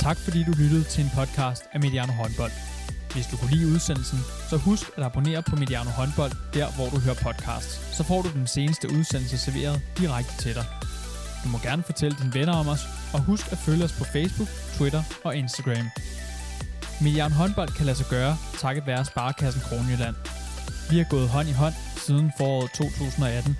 Tak 0.00 0.16
fordi 0.24 0.44
du 0.44 0.52
lyttede 0.62 0.84
til 0.84 1.04
en 1.04 1.10
podcast 1.18 1.62
af 1.72 1.80
Mediano 1.80 2.12
Håndbold. 2.12 2.52
Hvis 3.12 3.26
du 3.26 3.36
kunne 3.36 3.52
lide 3.56 3.66
udsendelsen, 3.74 4.18
så 4.50 4.56
husk 4.56 4.84
at 4.96 5.02
abonnere 5.04 5.42
på 5.42 5.56
Mediano 5.56 5.90
Håndbold, 5.90 6.32
der 6.54 6.66
hvor 6.76 6.88
du 6.94 6.98
hører 7.04 7.18
podcasts. 7.26 7.96
Så 7.96 8.02
får 8.04 8.22
du 8.22 8.28
den 8.38 8.46
seneste 8.46 8.88
udsendelse 8.96 9.38
serveret 9.38 9.76
direkte 9.98 10.34
til 10.42 10.54
dig. 10.54 10.66
Du 11.44 11.48
må 11.48 11.58
gerne 11.58 11.82
fortælle 11.82 12.16
dine 12.20 12.34
venner 12.34 12.52
om 12.52 12.68
os, 12.68 12.80
og 13.12 13.20
husk 13.20 13.52
at 13.52 13.58
følge 13.58 13.84
os 13.84 13.92
på 13.92 14.04
Facebook, 14.04 14.48
Twitter 14.76 15.02
og 15.24 15.36
Instagram. 15.36 15.86
Mediano 17.00 17.34
Håndbold 17.34 17.68
kan 17.68 17.86
lade 17.86 17.96
sig 17.96 18.06
gøre, 18.10 18.36
takket 18.58 18.86
være 18.86 19.04
Sparkassen 19.04 19.62
Kronjylland. 19.62 20.16
Vi 20.90 20.96
har 20.98 21.06
gået 21.10 21.28
hånd 21.28 21.48
i 21.48 21.52
hånd 21.52 21.74
siden 21.96 22.32
foråret 22.38 22.70
2018. 22.70 23.56